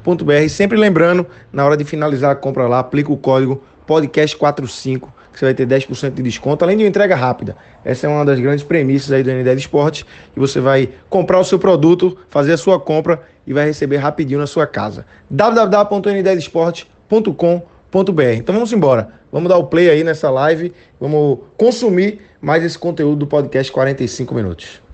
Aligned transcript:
sempre 0.49 0.79
lembrando, 0.79 1.27
na 1.53 1.65
hora 1.65 1.77
de 1.77 1.85
finalizar 1.85 2.31
a 2.31 2.37
compra 2.37 2.67
lá, 2.67 2.79
aplica 2.79 3.13
o 3.13 3.17
código 3.17 3.63
podcast45 3.87 5.09
que 5.37 5.41
você 5.41 5.45
vai 5.45 5.55
ter 5.55 5.67
10% 5.67 6.15
de 6.15 6.23
desconto, 6.23 6.65
além 6.65 6.79
de 6.79 6.83
uma 6.83 6.89
entrega 6.89 7.15
rápida. 7.15 7.55
Essa 7.85 8.07
é 8.07 8.11
uma 8.11 8.25
das 8.25 8.41
grandes 8.41 8.65
premissas 8.65 9.13
aí 9.13 9.23
do 9.23 9.29
N10 9.31 9.59
Esporte, 9.59 10.07
e 10.35 10.41
você 10.41 10.59
vai 10.61 10.89
comprar 11.11 11.39
o 11.39 11.45
seu 11.45 11.59
produto, 11.59 12.17
fazer 12.29 12.55
a 12.55 12.57
sua 12.57 12.81
compra 12.81 13.21
e 13.47 13.53
vai 13.53 13.67
receber 13.67 13.99
rapidinho 13.99 14.41
na 14.41 14.47
sua 14.47 14.67
casa. 14.67 15.05
www.n10esporte.com.br. 15.31 18.23
Então 18.35 18.55
vamos 18.55 18.73
embora. 18.73 19.11
Vamos 19.31 19.51
dar 19.51 19.59
o 19.59 19.67
play 19.67 19.91
aí 19.91 20.03
nessa 20.03 20.31
live, 20.31 20.73
vamos 20.99 21.41
consumir 21.59 22.23
mais 22.41 22.65
esse 22.65 22.79
conteúdo 22.79 23.17
do 23.17 23.27
podcast 23.27 23.71
45 23.71 24.35
minutos. 24.35 24.86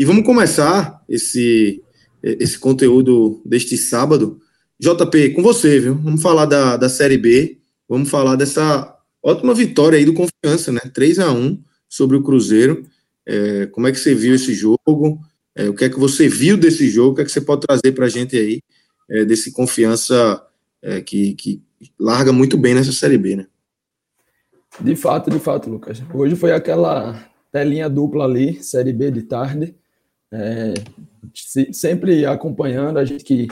E 0.00 0.04
vamos 0.06 0.24
começar 0.24 1.04
esse, 1.06 1.84
esse 2.22 2.58
conteúdo 2.58 3.42
deste 3.44 3.76
sábado. 3.76 4.40
JP, 4.78 5.34
com 5.34 5.42
você, 5.42 5.78
viu? 5.78 5.94
Vamos 5.94 6.22
falar 6.22 6.46
da, 6.46 6.78
da 6.78 6.88
Série 6.88 7.18
B, 7.18 7.58
vamos 7.86 8.08
falar 8.08 8.34
dessa 8.34 8.96
ótima 9.22 9.52
vitória 9.52 9.98
aí 9.98 10.06
do 10.06 10.14
Confiança, 10.14 10.72
né? 10.72 10.80
3 10.94 11.18
a 11.18 11.30
1 11.30 11.62
sobre 11.86 12.16
o 12.16 12.22
Cruzeiro. 12.22 12.82
É, 13.26 13.66
como 13.66 13.88
é 13.88 13.92
que 13.92 13.98
você 13.98 14.14
viu 14.14 14.34
esse 14.34 14.54
jogo? 14.54 15.20
É, 15.54 15.68
o 15.68 15.74
que 15.74 15.84
é 15.84 15.90
que 15.90 16.00
você 16.00 16.30
viu 16.30 16.56
desse 16.56 16.88
jogo? 16.88 17.12
O 17.12 17.14
que 17.16 17.20
é 17.20 17.24
que 17.26 17.30
você 17.30 17.42
pode 17.42 17.66
trazer 17.66 17.92
para 17.92 18.06
a 18.06 18.08
gente 18.08 18.38
aí 18.38 18.62
é, 19.10 19.26
desse 19.26 19.52
Confiança 19.52 20.42
é, 20.80 21.02
que, 21.02 21.34
que 21.34 21.62
larga 21.98 22.32
muito 22.32 22.56
bem 22.56 22.72
nessa 22.72 22.92
Série 22.92 23.18
B, 23.18 23.36
né? 23.36 23.46
De 24.80 24.96
fato, 24.96 25.30
de 25.30 25.38
fato, 25.38 25.68
Lucas. 25.68 26.02
Hoje 26.14 26.36
foi 26.36 26.52
aquela 26.52 27.22
telinha 27.52 27.90
dupla 27.90 28.24
ali, 28.24 28.62
Série 28.62 28.94
B 28.94 29.10
de 29.10 29.24
tarde. 29.24 29.78
É, 30.32 30.74
sempre 31.72 32.24
acompanhando 32.24 32.98
a 32.98 33.04
gente 33.04 33.24
que 33.24 33.48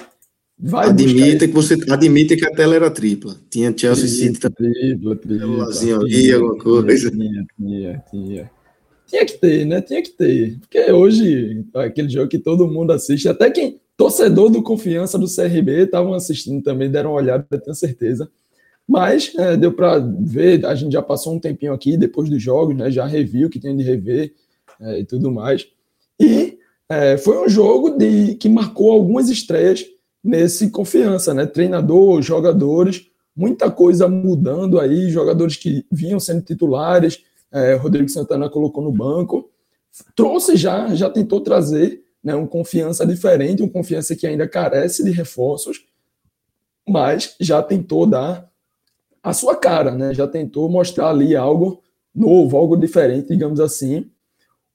vai 0.58 0.88
admita 0.88 1.46
que 1.46 1.54
você 1.54 1.76
admite 1.90 2.36
que 2.36 2.46
a 2.46 2.50
tela 2.50 2.74
era 2.74 2.90
tripla. 2.90 3.36
Tinha 3.50 3.76
Chelsea 3.76 4.08
City 4.08 4.38
tripla, 4.50 5.16
tripla, 5.16 5.66
ali, 6.00 6.32
alguma 6.32 6.58
coisa. 6.58 7.10
Tinha, 7.10 7.46
tinha, 7.56 8.04
tinha. 8.10 8.50
Tinha 9.06 9.24
que 9.24 9.38
ter, 9.38 9.64
né? 9.64 9.80
Tinha 9.80 10.02
que 10.02 10.10
ter. 10.10 10.58
Porque 10.60 10.92
hoje, 10.92 11.64
aquele 11.74 12.08
jogo 12.08 12.28
que 12.28 12.38
todo 12.38 12.68
mundo 12.68 12.92
assiste, 12.92 13.28
até 13.28 13.50
quem 13.50 13.80
torcedor 13.96 14.48
do 14.48 14.62
Confiança 14.62 15.18
do 15.18 15.26
CRB 15.26 15.84
estavam 15.84 16.14
assistindo 16.14 16.62
também, 16.62 16.90
deram 16.90 17.10
uma 17.10 17.16
olhada, 17.16 17.44
tenho 17.58 17.74
certeza. 17.74 18.30
Mas 18.86 19.32
é, 19.36 19.56
deu 19.56 19.72
para 19.72 19.98
ver, 19.98 20.64
a 20.64 20.74
gente 20.74 20.92
já 20.92 21.02
passou 21.02 21.34
um 21.34 21.40
tempinho 21.40 21.72
aqui 21.72 21.96
depois 21.96 22.30
dos 22.30 22.40
jogos, 22.40 22.76
né? 22.76 22.90
Já 22.90 23.06
reviu 23.06 23.48
o 23.48 23.50
que 23.50 23.58
tem 23.58 23.76
de 23.76 23.82
rever 23.82 24.32
é, 24.80 25.00
e 25.00 25.04
tudo 25.04 25.30
mais. 25.30 25.66
E 26.20 26.58
é, 26.88 27.18
foi 27.18 27.38
um 27.38 27.48
jogo 27.48 27.90
de, 27.90 28.34
que 28.36 28.48
marcou 28.48 28.92
algumas 28.92 29.28
estreias 29.28 29.84
nesse 30.24 30.70
confiança, 30.70 31.34
né? 31.34 31.46
Treinador, 31.46 32.22
jogadores, 32.22 33.06
muita 33.36 33.70
coisa 33.70 34.08
mudando 34.08 34.80
aí, 34.80 35.10
jogadores 35.10 35.56
que 35.56 35.86
vinham 35.92 36.18
sendo 36.18 36.42
titulares, 36.42 37.22
é, 37.52 37.74
Rodrigo 37.74 38.08
Santana 38.08 38.48
colocou 38.48 38.82
no 38.82 38.92
banco, 38.92 39.50
trouxe 40.14 40.56
já, 40.56 40.94
já 40.94 41.08
tentou 41.08 41.40
trazer 41.40 42.02
né, 42.22 42.34
um 42.34 42.46
confiança 42.46 43.06
diferente, 43.06 43.62
um 43.62 43.68
confiança 43.68 44.16
que 44.16 44.26
ainda 44.26 44.48
carece 44.48 45.04
de 45.04 45.10
reforços, 45.10 45.84
mas 46.86 47.36
já 47.40 47.62
tentou 47.62 48.06
dar 48.06 48.50
a 49.22 49.32
sua 49.32 49.56
cara, 49.56 49.92
né? 49.92 50.14
Já 50.14 50.26
tentou 50.26 50.68
mostrar 50.68 51.10
ali 51.10 51.36
algo 51.36 51.82
novo, 52.14 52.56
algo 52.56 52.76
diferente, 52.76 53.28
digamos 53.28 53.60
assim. 53.60 54.10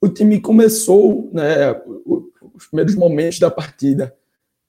O 0.04 0.10
time 0.10 0.42
começou, 0.42 1.30
né, 1.32 1.72
os 2.54 2.68
primeiros 2.68 2.94
momentos 2.94 3.40
da 3.40 3.50
partida 3.50 4.14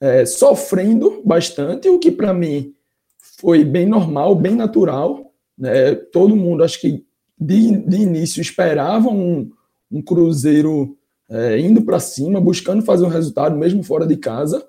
é, 0.00 0.24
sofrendo 0.24 1.22
bastante, 1.24 1.88
o 1.88 1.98
que 1.98 2.12
para 2.12 2.32
mim 2.32 2.72
foi 3.18 3.64
bem 3.64 3.84
normal, 3.84 4.36
bem 4.36 4.54
natural. 4.54 5.32
Né? 5.58 5.96
Todo 5.96 6.36
mundo, 6.36 6.62
acho 6.62 6.80
que 6.80 7.04
de, 7.36 7.78
de 7.78 7.96
início, 7.96 8.40
esperava 8.40 9.08
um, 9.08 9.50
um 9.90 10.00
Cruzeiro 10.00 10.96
é, 11.28 11.58
indo 11.58 11.82
para 11.82 11.98
cima, 11.98 12.40
buscando 12.40 12.84
fazer 12.84 13.04
um 13.04 13.08
resultado, 13.08 13.56
mesmo 13.56 13.82
fora 13.82 14.06
de 14.06 14.16
casa, 14.16 14.64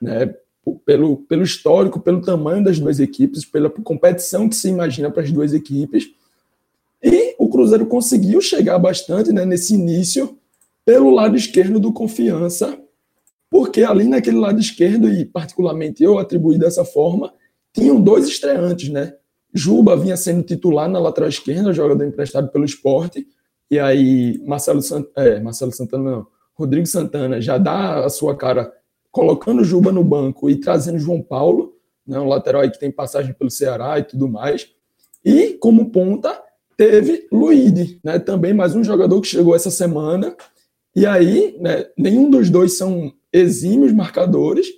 né, 0.00 0.34
pelo, 0.86 1.18
pelo 1.18 1.42
histórico, 1.42 2.00
pelo 2.00 2.22
tamanho 2.22 2.64
das 2.64 2.80
duas 2.80 2.98
equipes, 2.98 3.44
pela 3.44 3.68
competição 3.68 4.48
que 4.48 4.56
se 4.56 4.70
imagina 4.70 5.10
para 5.10 5.22
as 5.22 5.30
duas 5.30 5.52
equipes. 5.52 6.08
E 7.02 7.34
o 7.38 7.48
Cruzeiro 7.48 7.86
conseguiu 7.86 8.40
chegar 8.40 8.78
bastante 8.78 9.32
né, 9.32 9.44
nesse 9.44 9.74
início 9.74 10.36
pelo 10.84 11.10
lado 11.10 11.36
esquerdo 11.36 11.78
do 11.78 11.92
Confiança, 11.92 12.78
porque 13.50 13.82
ali 13.82 14.04
naquele 14.04 14.38
lado 14.38 14.58
esquerdo, 14.58 15.08
e 15.08 15.24
particularmente 15.24 16.02
eu 16.02 16.18
atribuí 16.18 16.58
dessa 16.58 16.84
forma, 16.84 17.32
tinham 17.72 18.00
dois 18.00 18.26
estreantes, 18.26 18.88
né? 18.88 19.14
Juba 19.52 19.96
vinha 19.96 20.16
sendo 20.16 20.42
titular 20.42 20.88
na 20.88 20.98
lateral 20.98 21.28
esquerda, 21.28 21.72
jogador 21.72 22.04
emprestado 22.04 22.48
pelo 22.48 22.64
esporte, 22.64 23.26
e 23.70 23.78
aí 23.78 24.40
Marcelo, 24.46 24.82
Sant... 24.82 25.06
é, 25.16 25.38
Marcelo 25.40 25.72
Santana, 25.72 26.10
não, 26.10 26.26
Rodrigo 26.54 26.86
Santana 26.86 27.40
já 27.40 27.56
dá 27.56 28.04
a 28.04 28.10
sua 28.10 28.36
cara 28.36 28.72
colocando 29.10 29.64
Juba 29.64 29.92
no 29.92 30.02
banco 30.02 30.50
e 30.50 30.56
trazendo 30.56 30.98
João 30.98 31.22
Paulo, 31.22 31.74
né, 32.06 32.18
um 32.18 32.26
lateral 32.26 32.62
aí 32.62 32.70
que 32.70 32.80
tem 32.80 32.90
passagem 32.90 33.34
pelo 33.34 33.50
Ceará 33.50 33.98
e 33.98 34.04
tudo 34.04 34.28
mais. 34.28 34.68
E 35.24 35.54
como 35.54 35.90
ponta, 35.90 36.40
teve 36.78 37.26
Luíde, 37.32 37.98
né, 38.04 38.20
também 38.20 38.54
mais 38.54 38.76
um 38.76 38.84
jogador 38.84 39.20
que 39.20 39.26
chegou 39.26 39.56
essa 39.56 39.70
semana. 39.70 40.36
E 40.94 41.04
aí, 41.04 41.56
né, 41.60 41.86
nenhum 41.98 42.30
dos 42.30 42.48
dois 42.48 42.78
são 42.78 43.12
exímios 43.32 43.92
marcadores, 43.92 44.68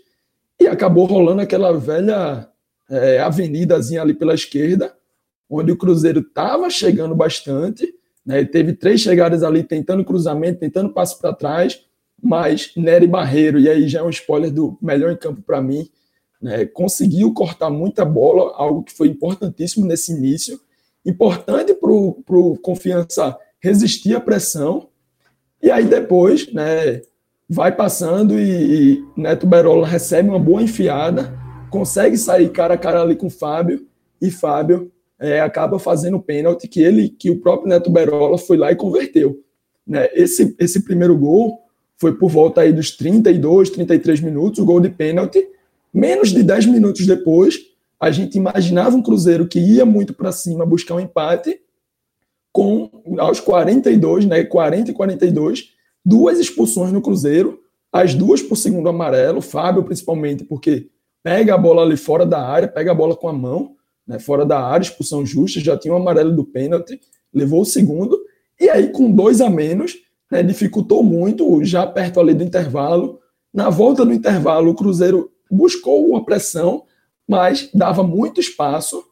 e 0.59 0.67
acabou 0.67 1.05
rolando 1.05 1.43
aquela 1.43 1.73
velha 1.79 2.49
é, 2.89 3.21
avenidazinha 3.21 4.01
ali 4.01 4.15
pela 4.15 4.35
esquerda, 4.35 4.95
onde 5.49 5.73
o 5.73 5.77
Cruzeiro 5.77 6.21
estava 6.21 6.71
chegando 6.71 7.15
bastante, 7.15 7.87
né, 8.25 8.45
teve 8.47 8.73
três 8.73 9.03
chegadas 9.03 9.43
ali 9.43 9.63
tentando 9.63 10.05
cruzamento, 10.05 10.59
tentando 10.59 10.95
passo 10.95 11.19
para 11.21 11.35
trás, 11.35 11.83
mas 12.23 12.73
Nery 12.77 13.07
Barreiro, 13.07 13.59
e 13.59 13.69
aí 13.69 13.87
já 13.87 14.01
é 14.01 14.03
um 14.03 14.11
spoiler 14.11 14.51
do 14.51 14.79
melhor 14.81 15.13
em 15.13 15.17
campo 15.17 15.43
para 15.43 15.61
mim, 15.61 15.87
né, 16.41 16.65
conseguiu 16.65 17.35
cortar 17.35 17.69
muita 17.69 18.07
bola, 18.07 18.55
algo 18.57 18.83
que 18.83 18.93
foi 18.93 19.09
importantíssimo 19.09 19.85
nesse 19.85 20.13
início, 20.13 20.59
importante 21.05 21.75
para 21.75 21.91
o 21.91 22.59
Confiança 22.63 23.37
resistir 23.63 24.15
à 24.15 24.21
pressão, 24.21 24.89
e 25.63 25.71
aí 25.71 25.85
depois, 25.85 26.53
né, 26.53 27.03
vai 27.49 27.75
passando 27.75 28.39
e, 28.39 28.95
e 28.95 29.05
Neto 29.17 29.47
Berola 29.47 29.87
recebe 29.87 30.29
uma 30.29 30.39
boa 30.39 30.63
enfiada, 30.63 31.39
consegue 31.71 32.17
sair 32.17 32.49
cara 32.51 32.75
a 32.75 32.79
cara 32.79 33.03
ali 33.03 33.17
com 33.17 33.27
o 33.27 33.31
Fábio, 33.31 33.87
e 34.21 34.31
Fábio 34.31 34.91
é, 35.19 35.41
acaba 35.41 35.79
fazendo 35.79 36.17
o 36.17 36.23
pênalti 36.23 36.67
que 36.67 36.81
ele, 36.81 37.09
que 37.09 37.31
o 37.31 37.41
próprio 37.41 37.69
Neto 37.69 37.91
Berola 37.91 38.39
foi 38.39 38.57
lá 38.57 38.73
e 38.73 38.77
converteu. 38.77 39.39
Né? 39.87 40.09
Esse, 40.15 40.55
esse 40.59 40.85
primeiro 40.85 41.17
gol 41.17 41.59
foi 41.99 42.17
por 42.17 42.31
volta 42.31 42.63
aí 42.63 42.73
dos 42.73 42.91
32, 42.97 43.71
33 43.71 44.21
minutos, 44.21 44.59
o 44.59 44.65
gol 44.65 44.81
de 44.81 44.89
pênalti. 44.89 45.47
Menos 45.93 46.31
de 46.31 46.43
10 46.43 46.67
minutos 46.67 47.07
depois, 47.07 47.59
a 48.01 48.11
gente 48.11 48.39
imaginava 48.39 48.97
um 48.97 49.03
Cruzeiro 49.03 49.47
que 49.47 49.61
ia 49.61 49.85
muito 49.85 50.15
para 50.15 50.33
cima 50.33 50.65
buscar 50.65 50.95
um 50.95 51.01
empate, 51.01 51.61
com 52.51 52.91
aos 53.19 53.39
42, 53.39 54.25
né, 54.25 54.43
40 54.43 54.91
e 54.91 54.95
42, 54.95 55.69
duas 56.05 56.41
expulsões 56.41 56.91
no 56.91 57.03
Cruzeiro, 57.03 57.61
as 57.93 58.15
duas 58.15 58.43
por 58.43 58.57
segundo 58.57 58.89
amarelo, 58.89 59.43
Fábio 59.43 59.85
principalmente, 59.85 60.45
porque 60.45 60.89
pega 61.23 61.55
a 61.55 61.59
bola 61.59 61.83
ali 61.83 61.97
fora 61.97 62.25
da 62.25 62.41
área, 62.41 62.67
pega 62.67 62.91
a 62.91 62.95
bola 62.95 63.15
com 63.15 63.29
a 63.29 63.33
mão, 63.33 63.77
né, 64.07 64.19
fora 64.19 64.47
da 64.47 64.59
área, 64.59 64.85
expulsão 64.85 65.27
justa, 65.27 65.61
já 65.61 65.77
tinha 65.77 65.93
o 65.93 65.99
um 65.99 66.01
amarelo 66.01 66.35
do 66.35 66.45
pênalti, 66.45 66.99
levou 67.33 67.61
o 67.61 67.67
segundo, 67.67 68.19
e 68.59 68.69
aí 68.71 68.89
com 68.89 69.13
dois 69.13 69.41
a 69.41 69.51
menos, 69.51 69.95
né, 70.31 70.43
dificultou 70.43 71.03
muito, 71.03 71.63
já 71.65 71.87
perto 71.87 72.19
ali 72.19 72.33
do 72.33 72.43
intervalo. 72.43 73.21
Na 73.53 73.69
volta 73.69 74.05
do 74.05 74.13
intervalo, 74.13 74.71
o 74.71 74.75
Cruzeiro 74.75 75.31
buscou 75.51 76.09
uma 76.09 76.25
pressão, 76.25 76.85
mas 77.31 77.71
dava 77.73 78.03
muito 78.03 78.41
espaço, 78.41 79.05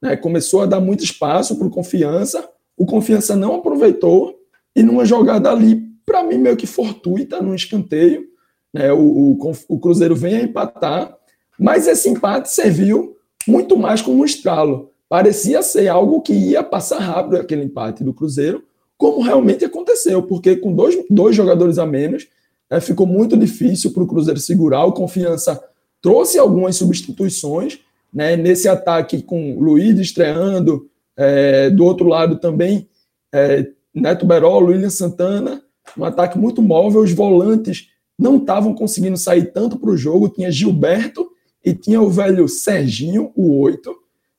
né, 0.00 0.16
começou 0.16 0.62
a 0.62 0.66
dar 0.66 0.78
muito 0.78 1.02
espaço 1.02 1.58
para 1.58 1.66
o 1.66 1.70
Confiança. 1.70 2.48
O 2.76 2.86
Confiança 2.86 3.34
não 3.34 3.56
aproveitou, 3.56 4.38
e 4.76 4.84
numa 4.84 5.04
jogada 5.04 5.50
ali, 5.50 5.82
para 6.06 6.22
mim, 6.22 6.38
meio 6.38 6.56
que 6.56 6.64
fortuita, 6.64 7.42
num 7.42 7.56
escanteio, 7.56 8.28
né, 8.72 8.92
o, 8.92 9.00
o, 9.00 9.52
o 9.68 9.80
Cruzeiro 9.80 10.14
vem 10.14 10.36
a 10.36 10.42
empatar, 10.42 11.12
mas 11.58 11.88
esse 11.88 12.08
empate 12.08 12.52
serviu 12.52 13.16
muito 13.48 13.76
mais 13.76 14.00
como 14.00 14.22
um 14.22 14.24
estralo. 14.24 14.92
Parecia 15.08 15.60
ser 15.60 15.88
algo 15.88 16.20
que 16.20 16.32
ia 16.32 16.62
passar 16.62 17.00
rápido 17.00 17.36
aquele 17.36 17.64
empate 17.64 18.04
do 18.04 18.14
Cruzeiro, 18.14 18.62
como 18.96 19.22
realmente 19.22 19.64
aconteceu, 19.64 20.22
porque 20.22 20.54
com 20.54 20.72
dois, 20.72 20.96
dois 21.10 21.34
jogadores 21.34 21.78
a 21.78 21.86
menos, 21.86 22.28
né, 22.70 22.80
ficou 22.80 23.08
muito 23.08 23.36
difícil 23.36 23.92
para 23.92 24.04
o 24.04 24.06
Cruzeiro 24.06 24.38
segurar. 24.38 24.84
O 24.84 24.92
Confiança 24.92 25.60
trouxe 26.06 26.38
algumas 26.38 26.76
substituições 26.76 27.80
né, 28.14 28.36
nesse 28.36 28.68
ataque 28.68 29.22
com 29.22 29.58
Luiz 29.58 29.98
estreando, 29.98 30.88
é, 31.16 31.68
do 31.68 31.84
outro 31.84 32.06
lado 32.06 32.36
também 32.38 32.88
é, 33.34 33.66
Neto 33.92 34.24
Berolo, 34.24 34.68
William 34.68 34.88
Santana, 34.88 35.60
um 35.98 36.04
ataque 36.04 36.38
muito 36.38 36.62
móvel. 36.62 37.00
Os 37.00 37.12
volantes 37.12 37.88
não 38.16 38.36
estavam 38.36 38.72
conseguindo 38.72 39.16
sair 39.16 39.46
tanto 39.46 39.80
para 39.80 39.90
o 39.90 39.96
jogo. 39.96 40.28
Tinha 40.28 40.48
Gilberto 40.48 41.28
e 41.64 41.74
tinha 41.74 42.00
o 42.00 42.08
velho 42.08 42.46
Serginho, 42.46 43.32
o 43.34 43.58
8. 43.58 43.92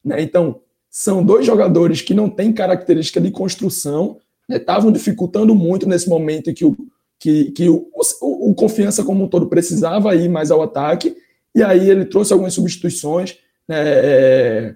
Né? 0.06 0.22
Então, 0.22 0.62
são 0.90 1.22
dois 1.22 1.46
jogadores 1.46 2.00
que 2.02 2.14
não 2.14 2.30
têm 2.30 2.54
característica 2.54 3.20
de 3.20 3.30
construção, 3.30 4.20
estavam 4.50 4.90
né, 4.90 4.98
dificultando 4.98 5.54
muito 5.54 5.86
nesse 5.86 6.08
momento 6.08 6.54
que 6.54 6.64
o, 6.64 6.78
que, 7.20 7.52
que 7.52 7.68
o, 7.68 7.90
o, 8.22 8.52
o, 8.52 8.56
Confiança 8.56 9.04
como 9.04 9.26
um 9.26 9.28
todo 9.28 9.48
precisava 9.48 10.16
ir 10.16 10.30
mais 10.30 10.50
ao 10.50 10.62
ataque, 10.62 11.14
e 11.58 11.64
aí 11.64 11.90
ele 11.90 12.06
trouxe 12.06 12.32
algumas 12.32 12.54
substituições. 12.54 13.40
Né, 13.68 13.78
é... 13.80 14.76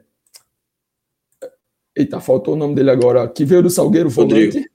Eita, 1.95 2.19
faltou 2.19 2.55
o 2.55 2.57
nome 2.57 2.73
dele 2.73 2.89
agora, 2.89 3.27
que 3.27 3.45
veio 3.45 3.61
do 3.61 3.69
Salgueiro 3.69 4.09
Volante. 4.09 4.67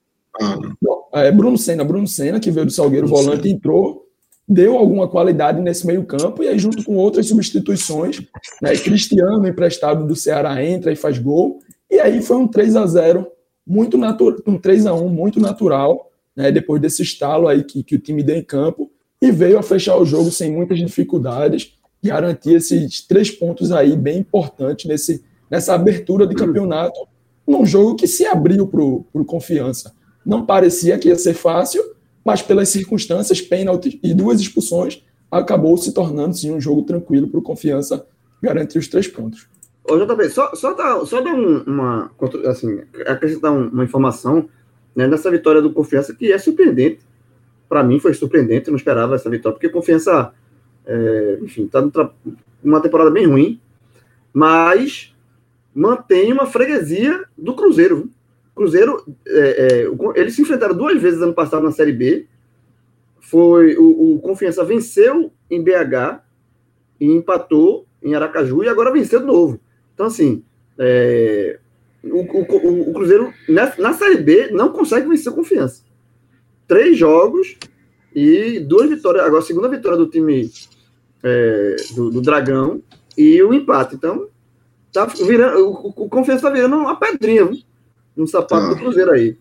Ah, 1.13 1.23
é 1.23 1.33
Bruno 1.33 1.59
Senna, 1.59 1.83
Bruno 1.83 2.07
Senna, 2.07 2.39
que 2.39 2.51
veio 2.51 2.67
do 2.67 2.71
Salgueiro 2.71 3.09
Bruno 3.09 3.23
Volante, 3.23 3.43
Senna. 3.43 3.55
entrou, 3.57 4.07
deu 4.49 4.77
alguma 4.77 5.09
qualidade 5.09 5.61
nesse 5.61 5.85
meio 5.85 6.05
campo, 6.05 6.45
e 6.45 6.49
aí 6.49 6.57
junto 6.61 6.85
com 6.85 6.95
outras 6.95 7.27
substituições, 7.27 8.23
né, 8.63 8.77
Cristiano, 8.77 9.49
emprestado 9.49 10.07
do 10.07 10.15
Ceará, 10.15 10.65
entra 10.65 10.93
e 10.93 10.97
faz 10.97 11.19
gol, 11.19 11.59
e 11.91 11.99
aí 11.99 12.23
foi 12.23 12.37
um 12.37 12.47
3 12.47 12.77
a 12.77 12.87
0 12.87 13.27
muito 13.67 13.99
natural, 13.99 14.39
um 14.47 14.59
3 14.59 14.87
a 14.87 14.95
1 14.95 15.09
muito 15.09 15.41
natural, 15.41 16.13
né, 16.37 16.53
depois 16.53 16.81
desse 16.81 17.03
estalo 17.03 17.49
aí 17.49 17.65
que, 17.65 17.83
que 17.83 17.97
o 17.97 17.99
time 17.99 18.23
deu 18.23 18.37
em 18.37 18.45
campo, 18.45 18.93
e 19.21 19.33
veio 19.33 19.59
a 19.59 19.63
fechar 19.63 19.97
o 19.97 20.05
jogo 20.05 20.31
sem 20.31 20.53
muitas 20.53 20.79
dificuldades, 20.79 21.76
garantir 22.07 22.55
esses 22.55 23.01
três 23.03 23.31
pontos 23.31 23.71
aí 23.73 23.97
bem 23.97 24.19
importantes 24.19 24.87
nesse, 24.87 25.25
nessa 25.51 25.75
abertura 25.75 26.27
de 26.27 26.35
campeonato, 26.35 27.07
num 27.47 27.65
jogo 27.65 27.95
que 27.95 28.07
se 28.07 28.27
abriu 28.27 28.67
para 28.67 28.83
o 28.83 29.25
Confiança. 29.25 29.95
Não 30.25 30.45
parecia 30.45 30.99
que 30.99 31.09
ia 31.09 31.17
ser 31.17 31.35
fácil, 31.35 31.83
mas 32.25 32.43
pelas 32.43 32.69
circunstâncias, 32.69 33.41
pênalti 33.41 34.01
e 34.03 34.13
duas 34.13 34.41
expulsões, 34.41 35.03
acabou 35.31 35.77
se 35.77 35.93
tornando 35.93 36.37
sim 36.37 36.53
um 36.53 36.61
jogo 36.61 36.83
tranquilo 36.83 37.29
para 37.29 37.39
o 37.39 37.43
Confiança 37.43 38.07
garantir 38.43 38.79
os 38.79 38.89
três 38.89 39.07
pontos. 39.07 39.49
Ô, 39.89 39.97
JB, 39.97 40.29
só, 40.31 40.53
só, 40.55 40.75
dar, 40.75 41.05
só 41.07 41.21
dar 41.21 41.33
uma, 41.33 42.11
assim, 42.49 42.81
acrescentar 43.07 43.53
uma 43.53 43.85
informação 43.85 44.49
né, 44.95 45.07
nessa 45.07 45.31
vitória 45.31 45.63
do 45.63 45.73
Confiança 45.73 46.15
que 46.15 46.33
é 46.33 46.39
surpreendente. 46.39 47.01
Para 47.69 47.85
mim 47.85 48.01
foi 48.01 48.15
surpreendente, 48.15 48.71
não 48.71 48.77
esperava 48.77 49.15
essa 49.15 49.31
vitória, 49.31 49.55
porque 49.55 49.69
Confiança, 49.69 50.33
é, 50.87 51.39
enfim, 51.43 51.65
está 51.65 51.83
numa 52.63 52.81
temporada 52.81 53.11
bem 53.11 53.27
ruim, 53.27 53.61
mas 54.33 55.15
mantém 55.75 56.33
uma 56.33 56.47
freguesia 56.47 57.25
do 57.37 57.55
Cruzeiro. 57.55 58.09
Cruzeiro, 58.55 59.05
é, 59.27 59.85
é, 59.85 60.21
eles 60.21 60.35
se 60.35 60.43
enfrentaram 60.43 60.75
duas 60.75 61.01
vezes 61.01 61.21
ano 61.21 61.35
passado 61.35 61.63
na 61.63 61.73
Série 61.73 61.93
B. 61.93 62.27
Foi 63.21 63.77
o, 63.77 64.15
o 64.15 64.21
Confiança 64.21 64.65
venceu 64.65 65.33
em 65.51 65.63
BH 65.63 66.23
e 67.01 67.07
empatou 67.07 67.87
em 68.03 68.15
Aracaju 68.15 68.63
e 68.63 68.69
agora 68.69 68.93
venceu 68.93 69.21
de 69.21 69.27
novo. 69.27 69.61
Então, 69.93 70.07
assim, 70.07 70.43
é, 70.79 71.59
o, 72.03 72.21
o, 72.21 72.91
o, 72.91 72.95
Cruzeiro 72.95 73.33
na, 73.49 73.73
na, 73.79 73.93
Série 73.93 74.19
B 74.19 74.51
não 74.53 74.71
consegue 74.71 75.09
vencer 75.09 75.33
confiança. 75.33 75.83
Três 76.67 76.97
jogos 76.97 77.57
e 78.15 78.61
duas 78.61 78.89
vitórias. 78.89 79.25
Agora, 79.25 79.43
a 79.43 79.47
segunda 79.47 79.69
vitória 79.69 79.99
do 79.99 80.07
time 80.07 80.51
é, 81.27 81.77
do, 81.95 82.11
do, 82.11 82.21
Dragão 82.21 82.81
e 83.19 83.43
o 83.43 83.53
empate. 83.53 83.97
Então, 83.97 84.29
tá 84.93 85.07
virando, 85.07 85.67
o, 85.67 86.05
o 86.05 86.09
Confiança 86.09 86.47
está 86.47 86.51
virando 86.51 86.77
uma 86.77 86.97
pedrinha 86.97 87.45
viu? 87.45 87.61
no 88.17 88.27
sapato 88.27 88.67
ah. 88.67 88.69
do 88.69 88.77
Cruzeiro 88.77 89.11
aí. 89.11 89.37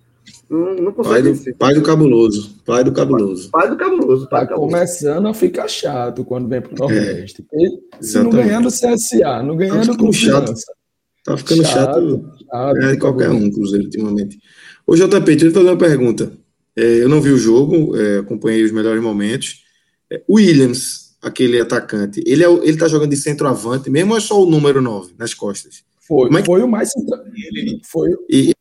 Não, 0.49 0.75
não 0.75 0.91
pai, 0.91 1.21
do, 1.21 1.55
pai 1.55 1.73
do 1.75 1.83
cabuloso. 1.83 2.55
Pai 2.65 2.83
do 2.83 2.91
cabuloso. 2.91 3.49
Pai, 3.49 3.61
pai 3.61 3.69
do 3.69 3.77
cabuloso. 3.77 4.29
Pai 4.29 4.47
tá 4.47 4.55
começando 4.55 5.27
a 5.27 5.33
ficar 5.33 5.67
chato 5.67 6.23
quando 6.23 6.47
vem 6.47 6.61
pro 6.61 6.75
Nordeste. 6.75 7.45
É, 7.53 8.03
se 8.03 8.19
não 8.19 8.31
ganhar 8.31 8.61
do 8.61 8.69
CSA, 8.69 9.43
não 9.43 9.55
ganhar 9.55 9.85
do 9.85 9.97
Confiança. 9.97 10.47
Chato. 10.47 10.75
Tá 11.23 11.37
ficando 11.37 11.63
chato, 11.63 12.09
chato, 12.09 12.31
chato 12.51 12.77
é, 12.83 12.97
qualquer 12.97 13.29
um, 13.31 13.51
Cruzeiro, 13.51 13.85
ultimamente. 13.85 14.37
Ô, 14.85 14.95
JP, 14.95 15.25
deixa 15.25 15.45
eu 15.47 15.51
fazer 15.51 15.69
uma 15.69 15.77
pergunta. 15.77 16.31
É, 16.75 17.01
eu 17.01 17.09
não 17.09 17.21
vi 17.21 17.31
o 17.31 17.37
jogo, 17.37 17.95
é, 17.95 18.19
acompanhei 18.19 18.63
os 18.63 18.71
melhores 18.71 19.01
momentos. 19.01 19.63
É, 20.11 20.21
Williams, 20.29 21.04
aquele 21.25 21.59
atacante, 21.59 22.23
ele 22.23 22.43
é, 22.43 22.47
ele 22.47 22.77
tá 22.77 22.87
jogando 22.87 23.09
de 23.09 23.17
centroavante, 23.17 23.89
mesmo 23.89 24.11
ou 24.11 24.17
é 24.17 24.21
só 24.21 24.39
o 24.39 24.45
número 24.45 24.79
9 24.79 25.15
nas 25.17 25.33
costas? 25.33 25.83
Foi, 25.99 26.29
Mas, 26.29 26.45
foi 26.45 26.61
o 26.61 26.67
mais 26.67 26.91
ele, 27.35 27.81
foi. 27.83 28.11
E, 28.29 28.53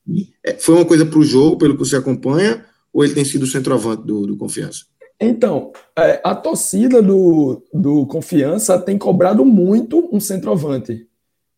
é, 0.43 0.55
foi 0.55 0.77
uma 0.77 0.85
coisa 0.87 1.05
para 1.05 1.19
o 1.19 1.23
jogo, 1.23 1.59
pelo 1.59 1.75
que 1.75 1.81
você 1.81 1.97
acompanha, 1.97 2.65
ou 2.91 3.05
ele 3.05 3.13
tem 3.13 3.25
sido 3.25 3.43
o 3.43 3.47
centroavante 3.47 4.07
do, 4.07 4.27
do 4.27 4.37
Confiança? 4.39 4.87
Então, 5.21 5.73
é, 5.97 6.23
a 6.25 6.35
torcida 6.35 7.03
do, 7.03 7.63
do 7.73 8.07
Confiança 8.07 8.79
tem 8.79 8.97
cobrado 8.97 9.45
muito 9.45 10.09
um 10.11 10.19
centroavante. 10.19 11.07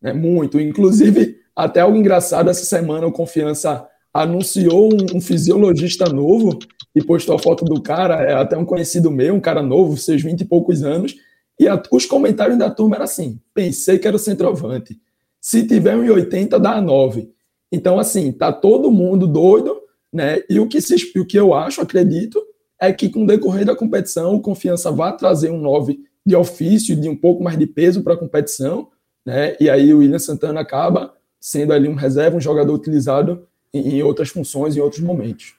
Né, 0.01 0.11
muito. 0.11 0.59
Inclusive, 0.59 1.37
até 1.55 1.79
algo 1.79 1.97
engraçado, 1.97 2.49
essa 2.49 2.65
semana 2.65 3.07
o 3.07 3.13
Confiança 3.13 3.87
anunciou 4.17 4.91
um, 4.91 5.17
um, 5.17 5.21
fisiologista 5.21 6.05
novo 6.05 6.57
e 6.95 7.03
postou 7.03 7.35
a 7.35 7.39
foto 7.39 7.63
do 7.63 7.81
cara, 7.81 8.23
é 8.23 8.33
até 8.33 8.57
um 8.57 8.65
conhecido 8.65 9.11
meu, 9.11 9.35
um 9.35 9.39
cara 9.39 9.61
novo, 9.61 9.95
seus 9.95 10.23
20 10.23 10.41
e 10.41 10.45
poucos 10.45 10.83
anos, 10.83 11.15
e 11.59 11.67
a, 11.67 11.81
os 11.91 12.05
comentários 12.05 12.57
da 12.57 12.69
turma 12.69 12.95
eram 12.95 13.05
assim: 13.05 13.39
pensei 13.53 13.99
que 13.99 14.07
era 14.07 14.15
o 14.15 14.19
centroavante. 14.19 14.99
Se 15.39 15.65
tiver 15.67 15.95
um 15.95 16.11
80, 16.11 16.59
dá 16.59 16.81
9. 16.81 17.31
Então, 17.71 17.99
assim, 17.99 18.31
tá 18.31 18.51
todo 18.51 18.91
mundo 18.91 19.27
doido, 19.27 19.77
né? 20.11 20.41
E 20.49 20.59
o 20.59 20.67
que, 20.67 20.81
se, 20.81 20.95
o 21.17 21.25
que 21.25 21.37
eu 21.37 21.53
acho, 21.53 21.79
acredito, 21.79 22.41
é 22.81 22.91
que 22.91 23.09
com 23.09 23.23
o 23.23 23.27
decorrer 23.27 23.65
da 23.65 23.75
competição, 23.75 24.33
o 24.33 24.41
Confiança 24.41 24.91
vai 24.91 25.15
trazer 25.15 25.51
um 25.51 25.59
9 25.59 25.99
de 26.25 26.35
ofício, 26.35 26.95
de 26.95 27.07
um 27.07 27.15
pouco 27.15 27.43
mais 27.43 27.57
de 27.57 27.67
peso 27.67 28.01
para 28.01 28.15
a 28.15 28.17
competição, 28.17 28.89
né? 29.25 29.55
E 29.59 29.69
aí 29.69 29.93
o 29.93 29.99
William 29.99 30.19
Santana 30.19 30.61
acaba 30.61 31.13
sendo 31.39 31.71
ali 31.71 31.87
um 31.87 31.95
reserva, 31.95 32.35
um 32.35 32.41
jogador 32.41 32.73
utilizado 32.73 33.47
em, 33.73 34.01
outras 34.03 34.29
funções, 34.29 34.75
em 34.75 34.79
outros 34.79 35.01
momentos. 35.01 35.53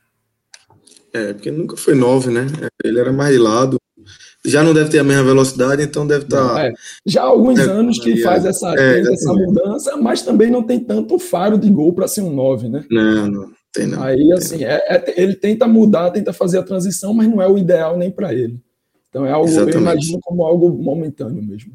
É, 1.12 1.32
porque 1.32 1.50
nunca 1.50 1.76
foi 1.76 1.94
9, 1.94 2.30
né? 2.30 2.46
Ele 2.84 2.98
era 2.98 3.12
mais 3.12 3.32
de 3.32 3.38
lado. 3.38 3.76
Já 4.44 4.62
não 4.62 4.72
deve 4.72 4.90
ter 4.90 5.00
a 5.00 5.04
mesma 5.04 5.24
velocidade, 5.24 5.82
então 5.82 6.06
deve 6.06 6.24
estar. 6.24 6.54
Tá... 6.54 6.66
É. 6.66 6.72
Já 7.04 7.22
há 7.22 7.26
alguns 7.26 7.58
é, 7.58 7.62
anos 7.62 7.98
que 7.98 8.16
faz 8.22 8.44
essa, 8.44 8.74
é, 8.78 9.00
essa 9.00 9.32
mudança, 9.32 9.96
mas 9.96 10.22
também 10.22 10.50
não 10.50 10.62
tem 10.62 10.80
tanto 10.80 11.18
faro 11.18 11.58
de 11.58 11.68
gol 11.70 11.92
para 11.92 12.08
ser 12.08 12.22
um 12.22 12.32
9, 12.32 12.68
né? 12.68 12.84
Não, 12.90 13.26
não. 13.28 13.50
Tem 13.72 13.86
não. 13.86 14.02
Aí, 14.02 14.32
assim, 14.32 14.64
é, 14.64 14.76
é, 14.88 15.14
ele 15.20 15.34
tenta 15.34 15.66
mudar, 15.66 16.10
tenta 16.10 16.32
fazer 16.32 16.58
a 16.58 16.62
transição, 16.62 17.12
mas 17.12 17.28
não 17.28 17.42
é 17.42 17.48
o 17.48 17.58
ideal 17.58 17.96
nem 17.96 18.10
para 18.10 18.32
ele. 18.32 18.60
Então 19.08 19.26
é 19.26 19.32
algo, 19.32 19.48
Exatamente. 19.48 19.74
eu 19.74 19.80
imagino 19.80 20.18
como 20.22 20.44
algo 20.44 20.70
momentâneo 20.70 21.42
mesmo. 21.42 21.72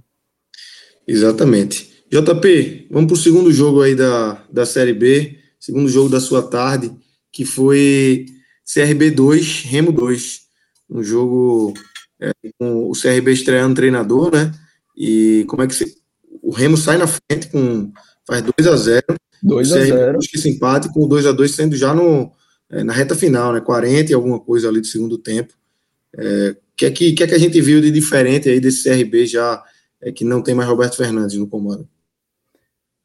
Exatamente. 1.07 2.05
JP, 2.09 2.87
vamos 2.91 3.07
para 3.07 3.13
o 3.15 3.21
segundo 3.21 3.51
jogo 3.51 3.81
aí 3.81 3.95
da, 3.95 4.41
da 4.51 4.65
Série 4.65 4.93
B 4.93 5.42
segundo 5.63 5.87
jogo 5.87 6.09
da 6.09 6.19
sua 6.19 6.43
tarde, 6.43 6.91
que 7.31 7.45
foi 7.45 8.25
CRB 8.65 9.11
2, 9.11 9.61
Remo 9.61 9.93
2. 9.93 10.41
Um 10.89 11.01
jogo 11.01 11.73
é, 12.19 12.33
com 12.59 12.89
o 12.89 12.91
CRB 12.91 13.31
estreando 13.31 13.73
treinador, 13.73 14.29
né? 14.29 14.51
E 14.97 15.45
como 15.47 15.63
é 15.63 15.67
que 15.67 15.73
se, 15.73 15.95
o 16.41 16.51
Remo 16.51 16.75
sai 16.75 16.97
na 16.97 17.07
frente 17.07 17.47
com 17.49 17.93
faz 18.27 18.43
2 18.57 18.67
a 18.67 18.75
0 18.75 19.03
2 19.41 19.71
a 19.71 19.85
0 19.85 20.19
que 20.19 20.37
esse 20.37 20.49
empate 20.49 20.91
com 20.93 21.05
o 21.05 21.07
2 21.07 21.25
a 21.27 21.31
2 21.31 21.51
sendo 21.51 21.77
já 21.77 21.93
no, 21.93 22.29
é, 22.69 22.83
na 22.83 22.91
reta 22.91 23.15
final, 23.15 23.53
né? 23.53 23.61
40 23.61 24.11
e 24.11 24.13
alguma 24.13 24.41
coisa 24.41 24.67
ali 24.67 24.81
do 24.81 24.87
segundo 24.87 25.17
tempo. 25.17 25.53
O 26.13 26.21
é, 26.21 26.57
que, 26.75 26.85
é 26.85 26.91
que, 26.91 27.13
que 27.13 27.23
é 27.23 27.27
que 27.27 27.35
a 27.35 27.39
gente 27.39 27.61
viu 27.61 27.79
de 27.79 27.89
diferente 27.89 28.49
aí 28.49 28.59
desse 28.59 28.83
CRB 28.83 29.25
já 29.27 29.63
é, 30.01 30.11
que 30.11 30.25
não 30.25 30.43
tem 30.43 30.53
mais 30.53 30.67
Roberto 30.67 30.97
Fernandes 30.97 31.37
no 31.37 31.47
comando? 31.47 31.87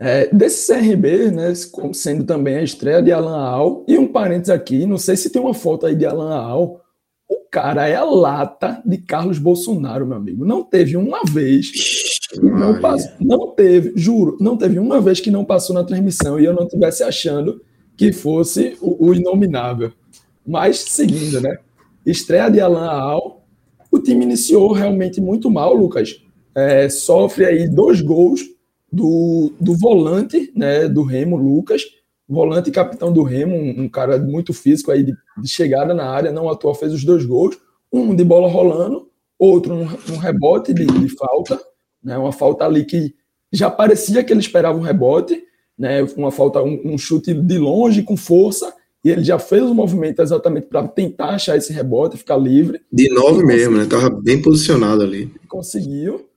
É, 0.01 0.33
desse 0.33 0.73
CRB, 0.73 1.33
né, 1.33 1.53
sendo 1.93 2.23
também 2.23 2.57
a 2.57 2.63
estreia 2.63 3.03
de 3.03 3.11
Alan 3.11 3.37
Al, 3.37 3.85
e 3.89 3.99
um 3.99 4.07
parênteses 4.07 4.51
aqui, 4.51 4.87
não 4.87 4.97
sei 4.97 5.17
se 5.17 5.31
tem 5.31 5.43
uma 5.43 5.55
foto 5.55 5.87
aí 5.87 5.97
de 5.97 6.07
Alan 6.07 6.37
Al, 6.37 6.81
o 7.29 7.37
cara 7.51 7.89
é 7.89 7.97
a 7.97 8.05
lata 8.05 8.81
de 8.87 8.97
Carlos 8.99 9.39
Bolsonaro, 9.39 10.07
meu 10.07 10.17
amigo. 10.17 10.47
Não 10.47 10.63
teve 10.63 10.97
uma 10.97 11.23
vez 11.25 11.71
que 11.71 12.41
não 12.41 12.81
passou, 12.81 13.11
não 13.21 13.51
teve, 13.55 13.93
juro, 13.97 14.37
não 14.41 14.57
teve 14.57 14.79
uma 14.79 15.01
vez 15.01 15.21
que 15.21 15.31
não 15.31 15.45
passou 15.45 15.75
na 15.75 15.85
transmissão 15.85 16.41
e 16.41 16.45
eu 16.45 16.55
não 16.55 16.65
estivesse 16.65 17.03
achando 17.03 17.61
que 17.97 18.13
fosse 18.13 18.79
o, 18.81 19.09
o, 19.09 19.15
inominável. 19.15 19.93
Mas 20.47 20.79
seguindo, 20.79 21.41
né? 21.41 21.59
Estreia 22.07 22.49
de 22.49 22.61
Alan 22.61 22.89
Al, 22.89 23.45
o 23.91 23.99
time 23.99 24.25
iniciou 24.25 24.73
realmente 24.73 25.21
muito 25.21 25.51
mal, 25.51 25.75
Lucas. 25.75 26.23
É, 26.55 26.89
sofre 26.89 27.45
aí 27.45 27.69
dois 27.69 28.01
gols 28.01 28.41
do, 28.91 29.53
do 29.61 29.77
volante 29.77 30.53
né, 30.55 30.89
do 30.89 31.03
Remo, 31.03 31.37
Lucas, 31.37 31.83
volante 32.29 32.69
e 32.69 32.73
capitão 32.73 33.13
do 33.13 33.23
Remo, 33.23 33.55
um, 33.55 33.83
um 33.83 33.89
cara 33.89 34.19
muito 34.19 34.53
físico 34.53 34.91
aí 34.91 35.03
de, 35.03 35.15
de, 35.41 35.49
chegada 35.49 35.95
na 35.95 36.05
área, 36.05 36.33
não 36.33 36.49
atuou, 36.49 36.75
fez 36.75 36.93
os 36.93 37.05
dois 37.05 37.25
gols, 37.25 37.59
um 37.93 38.15
de 38.15 38.25
bola 38.25 38.49
rolando, 38.49 39.09
outro 39.39 39.75
um, 39.75 39.83
um 40.13 40.17
rebote 40.17 40.75
de, 40.75 40.87
de, 40.87 41.09
falta, 41.09 41.59
né, 42.03 42.19
uma 42.19 42.33
falta 42.33 42.65
ali 42.65 42.85
que 42.85 43.15
já 43.53 43.71
parecia 43.71 44.23
que 44.23 44.33
ele 44.33 44.41
esperava 44.41 44.79
um 44.79 44.83
rebote, 44.83 45.43
né, 45.79 46.03
uma 46.17 46.31
falta, 46.31 46.63
um, 46.63 46.81
um 46.85 46.99
chute 46.99 47.33
de 47.33 47.59
longe 47.59 48.03
com 48.03 48.17
força, 48.17 48.75
e 49.05 49.11
ele 49.11 49.23
já 49.23 49.39
fez 49.39 49.63
o 49.63 49.75
movimento 49.75 50.21
exatamente 50.21 50.67
para 50.67 50.87
tentar 50.87 51.31
achar 51.31 51.57
esse 51.57 51.73
rebote, 51.73 52.17
ficar 52.17 52.37
livre. 52.37 52.81
De 52.93 53.09
nove 53.09 53.45
mesmo, 53.45 53.77
né? 53.79 53.87
Tava 53.87 54.11
bem 54.11 54.43
posicionado 54.43 55.03
ali. 55.03 55.33
Conseguiu. 55.49 56.28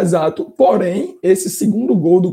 Exato. 0.00 0.44
Porém, 0.56 1.18
esse 1.22 1.50
segundo 1.50 1.94
gol 1.94 2.20
do, 2.20 2.32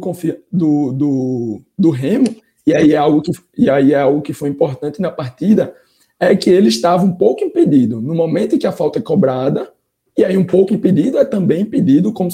do, 0.52 0.92
do, 0.92 1.62
do 1.78 1.90
Remo, 1.90 2.36
e 2.66 2.74
aí, 2.74 2.94
é 2.94 2.98
algo 2.98 3.22
que, 3.22 3.32
e 3.58 3.70
aí 3.70 3.94
é 3.94 4.00
algo 4.00 4.22
que 4.22 4.34
foi 4.34 4.50
importante 4.50 5.02
na 5.02 5.12
partida, 5.12 5.74
é 6.20 6.36
que 6.36 6.50
ele 6.50 6.70
estava 6.70 7.04
um 7.04 7.12
pouco 7.12 7.44
impedido. 7.44 8.02
No 8.02 8.16
momento 8.16 8.56
em 8.56 8.58
que 8.58 8.68
a 8.68 8.72
falta 8.72 9.00
é 9.00 9.02
cobrada, 9.02 9.70
e 10.18 10.24
aí 10.24 10.38
um 10.38 10.46
pouco 10.46 10.74
impedido 10.74 11.18
é 11.18 11.26
também 11.26 11.62
impedido, 11.62 12.12
como, 12.12 12.30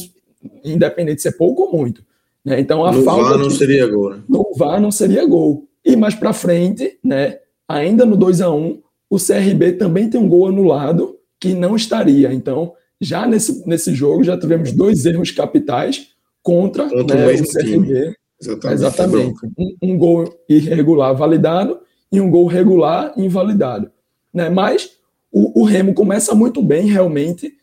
independente 0.64 1.18
de 1.18 1.22
ser 1.24 1.34
pouco 1.34 1.64
ou 1.64 1.72
muito. 1.72 2.04
Né? 2.46 2.60
Então 2.60 2.86
a 2.86 2.92
no 2.92 3.04
falta. 3.04 3.24
VAR 3.24 3.38
não 3.38 3.50
seria 3.50 3.88
gol, 3.88 4.10
né? 4.12 4.24
No 4.30 4.54
VAR 4.56 4.80
não 4.80 4.92
seria 4.92 5.26
gol. 5.26 5.68
E 5.84 5.96
mais 5.96 6.16
para 6.16 6.32
frente, 6.32 6.98
né, 7.04 7.40
ainda 7.68 8.06
no 8.06 8.16
2 8.16 8.42
a 8.42 8.52
1 8.52 8.82
o 9.10 9.18
CRB 9.18 9.74
também 9.74 10.10
tem 10.10 10.22
um 10.22 10.30
gol 10.30 10.48
anulado 10.48 11.18
que 11.38 11.54
não 11.54 11.76
estaria. 11.76 12.32
Então, 12.34 12.74
já 13.02 13.26
nesse, 13.26 13.68
nesse 13.68 13.96
jogo, 13.96 14.24
já 14.24 14.38
tivemos 14.38 14.72
dois 14.72 15.06
erros 15.06 15.32
capitais 15.32 16.10
contra, 16.44 16.88
contra 16.88 17.18
né, 17.18 17.34
o, 17.34 17.42
o 17.42 17.48
CRB. 17.48 18.16
Exatamente. 18.40 18.74
Exatamente. 18.74 19.40
Um, 19.58 19.76
um, 19.82 19.98
gol 19.98 20.34
irregular 20.48 21.16
validado 21.16 21.80
e 22.12 22.22
um 22.22 22.30
gol 22.30 22.46
regular 22.46 23.14
invalidado. 23.18 23.92
Né? 24.34 24.50
Mas 24.50 24.92
o, 25.32 25.62
o, 25.62 25.64
Remo 25.64 25.94
começa 25.94 26.36
muito 26.36 26.62
bem, 26.62 26.88
realmente, 26.88 27.54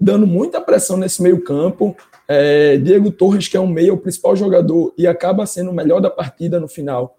dando 0.00 0.26
muita 0.26 0.60
pressão 0.60 0.96
nesse 0.96 1.22
meio 1.22 1.42
campo. 1.42 1.96
É, 2.26 2.76
Diego 2.78 3.10
Torres, 3.10 3.48
que 3.48 3.56
é 3.56 3.60
um 3.60 3.66
meio, 3.66 3.94
o 3.94 3.98
principal 3.98 4.36
jogador, 4.36 4.92
e 4.96 5.06
acaba 5.06 5.44
sendo 5.46 5.70
o 5.70 5.74
melhor 5.74 6.00
da 6.00 6.10
partida 6.10 6.58
no 6.58 6.68
final, 6.68 7.18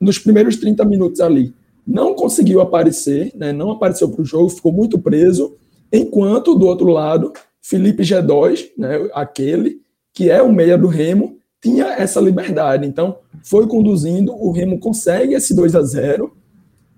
nos 0.00 0.18
primeiros 0.18 0.56
30 0.56 0.84
minutos 0.84 1.20
ali. 1.20 1.54
Não 1.86 2.14
conseguiu 2.14 2.60
aparecer, 2.60 3.32
né? 3.34 3.52
não 3.52 3.70
apareceu 3.70 4.08
para 4.08 4.22
o 4.22 4.24
jogo, 4.24 4.50
ficou 4.50 4.72
muito 4.72 4.98
preso. 4.98 5.56
Enquanto, 5.92 6.54
do 6.54 6.66
outro 6.66 6.88
lado, 6.88 7.32
Felipe 7.60 8.02
G2, 8.02 8.70
né, 8.78 9.10
aquele 9.12 9.82
que 10.14 10.30
é 10.30 10.42
o 10.42 10.52
meia 10.52 10.76
do 10.76 10.88
Remo, 10.88 11.38
tinha 11.60 11.86
essa 11.86 12.20
liberdade. 12.20 12.86
Então, 12.86 13.18
foi 13.44 13.66
conduzindo, 13.66 14.34
o 14.34 14.50
Remo 14.50 14.78
consegue 14.78 15.34
esse 15.34 15.54
2 15.54 15.74
a 15.74 15.82
0 15.82 16.36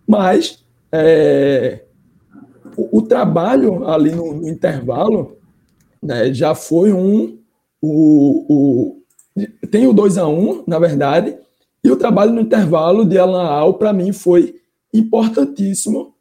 mas 0.06 0.62
é, 0.92 1.84
o, 2.76 2.98
o, 2.98 3.02
trabalho 3.02 3.88
ali 3.88 4.10
no, 4.10 4.34
no 4.34 4.48
intervalo 4.48 5.38
né, 6.02 6.32
já 6.32 6.54
foi 6.54 6.92
um. 6.92 7.38
O, 7.80 8.46
o, 8.48 9.02
tem 9.70 9.86
o 9.86 9.92
2 9.92 10.18
a 10.18 10.28
1 10.28 10.64
na 10.66 10.78
verdade, 10.78 11.38
e 11.82 11.90
o 11.90 11.96
trabalho 11.96 12.32
no 12.32 12.40
intervalo 12.40 13.04
de 13.04 13.18
Alan 13.18 13.44
Al, 13.44 13.74
para 13.74 13.92
mim, 13.92 14.12
foi 14.12 14.56
importantíssimo 14.92 16.13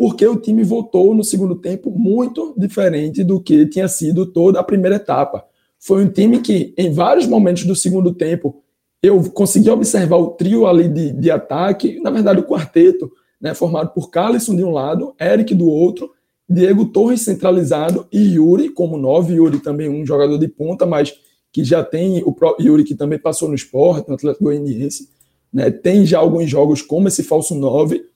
porque 0.00 0.26
o 0.26 0.36
time 0.36 0.64
voltou 0.64 1.14
no 1.14 1.22
segundo 1.22 1.54
tempo 1.54 1.90
muito 1.90 2.54
diferente 2.56 3.22
do 3.22 3.38
que 3.38 3.66
tinha 3.66 3.86
sido 3.86 4.24
toda 4.24 4.58
a 4.58 4.64
primeira 4.64 4.96
etapa. 4.96 5.44
Foi 5.78 6.02
um 6.02 6.08
time 6.08 6.40
que, 6.40 6.72
em 6.78 6.90
vários 6.90 7.26
momentos 7.26 7.66
do 7.66 7.76
segundo 7.76 8.14
tempo, 8.14 8.62
eu 9.02 9.22
consegui 9.30 9.68
observar 9.68 10.16
o 10.16 10.28
trio 10.28 10.66
ali 10.66 10.88
de, 10.88 11.12
de 11.12 11.30
ataque, 11.30 12.00
na 12.00 12.10
verdade, 12.10 12.40
o 12.40 12.44
quarteto, 12.44 13.12
né, 13.38 13.52
formado 13.52 13.90
por 13.90 14.08
Calisson 14.08 14.56
de 14.56 14.64
um 14.64 14.70
lado, 14.70 15.14
Eric 15.20 15.54
do 15.54 15.68
outro, 15.68 16.10
Diego 16.48 16.86
Torres 16.86 17.20
centralizado 17.20 18.08
e 18.10 18.36
Yuri 18.36 18.70
como 18.70 18.96
nove. 18.96 19.34
Yuri 19.34 19.58
também 19.58 19.90
um 19.90 20.06
jogador 20.06 20.38
de 20.38 20.48
ponta, 20.48 20.86
mas 20.86 21.12
que 21.52 21.62
já 21.62 21.84
tem 21.84 22.22
o 22.24 22.34
Yuri 22.58 22.84
que 22.84 22.94
também 22.94 23.18
passou 23.18 23.50
no 23.50 23.54
esporte, 23.54 24.08
no 24.08 24.14
Atlético 24.14 24.44
Goianiense. 24.44 25.10
Né, 25.52 25.70
tem 25.70 26.06
já 26.06 26.20
alguns 26.20 26.48
jogos 26.48 26.80
como 26.80 27.06
esse 27.06 27.22
falso 27.22 27.54
nove 27.54 28.08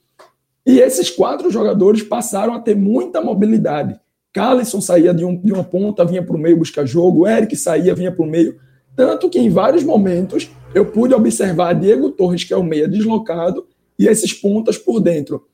e 0.67 0.81
esses 0.81 1.11
quatro 1.11 1.51
jogadores 1.51 2.03
passaram 2.03 2.55
a 2.55 2.61
ter 2.61 2.75
muita 2.75 3.21
mobilidade. 3.21 3.99
Calisson 4.33 4.81
saía 4.81 5.15
de, 5.15 5.25
um, 5.25 5.37
de 5.37 5.53
uma 5.53 5.63
ponta, 5.63 6.05
vinha 6.05 6.23
para 6.23 6.35
o 6.35 6.39
meio 6.39 6.57
buscar 6.57 6.87
jogo, 6.87 7.27
Eric 7.27 7.55
saía, 7.55 7.95
vinha 7.95 8.11
para 8.11 8.25
o 8.25 8.29
meio. 8.29 8.59
Tanto 8.97 9.29
que 9.29 9.39
em 9.39 9.51
vários 9.51 9.85
momentos 9.85 10.51
eu 10.75 10.87
pude 10.87 11.15
observar 11.15 11.75
Diego 11.75 12.11
Torres, 12.11 12.45
que 12.45 12.53
é 12.53 12.57
o 12.57 12.63
meia 12.63 12.89
deslocado, 12.89 13.67
e 13.99 14.09
esses 14.09 14.33
pontas 14.33 14.77
por 14.77 15.01
dentro. 15.01 15.47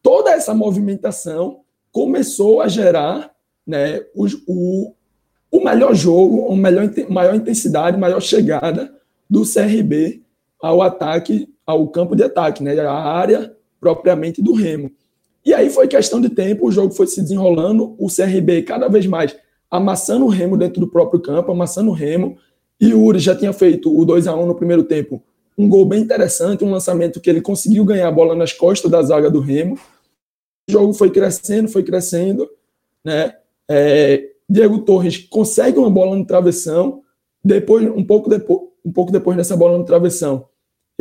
toda 0.00 0.30
essa 0.32 0.54
movimentação 0.54 1.60
começou 1.90 2.60
a 2.60 2.68
gerar 2.68 3.32
né, 3.66 4.00
o, 4.14 4.26
o, 4.46 4.94
o 5.50 5.64
melhor 5.64 5.94
jogo, 5.94 6.52
a 6.52 6.56
melhor, 6.56 6.90
maior 7.08 7.34
intensidade, 7.34 7.98
maior 7.98 8.20
chegada 8.20 8.92
do 9.28 9.42
CRB 9.42 10.22
ao 10.60 10.82
ataque, 10.82 11.48
ao 11.66 11.88
campo 11.88 12.14
de 12.14 12.22
ataque, 12.22 12.62
né, 12.62 12.78
a 12.80 12.92
área 12.92 13.54
propriamente 13.82 14.40
do 14.40 14.54
Remo. 14.54 14.92
E 15.44 15.52
aí 15.52 15.68
foi 15.68 15.88
questão 15.88 16.20
de 16.20 16.28
tempo, 16.28 16.68
o 16.68 16.70
jogo 16.70 16.94
foi 16.94 17.08
se 17.08 17.20
desenrolando, 17.20 17.96
o 17.98 18.06
CRB 18.06 18.62
cada 18.62 18.86
vez 18.86 19.04
mais 19.08 19.36
amassando 19.68 20.24
o 20.24 20.28
Remo 20.28 20.56
dentro 20.56 20.80
do 20.80 20.86
próprio 20.86 21.18
campo, 21.18 21.50
amassando 21.50 21.90
o 21.90 21.92
Remo, 21.92 22.36
e 22.80 22.94
o 22.94 23.02
Uri 23.02 23.18
já 23.18 23.34
tinha 23.34 23.52
feito 23.52 23.92
o 23.92 24.04
2 24.04 24.28
a 24.28 24.36
1 24.36 24.46
no 24.46 24.54
primeiro 24.54 24.84
tempo, 24.84 25.20
um 25.58 25.68
gol 25.68 25.84
bem 25.84 26.00
interessante, 26.00 26.64
um 26.64 26.70
lançamento 26.70 27.20
que 27.20 27.28
ele 27.28 27.40
conseguiu 27.40 27.84
ganhar 27.84 28.06
a 28.06 28.12
bola 28.12 28.36
nas 28.36 28.52
costas 28.52 28.88
da 28.88 29.02
zaga 29.02 29.28
do 29.28 29.40
Remo. 29.40 29.76
O 30.68 30.72
jogo 30.72 30.92
foi 30.94 31.10
crescendo, 31.10 31.68
foi 31.68 31.82
crescendo, 31.82 32.48
né? 33.04 33.34
É, 33.68 34.30
Diego 34.48 34.78
Torres 34.80 35.18
consegue 35.18 35.78
uma 35.78 35.90
bola 35.90 36.16
no 36.16 36.24
travessão, 36.24 37.02
depois 37.44 37.84
um 37.84 38.04
pouco 38.04 38.30
depois, 38.30 38.60
um 38.84 38.92
pouco 38.92 39.10
depois 39.10 39.36
dessa 39.36 39.56
bola 39.56 39.76
no 39.76 39.84
travessão, 39.84 40.46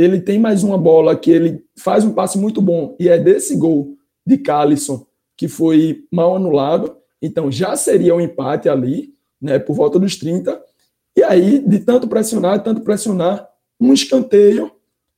ele 0.01 0.19
tem 0.19 0.39
mais 0.39 0.63
uma 0.63 0.77
bola 0.77 1.15
que 1.15 1.31
ele 1.31 1.63
faz 1.77 2.03
um 2.03 2.13
passe 2.13 2.37
muito 2.37 2.61
bom 2.61 2.95
e 2.99 3.09
é 3.09 3.17
desse 3.17 3.55
gol 3.55 3.95
de 4.25 4.37
Calisson 4.37 5.05
que 5.37 5.47
foi 5.47 6.03
mal 6.11 6.35
anulado, 6.35 6.95
então 7.21 7.51
já 7.51 7.75
seria 7.75 8.15
um 8.15 8.21
empate 8.21 8.69
ali, 8.69 9.13
né, 9.41 9.57
por 9.57 9.75
volta 9.75 9.97
dos 9.97 10.15
30. 10.15 10.61
E 11.17 11.23
aí, 11.23 11.57
de 11.59 11.79
tanto 11.79 12.07
pressionar, 12.07 12.61
tanto 12.63 12.81
pressionar, 12.81 13.47
um 13.79 13.91
escanteio 13.91 14.71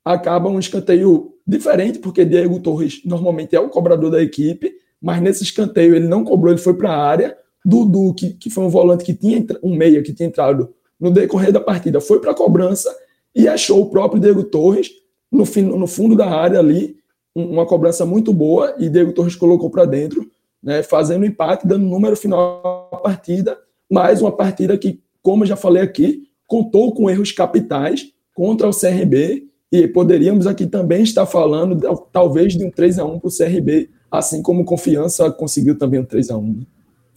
acaba 0.03 0.49
um 0.49 0.59
escanteio 0.59 1.33
diferente, 1.45 1.99
porque 1.99 2.23
Diego 2.23 2.59
Torres 2.59 3.01
normalmente 3.03 3.55
é 3.55 3.59
o 3.59 3.69
cobrador 3.69 4.11
da 4.11 4.21
equipe, 4.21 4.73
mas 5.01 5.21
nesse 5.21 5.43
escanteio 5.43 5.95
ele 5.95 6.07
não 6.07 6.23
cobrou, 6.23 6.53
ele 6.53 6.61
foi 6.61 6.73
para 6.73 6.91
a 6.91 7.05
área. 7.05 7.37
Dudu, 7.65 8.13
que, 8.13 8.33
que 8.33 8.49
foi 8.49 8.63
um 8.63 8.69
volante 8.69 9.03
que 9.03 9.13
tinha 9.13 9.45
um 9.61 9.75
meia 9.75 10.01
que 10.01 10.13
tinha 10.13 10.27
entrado 10.27 10.73
no 10.99 11.11
decorrer 11.11 11.51
da 11.51 11.59
partida, 11.59 11.99
foi 11.99 12.19
para 12.21 12.31
a 12.31 12.35
cobrança 12.35 12.93
e 13.35 13.47
achou 13.47 13.81
o 13.81 13.89
próprio 13.89 14.21
Diego 14.21 14.43
Torres 14.43 14.91
no, 15.31 15.45
fim, 15.45 15.63
no 15.63 15.87
fundo 15.87 16.15
da 16.15 16.29
área 16.29 16.59
ali, 16.59 16.97
uma 17.33 17.65
cobrança 17.65 18.05
muito 18.05 18.31
boa 18.31 18.75
e 18.77 18.89
Diego 18.89 19.13
Torres 19.13 19.35
colocou 19.35 19.69
para 19.69 19.85
dentro, 19.85 20.29
né, 20.61 20.83
fazendo 20.83 21.25
empate, 21.25 21.67
dando 21.67 21.85
número 21.85 22.15
final 22.15 22.89
à 22.91 22.97
partida, 22.97 23.57
mais 23.91 24.21
uma 24.21 24.31
partida 24.31 24.77
que, 24.77 25.01
como 25.21 25.43
eu 25.43 25.47
já 25.47 25.55
falei 25.55 25.81
aqui, 25.81 26.27
contou 26.47 26.93
com 26.93 27.09
erros 27.09 27.31
capitais 27.31 28.11
contra 28.35 28.67
o 28.67 28.71
CRB 28.71 29.47
e 29.71 29.87
poderíamos 29.87 30.45
aqui 30.45 30.67
também 30.67 31.01
estar 31.01 31.25
falando 31.25 31.81
talvez 32.11 32.53
de 32.53 32.63
um 32.63 32.69
3 32.69 32.99
a 32.99 33.05
1 33.05 33.19
para 33.19 33.27
o 33.27 33.35
CRB, 33.35 33.89
assim 34.11 34.43
como 34.43 34.63
Confiança 34.63 35.31
conseguiu 35.31 35.77
também 35.77 35.99
um 35.99 36.05
3 36.05 36.29
a 36.29 36.37
1 36.37 36.65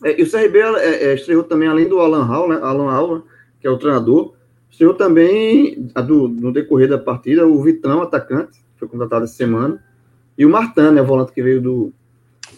é, 0.04 0.20
e 0.20 0.23
o 0.23 0.30
CRB 0.30 0.58
é, 0.58 1.04
é, 1.04 1.14
estreou 1.14 1.44
também, 1.44 1.68
além 1.68 1.88
do 1.88 1.99
Alan 2.00 2.25
Hall, 2.25 2.49
né, 2.49 2.58
Alan 2.62 2.90
Hall, 2.90 3.23
que 3.61 3.66
é 3.66 3.70
o 3.70 3.78
treinador, 3.78 4.35
estreou 4.76 4.92
também, 4.92 5.88
do, 6.06 6.28
no 6.28 6.52
decorrer 6.52 6.87
da 6.87 6.99
partida, 6.99 7.47
o 7.47 7.62
Vitão, 7.62 8.02
atacante, 8.02 8.61
foi 8.76 8.87
contratado 8.87 9.25
essa 9.25 9.33
semana, 9.33 9.83
e 10.37 10.45
o 10.45 10.50
Martan, 10.50 10.92
né, 10.92 11.00
o 11.00 11.06
volante 11.06 11.33
que 11.33 11.42
veio 11.42 11.62
do, 11.62 11.92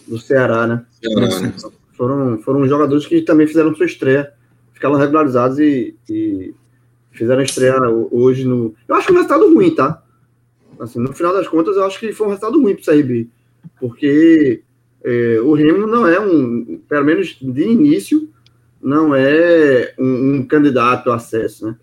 do 0.05 0.19
Ceará, 0.19 0.67
né? 0.67 0.85
né? 1.15 1.53
Foram, 1.93 2.37
foram 2.39 2.67
jogadores 2.67 3.05
que 3.05 3.21
também 3.21 3.47
fizeram 3.47 3.73
sua 3.73 3.85
estreia, 3.85 4.33
ficaram 4.73 4.95
regularizados 4.95 5.59
e, 5.59 5.95
e 6.09 6.53
fizeram 7.11 7.41
estreia 7.41 7.77
hoje 8.11 8.45
no. 8.45 8.73
Eu 8.87 8.95
acho 8.95 9.07
que 9.07 9.13
um 9.13 9.15
resultado 9.15 9.53
ruim, 9.53 9.73
tá? 9.73 10.03
Assim, 10.77 10.99
no 10.99 11.13
final 11.13 11.33
das 11.33 11.47
contas, 11.47 11.77
eu 11.77 11.85
acho 11.85 11.99
que 11.99 12.11
foi 12.11 12.27
um 12.27 12.31
resultado 12.31 12.61
ruim 12.61 12.75
para 12.75 12.81
o 12.81 12.85
CRB, 12.85 13.29
porque 13.79 14.61
é, 15.03 15.39
o 15.41 15.53
Remo 15.53 15.87
não 15.87 16.05
é 16.05 16.19
um, 16.19 16.81
pelo 16.87 17.05
menos 17.05 17.37
de 17.41 17.63
início, 17.63 18.29
não 18.81 19.15
é 19.15 19.93
um, 19.97 20.35
um 20.35 20.45
candidato 20.45 21.11
a 21.11 21.15
acesso, 21.15 21.65
né? 21.65 21.77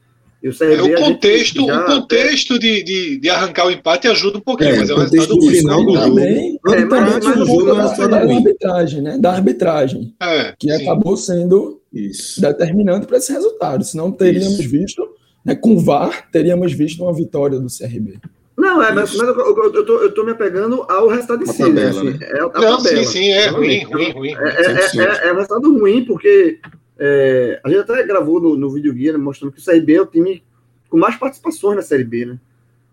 E 0.47 0.49
o 0.49 0.57
CRB, 0.57 0.75
é, 0.75 0.83
o 0.83 0.95
contexto, 1.03 1.67
já... 1.67 1.81
o 1.81 1.85
contexto 1.87 2.57
de, 2.57 2.81
de, 2.85 3.19
de, 3.19 3.31
arrancar 3.31 3.67
o 3.67 3.71
empate 3.73 4.07
ajuda 4.07 4.39
um 4.39 4.41
pouquinho, 4.41 4.77
é, 4.77 4.79
mas 4.79 4.91
é 4.91 4.95
o 4.95 4.99
resultado 4.99 5.35
do 5.35 5.51
final 5.51 5.85
do 5.85 5.93
jogo. 5.93 6.07
Também, 6.07 6.61
é, 6.69 6.85
mas, 6.85 7.25
mas, 7.25 7.41
o 7.41 7.47
jogo 7.47 7.71
é 7.71 8.09
da 8.09 8.19
arbitragem, 8.19 9.03
né? 9.03 9.19
Da 9.19 9.33
arbitragem, 9.33 10.15
é, 10.23 10.55
que 10.57 10.71
sim. 10.71 10.83
acabou 10.83 11.17
sendo 11.17 11.81
Isso. 11.93 12.41
determinante 12.41 13.09
para 13.09 13.17
esse 13.17 13.33
resultado. 13.33 13.83
Senão 13.83 14.13
teríamos 14.13 14.61
Isso. 14.61 14.71
visto, 14.71 15.09
né, 15.45 15.57
com 15.57 15.81
VAR, 15.81 16.31
teríamos 16.31 16.73
visto 16.73 17.03
uma 17.03 17.13
vitória 17.13 17.59
do 17.59 17.67
CRB. 17.67 18.21
Não, 18.57 18.81
é, 18.81 18.93
mas, 18.93 19.17
mas 19.17 19.29
eu, 19.29 19.35
eu, 19.35 19.75
eu, 19.75 19.85
tô, 19.85 19.99
eu 19.99 20.15
tô 20.15 20.23
me 20.23 20.31
apegando 20.31 20.87
ao 20.89 21.09
resultado 21.09 21.43
em 21.43 21.47
si, 21.47 21.63
né? 21.73 21.91
tabela, 21.91 22.05
né? 22.05 22.11
Assim, 22.11 22.25
é, 22.25 22.39
a 22.39 22.43
Não, 22.43 22.51
tabela. 22.51 22.81
sim, 22.81 23.05
sim, 23.05 23.29
é 23.31 23.49
ruim, 23.49 23.85
ruim, 23.85 24.13
ruim. 24.13 24.35
É, 24.37 24.61
é, 24.61 25.25
é, 25.25 25.29
é, 25.29 25.33
um 25.33 25.37
resultado 25.37 25.77
ruim, 25.77 26.05
porque 26.05 26.61
é, 26.99 27.61
a 27.63 27.69
gente 27.69 27.81
até 27.81 28.03
gravou 28.07 28.41
no, 28.41 28.57
no 28.57 28.71
vídeo 28.71 28.93
guia 28.93 29.13
né, 29.13 29.19
mostrando 29.19 29.53
que 29.53 29.61
o 29.61 29.65
CRB 29.65 29.95
é 29.95 30.01
o 30.01 30.07
time 30.07 30.43
com 30.89 30.97
mais 30.97 31.17
participações 31.17 31.77
na 31.77 31.83
Série 31.83 32.05
B, 32.05 32.27
né? 32.27 32.39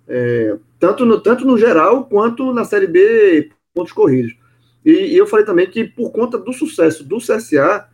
É, 0.05 0.57
tanto, 0.77 1.05
no, 1.05 1.21
tanto 1.21 1.45
no 1.45 1.57
geral 1.57 2.05
quanto 2.05 2.53
na 2.53 2.65
Série 2.65 2.87
B 2.87 3.49
pontos 3.73 3.93
corridos. 3.93 4.35
E, 4.83 4.91
e, 4.91 5.17
eu 5.17 5.25
falei 5.25 5.45
também 5.45 5.69
que 5.69 5.85
por 5.85 6.11
conta 6.11 6.37
do 6.37 6.51
sucesso 6.51 7.05
do 7.05 7.19
CSA, 7.19 7.87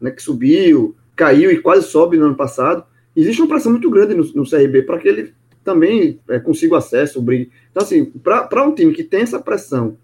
né, 0.00 0.10
que 0.10 0.22
subiu, 0.22 0.96
caiu 1.14 1.50
e 1.50 1.60
quase 1.60 1.86
sobe 1.86 2.16
no 2.16 2.26
ano 2.26 2.34
passado, 2.34 2.84
existe 3.14 3.42
uma 3.42 3.48
pressão 3.48 3.72
muito 3.72 3.90
grande 3.90 4.14
no, 4.14 4.24
no 4.32 4.48
CRB 4.48 4.82
para 4.82 4.98
que 4.98 5.08
ele 5.08 5.34
também 5.62 6.18
é, 6.28 6.38
consiga 6.38 6.78
acesso, 6.78 7.20
brigue. 7.20 7.50
Então, 7.70 7.82
assim, 7.82 8.06
para 8.06 8.64
um 8.66 8.74
time 8.74 8.94
que 8.94 9.04
tem 9.04 9.20
essa 9.20 9.38
pressão, 9.38 9.98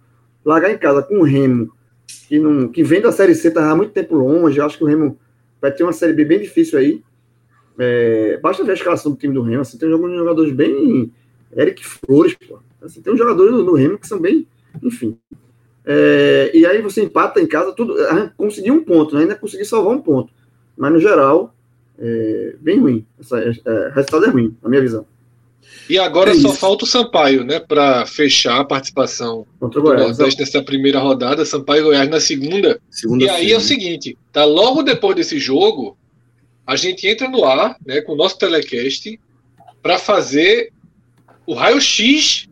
largar 0.45 0.71
em 0.71 0.77
casa 0.79 1.03
com 1.03 1.21
o 1.21 1.25
Remo, 1.25 1.73
que, 2.29 2.39
não, 2.39 2.69
que 2.69 2.85
vem 2.85 3.01
da 3.01 3.11
Série 3.11 3.35
C, 3.35 3.51
tá 3.51 3.71
há 3.71 3.75
muito 3.75 3.93
tempo 3.93 4.15
longe, 4.15 4.61
acho 4.61 4.77
que 4.77 4.85
o 4.85 4.87
Remo 4.87 5.19
vai 5.61 5.73
ter 5.73 5.83
uma 5.83 5.93
Série 5.93 6.13
B 6.13 6.25
bem 6.25 6.41
difícil 6.41 6.79
aí. 6.79 7.03
É, 7.79 8.39
basta 8.39 8.65
ver 8.65 8.73
a 8.73 8.75
escalação 8.75 9.13
do 9.13 9.19
time 9.19 9.35
do 9.35 9.43
Remo, 9.43 9.61
assim, 9.61 9.79
tem 9.79 9.93
alguns 9.93 10.17
jogadores 10.17 10.53
bem. 10.53 11.13
Eric 11.57 11.85
Flores, 11.85 12.35
pô. 12.35 12.59
Assim, 12.83 13.01
tem 13.01 13.13
uns 13.13 13.19
jogadores 13.19 13.53
no, 13.53 13.63
no 13.63 13.75
Remo 13.75 13.99
que 13.99 14.07
são 14.07 14.21
bem. 14.21 14.47
Enfim. 14.83 15.19
É, 15.85 16.51
e 16.53 16.67
aí 16.67 16.83
você 16.83 17.03
empata 17.03 17.41
em 17.41 17.47
casa, 17.47 17.73
tudo. 17.73 17.95
Conseguiu 18.37 18.75
um 18.75 18.85
ponto, 18.85 19.15
né? 19.15 19.23
ainda 19.23 19.35
consegui 19.37 19.65
salvar 19.65 19.95
um 19.95 20.01
ponto. 20.01 20.33
Mas 20.77 20.93
no 20.93 20.99
geral, 20.99 21.55
é 21.99 22.57
bem 22.61 22.81
ruim. 22.81 23.07
Essa, 23.19 23.39
é, 23.41 23.51
é 23.51 23.93
resultado 23.95 24.27
é 24.27 24.29
ruim, 24.29 24.57
na 24.63 24.69
minha 24.69 24.83
visão. 24.83 25.07
E 25.89 25.99
agora 25.99 26.33
é 26.33 26.35
só 26.35 26.53
falta 26.53 26.85
o 26.85 26.89
Sampaio, 26.89 27.45
né, 27.45 27.61
para 27.61 28.05
fechar 28.07 28.61
a 28.61 28.65
participação 28.65 29.47
Contra 29.61 29.81
do 29.81 29.87
Goiás, 29.87 30.19
Nordeste 30.19 30.41
nessa 30.41 30.63
primeira 30.63 30.99
rodada, 30.99 31.45
Sampaio 31.45 31.81
e 31.81 31.85
Goiás 31.85 32.09
na 32.09 32.21
segunda. 32.21 32.81
segunda 32.91 33.25
e 33.25 33.29
aí 33.29 33.53
é 33.53 33.57
o 33.57 33.61
seguinte, 33.61 34.19
tá 34.33 34.45
logo 34.45 34.83
depois 34.83 35.15
desse 35.15 35.39
jogo, 35.39 35.97
a 36.67 36.75
gente 36.75 37.07
entra 37.07 37.29
no 37.29 37.45
ar, 37.45 37.77
né, 37.87 38.01
com 38.01 38.13
o 38.13 38.17
nosso 38.17 38.37
telecast 38.37 39.19
para 39.81 39.99
fazer 39.99 40.73
o 41.47 41.55
raio-x 41.55 42.49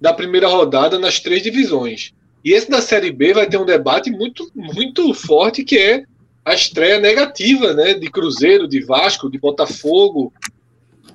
da 0.00 0.12
primeira 0.12 0.48
rodada 0.48 0.98
nas 0.98 1.20
três 1.20 1.42
divisões. 1.42 2.12
E 2.44 2.52
esse 2.52 2.68
da 2.68 2.82
Série 2.82 3.12
B 3.12 3.32
vai 3.32 3.48
ter 3.48 3.56
um 3.56 3.64
debate 3.64 4.10
muito 4.10 4.50
muito 4.54 5.14
forte 5.14 5.64
que 5.64 5.78
é 5.78 6.04
a 6.44 6.54
estreia 6.54 6.98
negativa, 6.98 7.72
né, 7.74 7.94
de 7.94 8.10
Cruzeiro, 8.10 8.68
de 8.68 8.80
Vasco, 8.80 9.30
de 9.30 9.38
Botafogo, 9.38 10.32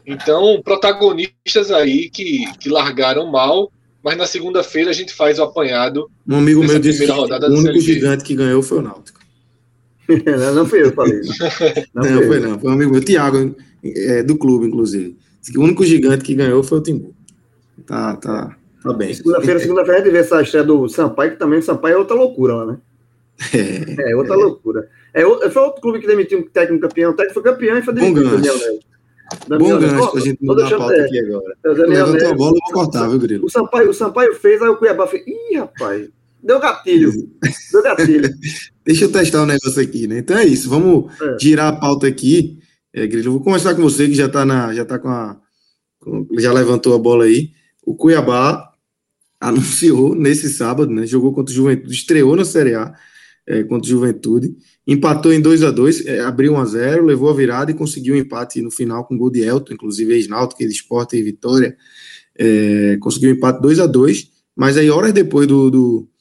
então, 0.05 0.61
protagonistas 0.63 1.71
aí 1.71 2.09
que, 2.09 2.45
que 2.59 2.69
largaram 2.69 3.29
mal, 3.31 3.71
mas 4.03 4.17
na 4.17 4.25
segunda-feira 4.25 4.89
a 4.89 4.93
gente 4.93 5.13
faz 5.13 5.39
o 5.39 5.43
apanhado. 5.43 6.09
Um 6.27 6.37
amigo 6.37 6.63
meu 6.63 6.79
disse 6.79 7.05
que 7.05 7.11
o 7.11 7.45
único 7.47 7.79
gigante 7.79 8.23
que 8.23 8.35
ganhou 8.35 8.61
foi 8.63 8.79
o 8.79 8.81
Náutico. 8.81 9.21
não 10.55 10.65
fui 10.65 10.81
eu 10.81 10.89
que 10.89 10.95
falei. 10.95 11.21
Não, 11.93 12.03
não 12.03 12.23
foi, 12.23 12.39
não. 12.39 12.59
Foi 12.59 12.69
um 12.69 12.73
amigo 12.73 12.91
meu, 12.91 13.03
Thiago, 13.03 13.55
é, 13.83 14.23
do 14.23 14.37
clube, 14.37 14.67
inclusive. 14.67 15.15
O 15.55 15.61
único 15.61 15.85
gigante 15.85 16.23
que 16.23 16.35
ganhou 16.35 16.63
foi 16.63 16.79
o 16.79 16.81
Timbu. 16.81 17.15
Tá, 17.85 18.15
tá, 18.17 18.55
tá 18.83 18.93
bem. 18.93 19.13
Segunda-feira, 19.13 19.59
segunda-feira 19.61 20.01
a 20.01 20.03
gente 20.03 20.11
vê 20.11 20.19
essa 20.19 20.41
estreia 20.41 20.65
do 20.65 20.87
Sampaio, 20.89 21.31
que 21.31 21.37
também 21.37 21.59
o 21.59 21.63
Sampaio 21.63 21.95
é 21.95 21.97
outra 21.97 22.15
loucura 22.15 22.55
lá, 22.55 22.65
né? 22.65 22.77
É, 23.53 24.11
é 24.11 24.15
outra 24.15 24.33
é. 24.33 24.37
loucura. 24.37 24.89
É, 25.13 25.21
foi 25.49 25.61
outro 25.61 25.81
clube 25.81 25.99
que 25.99 26.07
demitiu 26.07 26.39
um 26.39 26.43
técnico 26.43 26.87
campeão. 26.87 27.11
O 27.11 27.15
técnico 27.15 27.41
foi 27.41 27.51
campeão 27.51 27.77
e 27.77 27.81
foi 27.81 27.93
demitido. 27.93 28.29
Bom 28.29 28.41
gancho. 28.41 28.79
Bom 29.47 29.79
gancho 29.79 30.11
pra 30.11 30.21
gente 30.21 30.43
mudar 30.43 30.67
a 30.67 30.77
pauta 30.77 31.01
aqui 31.01 31.19
agora. 31.19 31.55
Levantou 31.63 32.27
a 32.27 32.33
bola, 32.33 32.51
vou 32.51 32.73
cortar, 32.73 33.07
viu, 33.07 33.19
Grilo? 33.19 33.45
O 33.45 33.49
Sampaio, 33.49 33.89
o 33.89 33.93
Sampaio 33.93 34.35
fez, 34.35 34.61
aí 34.61 34.69
o 34.69 34.77
Cuiabá 34.77 35.07
fez. 35.07 35.23
Ih, 35.25 35.57
rapaz, 35.57 36.09
deu 36.43 36.59
gatilho. 36.59 37.11
deu 37.71 37.83
gatilho. 37.83 38.29
Deixa 38.85 39.05
eu 39.05 39.11
testar 39.11 39.43
um 39.43 39.45
negócio 39.45 39.81
aqui, 39.81 40.07
né? 40.07 40.19
Então 40.19 40.37
é 40.37 40.45
isso, 40.45 40.69
vamos 40.69 41.11
é. 41.21 41.37
girar 41.39 41.73
a 41.73 41.75
pauta 41.75 42.07
aqui. 42.07 42.59
É, 42.93 43.07
Grilo, 43.07 43.27
eu 43.27 43.31
vou 43.33 43.41
começar 43.41 43.73
com 43.73 43.81
você, 43.81 44.07
que 44.07 44.15
já 44.15 44.27
tá, 44.27 44.45
na, 44.45 44.73
já 44.73 44.83
tá 44.83 44.99
com 44.99 45.09
a. 45.09 45.39
Com, 45.99 46.27
já 46.39 46.51
levantou 46.51 46.93
a 46.95 46.97
bola 46.97 47.25
aí. 47.25 47.51
O 47.85 47.95
Cuiabá 47.95 48.71
anunciou 49.39 50.13
nesse 50.13 50.49
sábado, 50.49 50.91
né? 50.91 51.05
Jogou 51.05 51.33
contra 51.33 51.51
o 51.51 51.55
Juventude, 51.55 51.93
estreou 51.93 52.35
na 52.35 52.45
Série 52.45 52.75
A 52.75 52.93
é, 53.47 53.63
contra 53.63 53.85
o 53.87 53.89
Juventude 53.89 54.55
empatou 54.87 55.31
em 55.31 55.39
2 55.39 55.63
a 55.63 55.71
2 55.71 56.05
é, 56.05 56.19
abriu 56.21 56.53
1 56.53 56.59
a 56.59 56.65
0 56.65 57.05
levou 57.05 57.29
a 57.29 57.33
virada 57.33 57.71
e 57.71 57.75
conseguiu 57.75 58.15
um 58.15 58.17
empate 58.17 58.61
no 58.61 58.71
final 58.71 59.05
com 59.05 59.17
gol 59.17 59.29
de 59.29 59.41
Elton, 59.41 59.73
inclusive 59.73 60.13
ex-náutico, 60.13 60.61
ex-esporte 60.63 61.15
e 61.15 61.21
vitória, 61.21 61.77
é, 62.37 62.97
conseguiu 62.99 63.29
um 63.29 63.33
empate 63.33 63.61
2 63.61 63.79
a 63.79 63.85
2 63.85 64.31
mas 64.55 64.77
aí 64.77 64.89
horas 64.89 65.13
depois 65.13 65.47
do, 65.47 65.69
do 65.69 66.11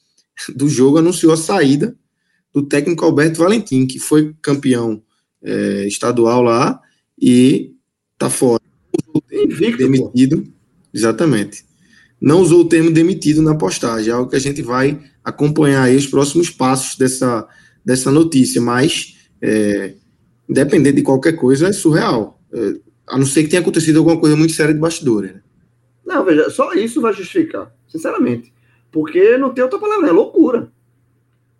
do 0.55 0.67
jogo 0.67 0.97
anunciou 0.97 1.33
a 1.33 1.37
saída 1.37 1.95
do 2.53 2.63
técnico 2.63 3.05
Alberto 3.05 3.39
Valentim, 3.39 3.85
que 3.85 3.99
foi 3.99 4.33
campeão 4.41 5.01
é, 5.43 5.87
estadual 5.87 6.41
lá 6.41 6.79
e 7.19 7.73
tá 8.17 8.29
fora. 8.29 8.61
Invicto, 9.31 9.77
demitido. 9.77 10.47
Exatamente. 10.93 11.63
Não 12.19 12.41
usou 12.41 12.61
o 12.61 12.67
termo 12.67 12.91
demitido 12.91 13.41
na 13.41 13.55
postagem, 13.55 14.11
é 14.11 14.13
algo 14.13 14.29
que 14.29 14.35
a 14.35 14.39
gente 14.39 14.61
vai 14.61 15.01
acompanhar 15.23 15.83
aí 15.83 15.95
os 15.95 16.05
próximos 16.05 16.49
passos 16.49 16.97
dessa, 16.97 17.47
dessa 17.83 18.11
notícia, 18.11 18.61
mas 18.61 19.17
é, 19.41 19.93
de 20.47 21.01
qualquer 21.01 21.33
coisa, 21.33 21.67
é 21.67 21.71
surreal. 21.71 22.39
É, 22.53 22.75
a 23.07 23.17
não 23.17 23.25
ser 23.25 23.43
que 23.43 23.49
tenha 23.49 23.61
acontecido 23.61 23.99
alguma 23.99 24.19
coisa 24.19 24.35
muito 24.35 24.53
séria 24.53 24.73
de 24.73 24.79
bastidores. 24.79 25.33
Né? 25.33 25.41
Não, 26.05 26.23
veja, 26.23 26.49
só 26.49 26.73
isso 26.73 27.01
vai 27.01 27.13
justificar, 27.13 27.73
sinceramente. 27.87 28.53
Porque 28.91 29.37
não 29.37 29.53
tem 29.53 29.63
outra 29.63 29.79
palavra, 29.79 30.09
é 30.09 30.11
loucura. 30.11 30.71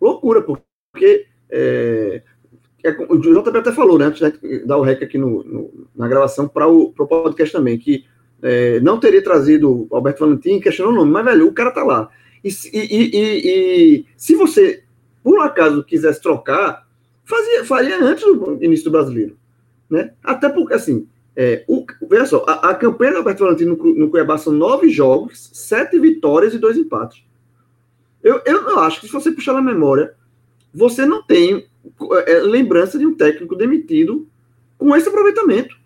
Loucura, 0.00 0.42
porque 0.42 1.26
é, 1.50 2.22
é, 2.84 2.90
o 3.08 3.18
JP 3.18 3.56
até 3.56 3.72
falou, 3.72 3.98
né, 3.98 4.06
antes 4.06 4.20
de 4.20 4.64
dar 4.66 4.76
o 4.76 4.82
rec 4.82 5.02
aqui 5.02 5.16
no, 5.16 5.42
no 5.44 5.88
na 5.94 6.08
gravação 6.08 6.48
para 6.48 6.66
o 6.66 6.92
podcast 6.92 7.52
também, 7.52 7.78
que 7.78 8.04
é, 8.42 8.80
não 8.80 8.98
teria 8.98 9.22
trazido 9.22 9.86
Alberto 9.90 10.20
Valentim, 10.20 10.60
questionou 10.60 10.92
o 10.92 10.96
nome, 10.96 11.12
mas, 11.12 11.24
velho, 11.24 11.46
o 11.46 11.52
cara 11.52 11.70
tá 11.70 11.84
lá. 11.84 12.10
E, 12.42 12.48
e, 12.72 13.10
e, 13.12 13.98
e, 14.00 14.06
se 14.16 14.34
você, 14.34 14.82
por 15.22 15.40
acaso, 15.40 15.84
quisesse 15.84 16.20
trocar, 16.20 16.86
fazia, 17.24 17.64
faria 17.64 18.02
antes 18.02 18.24
do 18.24 18.58
início 18.62 18.84
do 18.86 18.90
brasileiro. 18.90 19.36
Né? 19.88 20.12
Até 20.22 20.48
porque, 20.48 20.74
assim, 20.74 21.06
é, 21.34 21.64
o, 21.66 21.84
veja 22.08 22.26
só, 22.26 22.44
a, 22.46 22.70
a, 22.70 22.74
campanha 22.74 23.12
do 23.12 23.18
Alberto 23.18 23.44
Valentim 23.44 23.64
no, 23.64 23.76
no 23.76 24.10
Cuiabá 24.10 24.36
são 24.36 24.52
nove 24.52 24.90
jogos, 24.90 25.50
sete 25.52 25.98
vitórias 25.98 26.52
e 26.52 26.58
dois 26.58 26.76
empates. 26.76 27.24
Eu, 28.22 28.40
eu 28.44 28.78
acho 28.78 29.00
que 29.00 29.06
se 29.06 29.12
você 29.12 29.32
puxar 29.32 29.54
na 29.54 29.62
memória, 29.62 30.14
você 30.72 31.04
não 31.04 31.22
tem 31.22 31.66
é, 32.26 32.34
lembrança 32.40 32.98
de 32.98 33.06
um 33.06 33.14
técnico 33.14 33.56
demitido 33.56 34.28
com 34.78 34.94
esse 34.94 35.08
aproveitamento. 35.08 35.76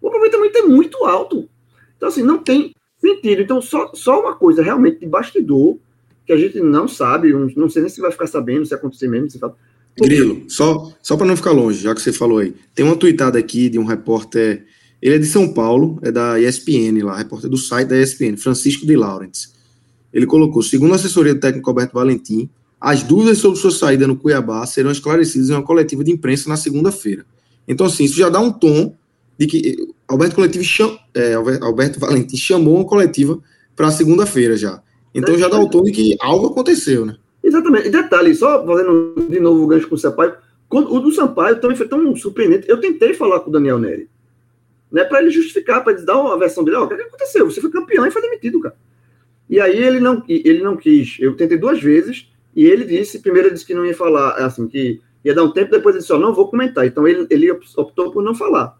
O 0.00 0.08
aproveitamento 0.08 0.58
é 0.58 0.62
muito 0.62 1.04
alto. 1.04 1.48
Então, 1.96 2.08
assim, 2.08 2.22
não 2.22 2.38
tem 2.38 2.74
sentido. 2.98 3.42
Então, 3.42 3.60
só, 3.60 3.92
só 3.94 4.20
uma 4.20 4.34
coisa 4.34 4.62
realmente 4.62 5.00
de 5.00 5.06
bastidor, 5.06 5.78
que 6.26 6.32
a 6.32 6.36
gente 6.36 6.60
não 6.60 6.86
sabe, 6.86 7.32
não 7.32 7.68
sei 7.68 7.82
nem 7.82 7.90
se 7.90 8.00
vai 8.00 8.10
ficar 8.10 8.26
sabendo, 8.26 8.66
se 8.66 8.74
acontecer 8.74 9.08
mesmo, 9.08 9.30
se 9.30 9.38
fala. 9.38 9.56
Grilo, 9.98 10.44
só, 10.48 10.92
só 11.02 11.16
para 11.16 11.26
não 11.26 11.36
ficar 11.36 11.50
longe, 11.50 11.82
já 11.82 11.94
que 11.94 12.00
você 12.00 12.12
falou 12.12 12.38
aí, 12.38 12.54
tem 12.74 12.84
uma 12.84 12.96
tweetada 12.96 13.38
aqui 13.38 13.68
de 13.68 13.78
um 13.78 13.84
repórter, 13.84 14.64
ele 15.02 15.16
é 15.16 15.18
de 15.18 15.26
São 15.26 15.52
Paulo, 15.52 15.98
é 16.02 16.12
da 16.12 16.40
ESPN 16.40 17.02
lá, 17.02 17.16
repórter 17.16 17.50
do 17.50 17.56
site 17.56 17.88
da 17.88 18.00
ESPN, 18.00 18.36
Francisco 18.36 18.86
de 18.86 18.96
Laurents. 18.96 19.52
Ele 20.12 20.26
colocou, 20.26 20.62
segundo 20.62 20.92
a 20.92 20.96
assessoria 20.96 21.34
do 21.34 21.40
técnico 21.40 21.68
Alberto 21.68 21.94
Valentim, 21.94 22.48
as 22.80 23.02
dúvidas 23.02 23.38
sobre 23.38 23.58
sua 23.58 23.70
saída 23.70 24.06
no 24.06 24.16
Cuiabá 24.16 24.64
serão 24.64 24.90
esclarecidas 24.90 25.50
em 25.50 25.52
uma 25.52 25.62
coletiva 25.62 26.02
de 26.02 26.10
imprensa 26.10 26.48
na 26.48 26.56
segunda-feira. 26.56 27.26
Então, 27.68 27.86
assim, 27.86 28.04
isso 28.04 28.16
já 28.16 28.28
dá 28.28 28.40
um 28.40 28.50
tom 28.50 28.94
de 29.38 29.46
que 29.46 29.88
Alberto, 30.08 30.34
Coletivo 30.34 30.64
é, 31.14 31.34
Alberto 31.34 32.00
Valentim 32.00 32.36
chamou 32.36 32.76
uma 32.76 32.84
coletiva 32.84 33.38
para 33.76 33.90
segunda-feira 33.90 34.56
já. 34.56 34.82
Então 35.14 35.36
já 35.36 35.48
dá 35.48 35.58
o 35.58 35.68
tom 35.68 35.82
de 35.82 35.90
que 35.90 36.16
algo 36.20 36.48
aconteceu, 36.48 37.04
né? 37.04 37.16
Exatamente. 37.42 37.88
E 37.88 37.90
detalhe, 37.90 38.34
só 38.34 38.64
fazendo 38.64 39.14
de 39.28 39.40
novo 39.40 39.64
o 39.64 39.66
gancho 39.66 39.88
com 39.88 39.94
o 39.94 39.98
Sampaio, 39.98 40.34
quando, 40.68 40.94
o 40.94 41.00
do 41.00 41.10
Sampaio 41.10 41.60
também 41.60 41.76
foi 41.76 41.88
tão 41.88 42.14
surpreendente. 42.14 42.68
Eu 42.68 42.80
tentei 42.80 43.12
falar 43.14 43.40
com 43.40 43.50
o 43.50 43.52
Daniel 43.52 43.78
Neri, 43.78 44.08
né, 44.90 45.04
para 45.04 45.20
ele 45.20 45.30
justificar, 45.30 45.82
para 45.82 45.92
ele 45.92 46.02
dar 46.02 46.20
uma 46.20 46.38
versão 46.38 46.62
dele. 46.62 46.76
Ó, 46.76 46.82
oh, 46.82 46.84
o 46.84 46.88
que, 46.88 46.94
é 46.94 47.02
aconteceu? 47.02 47.50
Você 47.50 47.60
foi 47.60 47.70
campeão 47.70 48.06
e 48.06 48.10
foi 48.10 48.22
demitido, 48.22 48.60
cara. 48.60 48.76
E 49.48 49.58
aí 49.58 49.76
ele 49.76 49.98
não, 49.98 50.22
ele 50.28 50.62
não 50.62 50.76
quis. 50.76 51.16
Eu 51.18 51.36
tentei 51.36 51.58
duas 51.58 51.82
vezes 51.82 52.30
e 52.54 52.64
ele 52.64 52.84
disse, 52.84 53.18
primeiro 53.18 53.48
ele 53.48 53.54
disse 53.54 53.66
que 53.66 53.74
não 53.74 53.84
ia 53.84 53.94
falar, 53.94 54.34
assim, 54.34 54.68
que 54.68 55.00
ia 55.24 55.34
dar 55.34 55.42
um 55.42 55.52
tempo, 55.52 55.72
depois 55.72 55.94
ele 55.94 56.02
disse, 56.02 56.12
ó, 56.12 56.16
oh, 56.16 56.20
não 56.20 56.32
vou 56.32 56.48
comentar. 56.48 56.86
Então 56.86 57.06
ele, 57.08 57.26
ele 57.30 57.50
optou 57.50 58.12
por 58.12 58.22
não 58.22 58.34
falar. 58.34 58.78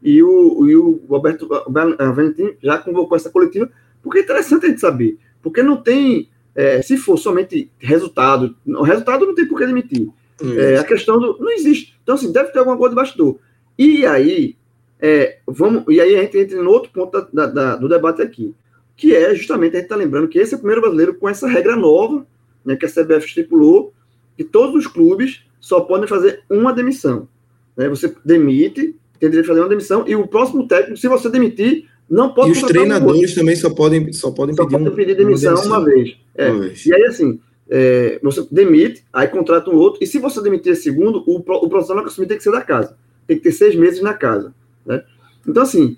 E 0.00 0.22
o, 0.22 0.68
e 0.68 0.76
o 0.76 1.00
Roberto 1.08 1.48
Valentim 1.68 2.54
já 2.62 2.78
convocou 2.78 3.16
essa 3.16 3.30
coletiva, 3.30 3.70
porque 4.02 4.20
é 4.20 4.22
interessante 4.22 4.66
a 4.66 4.68
gente 4.68 4.80
saber. 4.80 5.18
Porque 5.42 5.62
não 5.62 5.76
tem, 5.76 6.28
é, 6.54 6.80
se 6.82 6.96
for 6.96 7.16
somente 7.16 7.70
resultado, 7.78 8.56
o 8.66 8.82
resultado 8.82 9.26
não 9.26 9.34
tem 9.34 9.46
por 9.46 9.58
que 9.58 9.66
demitir. 9.66 10.08
É, 10.56 10.78
a 10.78 10.84
questão 10.84 11.18
do. 11.20 11.38
Não 11.38 11.50
existe. 11.52 11.96
Então, 12.02 12.14
assim, 12.14 12.32
deve 12.32 12.50
ter 12.50 12.58
alguma 12.58 12.76
coisa 12.76 12.90
de 12.90 13.00
bastidor. 13.00 13.38
E 13.78 14.04
aí, 14.04 14.56
é, 15.00 15.38
vamos, 15.46 15.84
e 15.88 16.00
aí 16.00 16.16
a 16.16 16.22
gente 16.22 16.38
entra 16.38 16.62
no 16.62 16.70
outro 16.70 16.90
ponto 16.92 17.12
da, 17.12 17.28
da, 17.32 17.46
da, 17.46 17.76
do 17.76 17.88
debate 17.88 18.22
aqui, 18.22 18.54
que 18.96 19.14
é 19.14 19.34
justamente 19.34 19.74
a 19.74 19.78
gente 19.78 19.86
está 19.86 19.96
lembrando 19.96 20.28
que 20.28 20.38
esse 20.38 20.54
é 20.54 20.56
o 20.56 20.60
primeiro 20.60 20.80
brasileiro 20.80 21.14
com 21.14 21.28
essa 21.28 21.48
regra 21.48 21.76
nova, 21.76 22.26
né, 22.64 22.76
que 22.76 22.86
a 22.86 22.88
CBF 22.88 23.26
estipulou, 23.26 23.92
que 24.36 24.44
todos 24.44 24.74
os 24.74 24.86
clubes 24.86 25.44
só 25.60 25.80
podem 25.80 26.06
fazer 26.06 26.42
uma 26.48 26.72
demissão. 26.72 27.28
Né? 27.76 27.88
Você 27.88 28.14
demite, 28.24 28.94
tem 29.18 29.30
direito 29.30 29.42
de 29.42 29.48
fazer 29.48 29.60
uma 29.60 29.68
demissão, 29.68 30.04
e 30.06 30.14
o 30.14 30.26
próximo 30.26 30.66
técnico, 30.66 30.96
se 30.96 31.08
você 31.08 31.28
demitir, 31.28 31.88
não 32.12 32.34
pode. 32.34 32.50
E 32.50 32.52
os 32.52 32.62
treinadores 32.62 33.32
um 33.32 33.34
também 33.34 33.56
só 33.56 33.70
podem, 33.70 34.12
só 34.12 34.30
podem 34.30 34.54
só 34.54 34.66
pedir, 34.66 34.90
pedir 34.90 35.16
demissão, 35.16 35.54
uma, 35.54 35.56
demissão. 35.56 35.78
Uma, 35.78 35.84
vez. 35.84 36.16
É. 36.34 36.50
uma 36.50 36.60
vez. 36.60 36.86
E 36.86 36.94
aí, 36.94 37.04
assim, 37.04 37.40
é, 37.70 38.20
você 38.22 38.46
demite, 38.50 39.02
aí 39.10 39.26
contrata 39.28 39.70
um 39.70 39.76
outro, 39.76 40.02
e 40.02 40.06
se 40.06 40.18
você 40.18 40.42
demitir 40.42 40.76
segundo, 40.76 41.24
o, 41.26 41.36
o 41.36 41.68
profissional 41.70 42.04
que 42.04 42.10
assumir 42.10 42.26
tem 42.26 42.36
que 42.36 42.42
ser 42.42 42.52
da 42.52 42.60
casa. 42.60 42.98
Tem 43.26 43.38
que 43.38 43.42
ter 43.42 43.52
seis 43.52 43.74
meses 43.74 44.02
na 44.02 44.12
casa. 44.12 44.54
Né? 44.84 45.02
Então, 45.48 45.62
assim, 45.62 45.96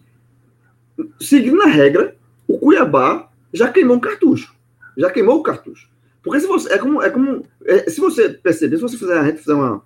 seguindo 1.20 1.61
a 1.62 1.66
regra, 1.66 2.14
o 2.46 2.59
Cuiabá 2.59 3.29
já 3.53 3.68
queimou 3.68 3.96
um 3.96 4.00
cartucho. 4.00 4.55
Já 4.96 5.11
queimou 5.11 5.40
o 5.40 5.42
cartucho. 5.42 5.90
Porque 6.22 6.40
se 6.40 6.46
você. 6.46 6.72
É 6.72 6.79
como. 6.79 7.03
É 7.03 7.11
como 7.11 7.44
é, 7.66 7.90
se 7.90 8.00
você 8.00 8.29
perceber, 8.29 8.77
se 8.77 8.83
você 8.83 8.96
fizer 8.96 9.18
a 9.18 9.24
gente 9.24 9.40
fizer 9.40 9.55
uma. 9.55 9.83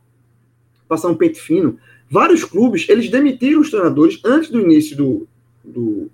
Passar 0.87 1.09
um 1.09 1.15
pente 1.15 1.39
fino, 1.39 1.79
Vários 2.11 2.43
clubes, 2.43 2.89
eles 2.89 3.11
demitiram 3.11 3.61
os 3.61 3.71
treinadores 3.71 4.19
antes 4.25 4.51
do 4.51 4.61
início 4.61 4.97
do, 4.97 5.29
do, 5.63 6.11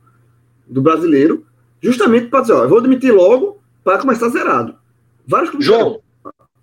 do 0.66 0.83
brasileiro, 0.83 1.46
justamente 1.83 2.29
para 2.29 2.40
dizer, 2.42 2.55
ó, 2.55 2.64
eu 2.64 2.68
vou 2.68 2.81
demitir 2.81 3.12
logo 3.12 3.61
para 3.83 3.98
começar 3.98 4.29
zerado. 4.29 4.77
Vários 5.27 5.50
clubes. 5.50 5.66
João, 5.66 6.00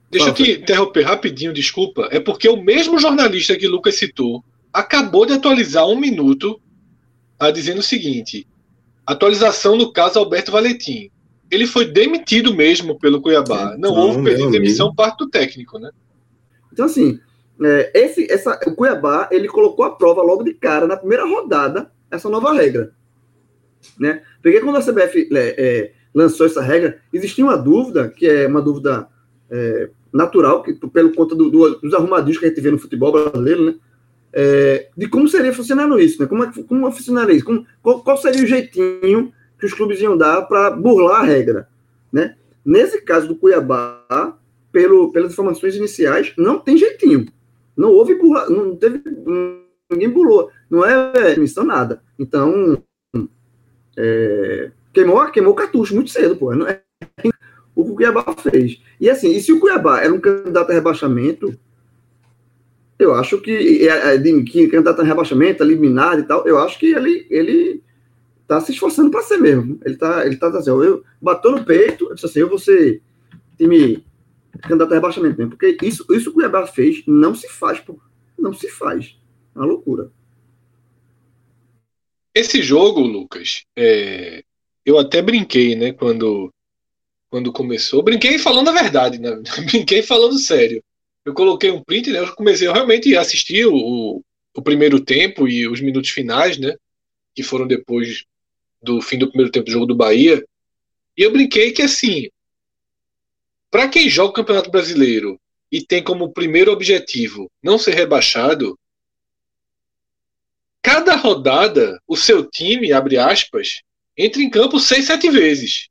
deixa 0.10 0.30
eu 0.30 0.34
te 0.34 0.52
interromper 0.52 1.04
rapidinho, 1.04 1.54
desculpa. 1.54 2.08
É 2.12 2.20
porque 2.20 2.50
o 2.50 2.62
mesmo 2.62 3.00
jornalista 3.00 3.56
que 3.56 3.68
Lucas 3.68 3.96
citou 3.96 4.44
acabou 4.74 5.26
de 5.26 5.34
atualizar 5.34 5.88
um 5.88 6.00
minuto 6.00 6.60
a 7.40 7.52
dizendo 7.52 7.80
o 7.80 7.84
seguinte: 7.84 8.48
atualização 9.06 9.76
no 9.76 9.92
caso 9.92 10.20
Alberto 10.20 10.52
Valentim. 10.52 11.10
Ele 11.50 11.68
foi 11.68 11.86
demitido 11.86 12.54
mesmo 12.54 12.98
pelo 12.98 13.22
Cuiabá. 13.22 13.76
Não, 13.78 13.94
Não 13.94 14.02
houve 14.02 14.24
pedido 14.24 14.46
de 14.46 14.58
demissão 14.58 14.96
parte 14.96 15.18
do 15.18 15.30
técnico, 15.30 15.78
né? 15.78 15.92
Então, 16.72 16.86
assim, 16.86 17.20
é, 17.62 17.92
esse, 17.94 18.32
essa, 18.32 18.58
o 18.66 18.74
Cuiabá 18.74 19.28
ele 19.32 19.50
colocou 19.50 19.84
a 19.84 19.94
prova 19.94 20.22
logo 20.22 20.44
de 20.44 20.54
cara, 20.54 20.88
na 20.88 20.96
primeira 20.96 21.26
rodada, 21.26 21.92
essa 22.10 22.30
nova 22.30 22.54
regra. 22.54 22.94
Né? 24.00 24.22
Porque 24.42 24.60
quando 24.60 24.78
a 24.78 24.82
CBF 24.82 25.30
é, 25.34 25.56
é, 25.58 25.92
lançou 26.14 26.46
essa 26.46 26.62
regra, 26.62 27.00
existia 27.12 27.44
uma 27.44 27.58
dúvida, 27.58 28.10
que 28.10 28.28
é 28.28 28.48
uma 28.48 28.62
dúvida 28.62 29.08
é, 29.50 29.90
natural, 30.12 30.64
que, 30.64 30.74
pelo 30.74 31.14
conta 31.14 31.36
do, 31.36 31.50
do, 31.50 31.80
dos 31.80 31.94
arrumadinhos 31.94 32.38
que 32.38 32.46
a 32.46 32.50
gente 32.50 32.62
vê 32.62 32.72
no 32.72 32.80
futebol 32.80 33.12
brasileiro, 33.12 33.66
né? 33.66 33.76
É, 34.34 34.88
de 34.96 35.10
como 35.10 35.28
seria 35.28 35.54
funcionando 35.54 36.00
isso, 36.00 36.22
né? 36.22 36.28
Como, 36.28 36.44
é, 36.44 36.52
como 36.68 36.92
funcionaria 36.92 37.36
isso? 37.36 37.46
Como, 37.46 37.66
qual, 37.82 38.02
qual, 38.02 38.18
seria 38.18 38.44
o 38.44 38.48
jeitinho 38.48 39.34
que 39.60 39.66
os 39.66 39.74
clubes 39.74 40.00
iam 40.00 40.18
dar 40.18 40.44
para 40.44 40.72
burlar 40.72 41.22
a 41.22 41.26
regra, 41.26 41.68
né? 42.12 42.36
Nesse 42.64 43.02
caso 43.02 43.28
do 43.28 43.36
Cuiabá, 43.36 44.38
pelo, 44.72 45.12
pelas 45.12 45.34
informações 45.34 45.76
iniciais, 45.76 46.34
não 46.38 46.60
tem 46.60 46.78
jeitinho. 46.78 47.28
Não 47.76 47.90
houve 47.90 48.16
burla, 48.16 48.50
não 48.50 48.76
teve. 48.76 49.02
Ninguém 49.90 50.10
burlou. 50.10 50.50
Não 50.70 50.86
é 50.86 51.36
missão 51.36 51.64
nada. 51.64 52.02
Então. 52.18 52.82
É, 53.98 54.72
queimou, 54.94 55.26
queimou 55.32 55.54
o 55.54 55.56
cartucho 55.56 55.96
muito 55.96 56.10
cedo, 56.10 56.36
pô. 56.36 56.54
Não 56.56 56.68
é 56.68 56.82
o 57.76 57.84
que 57.86 57.92
o 57.92 57.96
Cuiabá 57.96 58.24
fez. 58.38 58.82
E 59.00 59.10
assim, 59.10 59.32
e 59.32 59.42
se 59.42 59.52
o 59.52 59.60
Cuiabá 59.60 60.02
era 60.02 60.14
um 60.14 60.20
candidato 60.20 60.72
a 60.72 60.74
rebaixamento, 60.74 61.58
eu 63.00 63.14
acho 63.16 63.40
que, 63.42 63.88
é, 63.88 64.18
de, 64.18 64.44
que 64.44 64.68
candidato 64.68 65.02
a 65.02 65.04
rebaixamento, 65.04 65.64
eliminar 65.64 66.20
e 66.20 66.24
tal, 66.24 66.48
eu 66.48 66.60
acho 66.60 66.78
que 66.78 66.88
ele, 66.94 67.26
ele 67.30 67.82
tá 68.48 68.62
se 68.62 68.72
esforçando 68.72 69.10
para 69.10 69.24
ser 69.24 69.38
mesmo. 69.38 69.80
Ele 69.84 69.96
tá, 69.96 70.26
ele 70.26 70.38
tá 70.38 70.48
assim, 70.50 70.70
eu 70.70 71.04
bateu 71.22 71.52
no 71.52 71.64
peito, 71.64 72.10
eu 72.10 72.16
disse 72.16 72.26
assim, 72.26 72.40
eu 72.40 72.50
vou 72.50 72.60
ser 72.60 73.02
time 73.58 74.06
candidato 74.62 74.92
a 74.92 74.96
rebaixamento 74.96 75.38
mesmo. 75.38 75.52
Porque 75.52 75.78
isso, 75.82 76.06
isso 76.12 76.26
que 76.26 76.30
o 76.30 76.34
Cuiabá 76.34 76.68
fez 76.68 77.04
não 77.08 77.34
se 77.34 77.50
faz, 77.50 77.80
pô. 77.80 78.00
Não 78.38 78.54
se 78.54 78.70
faz. 78.70 79.18
É 79.56 79.60
uma 79.60 79.68
loucura. 79.68 80.12
Esse 82.34 82.62
jogo, 82.62 83.02
Lucas, 83.02 83.64
é... 83.76 84.44
eu 84.86 84.98
até 84.98 85.22
brinquei, 85.22 85.76
né, 85.76 85.92
quando, 85.92 86.54
quando 87.30 87.52
começou. 87.52 88.04
Brinquei 88.04 88.38
falando 88.38 88.70
a 88.70 88.74
verdade, 88.74 89.20
né? 89.20 89.42
Brinquei 89.70 90.02
falando 90.02 90.38
sério. 90.40 90.84
Eu 91.26 91.34
coloquei 91.34 91.70
um 91.72 91.84
print, 91.84 92.12
né? 92.12 92.20
Eu 92.20 92.36
comecei, 92.36 92.68
eu 92.68 92.74
realmente 92.74 93.16
assistir 93.16 93.66
o, 93.68 94.24
o 94.56 94.62
primeiro 94.62 95.00
tempo 95.00 95.48
e 95.48 95.68
os 95.68 95.80
minutos 95.82 96.10
finais, 96.10 96.58
né? 96.58 96.76
Que 97.36 97.44
foram 97.44 97.68
depois 97.68 98.26
do 98.82 99.02
fim 99.02 99.18
do 99.18 99.28
primeiro 99.28 99.52
tempo 99.52 99.66
do 99.66 99.72
jogo 99.72 99.86
do 99.86 99.96
Bahia. 99.96 100.44
E 101.16 101.22
eu 101.22 101.32
brinquei 101.32 101.72
que, 101.72 101.82
assim, 101.82 102.30
para 103.70 103.88
quem 103.88 104.10
joga 104.10 104.32
o 104.32 104.34
Campeonato 104.34 104.72
Brasileiro 104.72 105.40
e 105.72 105.82
tem 105.82 106.04
como 106.04 106.34
primeiro 106.34 106.72
objetivo 106.72 107.50
não 107.62 107.78
ser 107.78 107.94
rebaixado, 107.94 108.78
cada 110.82 111.16
rodada 111.16 112.00
o 112.08 112.16
seu 112.16 112.50
time, 112.50 112.92
abre 112.92 113.18
aspas, 113.18 113.82
entra 114.18 114.42
em 114.42 114.50
campo 114.50 114.80
seis, 114.80 115.06
sete 115.06 115.30
vezes. 115.30 115.88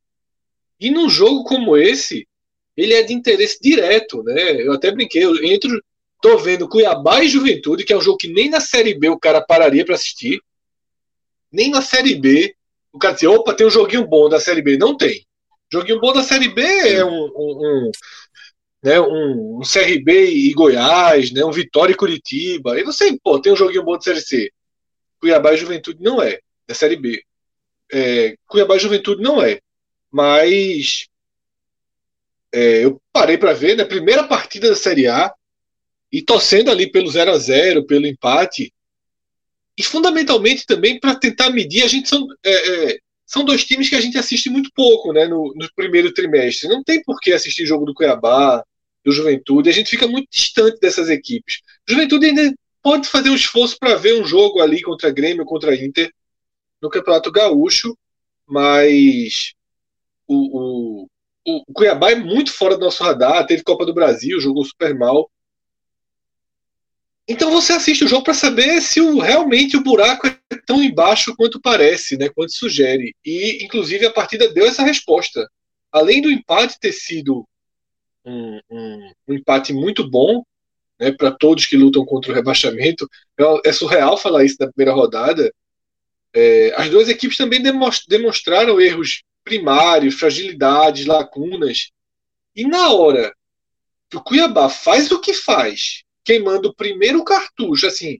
E 0.79 0.91
num 0.91 1.09
jogo 1.09 1.45
como 1.45 1.77
esse, 1.77 2.27
ele 2.77 2.95
é 2.95 3.03
de 3.03 3.13
interesse 3.13 3.59
direto, 3.61 4.23
né? 4.23 4.63
Eu 4.63 4.73
até 4.73 4.91
brinquei, 4.91 5.25
eu 5.25 5.45
entro, 5.45 5.83
tô 6.21 6.39
vendo 6.39 6.69
Cuiabá 6.69 7.23
e 7.23 7.29
Juventude, 7.29 7.85
que 7.85 7.93
é 7.93 7.97
um 7.97 8.01
jogo 8.01 8.17
que 8.17 8.29
nem 8.29 8.49
na 8.49 8.61
Série 8.61 8.99
B 8.99 9.09
o 9.09 9.19
cara 9.19 9.41
pararia 9.41 9.85
para 9.85 9.95
assistir. 9.95 10.41
Nem 11.53 11.71
na 11.71 11.83
Série 11.83 12.15
B 12.15 12.55
o 12.93 12.99
cara 12.99 13.15
diz, 13.15 13.25
opa, 13.25 13.55
tem 13.55 13.67
um 13.67 13.71
joguinho 13.71 14.07
bom 14.07 14.29
da 14.29 14.41
Série 14.41 14.63
B. 14.63 14.77
Não 14.77 14.97
tem. 14.97 15.25
Joguinho 15.73 16.01
bom 16.01 16.13
da 16.13 16.23
Série 16.23 16.49
B 16.49 16.63
é 16.63 17.05
um, 17.05 17.11
um, 17.11 17.31
um 17.87 17.91
né, 18.83 19.01
um, 19.01 19.59
um, 19.59 19.61
CRB 19.61 20.31
e 20.31 20.53
Goiás, 20.53 21.31
né, 21.31 21.45
um 21.45 21.53
Vitória 21.53 21.93
e 21.93 21.97
Curitiba. 21.97 22.79
E 22.79 22.85
você, 22.85 23.17
pô, 23.23 23.39
tem 23.39 23.53
um 23.53 23.57
joguinho 23.57 23.85
bom 23.85 23.95
da 23.95 24.01
Série 24.01 24.21
C. 24.21 24.51
Cuiabá 25.21 25.53
e 25.53 25.57
Juventude 25.57 26.03
não 26.03 26.23
é, 26.23 26.41
da 26.67 26.75
Série 26.75 26.97
B. 26.97 27.23
É, 27.93 28.37
Cuiabá 28.47 28.77
e 28.77 28.81
Juventude 28.81 29.23
não 29.23 29.43
é. 29.43 29.61
Mas 30.11 31.09
é, 32.53 32.85
eu 32.85 33.01
parei 33.13 33.39
para 33.39 33.53
ver 33.53 33.77
na 33.77 33.85
né, 33.85 33.89
primeira 33.89 34.25
partida 34.25 34.69
da 34.69 34.77
Série 34.77 35.07
A 35.07 35.33
e 36.11 36.23
torcendo 36.23 36.71
ali 36.71 36.91
pelo 36.91 37.11
0 37.11 37.31
a 37.31 37.39
0 37.39 37.87
pelo 37.87 38.07
empate. 38.07 38.73
E 39.77 39.83
fundamentalmente 39.83 40.67
também 40.67 40.99
para 40.99 41.15
tentar 41.15 41.51
medir, 41.51 41.85
a 41.85 41.89
gente 41.89 42.09
são, 42.09 42.27
é, 42.45 42.91
é, 42.91 42.99
são 43.25 43.45
dois 43.45 43.65
times 43.65 43.89
que 43.89 43.97
a 43.97 44.01
gente 44.01 44.19
assiste 44.19 44.51
muito 44.51 44.71
pouco 44.75 45.13
né, 45.13 45.27
no, 45.27 45.55
no 45.55 45.69
primeiro 45.75 46.13
trimestre. 46.13 46.69
Não 46.69 46.83
tem 46.83 47.03
por 47.03 47.21
que 47.21 47.33
assistir 47.33 47.67
jogo 47.67 47.85
do 47.85 47.95
Cuiabá, 47.95 48.65
do 49.05 49.13
Juventude, 49.13 49.71
a 49.71 49.73
gente 49.73 49.91
fica 49.91 50.07
muito 50.07 50.29
distante 50.31 50.79
dessas 50.79 51.09
equipes. 51.09 51.61
Juventude 51.89 52.27
ainda 52.27 52.55
pode 52.83 53.09
fazer 53.09 53.31
um 53.31 53.35
esforço 53.35 53.79
para 53.79 53.97
ver 53.97 54.21
um 54.21 54.25
jogo 54.25 54.61
ali 54.61 54.83
contra 54.83 55.11
Grêmio, 55.11 55.45
contra 55.45 55.75
Inter, 55.75 56.13
no 56.81 56.89
Campeonato 56.89 57.31
Gaúcho, 57.31 57.97
mas 58.47 59.53
o, 60.27 61.07
o, 61.07 61.09
o 61.47 61.73
Cuiabá 61.73 62.13
é 62.13 62.17
muito 62.17 62.53
fora 62.53 62.77
do 62.77 62.85
nosso 62.85 63.03
radar, 63.03 63.47
teve 63.47 63.63
Copa 63.63 63.85
do 63.85 63.95
Brasil, 63.95 64.41
jogou 64.41 64.65
super 64.65 64.95
mal. 64.95 65.31
Então 67.29 67.51
você 67.51 67.75
assiste 67.75 68.05
o 68.05 68.09
jogo 68.09 68.25
para 68.25 68.35
saber 68.35 68.81
se 68.81 69.01
o, 69.01 69.19
realmente 69.21 69.77
o 69.77 69.83
buraco 69.83 70.27
é 70.27 70.37
tão 70.67 70.83
embaixo 70.83 71.35
quanto 71.37 71.61
parece, 71.61 72.17
né, 72.17 72.29
quanto 72.29 72.53
sugere. 72.53 73.15
E, 73.25 73.65
inclusive, 73.65 74.05
a 74.07 74.13
partida 74.13 74.53
deu 74.53 74.67
essa 74.67 74.83
resposta. 74.83 75.49
Além 75.93 76.21
do 76.21 76.31
empate 76.31 76.81
ter 76.81 76.93
sido 76.93 77.47
um, 78.25 78.61
um, 78.69 79.13
um 79.29 79.35
empate 79.35 79.73
muito 79.73 80.09
bom, 80.09 80.43
né, 81.01 81.11
para 81.11 81.31
todos 81.31 81.65
que 81.65 81.77
lutam 81.77 82.05
contra 82.05 82.31
o 82.31 82.35
rebaixamento, 82.35 83.09
é, 83.39 83.71
é 83.71 83.73
surreal 83.73 84.19
falar 84.19 84.45
isso 84.45 84.57
na 84.61 84.71
primeira 84.71 84.93
rodada. 84.93 85.53
É, 86.35 86.75
as 86.77 86.91
duas 86.91 87.09
equipes 87.09 87.39
também 87.39 87.63
demonstraram 88.07 88.79
erros 88.79 89.23
primários, 89.43 90.15
fragilidades, 90.15 91.07
lacunas. 91.07 91.91
E 92.55 92.65
na 92.67 92.93
hora 92.93 93.35
que 94.11 94.17
o 94.19 94.23
Cuiabá 94.23 94.69
faz 94.69 95.11
o 95.11 95.21
que 95.21 95.33
faz, 95.33 96.03
queimando 96.23 96.69
o 96.69 96.75
primeiro 96.75 97.25
cartucho, 97.25 97.87
assim, 97.87 98.19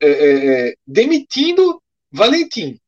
é, 0.00 0.08
é, 0.08 0.68
é 0.70 0.74
demitindo 0.84 1.80
Valentim, 2.10 2.78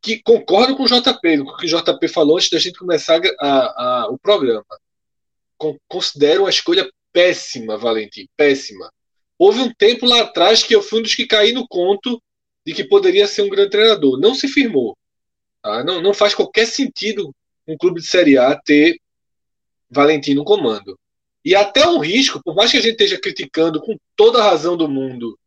que 0.00 0.22
concordo 0.22 0.76
com 0.76 0.84
o 0.84 0.86
JP, 0.86 1.38
com 1.38 1.50
o 1.50 1.56
que 1.56 1.66
o 1.66 1.68
JP 1.68 2.08
falou 2.08 2.36
antes 2.36 2.48
da 2.48 2.58
gente 2.58 2.78
começar 2.78 3.20
a, 3.40 3.48
a, 3.48 4.08
o 4.08 4.18
programa. 4.18 4.64
considero 5.86 6.44
uma 6.44 6.50
escolha 6.50 6.88
péssima, 7.12 7.76
Valentim, 7.76 8.28
péssima. 8.36 8.92
Houve 9.38 9.60
um 9.60 9.72
tempo 9.72 10.06
lá 10.06 10.22
atrás 10.22 10.62
que 10.62 10.74
eu 10.74 10.82
fui 10.82 11.00
um 11.00 11.02
dos 11.02 11.14
que 11.14 11.26
caí 11.26 11.52
no 11.52 11.66
conto 11.66 12.20
de 12.66 12.74
que 12.74 12.84
poderia 12.84 13.26
ser 13.26 13.42
um 13.42 13.48
grande 13.48 13.70
treinador. 13.70 14.18
Não 14.18 14.34
se 14.34 14.48
firmou. 14.48 14.96
Tá? 15.62 15.84
Não, 15.84 16.00
não 16.00 16.12
faz 16.12 16.34
qualquer 16.34 16.66
sentido 16.66 17.34
um 17.66 17.76
clube 17.76 18.00
de 18.00 18.06
Série 18.06 18.36
A 18.38 18.56
ter 18.56 19.00
Valentim 19.90 20.34
no 20.34 20.44
comando. 20.44 20.98
E 21.44 21.54
até 21.54 21.86
um 21.86 21.98
risco, 21.98 22.42
por 22.42 22.54
mais 22.54 22.70
que 22.70 22.76
a 22.76 22.80
gente 22.80 22.92
esteja 22.92 23.20
criticando 23.20 23.80
com 23.80 23.96
toda 24.16 24.38
a 24.38 24.50
razão 24.50 24.76
do 24.76 24.88
mundo 24.88 25.38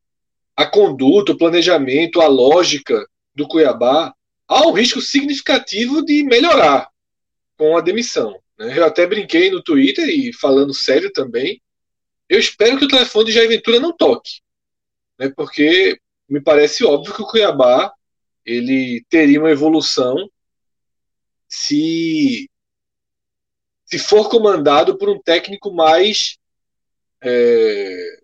a 0.56 0.66
conduta, 0.66 1.32
o 1.32 1.38
planejamento, 1.38 2.22
a 2.22 2.28
lógica 2.28 3.06
do 3.34 3.48
Cuiabá, 3.48 4.14
há 4.48 4.68
um 4.68 4.72
risco 4.72 5.02
significativo 5.02 6.04
de 6.04 6.24
melhorar 6.24 6.90
com 7.58 7.78
a 7.78 7.82
demissão. 7.82 8.40
Né? 8.62 8.78
Eu 8.78 8.86
até 8.86 9.08
brinquei 9.08 9.50
no 9.50 9.64
Twitter 9.64 10.08
e 10.08 10.32
falando 10.34 10.74
sério 10.74 11.12
também. 11.12 11.62
Eu 12.30 12.40
espero 12.40 12.78
que 12.78 12.86
o 12.86 12.88
telefone 12.88 13.26
de 13.26 13.32
Jair 13.32 13.50
Ventura 13.50 13.80
não 13.80 13.96
toque, 13.96 14.42
né? 15.20 15.30
porque 15.36 16.00
me 16.30 16.40
parece 16.40 16.86
óbvio 16.86 17.14
que 17.14 17.22
o 17.22 17.28
Cuiabá 17.28 17.92
ele 18.46 19.04
teria 19.10 19.40
uma 19.40 19.52
evolução 19.52 20.16
se 21.48 22.50
se 23.86 24.00
for 24.00 24.30
comandado 24.30 24.98
por 24.98 25.10
um 25.10 25.20
técnico 25.20 25.74
mais 25.74 26.38
é, 27.22 28.22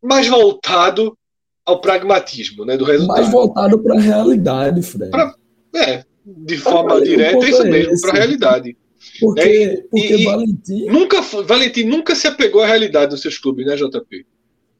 mais 0.00 0.28
voltado 0.28 1.18
ao 1.64 1.80
pragmatismo, 1.80 2.64
né, 2.64 2.76
do 2.76 2.84
resultado. 2.84 3.20
Mais 3.20 3.30
voltado 3.30 3.82
para 3.82 3.96
a 3.96 4.00
realidade, 4.00 4.82
Fred. 4.82 5.10
Pra, 5.10 5.34
é, 5.74 6.04
de 6.24 6.56
forma 6.58 7.00
direta, 7.00 7.44
é 7.44 7.50
isso 7.50 7.64
mesmo, 7.64 8.00
para 8.00 8.10
a 8.10 8.14
realidade. 8.14 8.76
Porque, 9.18 9.40
é, 9.40 9.76
porque 9.90 10.14
e, 10.14 10.24
Valentim. 10.24 10.86
Nunca, 10.86 11.20
Valentim 11.22 11.84
nunca 11.84 12.14
se 12.14 12.26
apegou 12.26 12.62
à 12.62 12.66
realidade 12.66 13.10
dos 13.10 13.22
seus 13.22 13.38
clubes, 13.38 13.66
né, 13.66 13.76
JP? 13.76 14.26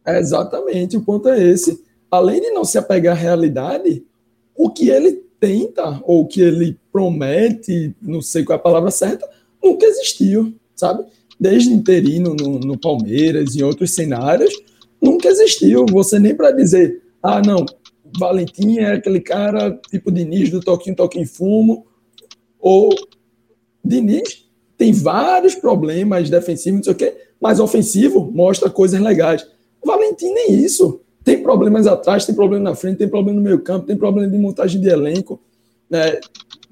É 0.07 0.19
exatamente, 0.19 0.97
o 0.97 1.03
ponto 1.03 1.29
é 1.29 1.43
esse. 1.43 1.83
Além 2.11 2.41
de 2.41 2.51
não 2.51 2.65
se 2.65 2.77
apegar 2.77 3.17
à 3.17 3.19
realidade, 3.19 4.05
o 4.55 4.71
que 4.71 4.91
ele 4.91 5.23
tenta, 5.39 6.01
ou 6.05 6.23
o 6.23 6.27
que 6.27 6.41
ele 6.41 6.79
promete, 6.93 7.95
não 8.03 8.21
sei 8.21 8.45
qual 8.45 8.57
é 8.57 8.61
a 8.61 8.63
palavra 8.63 8.91
certa, 8.91 9.29
nunca 9.63 9.87
existiu, 9.87 10.55
sabe? 10.75 11.05
Desde 11.39 11.71
interino 11.71 12.35
no, 12.35 12.59
no 12.59 12.79
Palmeiras, 12.79 13.55
em 13.55 13.63
outros 13.63 13.93
cenários, 13.93 14.53
nunca 15.01 15.29
existiu. 15.29 15.87
Você 15.91 16.19
nem 16.19 16.35
para 16.35 16.51
dizer, 16.51 17.01
ah, 17.23 17.41
não, 17.41 17.65
Valentim 18.19 18.79
é 18.79 18.93
aquele 18.93 19.21
cara 19.21 19.79
tipo 19.91 20.11
Diniz 20.11 20.51
do 20.51 20.61
Toquinho, 20.61 20.97
Toquinho 20.97 21.27
Fumo, 21.27 21.87
ou 22.59 22.91
Diniz 23.85 24.49
tem 24.77 24.93
vários 24.93 25.55
problemas 25.55 26.31
defensivos, 26.31 26.79
não 26.79 26.85
sei 26.85 26.93
o 26.93 26.97
quê, 26.97 27.17
mas 27.41 27.61
ofensivo 27.61 28.31
mostra 28.33 28.71
coisas 28.71 29.01
legais. 29.01 29.47
Valentim 29.85 30.33
nem 30.33 30.55
isso. 30.55 31.01
Tem 31.23 31.43
problemas 31.43 31.87
atrás, 31.87 32.25
tem 32.25 32.35
problema 32.35 32.71
na 32.71 32.75
frente, 32.75 32.99
tem 32.99 33.09
problema 33.09 33.39
no 33.39 33.45
meio 33.45 33.61
campo, 33.61 33.87
tem 33.87 33.97
problema 33.97 34.31
de 34.31 34.39
montagem 34.39 34.81
de 34.81 34.89
elenco, 34.89 35.41
né? 35.89 36.19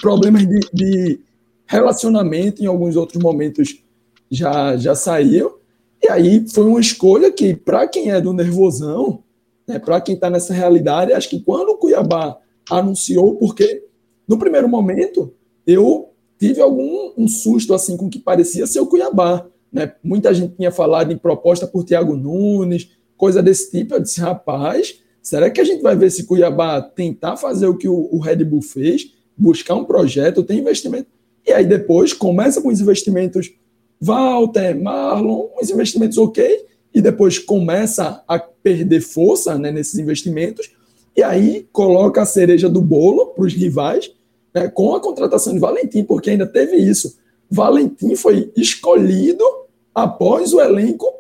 problemas 0.01 0.47
de, 0.47 0.61
de 0.73 1.21
relacionamento 1.67 2.63
em 2.63 2.67
alguns 2.67 2.97
outros 2.97 3.23
momentos 3.23 3.83
já, 4.31 4.77
já 4.77 4.95
saiu. 4.95 5.59
E 6.03 6.09
aí 6.09 6.49
foi 6.49 6.65
uma 6.65 6.81
escolha 6.81 7.31
que, 7.31 7.55
para 7.55 7.87
quem 7.87 8.11
é 8.11 8.21
do 8.21 8.33
nervosão, 8.33 9.23
né, 9.69 9.79
para 9.79 10.01
quem 10.01 10.15
está 10.15 10.31
nessa 10.31 10.55
realidade, 10.55 11.13
acho 11.13 11.29
que 11.29 11.41
quando 11.41 11.69
o 11.69 11.77
Cuiabá 11.77 12.39
anunciou, 12.71 13.35
porque 13.37 13.85
no 14.27 14.39
primeiro 14.39 14.69
momento 14.69 15.35
eu 15.67 16.09
tive 16.39 16.63
algum 16.63 17.13
um 17.17 17.29
susto 17.29 17.75
assim 17.75 17.97
com 17.97 18.07
o 18.07 18.11
que 18.11 18.19
parecia 18.19 18.67
ser 18.67 18.81
o 18.81 18.87
Cuiabá. 18.87 19.47
Né? 19.71 19.93
Muita 20.03 20.33
gente 20.33 20.57
tinha 20.57 20.73
falado 20.73 21.13
em 21.13 21.19
proposta 21.19 21.67
por 21.67 21.85
Thiago 21.85 22.17
Nunes, 22.17 22.91
coisa 23.17 23.43
desse 23.43 23.71
tipo. 23.71 23.95
Eu 23.95 24.01
disse, 24.01 24.21
rapaz, 24.21 25.01
será 25.21 25.51
que 25.51 25.61
a 25.61 25.65
gente 25.65 25.83
vai 25.83 25.95
ver 25.95 26.11
se 26.11 26.25
Cuiabá 26.25 26.81
tentar 26.81 27.37
fazer 27.37 27.67
o 27.67 27.77
que 27.77 27.89
o, 27.89 28.09
o 28.11 28.19
Red 28.19 28.45
Bull 28.45 28.63
fez, 28.63 29.13
buscar 29.37 29.75
um 29.75 29.85
projeto, 29.85 30.43
tem 30.43 30.61
investimento? 30.61 31.09
E 31.47 31.53
aí 31.53 31.67
depois 31.67 32.15
começa 32.15 32.63
com 32.63 32.69
os 32.69 32.81
investimentos 32.81 33.53
Walter, 34.01 34.81
Marlon, 34.81 35.49
uns 35.61 35.71
investimentos 35.71 36.17
ok, 36.17 36.67
e 36.95 37.01
depois 37.01 37.39
começa 37.39 38.23
a 38.27 38.39
perder 38.39 39.01
força 39.01 39.57
né, 39.59 39.71
nesses 39.71 39.99
investimentos, 39.99 40.71
e 41.17 41.23
aí 41.23 41.69
coloca 41.73 42.23
a 42.23 42.27
cereja 42.27 42.69
do 42.69 42.81
bolo 42.81 43.27
para 43.27 43.45
os 43.45 43.53
rivais, 43.53 44.13
né, 44.55 44.69
com 44.69 44.95
a 44.95 45.01
contratação 45.01 45.53
de 45.53 45.59
Valentim, 45.59 46.05
porque 46.05 46.31
ainda 46.31 46.47
teve 46.47 46.77
isso. 46.77 47.19
Valentim 47.51 48.15
foi 48.15 48.53
escolhido 48.57 49.45
após 49.95 50.53
o 50.53 50.61
elenco 50.61 51.13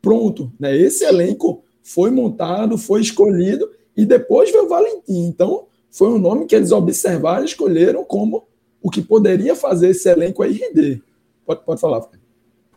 pronto. 0.00 0.52
Né? 0.58 0.76
Esse 0.76 1.04
elenco 1.04 1.62
foi 1.82 2.10
montado, 2.10 2.78
foi 2.78 3.00
escolhido, 3.00 3.70
e 3.96 4.04
depois 4.04 4.50
veio 4.50 4.68
Valentim. 4.68 5.26
Então, 5.26 5.66
foi 5.90 6.08
um 6.08 6.18
nome 6.18 6.46
que 6.46 6.56
eles 6.56 6.72
observaram 6.72 7.42
e 7.42 7.46
escolheram 7.46 8.04
como 8.04 8.44
o 8.82 8.90
que 8.90 9.02
poderia 9.02 9.54
fazer 9.54 9.90
esse 9.90 10.08
elenco 10.08 10.42
aí 10.42 10.52
render. 10.52 11.02
Pode, 11.44 11.64
pode 11.64 11.80
falar, 11.80 12.00
Fred. 12.02 12.21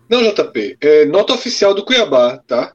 Não, 0.09 0.23
JP. 0.23 0.77
É 0.79 1.05
nota 1.05 1.33
oficial 1.33 1.73
do 1.73 1.83
Cuiabá, 1.83 2.37
tá? 2.45 2.73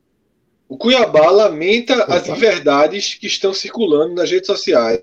O 0.68 0.76
Cuiabá 0.76 1.30
lamenta 1.30 1.94
Opa. 1.94 2.14
as 2.14 2.28
inverdades 2.28 3.14
que 3.14 3.26
estão 3.26 3.52
circulando 3.52 4.14
nas 4.14 4.30
redes 4.30 4.46
sociais 4.46 5.00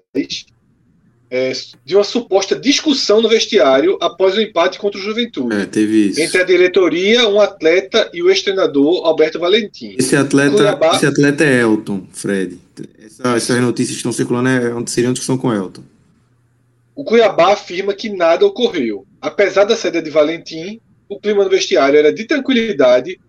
é, 1.30 1.52
de 1.84 1.96
uma 1.96 2.04
suposta 2.04 2.56
discussão 2.56 3.22
no 3.22 3.28
vestiário 3.28 3.98
após 4.02 4.36
o 4.36 4.42
empate 4.42 4.80
contra 4.80 5.00
o 5.00 5.04
Juventude. 5.04 5.56
É, 5.56 5.66
teve 5.66 6.08
isso. 6.08 6.22
Entre 6.22 6.42
a 6.42 6.44
diretoria, 6.46 7.28
um 7.28 7.42
atleta 7.42 8.10
e 8.13 8.24
o 8.24 8.30
ex-treinador 8.30 9.06
Alberto 9.06 9.40
Valentim. 9.40 9.96
Esse 10.00 10.16
atleta, 10.16 10.56
Cuiabá... 10.56 10.96
esse 10.96 11.06
atleta 11.06 11.44
é 11.44 11.62
Elton, 11.62 12.08
Fred. 12.12 12.58
Essa, 13.04 13.36
essas 13.36 13.62
notícias 13.62 13.96
que 13.96 13.98
estão 13.98 14.12
circulando 14.12 14.50
é, 14.50 14.88
seriam 14.88 15.12
discussão 15.12 15.38
com 15.38 15.54
Elton. 15.54 15.84
O 16.96 17.04
Cuiabá 17.04 17.54
afirma 17.54 17.94
que 17.94 18.10
nada 18.10 18.46
ocorreu. 18.46 19.06
Apesar 19.22 19.66
da 19.66 19.76
saída 19.76 20.02
de 20.02 20.10
Valentim, 20.10 20.80
o 21.10 21.20
clima 21.20 21.43
no 21.43 21.50
vestiário 21.50 21.98
era 21.98 22.13
de 22.13 22.26
tranquilidade, 22.26 23.20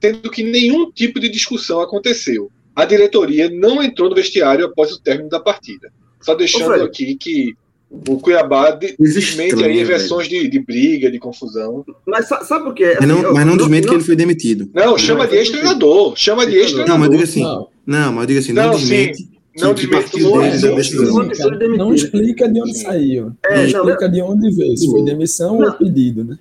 sendo 0.00 0.30
que 0.30 0.42
nenhum 0.42 0.90
tipo 0.90 1.20
de 1.20 1.28
discussão 1.28 1.80
aconteceu. 1.80 2.50
A 2.74 2.84
diretoria 2.84 3.50
não 3.50 3.82
entrou 3.82 4.08
no 4.08 4.14
vestiário 4.14 4.64
após 4.64 4.92
o 4.92 5.00
término 5.00 5.28
da 5.28 5.40
partida. 5.40 5.92
Só 6.20 6.34
deixando 6.34 6.80
Ô, 6.80 6.84
aqui 6.84 7.14
que 7.14 7.54
o 7.90 8.18
Cuiabá 8.18 8.70
desmente 8.70 9.64
aí 9.64 9.82
versões 9.82 10.28
de, 10.28 10.48
de, 10.48 10.60
briga, 10.60 11.10
de 11.10 11.18
confusão. 11.18 11.84
Mas 12.06 12.28
sabe 12.28 12.64
por 12.64 12.74
quê? 12.74 12.84
Assim, 12.84 13.06
mas 13.06 13.08
não, 13.08 13.34
mas 13.34 13.46
não 13.46 13.56
desmente 13.56 13.88
que 13.88 13.94
ele 13.94 14.04
foi 14.04 14.14
demitido. 14.14 14.70
Não, 14.72 14.96
chama 14.96 15.26
de 15.26 15.36
ex-treinador. 15.36 16.14
Chama 16.16 16.46
de 16.46 16.56
ex-treinador. 16.56 16.88
Não, 16.88 16.98
mas 16.98 17.10
diga 17.10 17.24
assim. 17.24 17.42
Não, 17.42 17.68
não 17.86 18.12
mas 18.12 18.26
diga 18.28 18.40
assim, 18.40 18.52
não, 18.52 18.62
não 18.64 18.70
desmente. 18.72 19.28
Não, 19.58 19.74
que 19.74 19.88
partiu 19.88 20.40
deles 20.40 20.62
é 20.62 21.68
Não 21.76 21.92
explica 21.92 22.48
de 22.48 22.60
onde 22.62 22.78
saiu. 22.78 23.32
É, 23.44 23.56
não 23.56 23.64
explica 23.64 24.08
de 24.08 24.22
onde 24.22 24.54
veio. 24.54 24.76
Se 24.76 24.86
foi 24.88 25.02
demissão 25.02 25.58
ou 25.58 25.72
pedido, 25.72 26.24
né? 26.24 26.38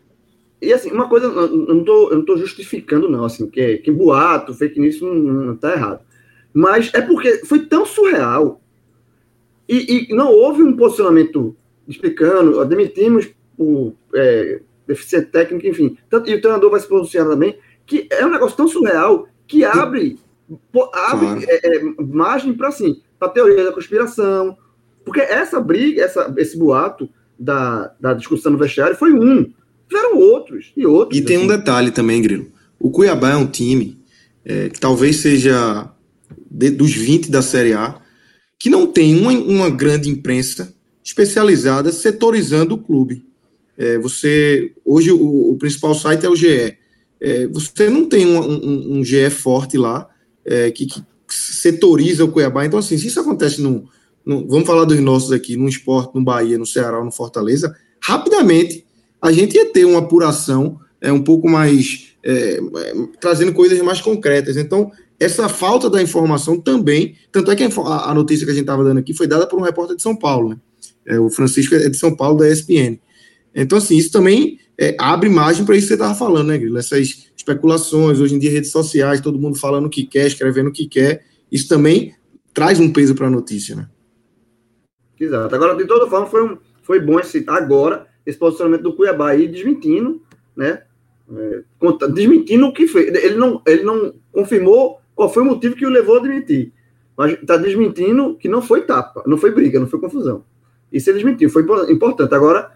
E 0.61 0.73
assim, 0.73 0.91
uma 0.91 1.07
coisa, 1.07 1.27
eu 1.27 1.49
não 1.49 1.83
tô, 1.83 2.09
eu 2.09 2.17
não 2.17 2.25
tô 2.25 2.37
justificando, 2.37 3.09
não, 3.09 3.25
assim, 3.25 3.49
que, 3.49 3.77
que 3.77 3.91
boato, 3.91 4.53
fake 4.53 4.79
news 4.79 5.01
não, 5.01 5.13
não 5.13 5.55
tá 5.55 5.71
errado. 5.73 6.01
Mas 6.53 6.91
é 6.93 7.01
porque 7.01 7.45
foi 7.45 7.65
tão 7.65 7.85
surreal 7.85 8.61
e, 9.67 10.09
e 10.09 10.13
não 10.13 10.33
houve 10.33 10.63
um 10.63 10.75
posicionamento 10.75 11.55
explicando, 11.87 12.63
demitimos 12.65 13.29
o 13.57 13.93
é, 14.13 14.61
deficiente 14.87 15.27
técnico, 15.27 15.67
enfim. 15.67 15.97
Tanto, 16.09 16.29
e 16.29 16.35
o 16.35 16.41
treinador 16.41 16.71
vai 16.71 16.79
se 16.79 16.87
pronunciar 16.87 17.27
também, 17.27 17.57
que 17.85 18.07
é 18.09 18.25
um 18.25 18.31
negócio 18.31 18.57
tão 18.57 18.67
surreal 18.67 19.27
que 19.47 19.63
abre, 19.63 20.17
abre 20.93 21.45
é, 21.47 21.77
é, 21.77 21.83
margem 21.99 22.53
para 22.53 22.69
assim, 22.69 23.01
a 23.19 23.29
teoria 23.29 23.63
da 23.63 23.71
conspiração. 23.71 24.57
Porque 25.05 25.21
essa 25.21 25.59
briga, 25.59 26.03
essa, 26.03 26.33
esse 26.37 26.57
boato 26.57 27.09
da, 27.37 27.93
da 27.99 28.13
discussão 28.13 28.51
no 28.51 28.57
vestiário 28.57 28.95
foi 28.95 29.13
um. 29.13 29.53
Tiveram 29.89 30.17
outros 30.17 30.71
e 30.77 30.85
outros. 30.85 31.19
E 31.19 31.23
tem 31.23 31.37
assim. 31.37 31.45
um 31.45 31.47
detalhe 31.47 31.91
também, 31.91 32.21
Grilo. 32.21 32.51
O 32.79 32.91
Cuiabá 32.91 33.31
é 33.31 33.35
um 33.35 33.47
time 33.47 33.99
é, 34.45 34.69
que 34.69 34.79
talvez 34.79 35.17
seja 35.17 35.91
de, 36.49 36.69
dos 36.69 36.93
20 36.93 37.29
da 37.29 37.41
Série 37.41 37.73
A 37.73 37.99
que 38.59 38.69
não 38.69 38.85
tem 38.85 39.17
uma, 39.19 39.31
uma 39.31 39.69
grande 39.69 40.09
imprensa 40.09 40.73
especializada 41.03 41.91
setorizando 41.91 42.75
o 42.75 42.77
clube. 42.77 43.25
É, 43.77 43.97
você 43.97 44.73
hoje 44.85 45.11
o, 45.11 45.51
o, 45.51 45.57
principal 45.57 45.95
site 45.95 46.25
é 46.25 46.29
o 46.29 46.35
GE. 46.35 46.77
É, 47.21 47.47
você 47.47 47.89
não 47.89 48.05
tem 48.05 48.27
um, 48.27 48.39
um, 48.39 48.99
um 48.99 49.03
GE 49.03 49.29
forte 49.29 49.77
lá 49.77 50.07
é, 50.45 50.69
que, 50.71 50.85
que, 50.85 51.03
setoriza 51.27 52.25
o 52.25 52.31
Cuiabá. 52.31 52.65
Então, 52.65 52.79
assim, 52.79 52.97
se 52.97 53.07
isso 53.07 53.19
acontece 53.19 53.61
no, 53.61 53.87
no, 54.25 54.47
vamos 54.47 54.67
falar 54.67 54.83
dos 54.83 54.99
nossos 54.99 55.31
aqui, 55.31 55.55
no 55.55 55.69
esporte, 55.69 56.13
no 56.13 56.23
Bahia, 56.23 56.57
no 56.57 56.65
Ceará, 56.65 57.03
no 57.03 57.11
Fortaleza, 57.11 57.73
rapidamente 58.01 58.85
a 59.21 59.31
gente 59.31 59.55
ia 59.55 59.71
ter 59.71 59.85
uma 59.85 59.99
apuração 59.99 60.79
é, 61.01 61.11
um 61.11 61.21
pouco 61.21 61.49
mais 61.49 62.09
é, 62.23 62.59
trazendo 63.19 63.53
coisas 63.53 63.79
mais 63.81 64.01
concretas. 64.01 64.57
Então, 64.57 64.91
essa 65.19 65.49
falta 65.49 65.89
da 65.89 66.01
informação 66.01 66.59
também, 66.59 67.15
tanto 67.31 67.51
é 67.51 67.55
que 67.55 67.63
a, 67.63 68.09
a 68.09 68.13
notícia 68.13 68.45
que 68.45 68.51
a 68.51 68.55
gente 68.55 68.63
estava 68.63 68.83
dando 68.83 68.99
aqui 68.99 69.13
foi 69.13 69.27
dada 69.27 69.45
por 69.45 69.59
um 69.59 69.63
repórter 69.63 69.95
de 69.95 70.01
São 70.01 70.15
Paulo, 70.15 70.49
né? 70.49 70.57
É, 71.05 71.19
o 71.19 71.29
Francisco 71.29 71.75
é 71.75 71.89
de 71.89 71.97
São 71.97 72.15
Paulo, 72.15 72.39
da 72.39 72.49
ESPN. 72.49 72.99
Então, 73.53 73.77
assim, 73.77 73.97
isso 73.97 74.11
também 74.11 74.59
é, 74.77 74.95
abre 74.99 75.27
margem 75.27 75.65
para 75.65 75.75
isso 75.75 75.87
que 75.87 75.89
você 75.89 75.93
estava 75.95 76.15
falando, 76.15 76.47
né, 76.47 76.57
Grilo? 76.57 76.77
Essas 76.77 77.29
especulações, 77.35 78.19
hoje 78.19 78.35
em 78.35 78.39
dia, 78.39 78.51
redes 78.51 78.71
sociais, 78.71 79.19
todo 79.19 79.39
mundo 79.39 79.57
falando 79.57 79.87
o 79.87 79.89
que 79.89 80.05
quer, 80.05 80.27
escrevendo 80.27 80.67
o 80.67 80.71
que 80.71 80.87
quer, 80.87 81.25
isso 81.51 81.67
também 81.67 82.13
traz 82.53 82.79
um 82.79 82.91
peso 82.91 83.15
para 83.15 83.27
a 83.27 83.29
notícia, 83.29 83.75
né? 83.75 83.89
Exato. 85.19 85.53
Agora, 85.53 85.75
de 85.75 85.85
toda 85.85 86.07
forma, 86.07 86.27
foi, 86.27 86.43
um, 86.43 86.57
foi 86.81 86.99
bom 86.99 87.19
esse, 87.19 87.43
agora 87.47 88.07
esse 88.29 88.37
posicionamento 88.37 88.83
do 88.83 88.93
Cuiabá 88.93 89.31
aí 89.31 89.47
desmentindo, 89.47 90.21
né? 90.55 90.83
É, 91.31 91.63
desmentindo 92.11 92.67
o 92.67 92.73
que 92.73 92.87
fez. 92.87 93.13
Ele 93.23 93.35
não, 93.35 93.61
ele 93.65 93.83
não 93.83 94.13
confirmou 94.31 94.99
qual 95.15 95.31
foi 95.31 95.43
o 95.43 95.45
motivo 95.45 95.75
que 95.75 95.85
o 95.85 95.89
levou 95.89 96.15
a 96.15 96.19
admitir? 96.19 96.71
Mas 97.17 97.33
está 97.33 97.57
desmentindo 97.57 98.35
que 98.37 98.47
não 98.47 98.61
foi 98.61 98.81
tapa, 98.81 99.23
não 99.25 99.37
foi 99.37 99.51
briga, 99.51 99.79
não 99.79 99.87
foi 99.87 99.99
confusão. 99.99 100.43
Isso 100.91 101.09
ele 101.09 101.17
desmentiu, 101.17 101.49
foi 101.49 101.65
importante. 101.91 102.33
Agora, 102.33 102.71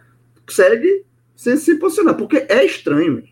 segue 0.50 1.06
sem 1.36 1.56
se 1.58 1.76
posicionar, 1.76 2.16
porque 2.16 2.46
é 2.50 2.66
estranho. 2.66 3.24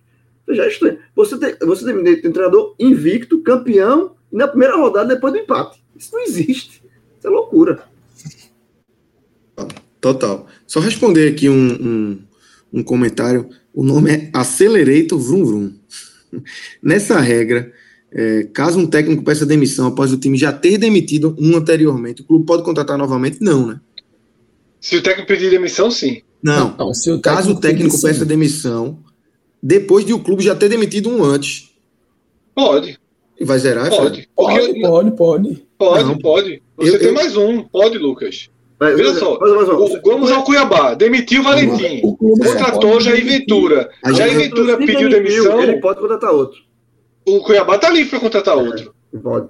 Já 0.50 0.66
é 0.66 0.68
estranho. 0.68 1.00
Você 1.16 1.38
tem, 1.38 1.56
você 1.62 1.86
tem, 1.86 1.96
um 1.96 2.32
treinador 2.32 2.76
invicto, 2.80 3.42
campeão, 3.42 4.16
na 4.32 4.48
primeira 4.48 4.76
rodada 4.76 5.14
depois 5.14 5.34
do 5.34 5.40
empate. 5.40 5.84
Isso 5.96 6.14
não 6.14 6.22
existe. 6.22 6.84
Isso 7.18 7.28
é 7.28 7.30
loucura. 7.30 7.84
Total. 10.02 10.48
Só 10.66 10.80
responder 10.80 11.30
aqui 11.30 11.48
um, 11.48 11.54
um, 11.54 12.20
um 12.74 12.84
comentário. 12.84 13.48
O 13.72 13.84
nome 13.84 14.12
é 14.12 14.30
Accelerator 14.34 15.20
Vrum 15.20 15.46
Vrum. 15.46 15.74
Nessa 16.82 17.20
regra, 17.20 17.72
é, 18.12 18.44
caso 18.52 18.80
um 18.80 18.88
técnico 18.88 19.24
peça 19.24 19.46
demissão 19.46 19.88
após 19.88 20.12
o 20.12 20.18
time 20.18 20.38
já 20.38 20.52
ter 20.52 20.80
demitido 20.80 21.36
um 21.40 21.56
anteriormente, 21.56 22.24
o 22.24 22.26
clube 22.26 22.46
pode 22.46 22.64
contratar 22.64 22.98
novamente? 22.98 23.38
Não, 23.40 23.68
né? 23.68 23.80
Se 24.82 24.98
o 24.98 25.04
técnico 25.04 25.28
pedir 25.28 25.52
demissão, 25.52 25.92
sim. 25.92 26.22
Não. 26.42 26.76
não, 26.76 26.92
não 26.92 27.16
o 27.16 27.22
caso 27.22 27.52
o 27.52 27.60
técnico 27.60 28.02
peça 28.02 28.22
sim. 28.22 28.26
demissão 28.26 29.00
depois 29.62 30.04
de 30.04 30.12
o 30.12 30.20
clube 30.20 30.44
já 30.44 30.56
ter 30.56 30.68
demitido 30.68 31.10
um 31.10 31.24
antes. 31.24 31.70
Pode. 32.56 33.00
E 33.40 33.46
vai 33.46 33.60
zerar? 33.60 33.90
Pode. 33.90 34.28
Pode, 34.36 34.82
pode, 34.82 35.12
pode. 35.12 35.66
Pode, 35.78 36.04
pode. 36.04 36.22
pode. 36.22 36.64
Você 36.78 36.96
eu, 36.96 37.00
tem 37.00 37.08
eu... 37.10 37.14
mais 37.14 37.38
um. 37.38 37.64
Pode, 37.64 37.98
Lucas. 38.00 38.50
Mas, 38.82 38.98
Veja 38.98 39.13
só, 39.13 39.36
o, 39.36 40.02
vamos 40.04 40.32
ao 40.32 40.44
Cuiabá, 40.44 40.96
demitiu 40.96 41.41
o 41.41 41.44
Valentim, 41.44 42.02
contratou 42.02 43.00
Jair 43.00 43.24
Ventura. 43.24 43.89
Jair 44.13 44.36
Ventura 44.36 44.76
pediu 44.76 45.08
demissão. 45.08 45.62
Ele 45.62 45.80
pode 45.80 46.00
contratar 46.00 46.32
outro 46.32 46.60
o 47.26 47.41
Cuiabá 47.41 47.78
tá 47.78 47.89
livre 47.89 48.10
para 48.10 48.20
contratar 48.20 48.58
outro. 48.58 48.94
pode. 49.22 49.50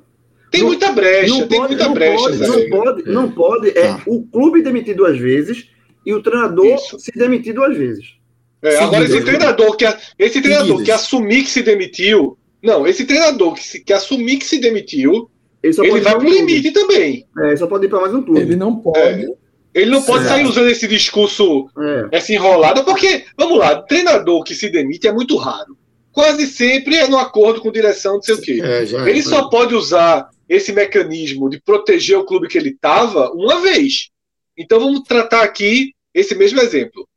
Tem 0.52 0.62
não, 0.62 0.68
muita 0.68 0.92
brecha, 0.92 1.48
tem 1.48 1.60
muita 1.60 1.86
não 1.86 1.94
brecha. 1.94 2.24
Pode, 2.24 2.40
não 2.40 2.70
pode, 2.70 3.10
não 3.10 3.32
pode. 3.32 3.70
É 3.70 3.88
ah. 3.88 4.02
o 4.06 4.24
clube 4.28 4.62
demitir 4.62 4.96
duas 4.96 5.18
vezes 5.18 5.70
e 6.06 6.14
o 6.14 6.22
treinador 6.22 6.66
Isso. 6.66 7.00
se 7.00 7.12
demitir 7.16 7.54
duas 7.54 7.76
vezes. 7.76 8.16
É, 8.62 8.78
agora, 8.78 9.06
esse 9.06 9.22
treinador, 9.22 9.76
que, 9.78 9.86
esse 10.20 10.42
treinador 10.42 10.84
que 10.84 10.92
assumir 10.92 11.44
que 11.44 11.50
se 11.50 11.64
demitiu. 11.64 12.38
Não, 12.62 12.86
esse 12.86 13.06
treinador 13.06 13.56
que, 13.56 13.64
se, 13.64 13.80
que 13.84 13.94
assumir 13.94 14.38
que 14.38 14.46
se 14.46 14.60
demitiu, 14.60 15.31
ele, 15.64 15.76
ele 15.80 16.02
vai 16.02 16.18
pro 16.18 16.30
limite 16.30 16.72
também. 16.72 17.26
É, 17.40 17.56
só 17.56 17.68
pode 17.68 17.86
ir 17.86 17.90
para 17.90 18.02
mais 18.02 18.14
um 18.14 18.22
clube. 18.22 18.42
Ele 18.42 18.56
não 18.56 18.76
pode. 18.76 19.26
É. 19.26 19.28
Ele 19.74 19.92
não 19.92 20.02
pode 20.02 20.26
sair 20.26 20.46
usando 20.46 20.70
esse 20.70 20.86
discurso, 20.86 21.70
é. 21.80 22.18
essa 22.18 22.34
enrolada, 22.34 22.84
porque, 22.84 23.24
vamos 23.38 23.58
lá, 23.58 23.82
treinador 23.82 24.44
que 24.44 24.54
se 24.54 24.70
demite 24.70 25.08
é 25.08 25.14
muito 25.14 25.38
raro 25.38 25.78
quase 26.12 26.46
sempre 26.48 26.96
é 26.96 27.08
no 27.08 27.18
acordo 27.18 27.62
com 27.62 27.72
direção, 27.72 28.16
não 28.16 28.22
sei 28.22 28.36
o 28.36 28.42
quê. 28.42 28.60
É, 28.64 28.86
já, 28.86 29.10
ele 29.10 29.24
só 29.24 29.50
pode 29.50 29.74
usar 29.74 30.30
esse 30.48 30.72
mecanismo 30.72 31.50
de 31.50 31.60
proteger 31.62 32.18
o 32.18 32.26
clube 32.26 32.48
que 32.48 32.58
ele 32.58 32.70
estava 32.70 33.32
uma 33.32 33.62
vez. 33.62 34.10
Então 34.58 34.80
vamos 34.80 35.02
tratar 35.02 35.44
aqui 35.44 35.94
esse 36.14 36.36
mesmo 36.36 36.60
exemplo. 36.60 37.08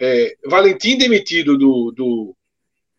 É, 0.00 0.34
Valentim 0.46 0.96
demitido 0.96 1.58
do, 1.58 1.92
do, 1.92 2.36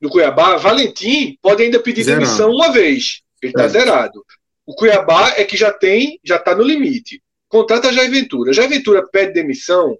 do, 0.01 0.09
Cuiabá, 0.09 0.57
Valentim 0.57 1.37
pode 1.41 1.63
ainda 1.63 1.79
pedir 1.79 2.03
zerado. 2.03 2.23
demissão 2.23 2.51
uma 2.51 2.71
vez. 2.71 3.21
Ele 3.41 3.51
está 3.51 3.67
zerado. 3.67 4.23
O 4.65 4.73
Cuiabá 4.73 5.33
é 5.37 5.43
que 5.43 5.55
já 5.55 5.71
tem, 5.71 6.19
já 6.23 6.37
está 6.37 6.55
no 6.55 6.63
limite. 6.63 7.21
Contrata 7.47 7.93
Jair 7.93 8.09
Ventura. 8.09 8.51
Jair 8.51 8.69
Ventura 8.69 9.07
pede 9.07 9.33
demissão, 9.33 9.97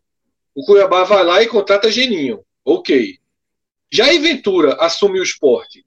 o 0.56 0.66
Cuiabá 0.66 1.04
vai 1.04 1.24
lá 1.24 1.44
e 1.44 1.48
contrata 1.48 1.92
Geninho. 1.92 2.40
Ok. 2.64 3.18
Já 3.92 4.14
em 4.14 4.22
Ventura 4.22 4.76
assume 4.80 5.20
o 5.20 5.24
esporte. 5.24 5.86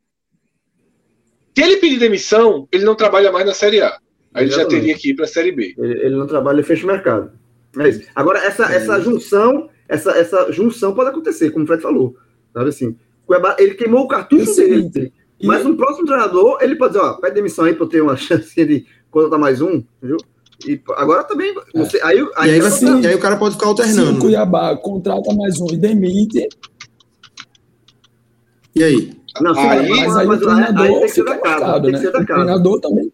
Se 1.57 1.65
ele 1.65 1.79
pedir 1.79 1.99
demissão, 1.99 2.69
ele 2.71 2.85
não 2.85 2.95
trabalha 2.95 3.33
mais 3.33 3.45
na 3.45 3.53
Série 3.53 3.81
A. 3.81 3.99
Aí 4.33 4.45
ele 4.45 4.53
já 4.53 4.65
teria 4.65 4.97
que 4.97 5.11
ir 5.11 5.15
para 5.15 5.25
a 5.25 5.29
Série 5.29 5.51
B. 5.51 5.75
Ele, 5.77 6.07
ele, 6.07 6.15
não 6.15 6.27
trabalha, 6.27 6.57
ele 6.57 6.67
fecha 6.67 6.85
o 6.85 6.87
mercado. 6.87 7.33
É 7.77 7.89
isso. 7.89 8.09
Agora, 8.15 8.39
essa, 8.39 8.73
é. 8.73 8.77
essa 8.77 9.01
junção, 9.01 9.69
essa, 9.89 10.13
essa 10.13 10.53
junção 10.53 10.95
pode 10.95 11.11
acontecer, 11.11 11.51
como 11.51 11.65
o 11.65 11.67
Fred 11.67 11.83
falou. 11.83 12.17
Sabe 12.53 12.69
assim? 12.69 12.97
Ele 13.59 13.75
queimou 13.75 14.05
o 14.05 14.09
cartucho 14.09 14.55
dele. 14.55 15.13
Mas 15.43 15.65
no 15.65 15.77
próximo 15.77 16.07
treinador, 16.07 16.59
ele 16.61 16.77
pode 16.77 16.95
dizer, 16.95 17.05
ó, 17.05 17.15
pede 17.15 17.37
demissão 17.37 17.65
aí 17.65 17.75
para 17.75 17.85
eu 17.85 17.89
ter 17.89 18.01
uma 18.01 18.17
chance 18.19 18.65
de 18.65 18.87
contratar 19.11 19.39
mais 19.39 19.61
um, 19.61 19.83
entendeu? 19.99 20.19
E 20.67 20.81
agora 20.97 21.23
também. 21.23 21.55
Você, 21.75 22.01
aí, 22.03 22.19
aí, 22.37 22.51
e 22.51 22.55
aí, 22.55 22.61
assim, 22.61 23.01
e 23.01 23.07
aí 23.07 23.15
o 23.15 23.21
cara 23.21 23.37
pode 23.37 23.55
ficar 23.55 23.69
alternando. 23.69 24.13
Se 24.13 24.17
o 24.17 24.21
Cuiabá 24.21 24.77
contrata 24.77 25.33
mais 25.35 25.61
um 25.61 25.67
e 25.71 25.77
demite, 25.77 26.49
e 28.75 28.83
aí? 28.83 29.13
Não, 29.41 29.57
aí, 29.57 29.89
mas, 29.89 30.15
mas, 30.15 30.27
mas 30.27 30.43
o 30.43 30.45
treinador 30.45 30.85
aí 30.85 30.93
tem 30.93 31.01
que 31.03 31.09
ser 31.09 31.25
da 31.25 31.39
casa, 31.39 31.81
tem 31.81 31.83
que 31.83 31.91
né? 31.91 31.99
ser 31.99 32.13
da 32.13 32.25
casa. 32.25 32.41
O 32.41 32.45
treinador 32.45 32.81
também. 32.81 33.13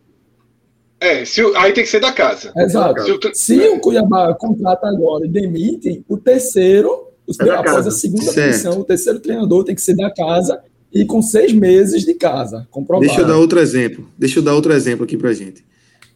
É, 1.00 1.24
se, 1.26 1.42
aí 1.56 1.72
tem 1.72 1.84
que 1.84 1.90
ser 1.90 2.00
da 2.00 2.12
casa. 2.12 2.50
Exato. 2.56 3.02
Se 3.02 3.12
o, 3.12 3.20
se 3.34 3.68
o 3.68 3.80
Cuiabá 3.80 4.32
contrata 4.34 4.88
agora 4.88 5.26
e 5.26 5.28
demite, 5.28 6.02
o 6.08 6.16
terceiro, 6.16 7.08
é 7.28 7.50
após 7.50 7.76
casa. 7.76 7.88
a 7.90 7.92
segunda 7.92 8.32
posição, 8.32 8.80
o 8.80 8.84
terceiro 8.84 9.20
treinador 9.20 9.64
tem 9.64 9.74
que 9.74 9.82
ser 9.82 9.96
da 9.96 10.10
casa 10.10 10.62
e 10.94 11.04
com 11.04 11.20
seis 11.20 11.52
meses 11.52 12.04
de 12.04 12.14
casa. 12.14 12.66
Comprovado. 12.70 13.06
Deixa 13.06 13.22
eu 13.22 13.26
dar 13.26 13.36
outro 13.36 13.58
exemplo. 13.58 14.06
Deixa 14.16 14.38
eu 14.38 14.42
dar 14.42 14.54
outro 14.54 14.72
exemplo 14.72 15.04
aqui 15.04 15.16
pra 15.16 15.32
gente. 15.32 15.64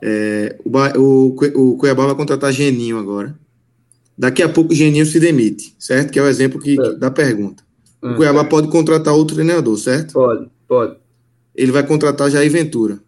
É, 0.01 0.57
o, 0.65 0.71
o, 0.99 1.73
o 1.73 1.77
Cuiabá 1.77 2.07
vai 2.07 2.15
contratar 2.15 2.53
Geninho 2.53 2.99
agora. 2.99 3.37
Daqui 4.17 4.43
a 4.43 4.49
pouco 4.49 4.73
o 4.73 4.75
Geninho 4.75 5.05
se 5.05 5.19
demite, 5.19 5.75
certo? 5.79 6.13
Que 6.13 6.19
é 6.19 6.23
o 6.23 6.29
exemplo 6.29 6.61
que, 6.61 6.81
é. 6.81 6.93
da 6.95 7.11
pergunta. 7.11 7.65
O 8.01 8.15
Cuiabá 8.15 8.45
pode 8.45 8.69
contratar 8.69 9.13
outro 9.13 9.35
treinador, 9.35 9.77
certo? 9.77 10.13
Pode, 10.13 10.49
pode. 10.69 10.97
Ele 11.55 11.73
vai 11.73 11.85
contratar 11.85 12.31
Jair 12.31 12.51
Ventura. 12.51 13.01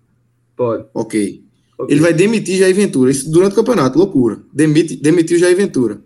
Pode. 0.56 0.84
Ok. 0.92 1.44
okay. 1.78 1.94
Ele 1.94 2.00
vai 2.00 2.12
demitir 2.12 2.58
Jair 2.58 2.74
Ventura. 2.74 3.12
Isso 3.12 3.30
durante 3.30 3.52
o 3.52 3.56
campeonato, 3.56 3.96
loucura. 3.96 4.40
Demite, 4.52 4.96
demitiu 4.96 5.38
Jair 5.38 5.56
Ventura. 5.56 6.00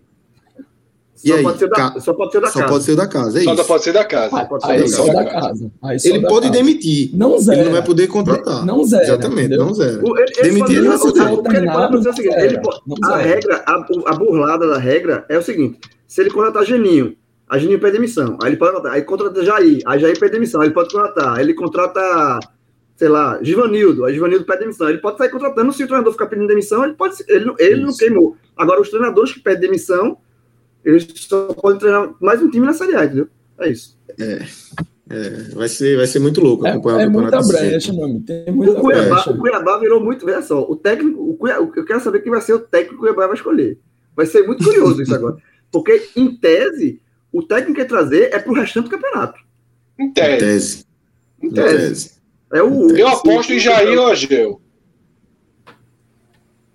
E 1.25 1.29
só, 1.29 1.35
aí, 1.37 1.43
pode 1.43 1.67
da, 1.67 1.99
só 1.99 2.13
pode 2.13 2.31
ser 2.31 2.39
da 2.39 2.47
só 2.49 2.59
casa. 2.59 2.71
Pode 2.71 2.83
ser 2.83 2.95
da 2.95 3.07
casa, 3.07 3.39
é 3.39 3.43
só 3.43 3.53
isso. 3.55 3.65
pode 3.65 3.83
ser 3.83 3.93
da 3.93 4.05
casa. 4.05 4.37
Ah, 4.37 4.45
pode 4.45 4.63
ser 4.63 4.71
aí 4.71 4.81
da 4.81 4.87
só 4.87 5.05
da 5.07 5.25
casa. 5.25 5.71
casa. 5.81 6.07
ele 6.07 6.19
da 6.19 6.27
pode 6.29 6.47
casa. 6.47 6.53
demitir. 6.53 7.09
Não 7.15 7.39
zero. 7.39 7.57
Ele 7.57 7.65
não 7.65 7.71
vai 7.71 7.83
poder 7.83 8.07
contratar. 8.07 8.63
Não 8.63 8.83
zero. 8.83 9.03
Exatamente, 9.05 9.47
entendeu? 9.47 9.65
não 9.65 9.73
zero. 9.73 10.03
demitir 10.43 10.77
ele 10.77 10.87
não 10.87 10.95
O 10.97 11.43
que 11.43 11.57
ele 11.57 11.71
pode 11.71 11.91
fazer 11.93 12.09
é 12.09 12.11
o 12.11 12.15
seguinte: 12.15 12.35
ele 12.37 12.61
pode, 12.61 12.79
a 13.05 13.17
regra, 13.17 13.63
a, 13.65 13.85
a 14.05 14.13
burlada 14.13 14.67
da 14.67 14.77
regra 14.77 15.25
é 15.27 15.35
o 15.35 15.41
seguinte: 15.41 15.79
se 16.07 16.21
ele 16.21 16.29
contratar 16.29 16.63
Geninho, 16.63 17.15
a 17.49 17.57
Geninho 17.57 17.79
pede 17.79 17.93
demissão. 17.93 18.37
Aí 18.43 18.51
ele 18.51 18.57
pode 18.57 18.73
contratar, 18.73 18.95
aí 18.95 19.01
contrata 19.01 19.43
Jair, 19.43 19.81
aí 19.83 19.99
Jair 19.99 20.19
pede 20.19 20.33
demissão, 20.33 20.61
aí 20.61 20.67
ele 20.67 20.75
pode 20.75 20.93
contratar, 20.93 21.37
aí 21.37 21.43
ele 21.43 21.55
contrata 21.55 22.39
sei 22.95 23.09
lá, 23.09 23.39
Givanildo, 23.41 24.05
aí 24.05 24.13
Givanildo 24.13 24.45
pede 24.45 24.59
demissão. 24.59 24.87
Ele 24.87 24.99
pode 24.99 25.17
sair 25.17 25.29
contratando, 25.29 25.73
se 25.73 25.83
o 25.83 25.87
treinador 25.87 26.13
ficar 26.13 26.27
pedindo 26.27 26.47
demissão, 26.47 26.83
ele 26.85 26.93
pode 26.93 27.15
ele, 27.27 27.51
ele 27.57 27.81
não 27.81 27.91
queimou. 27.91 28.37
Agora, 28.55 28.79
os 28.79 28.89
treinadores 28.89 29.33
que 29.33 29.39
pedem 29.39 29.61
demissão, 29.61 30.17
eles 30.85 31.07
só 31.15 31.47
podem 31.53 31.79
treinar 31.79 32.13
mais 32.21 32.41
um 32.41 32.49
time 32.49 32.65
na 32.65 32.73
Série 32.73 32.95
A, 32.95 33.05
entendeu? 33.05 33.27
É 33.59 33.69
isso. 33.69 33.97
É. 34.19 34.45
É, 35.07 35.29
vai, 35.53 35.67
ser, 35.67 35.97
vai 35.97 36.07
ser 36.07 36.19
muito 36.19 36.41
louco 36.41 36.65
é, 36.65 36.71
acompanhar 36.71 37.01
é, 37.01 37.03
o 37.03 37.07
campeonato. 37.07 37.43
Muita 37.43 37.59
brecha, 37.59 37.93
mano. 37.93 38.21
Tem 38.21 38.51
muita 38.51 38.73
o, 38.73 38.81
Cuiabá, 38.81 39.15
brecha. 39.15 39.31
o 39.31 39.37
Cuiabá 39.37 39.77
virou 39.77 40.03
muito. 40.03 40.25
Veja 40.25 40.41
só, 40.41 40.61
o 40.61 40.75
técnico. 40.75 41.29
O 41.29 41.35
Cuiabá, 41.35 41.71
eu 41.75 41.85
quero 41.85 41.99
saber 42.01 42.21
quem 42.21 42.31
vai 42.31 42.41
ser 42.41 42.53
o 42.53 42.59
técnico 42.59 42.95
que 42.95 42.95
o 42.95 42.99
Cuiabá 42.99 43.27
vai 43.27 43.35
escolher. 43.35 43.79
Vai 44.15 44.25
ser 44.25 44.45
muito 44.47 44.63
curioso 44.63 45.01
isso 45.01 45.13
agora. 45.13 45.37
Porque, 45.71 46.09
em 46.15 46.35
tese, 46.35 47.01
o 47.31 47.43
técnico 47.43 47.75
que 47.75 47.81
ia 47.81 47.87
trazer 47.87 48.33
é 48.33 48.39
pro 48.39 48.53
restante 48.53 48.85
do 48.85 48.89
campeonato. 48.89 49.39
Em 49.99 50.11
tese. 50.11 50.35
Em 50.35 50.39
tese. 50.39 50.85
Em 51.41 51.49
tese. 51.51 52.11
É 52.53 52.63
o, 52.63 52.95
eu 52.95 53.07
aposto 53.07 53.51
em 53.51 53.59
Jair 53.59 53.99
ou 53.99 54.07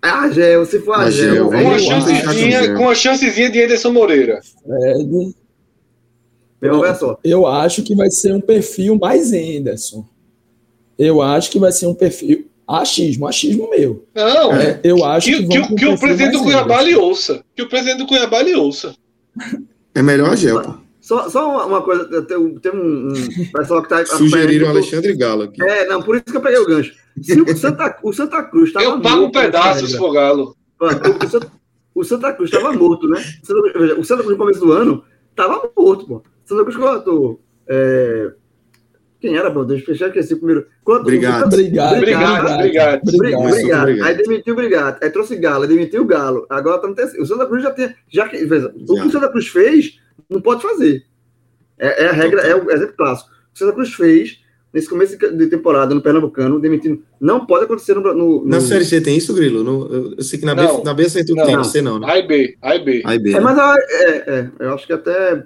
Agel. 0.01 0.19
Ah, 0.19 0.29
Gel, 0.31 0.65
se 0.65 0.79
for 0.79 0.95
a 0.95 1.11
Gel. 1.11 1.49
Com 1.49 1.57
uma 1.57 1.79
chancezinha, 1.79 2.75
com 2.75 2.89
a 2.89 2.95
chancezinha 2.95 3.49
de 3.49 3.59
Ederson 3.59 3.91
Moreira. 3.91 4.39
É, 4.67 4.93
eu, 6.61 6.83
eu 7.23 7.47
acho 7.47 7.83
que 7.83 7.95
vai 7.95 8.09
ser 8.09 8.33
um 8.33 8.41
perfil 8.41 8.97
mais 8.97 9.31
Anderson. 9.31 10.05
Eu 10.97 11.21
acho 11.21 11.51
que 11.51 11.59
vai 11.59 11.71
ser 11.71 11.87
um 11.87 11.93
perfil. 11.93 12.47
Achismo, 12.67 13.27
achismo 13.27 13.69
meu. 13.69 14.05
Não, 14.15 14.53
é, 14.53 14.79
eu 14.83 15.03
acho 15.03 15.27
que, 15.27 15.45
que, 15.45 15.61
que, 15.67 15.75
que 15.75 15.85
o 15.85 15.97
presidente 15.97 16.33
do 16.33 16.43
Cuiabá 16.43 16.81
lhe 16.81 16.95
ouça. 16.95 17.43
Que 17.55 17.63
o 17.63 17.69
presidente 17.69 17.97
do 17.97 18.07
Cuiabá 18.07 18.41
lhe 18.41 18.55
ouça. 18.55 18.95
É 19.93 20.01
melhor 20.01 20.29
a 20.29 20.35
Gel, 20.37 20.61
pô. 20.61 20.73
Só, 21.01 21.27
só 21.29 21.67
uma 21.67 21.81
coisa, 21.81 22.05
tem, 22.21 22.59
tem 22.59 22.71
um, 22.71 23.09
um 23.09 23.51
pessoal 23.51 23.81
que 23.81 23.91
está. 23.93 24.17
Sugeriram 24.17 24.67
o 24.67 24.69
Alexandre 24.69 25.15
Galo 25.17 25.43
aqui. 25.43 25.61
É, 25.63 25.87
não, 25.87 26.03
por 26.03 26.15
isso 26.15 26.25
que 26.25 26.37
eu 26.37 26.41
peguei 26.41 26.59
o 26.59 26.67
gancho. 26.67 26.93
Se 27.19 27.41
o 27.41 27.57
Santa, 27.57 27.97
o 28.03 28.13
Santa 28.13 28.43
Cruz 28.43 28.67
estava. 28.67 28.85
Eu 28.85 29.01
pago 29.01 29.23
um 29.25 29.31
pedaço 29.31 29.87
se 29.87 29.97
for 29.97 30.13
Galo. 30.13 30.55
O, 30.79 31.27
Santa, 31.27 31.51
o 31.95 32.03
Santa 32.03 32.33
Cruz 32.33 32.51
estava 32.53 32.71
morto, 32.71 33.07
né? 33.07 33.19
O 33.97 34.03
Santa 34.03 34.23
Cruz 34.23 34.37
no 34.37 34.37
começo 34.37 34.59
do 34.59 34.71
ano 34.71 35.03
estava 35.31 35.69
morto, 35.75 36.05
pô. 36.05 36.15
O 36.17 36.23
Santa 36.45 36.63
Cruz 36.63 36.77
quanto. 36.77 37.39
É... 37.67 38.31
Quem 39.19 39.37
era, 39.37 39.51
meu 39.51 39.65
Deus? 39.65 39.83
Fechar 39.83 40.11
que 40.11 40.19
esse 40.19 40.35
primeiro. 40.35 40.67
Quanto, 40.83 41.01
obrigado. 41.01 41.45
Obrigado, 41.45 41.97
obrigado, 41.97 42.53
obrigado, 42.53 43.01
obrigado, 43.07 43.81
obrigado. 43.81 44.03
Aí 44.03 44.15
demitiu 44.17 44.53
o 44.53 44.57
Brigado. 44.57 44.97
Aí 45.01 45.09
trouxe 45.09 45.35
Galo, 45.35 45.63
aí 45.63 45.69
demitiu 45.69 46.03
o 46.03 46.05
Galo. 46.05 46.45
Agora 46.49 46.79
tá 46.79 46.87
no 46.87 46.95
terceiro. 46.95 47.23
O 47.23 47.27
Santa 47.27 47.45
Cruz 47.47 47.63
já 47.63 47.71
tem. 47.71 47.93
Já, 48.07 48.25
o 48.25 48.29
que 48.29 48.43
o 49.07 49.11
Santa 49.11 49.29
Cruz 49.29 49.47
fez 49.47 49.99
não 50.29 50.41
pode 50.41 50.61
fazer. 50.61 51.05
É, 51.77 52.05
é 52.05 52.09
a 52.09 52.13
regra, 52.13 52.41
é 52.41 52.55
o 52.55 52.69
exemplo 52.71 52.95
clássico. 52.95 53.29
O 53.53 53.57
Santa 53.57 53.73
Cruz 53.73 53.93
fez 53.93 54.41
nesse 54.73 54.89
começo 54.89 55.17
de 55.17 55.47
temporada 55.47 55.93
no 55.93 56.01
Pernambucano, 56.01 56.59
demitindo. 56.59 57.03
Não 57.19 57.45
pode 57.45 57.65
acontecer 57.65 57.93
no. 57.93 58.01
no, 58.01 58.13
no... 58.13 58.45
Na 58.45 58.61
Série 58.61 58.85
C 58.85 59.01
tem 59.01 59.17
isso, 59.17 59.33
Grilo? 59.33 59.63
No, 59.63 60.15
eu 60.17 60.23
sei 60.23 60.39
que 60.39 60.45
na 60.45 60.55
B, 60.55 60.63
não, 60.63 60.83
na 60.83 60.93
B 60.93 61.09
você 61.09 61.23
tem, 61.25 61.35
não, 61.35 61.51
não. 61.51 61.63
C 61.63 61.81
não, 61.81 61.99
né? 61.99 62.07
A 62.09 62.17
e 62.17 62.27
B, 62.27 62.57
A 62.61 62.75
e 62.75 62.83
B. 62.83 63.01
A 63.05 63.15
e 63.15 63.19
B 63.19 63.31
é, 63.31 63.33
né? 63.33 63.39
mas 63.39 63.57
a, 63.57 63.75
é, 63.77 64.09
é, 64.09 64.49
eu 64.59 64.73
acho 64.73 64.87
que 64.87 64.93
até. 64.93 65.43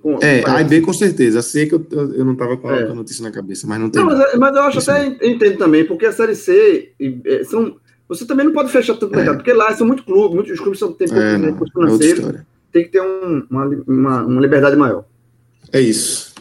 Com, 0.00 0.18
é, 0.22 0.44
A 0.46 0.60
e 0.60 0.64
B 0.64 0.80
com 0.80 0.92
certeza. 0.92 1.40
A 1.40 1.42
C 1.42 1.66
que 1.66 1.74
eu, 1.74 1.86
eu 1.90 2.24
não 2.24 2.32
estava 2.32 2.56
com, 2.56 2.70
é. 2.70 2.84
a 2.84 2.94
notícia 2.94 3.22
na 3.22 3.32
cabeça, 3.32 3.66
mas 3.66 3.80
não 3.80 3.90
tem. 3.90 4.02
Não, 4.02 4.16
mas, 4.16 4.34
mas, 4.36 4.56
eu 4.56 4.62
acho 4.62 4.90
até, 4.90 5.06
entendo 5.26 5.58
também, 5.58 5.84
porque 5.84 6.06
a 6.06 6.12
Série 6.12 6.34
C 6.34 6.92
é, 7.24 7.44
são. 7.44 7.76
Você 8.08 8.24
também 8.24 8.46
não 8.46 8.52
pode 8.52 8.70
fechar 8.70 8.94
tanto 8.94 9.12
é. 9.14 9.16
mercado, 9.16 9.38
porque 9.38 9.52
lá 9.52 9.74
são 9.74 9.84
muito 9.84 10.04
clubes, 10.04 10.34
muitos 10.34 10.52
os 10.52 10.60
clubes 10.60 10.78
são, 10.78 10.92
têm 10.92 11.08
pouco 11.08 11.22
é, 11.22 11.36
recurso 11.36 11.72
financeiro, 11.72 12.46
tem 12.76 12.84
que 12.84 12.90
ter 12.90 13.00
um, 13.00 13.42
uma, 13.50 13.64
uma, 13.88 14.22
uma 14.26 14.40
liberdade 14.40 14.76
maior. 14.76 15.06
É 15.72 15.80
isso. 15.80 16.34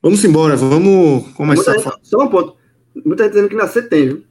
Vamos 0.00 0.24
embora, 0.24 0.54
vamos 0.54 1.28
começar 1.32 1.72
Muita 1.72 1.80
a 1.80 1.82
falar. 1.82 1.98
Só 2.02 2.18
um 2.22 2.28
ponto. 2.28 2.56
Muita 3.04 3.24
gente 3.24 3.32
dizendo 3.32 3.48
que 3.48 3.56
na 3.56 3.66
C 3.66 3.82
tem, 3.82 4.06
viu? 4.06 4.22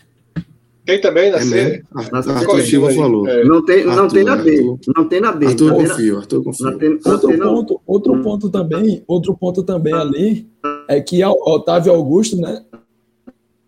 Tem 0.86 1.02
também 1.02 1.32
na 1.32 1.38
é 1.38 1.42
C? 1.42 1.84
Arthur 1.94 2.62
Silva 2.62 2.94
falou. 2.94 3.28
É. 3.28 3.44
Não, 3.44 3.64
tem, 3.66 3.86
não 3.86 4.08
tem 4.08 4.24
na 4.24 4.38
B. 4.38 4.78
Não 4.96 5.06
tem 5.06 5.20
na 5.20 5.32
B. 5.34 5.48
Arthur 5.48 5.74
confio, 5.74 6.18
Arthur 6.18 6.44
confio. 6.44 7.00
Outro, 7.06 7.38
ponto, 7.38 7.82
outro 7.86 8.22
ponto 8.22 8.50
também, 8.50 9.04
outro 9.06 9.36
ponto 9.36 9.64
também 9.64 9.94
ali 9.94 10.48
é 10.88 11.02
que 11.02 11.22
Otávio 11.26 11.92
Augusto, 11.92 12.38
né? 12.38 12.64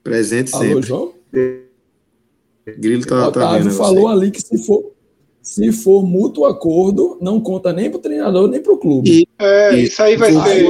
Presente 0.01 0.49
sempre. 0.51 0.71
Alô, 0.71 0.81
João? 0.81 1.13
Grilo 2.77 3.05
tá, 3.05 3.17
tá 3.17 3.27
Otávio 3.27 3.69
tá 3.69 3.77
falou 3.77 4.07
ali 4.07 4.31
que 4.31 4.41
se 4.41 4.65
for, 4.65 4.94
se 5.45 5.71
for 5.71 6.03
mútuo 6.03 6.45
acordo, 6.45 7.19
não 7.21 7.39
conta 7.39 7.71
nem 7.71 7.87
para 7.87 7.99
o 7.99 8.01
treinador 8.01 8.49
nem 8.49 8.59
para 8.59 8.73
o 8.73 8.77
clube. 8.77 9.21
E, 9.21 9.27
é, 9.37 9.77
isso 9.77 10.01
aí 10.01 10.17
vai 10.17 10.33
ser. 10.33 10.65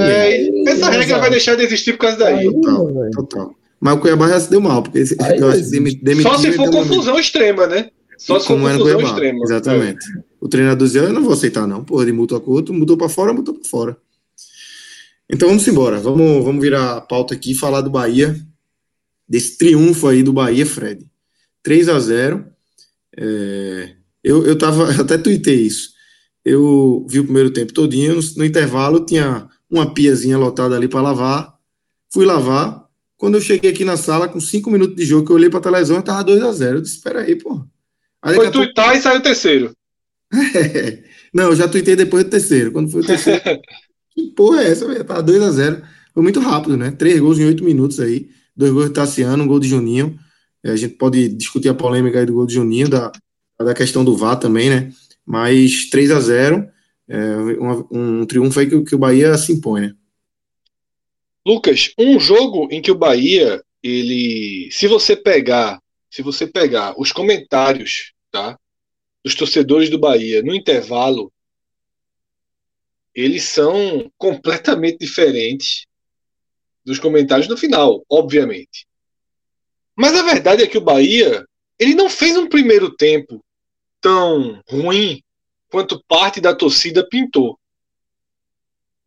É, 0.00 0.70
essa 0.70 0.88
regra 0.88 1.18
vai 1.18 1.30
deixar 1.30 1.56
de 1.56 1.64
existir 1.64 1.94
por 1.94 1.98
causa 1.98 2.16
daí. 2.18 2.44
Total, 2.44 3.10
total. 3.10 3.54
Mas 3.80 3.94
o 3.94 3.98
Cuiabá 3.98 4.28
já 4.28 4.38
se 4.38 4.48
deu 4.48 4.60
mal, 4.60 4.84
porque 4.84 5.00
esse, 5.00 5.16
aí, 5.20 5.36
demitiu, 6.00 6.30
Só 6.30 6.38
se 6.38 6.52
for 6.52 6.70
confusão 6.70 7.18
extrema, 7.18 7.66
né? 7.66 7.90
Só 8.16 8.38
se 8.38 8.46
for 8.46 8.56
confusão 8.56 9.00
extrema. 9.00 9.40
Exatamente. 9.42 10.06
É. 10.16 10.22
O 10.40 10.48
treinador 10.48 10.86
dizia: 10.86 11.02
Eu 11.02 11.12
não 11.12 11.24
vou 11.24 11.32
aceitar, 11.32 11.66
não. 11.66 11.82
Porra, 11.82 12.06
de 12.06 12.12
mútuo 12.12 12.38
acordo, 12.38 12.72
mudou 12.72 12.96
para 12.96 13.08
fora, 13.08 13.32
mudou 13.32 13.54
para 13.54 13.68
fora. 13.68 13.96
Então 15.28 15.48
vamos 15.48 15.66
embora. 15.66 15.98
Vamos, 15.98 16.44
vamos 16.44 16.62
virar 16.62 16.98
a 16.98 17.00
pauta 17.00 17.34
aqui 17.34 17.50
e 17.50 17.56
falar 17.56 17.80
do 17.80 17.90
Bahia, 17.90 18.36
desse 19.28 19.58
triunfo 19.58 20.06
aí 20.06 20.22
do 20.22 20.32
Bahia, 20.32 20.64
Fred. 20.64 21.04
3 21.64 21.88
a 21.88 21.98
0 21.98 22.51
é, 23.18 23.94
eu, 24.22 24.46
eu 24.46 24.56
tava, 24.56 24.90
até 25.00 25.18
tuitei 25.18 25.62
isso. 25.62 25.90
Eu 26.44 27.06
vi 27.08 27.20
o 27.20 27.24
primeiro 27.24 27.50
tempo 27.50 27.72
todinho, 27.72 28.16
no, 28.16 28.22
no 28.36 28.44
intervalo 28.44 29.04
tinha 29.04 29.48
uma 29.70 29.92
piazinha 29.92 30.36
lotada 30.36 30.76
ali 30.76 30.88
para 30.88 31.00
lavar. 31.00 31.54
Fui 32.12 32.26
lavar. 32.26 32.82
Quando 33.16 33.36
eu 33.36 33.40
cheguei 33.40 33.70
aqui 33.70 33.84
na 33.84 33.96
sala, 33.96 34.28
com 34.28 34.40
cinco 34.40 34.70
minutos 34.70 34.96
de 34.96 35.04
jogo, 35.04 35.30
eu 35.30 35.36
olhei 35.36 35.48
para 35.48 35.60
a 35.60 35.62
televisão, 35.62 36.02
tava 36.02 36.24
2 36.24 36.42
a 36.42 36.52
0 36.52 36.78
Eu 36.78 36.82
disse, 36.82 36.96
espera 36.96 37.20
aí, 37.20 37.36
pô. 37.36 37.64
Aí, 38.20 38.34
foi 38.34 38.50
tuitar 38.50 38.86
pouco... 38.86 38.98
e 38.98 39.02
saiu 39.02 39.20
o 39.20 39.22
terceiro. 39.22 39.72
É. 40.32 41.04
Não, 41.32 41.44
eu 41.44 41.56
já 41.56 41.68
tuitei 41.68 41.96
depois 41.96 42.24
do 42.24 42.30
terceiro. 42.30 42.72
Quando 42.72 42.90
foi 42.90 43.00
o 43.00 43.06
terceiro. 43.06 43.40
que 44.12 44.26
porra 44.34 44.62
é 44.62 44.70
essa, 44.70 44.86
velho? 44.86 45.04
Tava 45.04 45.22
2 45.22 45.42
a 45.42 45.50
0 45.50 45.82
Foi 46.12 46.22
muito 46.22 46.40
rápido, 46.40 46.76
né? 46.76 46.90
Três 46.90 47.20
gols 47.20 47.38
em 47.38 47.46
oito 47.46 47.64
minutos 47.64 48.00
aí. 48.00 48.28
Dois 48.56 48.72
gols 48.72 48.86
de 48.88 48.92
Tassiano, 48.92 49.44
um 49.44 49.46
gol 49.46 49.60
de 49.60 49.68
Juninho. 49.68 50.18
É, 50.64 50.70
a 50.70 50.76
gente 50.76 50.94
pode 50.94 51.28
discutir 51.28 51.68
a 51.68 51.74
polêmica 51.74 52.20
aí 52.20 52.26
do 52.26 52.34
gol 52.34 52.46
de 52.46 52.54
Juninho, 52.54 52.88
da, 52.88 53.10
da 53.58 53.74
questão 53.74 54.04
do 54.04 54.16
VAR 54.16 54.38
também, 54.38 54.70
né? 54.70 54.92
Mas 55.24 55.88
3 55.90 56.10
a 56.10 56.20
0 56.20 56.68
é, 57.08 57.16
um, 57.36 57.86
um, 57.90 58.26
triunfo 58.26 58.60
aí 58.60 58.68
que, 58.68 58.82
que 58.82 58.94
o 58.94 58.98
Bahia 58.98 59.36
se 59.36 59.52
impõe, 59.52 59.80
né? 59.82 59.94
Lucas, 61.44 61.92
um 61.98 62.20
jogo 62.20 62.68
em 62.70 62.80
que 62.80 62.90
o 62.90 62.98
Bahia, 62.98 63.62
ele, 63.82 64.68
se 64.70 64.86
você 64.86 65.16
pegar, 65.16 65.82
se 66.08 66.22
você 66.22 66.46
pegar 66.46 66.94
os 66.98 67.10
comentários, 67.10 68.12
tá, 68.30 68.56
dos 69.24 69.34
torcedores 69.34 69.90
do 69.90 69.98
Bahia 69.98 70.42
no 70.42 70.54
intervalo, 70.54 71.32
eles 73.14 73.44
são 73.44 74.10
completamente 74.16 74.98
diferentes 74.98 75.86
dos 76.84 76.98
comentários 76.98 77.48
no 77.48 77.56
final, 77.56 78.04
obviamente. 78.08 78.86
Mas 80.02 80.16
a 80.16 80.22
verdade 80.24 80.64
é 80.64 80.66
que 80.66 80.76
o 80.76 80.80
Bahia 80.80 81.46
ele 81.78 81.94
não 81.94 82.10
fez 82.10 82.36
um 82.36 82.48
primeiro 82.48 82.90
tempo 82.90 83.40
tão 84.00 84.60
ruim 84.68 85.22
quanto 85.70 86.02
parte 86.08 86.40
da 86.40 86.52
torcida 86.52 87.08
pintou. 87.08 87.56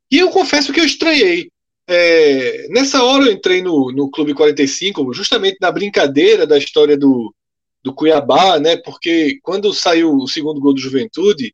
E 0.09 0.19
eu 0.19 0.29
confesso 0.29 0.71
que 0.71 0.79
eu 0.79 0.85
estranhei. 0.85 1.51
é, 1.85 2.69
nessa 2.69 3.03
hora 3.03 3.25
eu 3.25 3.33
entrei 3.33 3.61
no, 3.61 3.91
no 3.91 4.09
Clube 4.09 4.33
45, 4.33 5.13
justamente 5.13 5.57
na 5.59 5.69
brincadeira 5.69 6.47
da 6.47 6.57
história 6.57 6.97
do, 6.97 7.35
do 7.83 7.93
Cuiabá, 7.93 8.57
né? 8.57 8.77
Porque 8.77 9.37
quando 9.43 9.73
saiu 9.73 10.15
o 10.15 10.29
segundo 10.29 10.61
gol 10.61 10.73
do 10.73 10.79
Juventude, 10.79 11.53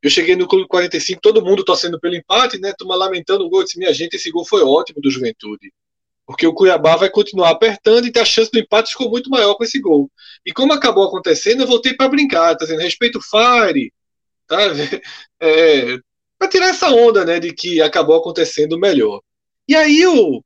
eu 0.00 0.08
cheguei 0.08 0.36
no 0.36 0.48
Clube 0.48 0.66
45, 0.66 1.20
todo 1.20 1.44
mundo 1.44 1.66
torcendo 1.66 2.00
pelo 2.00 2.16
empate, 2.16 2.58
né? 2.58 2.72
Toma 2.78 2.96
lamentando 2.96 3.44
o 3.44 3.50
gol. 3.50 3.60
Eu 3.60 3.64
disse, 3.66 3.78
minha 3.78 3.92
gente, 3.92 4.16
esse 4.16 4.30
gol 4.30 4.46
foi 4.46 4.62
ótimo 4.62 5.02
do 5.02 5.10
Juventude. 5.10 5.70
Porque 6.26 6.46
o 6.46 6.54
Cuiabá 6.54 6.96
vai 6.96 7.10
continuar 7.10 7.50
apertando 7.50 8.06
e 8.06 8.18
a 8.18 8.24
chance 8.24 8.50
do 8.50 8.58
empate 8.58 8.92
ficou 8.92 9.10
muito 9.10 9.28
maior 9.28 9.54
com 9.54 9.64
esse 9.64 9.78
gol. 9.80 10.10
E 10.44 10.52
como 10.52 10.72
acabou 10.72 11.04
acontecendo, 11.04 11.62
eu 11.62 11.66
voltei 11.66 11.94
para 11.94 12.08
brincar, 12.08 12.56
tá 12.56 12.64
dizendo, 12.64 12.80
respeito 12.80 13.18
o 13.18 13.22
Fire, 13.22 13.92
tá? 14.46 14.58
É, 15.40 15.98
para 16.38 16.48
tirar 16.48 16.68
essa 16.68 16.90
onda, 16.90 17.24
né, 17.24 17.38
de 17.38 17.52
que 17.52 17.82
acabou 17.82 18.16
acontecendo 18.16 18.78
melhor. 18.78 19.20
E 19.68 19.76
aí 19.76 20.00
eu, 20.00 20.42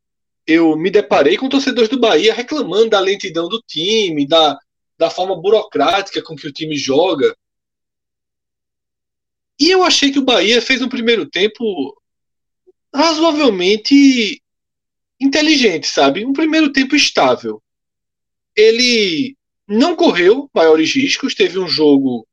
eu 0.47 0.77
me 0.77 0.91
deparei 0.91 1.37
com 1.37 1.49
torcedores 1.49 1.89
do 1.89 2.01
Bahia 2.01 2.35
reclamando 2.35 2.91
da 2.91 3.01
lentidão 3.01 3.49
do 3.49 3.63
time, 3.67 4.27
da, 4.27 4.59
da 4.99 5.11
forma 5.11 5.41
burocrática 5.41 6.23
com 6.23 6.35
que 6.35 6.49
o 6.49 6.53
time 6.53 6.77
joga. 6.77 7.37
E 9.61 9.71
eu 9.71 9.83
achei 9.85 10.11
que 10.11 10.19
o 10.19 10.25
Bahia 10.25 10.63
fez 10.63 10.83
um 10.83 10.89
primeiro 10.89 11.29
tempo 11.29 11.63
razoavelmente 12.95 14.41
inteligente, 15.21 15.89
sabe? 15.89 16.25
Um 16.25 16.33
primeiro 16.33 16.73
tempo 16.73 16.95
estável. 16.95 17.63
Ele 18.55 19.37
não 19.67 19.95
correu 19.95 20.49
maiores 20.55 20.95
riscos, 20.95 21.35
teve 21.35 21.59
um 21.59 21.69
jogo 21.69 22.27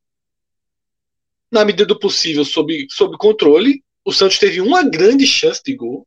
na 1.50 1.64
medida 1.64 1.86
do 1.86 1.98
possível 1.98 2.44
sob, 2.44 2.86
sob 2.90 3.16
controle. 3.18 3.82
O 4.04 4.12
Santos 4.12 4.38
teve 4.38 4.60
uma 4.60 4.82
grande 4.82 5.26
chance 5.26 5.62
de 5.64 5.74
gol, 5.74 6.06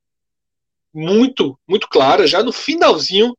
muito, 0.93 1.57
muito 1.67 1.87
clara, 1.87 2.25
já 2.25 2.41
no 2.41 2.51
finalzinho, 2.51 3.37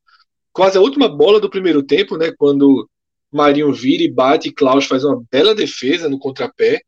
quase 0.52 0.78
a 0.78 0.80
última 0.80 1.08
bola 1.08 1.40
do 1.40 1.50
primeiro 1.50 1.82
tempo, 1.82 2.16
né? 2.16 2.32
Quando 2.36 2.88
Marinho 3.32 3.72
vira 3.72 4.02
e 4.02 4.10
bate 4.10 4.48
e 4.48 4.52
Klaus 4.52 4.86
faz 4.86 5.04
uma 5.04 5.22
bela 5.30 5.54
defesa 5.54 6.08
no 6.08 6.18
contrapé. 6.18 6.82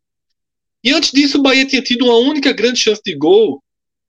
E 0.85 0.93
antes 0.93 1.13
disso, 1.13 1.39
o 1.39 1.43
Bahia 1.43 1.67
tinha 1.67 1.83
tido 1.83 2.05
uma 2.05 2.17
única 2.17 2.53
grande 2.53 2.81
chance 2.81 3.01
de 3.05 3.15
gol, 3.15 3.63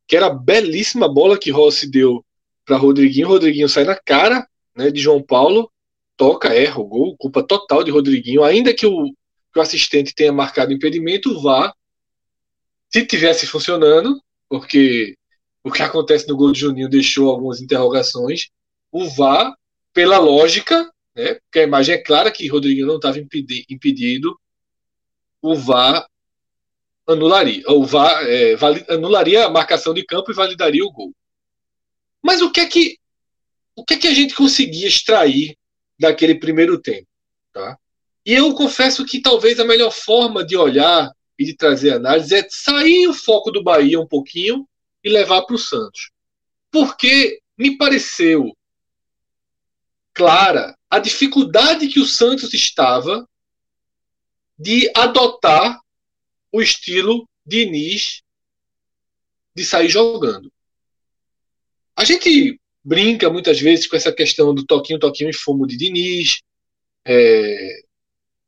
que 0.08 0.16
era 0.16 0.28
a 0.28 0.34
belíssima 0.34 1.08
bola 1.08 1.38
que 1.38 1.52
Rossi 1.52 1.90
deu 1.90 2.24
para 2.66 2.78
Rodriguinho. 2.78 3.28
Rodriguinho 3.28 3.70
sai 3.70 3.84
na 3.84 3.96
cara 3.96 4.48
né, 4.76 4.92
de 4.92 5.00
João 5.00 5.22
Paulo, 5.22 5.72
toca, 6.18 6.54
erra 6.54 6.80
o 6.80 6.86
gol, 6.86 7.16
culpa 7.18 7.44
total 7.44 7.84
de 7.84 7.92
Rodriguinho, 7.92 8.44
ainda 8.44 8.74
que 8.74 8.86
o, 8.86 9.14
que 9.52 9.60
o 9.60 9.62
assistente 9.62 10.16
tenha 10.16 10.32
marcado 10.32 10.74
impedimento, 10.74 11.40
vá. 11.42 11.74
Se 12.90 13.06
tivesse 13.06 13.48
funcionando, 13.48 14.22
porque 14.48 15.16
o 15.64 15.72
que 15.72 15.82
acontece 15.82 16.28
no 16.28 16.36
gol 16.36 16.52
de 16.52 16.60
Juninho 16.60 16.90
deixou 16.90 17.30
algumas 17.30 17.62
interrogações, 17.62 18.50
o 18.92 19.10
VAR, 19.10 19.54
pela 19.94 20.20
lógica, 20.20 20.92
né, 21.16 21.36
porque 21.36 21.60
a 21.60 21.64
imagem 21.64 21.96
é 21.96 21.98
clara 21.98 22.32
que 22.32 22.48
Rodriguinho 22.48 22.86
não 22.86 22.98
estava 22.98 23.20
impedi 23.20 23.66
impedido, 23.70 24.38
o 25.42 25.56
VAR 25.56 26.06
anularia, 27.08 27.64
o 27.68 27.86
VAR 27.86 28.24
é, 28.28 28.56
anularia 28.90 29.46
a 29.46 29.50
marcação 29.50 29.94
de 29.94 30.06
campo 30.06 30.32
e 30.32 30.36
validaria 30.36 30.84
o 30.84 30.92
gol. 30.92 31.14
Mas 32.24 32.42
o 32.42 32.52
que 32.52 32.62
é 32.62 32.66
que 32.66 32.98
o 33.76 33.84
que 33.84 33.96
é 33.96 33.98
que 33.98 34.08
a 34.08 34.14
gente 34.14 34.36
conseguia 34.36 34.88
extrair 34.88 35.58
daquele 36.00 36.36
primeiro 36.36 36.80
tempo, 36.80 37.08
tá? 37.52 37.78
E 38.26 38.34
eu 38.34 38.54
confesso 38.54 39.06
que 39.06 39.20
talvez 39.20 39.60
a 39.60 39.66
melhor 39.66 39.92
forma 39.92 40.46
de 40.46 40.56
olhar 40.56 41.12
e 41.38 41.44
de 41.44 41.56
trazer 41.56 41.94
análise 41.94 42.34
é 42.36 42.48
sair 42.50 43.08
o 43.08 43.14
foco 43.14 43.52
do 43.52 43.64
Bahia 43.64 44.00
um 44.00 44.08
pouquinho 44.08 44.68
e 45.04 45.10
levar 45.10 45.42
para 45.42 45.56
o 45.56 45.60
Santos. 45.60 46.12
Porque 46.72 47.42
me 47.58 47.78
pareceu 47.78 48.56
clara 50.14 50.78
a 50.90 51.00
dificuldade 51.00 51.88
que 51.88 52.00
o 52.00 52.06
Santos 52.06 52.54
estava 52.54 53.28
de 54.58 54.90
adotar 54.96 55.82
o 56.52 56.62
estilo 56.62 57.28
Diniz 57.46 58.22
de 59.56 59.66
sair 59.66 59.90
jogando. 59.90 60.53
A 61.96 62.04
gente 62.04 62.60
brinca 62.84 63.30
muitas 63.30 63.60
vezes 63.60 63.88
com 63.88 63.96
essa 63.96 64.12
questão 64.12 64.54
do 64.54 64.66
toquinho, 64.66 65.00
toquinho 65.00 65.30
e 65.30 65.34
fumo 65.34 65.66
de 65.66 65.78
Diniz. 65.78 66.42
É, 67.06 67.82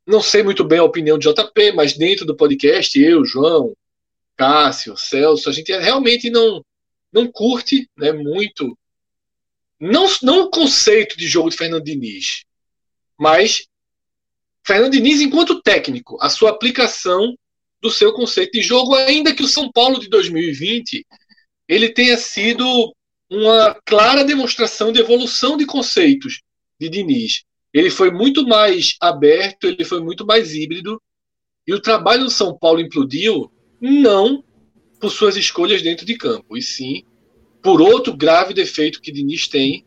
não 0.06 0.20
sei 0.20 0.42
muito 0.42 0.64
bem 0.64 0.78
a 0.78 0.84
opinião 0.84 1.18
de 1.18 1.28
JP, 1.28 1.72
mas 1.72 1.96
dentro 1.96 2.24
do 2.24 2.36
podcast, 2.36 2.98
eu, 3.00 3.24
João, 3.24 3.76
Cássio, 4.36 4.96
Celso, 4.96 5.48
a 5.48 5.52
gente 5.52 5.72
realmente 5.76 6.30
não, 6.30 6.64
não 7.12 7.26
curte 7.26 7.88
né, 7.96 8.12
muito. 8.12 8.76
Não, 9.80 10.06
não 10.22 10.44
o 10.44 10.50
conceito 10.50 11.16
de 11.16 11.26
jogo 11.26 11.50
de 11.50 11.56
Fernando 11.56 11.84
Diniz, 11.84 12.44
mas 13.18 13.66
Fernando 14.66 14.92
Diniz 14.92 15.20
enquanto 15.20 15.62
técnico, 15.62 16.16
a 16.20 16.28
sua 16.28 16.50
aplicação 16.50 17.36
do 17.80 17.90
seu 17.90 18.12
conceito 18.12 18.52
de 18.52 18.62
jogo, 18.62 18.94
ainda 18.94 19.34
que 19.34 19.42
o 19.42 19.48
São 19.48 19.70
Paulo 19.70 20.00
de 20.00 20.08
2020 20.08 21.06
ele 21.68 21.88
tenha 21.90 22.16
sido 22.16 22.94
uma 23.30 23.74
clara 23.84 24.24
demonstração 24.24 24.92
de 24.92 25.00
evolução 25.00 25.56
de 25.56 25.66
conceitos 25.66 26.42
de 26.80 26.88
Diniz. 26.88 27.42
Ele 27.72 27.90
foi 27.90 28.10
muito 28.10 28.46
mais 28.46 28.96
aberto, 29.00 29.66
ele 29.66 29.84
foi 29.84 30.00
muito 30.00 30.24
mais 30.24 30.54
híbrido, 30.54 31.00
e 31.66 31.74
o 31.74 31.80
trabalho 31.80 32.24
do 32.24 32.30
São 32.30 32.56
Paulo 32.56 32.80
implodiu 32.80 33.50
não 33.80 34.42
por 35.00 35.10
suas 35.10 35.36
escolhas 35.36 35.82
dentro 35.82 36.06
de 36.06 36.16
campo, 36.16 36.56
e 36.56 36.62
sim 36.62 37.02
por 37.62 37.82
outro 37.82 38.16
grave 38.16 38.54
defeito 38.54 39.00
que 39.00 39.10
Diniz 39.10 39.48
tem, 39.48 39.84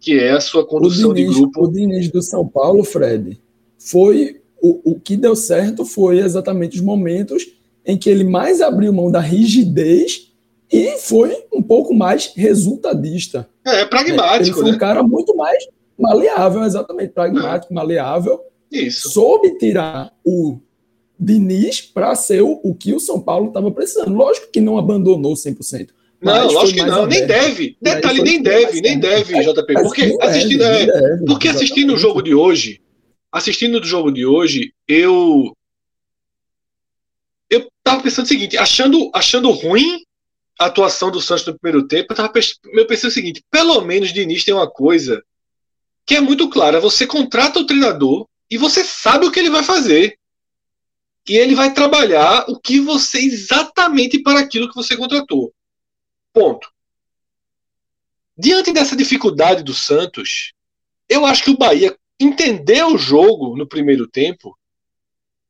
que 0.00 0.18
é 0.18 0.32
a 0.32 0.40
sua 0.40 0.66
condução 0.66 1.14
Diniz, 1.14 1.34
de 1.34 1.40
grupo. 1.40 1.64
O 1.64 1.70
Diniz 1.70 2.10
do 2.10 2.20
São 2.20 2.46
Paulo, 2.46 2.82
Fred, 2.82 3.40
foi 3.78 4.40
o, 4.60 4.92
o 4.92 5.00
que 5.00 5.16
deu 5.16 5.36
certo 5.36 5.84
foi 5.84 6.18
exatamente 6.18 6.76
os 6.76 6.82
momentos 6.82 7.46
em 7.86 7.96
que 7.96 8.10
ele 8.10 8.24
mais 8.24 8.60
abriu 8.60 8.92
mão 8.92 9.10
da 9.10 9.20
rigidez 9.20 10.29
e 10.72 10.98
foi 10.98 11.36
um 11.52 11.62
pouco 11.62 11.92
mais 11.92 12.32
resultadista. 12.36 13.48
É, 13.66 13.80
é 13.80 13.84
pragmático. 13.86 14.44
Ele 14.44 14.52
foi 14.52 14.70
né? 14.70 14.76
um 14.76 14.78
cara 14.78 15.02
muito 15.02 15.36
mais 15.36 15.66
maleável, 15.98 16.62
exatamente, 16.62 17.12
pragmático, 17.12 17.72
é. 17.72 17.74
maleável. 17.74 18.40
Isso. 18.70 19.10
Soube 19.10 19.58
tirar 19.58 20.12
o 20.24 20.58
Diniz 21.18 21.80
para 21.80 22.14
ser 22.14 22.42
o, 22.42 22.60
o, 22.62 22.74
que 22.74 22.94
o 22.94 23.00
São 23.00 23.20
Paulo 23.20 23.48
estava 23.48 23.70
precisando. 23.70 24.14
Lógico 24.14 24.50
que 24.52 24.60
não 24.60 24.78
abandonou 24.78 25.34
100%. 25.34 25.88
Não, 26.22 26.52
lógico 26.52 26.78
que 26.78 26.86
não, 26.86 27.02
aberto. 27.02 27.18
nem 27.18 27.26
deve. 27.26 27.76
Detalhe, 27.80 28.22
nem 28.22 28.42
deve, 28.42 28.80
nem 28.80 28.98
deve, 28.98 29.42
JP. 29.42 29.74
Porque 29.74 30.16
assistindo, 30.20 30.62
é, 30.62 30.86
deve, 30.86 31.24
porque 31.24 31.48
assistindo 31.48 31.94
o 31.94 31.98
jogo 31.98 32.22
de 32.22 32.34
hoje, 32.34 32.80
assistindo 33.32 33.80
o 33.80 33.84
jogo 33.84 34.12
de 34.12 34.26
hoje, 34.26 34.72
eu 34.86 35.52
eu 37.48 37.66
tava 37.82 38.02
pensando 38.02 38.26
o 38.26 38.28
seguinte, 38.28 38.56
achando, 38.56 39.10
achando 39.14 39.50
ruim 39.50 40.02
a 40.60 40.66
atuação 40.66 41.10
do 41.10 41.22
Santos 41.22 41.46
no 41.46 41.58
primeiro 41.58 41.88
tempo, 41.88 42.12
eu, 42.12 42.16
tava, 42.16 42.30
eu 42.74 42.86
pensei 42.86 43.08
o 43.08 43.12
seguinte: 43.12 43.42
pelo 43.50 43.80
menos 43.80 44.12
Diniz 44.12 44.44
tem 44.44 44.52
uma 44.52 44.70
coisa 44.70 45.24
que 46.04 46.14
é 46.14 46.20
muito 46.20 46.50
clara. 46.50 46.78
Você 46.78 47.06
contrata 47.06 47.58
o 47.58 47.64
treinador 47.64 48.28
e 48.50 48.58
você 48.58 48.84
sabe 48.84 49.24
o 49.24 49.32
que 49.32 49.40
ele 49.40 49.48
vai 49.48 49.64
fazer. 49.64 50.18
E 51.26 51.36
ele 51.36 51.54
vai 51.54 51.72
trabalhar 51.72 52.44
o 52.48 52.58
que 52.58 52.78
você 52.78 53.20
exatamente 53.20 54.22
para 54.22 54.40
aquilo 54.40 54.68
que 54.68 54.74
você 54.74 54.96
contratou. 54.96 55.50
Ponto. 56.32 56.70
Diante 58.36 58.72
dessa 58.72 58.96
dificuldade 58.96 59.62
do 59.62 59.72
Santos, 59.72 60.52
eu 61.08 61.24
acho 61.24 61.44
que 61.44 61.50
o 61.50 61.56
Bahia 61.56 61.96
entendeu 62.18 62.88
o 62.88 62.98
jogo 62.98 63.56
no 63.56 63.66
primeiro 63.66 64.06
tempo 64.06 64.58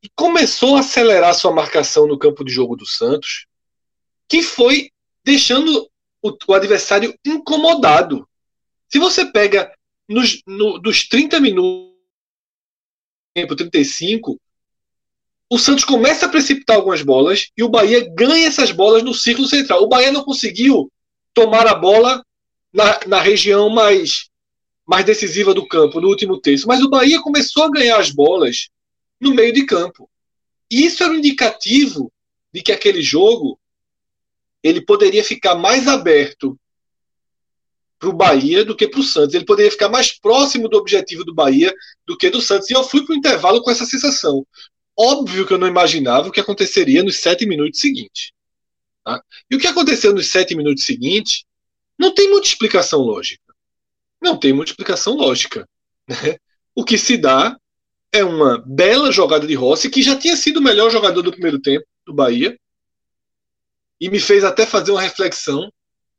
e 0.03 0.09
começou 0.15 0.77
a 0.77 0.81
acelerar 0.81 1.35
sua 1.35 1.53
marcação 1.53 2.07
no 2.07 2.19
campo 2.19 2.45
de 2.45 2.53
jogo 2.53 2.77
do 2.77 2.87
Santos, 2.87 3.47
que 4.29 4.43
foi 4.43 4.91
deixando 5.25 5.89
o, 6.23 6.37
o 6.47 6.55
adversário 6.55 7.15
incomodado. 7.25 8.29
Se 8.89 8.99
você 8.99 9.25
pega 9.25 9.73
nos, 10.09 10.43
no, 10.47 10.79
dos 10.79 11.09
30 11.09 11.41
minutos, 11.41 11.91
tempo 13.35 13.55
35, 13.55 14.41
o 15.49 15.59
Santos 15.59 15.85
começa 15.85 16.27
a 16.27 16.29
precipitar 16.29 16.77
algumas 16.77 17.03
bolas 17.03 17.51
e 17.57 17.63
o 17.63 17.69
Bahia 17.69 18.09
ganha 18.15 18.47
essas 18.47 18.71
bolas 18.71 19.03
no 19.03 19.15
círculo 19.15 19.49
central. 19.49 19.83
O 19.83 19.89
Bahia 19.89 20.13
não 20.13 20.25
conseguiu 20.25 20.91
tomar 21.35 21.67
a 21.67 21.75
bola 21.75 22.25
na, 22.73 23.01
na 23.07 23.21
região 23.21 23.69
mais, 23.69 24.29
mais 24.87 25.05
decisiva 25.05 25.53
do 25.55 25.67
campo, 25.67 26.01
no 26.01 26.09
último 26.09 26.41
terço, 26.41 26.67
mas 26.67 26.81
o 26.83 26.89
Bahia 26.89 27.21
começou 27.21 27.65
a 27.65 27.71
ganhar 27.71 27.99
as 27.99 28.11
bolas 28.11 28.69
no 29.21 29.35
meio 29.35 29.53
de 29.53 29.65
campo. 29.65 30.09
E 30.71 30.85
isso 30.87 31.03
era 31.03 31.13
um 31.13 31.17
indicativo 31.17 32.13
de 32.53 32.63
que 32.63 32.73
aquele 32.73 33.03
jogo 33.03 33.60
ele 34.63 34.81
poderia 34.81 35.25
ficar 35.25 35.55
mais 35.55 35.89
aberto 35.89 36.59
para 37.99 38.09
o 38.09 38.15
Bahia 38.15 38.65
do 38.65 38.75
que 38.75 38.89
para 38.89 39.01
o 39.01 39.05
Santos. 39.05 39.35
Ele 39.35 39.45
poderia 39.45 39.71
ficar 39.71 39.89
mais 39.89 40.19
próximo 40.19 40.69
do 40.69 40.79
objetivo 40.79 41.25
do 41.25 41.35
Bahia 41.35 41.73
do 42.07 42.17
que 42.17 42.31
do 42.31 42.41
Santos. 42.41 42.71
E 42.71 42.73
eu 42.73 42.83
fui 42.83 43.05
para 43.05 43.15
o 43.15 43.17
intervalo 43.17 43.63
com 43.63 43.71
essa 43.71 43.85
sensação. 43.85 44.47
Óbvio 44.99 45.47
que 45.47 45.53
eu 45.53 45.59
não 45.59 45.69
imaginava 45.69 46.29
o 46.29 46.33
que 46.33 46.41
aconteceria 46.41 47.03
nos 47.03 47.17
sete 47.17 47.47
minutos 47.47 47.81
seguintes. 47.81 48.33
Tá? 49.05 49.23
E 49.51 49.57
o 49.57 49.59
que 49.59 49.67
aconteceu 49.67 50.15
nos 50.15 50.27
sete 50.27 50.55
minutos 50.55 50.85
seguintes 50.85 51.45
Não 51.99 52.15
tem 52.15 52.31
muita 52.31 52.49
explicação 52.49 53.01
lógica. 53.01 53.55
Não 54.21 54.39
tem 54.39 54.53
muita 54.53 54.73
explicação 54.73 55.15
lógica. 55.15 55.69
Né? 56.09 56.37
O 56.75 56.85
que 56.85 56.97
se 56.97 57.17
dá 57.17 57.57
é 58.13 58.25
uma 58.25 58.63
bela 58.67 59.13
jogada 59.13 59.47
de 59.47 59.55
Rossi, 59.55 59.91
que 59.91 60.03
já 60.03 60.17
tinha 60.17 60.37
sido 60.37 60.59
o 60.59 60.63
melhor 60.63 60.91
jogador 60.91 61.23
do 61.23 61.31
primeiro 61.31 61.61
tempo 61.61 61.87
do 62.07 62.13
Bahia, 62.13 62.59
e 64.01 64.09
me 64.09 64.19
fez 64.19 64.43
até 64.43 64.65
fazer 64.65 64.93
uma 64.93 65.03
reflexão, 65.03 65.71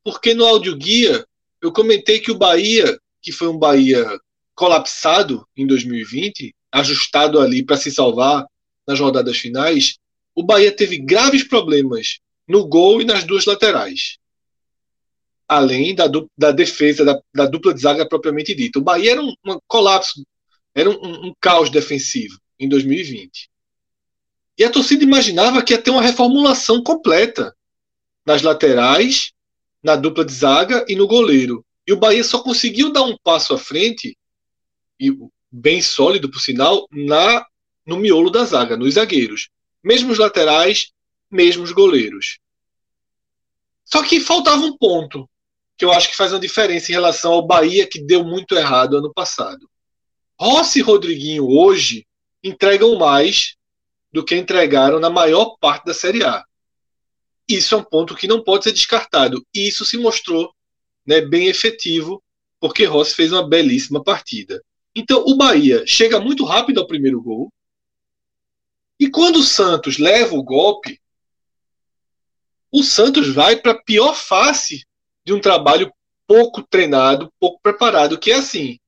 porque 0.04 0.34
no 0.34 0.46
áudio 0.46 0.76
guia 0.76 1.26
eu 1.62 1.72
comentei 1.72 2.20
que 2.20 2.32
o 2.32 2.38
Bahia, 2.38 3.00
que 3.22 3.32
foi 3.32 3.48
um 3.48 3.58
Bahia 3.58 4.06
colapsado 4.54 5.48
em 5.56 5.66
2020, 5.66 6.54
ajustado 6.72 7.40
ali 7.40 7.64
para 7.64 7.78
se 7.78 7.92
salvar 7.92 8.46
nas 8.88 9.00
rodadas 9.00 9.38
finais, 9.38 9.98
o 10.36 10.44
Bahia 10.44 10.72
teve 10.72 10.98
graves 10.98 11.44
problemas 11.44 12.20
no 12.48 12.68
gol 12.68 13.02
e 13.02 13.06
nas 13.06 13.24
duas 13.24 13.46
laterais. 13.46 14.18
Além 15.48 15.94
da, 15.94 16.06
da 16.38 16.52
defesa, 16.52 17.04
da, 17.04 17.20
da, 17.34 17.46
dupla 17.46 17.74
de 17.74 17.82
zaga 17.82 18.08
propriamente 18.08 18.56
dita. 18.56 18.80
O 18.80 18.84
Bahia 18.84 19.12
era 19.12 19.22
um, 19.22 19.34
um 19.46 19.60
colapso, 19.68 20.26
era 20.74 20.90
um, 20.90 21.28
um 21.28 21.34
caos 21.40 21.70
defensivo 21.70 22.40
em 22.60 22.70
2020. 22.70 23.50
E 24.58 24.64
a 24.64 24.70
torcida 24.70 25.04
imaginava 25.04 25.62
que 25.62 25.74
ia 25.74 25.82
ter 25.82 25.92
uma 25.92 26.02
reformulação 26.02 26.82
completa 26.84 27.54
nas 28.26 28.42
laterais, 28.42 29.32
na 29.84 29.96
dupla 29.96 30.24
de 30.24 30.34
zaga 30.34 30.86
e 30.88 30.96
no 30.96 31.08
goleiro. 31.08 31.66
E 31.88 31.94
o 31.94 31.98
Bahia 31.98 32.24
só 32.24 32.42
conseguiu 32.42 32.92
dar 32.92 33.04
um 33.04 33.18
passo 33.24 33.54
à 33.54 33.58
frente, 33.58 34.18
e 35.00 35.12
bem 35.52 35.82
sólido, 35.82 36.30
por 36.30 36.40
sinal, 36.40 36.88
na 36.92 37.46
no 37.86 37.98
miolo 37.98 38.30
da 38.30 38.44
zaga, 38.46 38.78
nos 38.78 38.94
zagueiros. 38.94 39.50
Mesmo 39.84 40.12
os 40.12 40.20
laterais, 40.20 40.92
mesmo 41.30 41.64
os 41.64 41.72
goleiros. 41.72 42.38
Só 43.84 44.04
que 44.04 44.20
faltava 44.20 44.64
um 44.64 44.78
ponto, 44.78 45.28
que 45.76 45.84
eu 45.84 45.92
acho 45.92 46.10
que 46.10 46.16
faz 46.16 46.32
uma 46.32 46.40
diferença 46.40 46.92
em 46.92 46.94
relação 46.94 47.34
ao 47.34 47.46
Bahia, 47.46 47.88
que 47.90 48.00
deu 48.00 48.24
muito 48.24 48.56
errado 48.56 48.98
ano 48.98 49.12
passado. 49.12 49.70
Rossi 50.40 50.80
e 50.80 50.82
Rodriguinho 50.82 51.48
hoje 51.48 52.06
entregam 52.44 52.98
mais 52.98 53.56
do 54.12 54.24
que 54.24 54.36
entregaram 54.36 55.00
na 55.00 55.10
maior 55.10 55.58
parte 55.60 55.86
da 55.86 55.94
Série 55.94 56.24
A. 56.24 56.46
Isso 57.48 57.76
é 57.76 57.78
um 57.78 57.84
ponto 57.84 58.16
que 58.16 58.28
não 58.28 58.44
pode 58.44 58.66
ser 58.66 58.72
descartado. 58.72 59.46
E 59.54 59.68
isso 59.68 59.84
se 59.86 59.98
mostrou 59.98 60.54
né, 61.06 61.22
bem 61.22 61.48
efetivo, 61.48 62.24
porque 62.60 62.86
Rossi 62.86 63.16
fez 63.16 63.32
uma 63.32 63.48
belíssima 63.48 64.04
partida. 64.04 64.64
Então 64.96 65.24
o 65.26 65.36
Bahia 65.36 65.86
chega 65.88 66.20
muito 66.20 66.44
rápido 66.44 66.80
ao 66.80 66.88
primeiro 66.88 67.22
gol. 67.22 67.52
E 69.00 69.10
quando 69.10 69.38
o 69.38 69.44
Santos 69.44 69.98
leva 69.98 70.36
o 70.36 70.44
golpe, 70.44 71.02
o 72.72 72.84
Santos 72.84 73.34
vai 73.34 73.56
para 73.56 73.72
a 73.72 73.84
pior 73.84 74.16
face 74.16 74.86
de 75.26 75.34
um 75.34 75.42
trabalho 75.42 75.92
pouco 76.28 76.64
treinado, 76.64 77.32
pouco 77.40 77.60
preparado, 77.62 78.18
que 78.18 78.32
é 78.32 78.36
assim: 78.36 78.80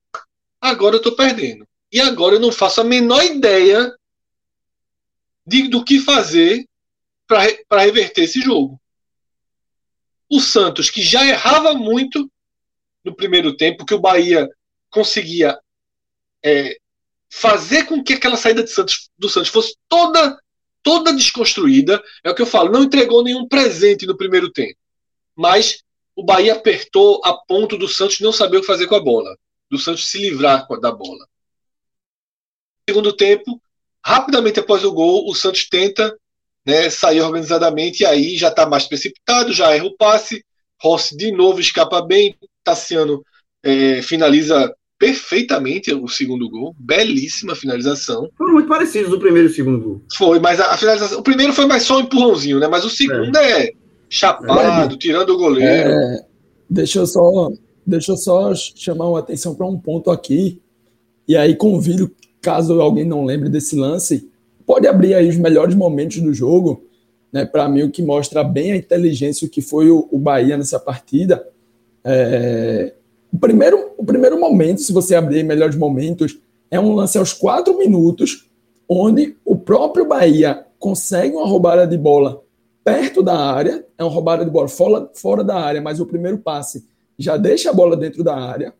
agora 0.60 0.94
eu 0.94 0.98
estou 0.98 1.14
perdendo. 1.14 1.66
E 1.92 2.00
agora 2.00 2.36
eu 2.36 2.40
não 2.40 2.50
faço 2.50 2.80
a 2.80 2.84
menor 2.84 3.22
ideia 3.24 3.94
de, 5.46 5.68
do 5.68 5.84
que 5.84 6.00
fazer 6.00 6.66
para 7.68 7.82
reverter 7.82 8.22
esse 8.22 8.40
jogo. 8.40 8.80
O 10.30 10.40
Santos, 10.40 10.90
que 10.90 11.02
já 11.02 11.24
errava 11.26 11.74
muito 11.74 12.30
no 13.04 13.14
primeiro 13.14 13.56
tempo, 13.56 13.84
que 13.84 13.94
o 13.94 14.00
Bahia 14.00 14.48
conseguia 14.90 15.58
é, 16.44 16.76
fazer 17.30 17.84
com 17.84 18.02
que 18.02 18.14
aquela 18.14 18.36
saída 18.36 18.66
Santos, 18.66 19.10
do 19.18 19.28
Santos 19.28 19.50
fosse 19.50 19.76
toda 19.88 20.38
toda 20.84 21.14
desconstruída, 21.14 22.00
é 22.22 22.30
o 22.30 22.34
que 22.34 22.42
eu 22.42 22.46
falo, 22.46 22.70
não 22.70 22.82
entregou 22.82 23.24
nenhum 23.24 23.48
presente 23.48 24.06
no 24.06 24.18
primeiro 24.18 24.52
tempo. 24.52 24.78
Mas 25.34 25.82
o 26.14 26.22
Bahia 26.22 26.52
apertou 26.52 27.22
a 27.24 27.32
ponto 27.32 27.78
do 27.78 27.88
Santos 27.88 28.20
não 28.20 28.30
saber 28.30 28.58
o 28.58 28.60
que 28.60 28.66
fazer 28.66 28.86
com 28.86 28.94
a 28.94 29.02
bola, 29.02 29.34
do 29.70 29.78
Santos 29.78 30.06
se 30.06 30.18
livrar 30.18 30.68
da 30.80 30.92
bola. 30.92 31.26
Segundo 32.86 33.16
tempo, 33.16 33.60
rapidamente 34.04 34.60
após 34.60 34.84
o 34.84 34.92
gol, 34.92 35.26
o 35.26 35.34
Santos 35.34 35.66
tenta 35.68 36.14
né, 36.66 36.88
sair 36.90 37.20
organizadamente 37.20 38.02
e 38.02 38.06
aí 38.06 38.36
já 38.36 38.48
está 38.48 38.66
mais 38.66 38.86
precipitado, 38.86 39.52
já 39.52 39.74
erra 39.74 39.86
o 39.86 39.96
passe, 39.96 40.44
Rossi 40.80 41.16
de 41.16 41.32
novo 41.32 41.60
escapa 41.60 42.00
bem, 42.02 42.36
Tassiano 42.62 43.22
é, 43.62 44.02
finaliza 44.02 44.74
perfeitamente 44.98 45.92
o 45.92 46.08
segundo 46.08 46.48
gol, 46.48 46.74
belíssima 46.78 47.54
finalização. 47.54 48.28
Foram 48.36 48.54
muito 48.54 48.68
parecidos 48.68 49.12
o 49.12 49.18
primeiro 49.18 49.48
e 49.48 49.50
o 49.50 49.54
segundo 49.54 49.80
gol. 49.80 50.02
Foi, 50.16 50.38
mas 50.38 50.60
a, 50.60 50.72
a 50.72 50.76
finalização, 50.76 51.18
o 51.18 51.22
primeiro 51.22 51.52
foi 51.52 51.66
mais 51.66 51.82
só 51.82 51.98
um 51.98 52.00
empurrãozinho, 52.00 52.58
né? 52.58 52.68
Mas 52.68 52.84
o 52.84 52.90
segundo 52.90 53.36
é, 53.36 53.64
é 53.64 53.72
chapado, 54.08 54.94
é. 54.94 54.98
tirando 54.98 55.30
o 55.30 55.36
goleiro. 55.36 55.90
É, 55.90 56.26
deixa 56.70 57.00
eu 57.00 57.06
só, 57.06 57.50
deixa 57.86 58.12
eu 58.12 58.16
só 58.16 58.54
chamar 58.54 59.14
a 59.16 59.18
atenção 59.18 59.54
para 59.54 59.66
um 59.66 59.78
ponto 59.78 60.10
aqui. 60.10 60.60
E 61.26 61.36
aí 61.36 61.54
convido, 61.56 62.10
caso 62.40 62.80
alguém 62.80 63.04
não 63.04 63.24
lembre 63.24 63.48
desse 63.48 63.76
lance, 63.76 64.30
pode 64.66 64.86
abrir 64.86 65.14
aí 65.14 65.28
os 65.28 65.36
melhores 65.36 65.74
momentos 65.74 66.20
do 66.20 66.32
jogo, 66.32 66.84
né? 67.32 67.44
Para 67.44 67.68
mim 67.68 67.82
o 67.82 67.90
que 67.90 68.02
mostra 68.02 68.44
bem 68.44 68.72
a 68.72 68.76
inteligência 68.76 69.46
o 69.46 69.50
que 69.50 69.60
foi 69.60 69.90
o, 69.90 70.08
o 70.12 70.18
Bahia 70.18 70.56
nessa 70.56 70.78
partida. 70.78 71.46
É, 72.04 72.94
o 73.32 73.38
primeiro, 73.38 73.90
o 73.98 74.04
primeiro 74.04 74.38
momento, 74.38 74.80
se 74.80 74.92
você 74.92 75.16
abrir 75.16 75.42
melhores 75.42 75.76
momentos, 75.76 76.38
é 76.70 76.78
um 76.78 76.94
lance 76.94 77.18
aos 77.18 77.32
quatro 77.32 77.76
minutos, 77.76 78.48
onde 78.88 79.36
o 79.44 79.56
próprio 79.56 80.06
Bahia 80.06 80.64
consegue 80.78 81.34
uma 81.34 81.46
roubada 81.46 81.86
de 81.86 81.98
bola 81.98 82.42
perto 82.84 83.22
da 83.22 83.36
área, 83.36 83.84
é 83.98 84.04
uma 84.04 84.12
roubada 84.12 84.44
de 84.44 84.50
bola 84.50 84.68
fora, 84.68 85.10
fora 85.14 85.42
da 85.42 85.56
área, 85.56 85.80
mas 85.80 85.98
o 85.98 86.06
primeiro 86.06 86.38
passe 86.38 86.84
já 87.18 87.36
deixa 87.36 87.70
a 87.70 87.72
bola 87.72 87.96
dentro 87.96 88.22
da 88.22 88.36
área. 88.36 88.74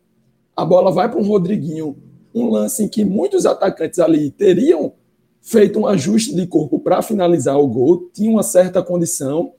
A 0.55 0.63
bola 0.63 0.91
vai 0.91 1.09
para 1.09 1.19
um 1.19 1.27
Rodriguinho, 1.27 1.97
um 2.33 2.49
lance 2.49 2.83
em 2.83 2.87
que 2.87 3.03
muitos 3.03 3.45
atacantes 3.45 3.99
ali 3.99 4.29
teriam 4.29 4.93
feito 5.45 5.79
um 5.79 5.85
ajuste 5.85 6.35
de 6.35 6.47
corpo 6.47 6.79
para 6.79 7.03
finalizar 7.03 7.55
o 7.59 7.67
gol, 7.67 8.09
tinha 8.11 8.31
uma 8.31 8.41
certa 8.41 8.81
condição, 8.81 9.53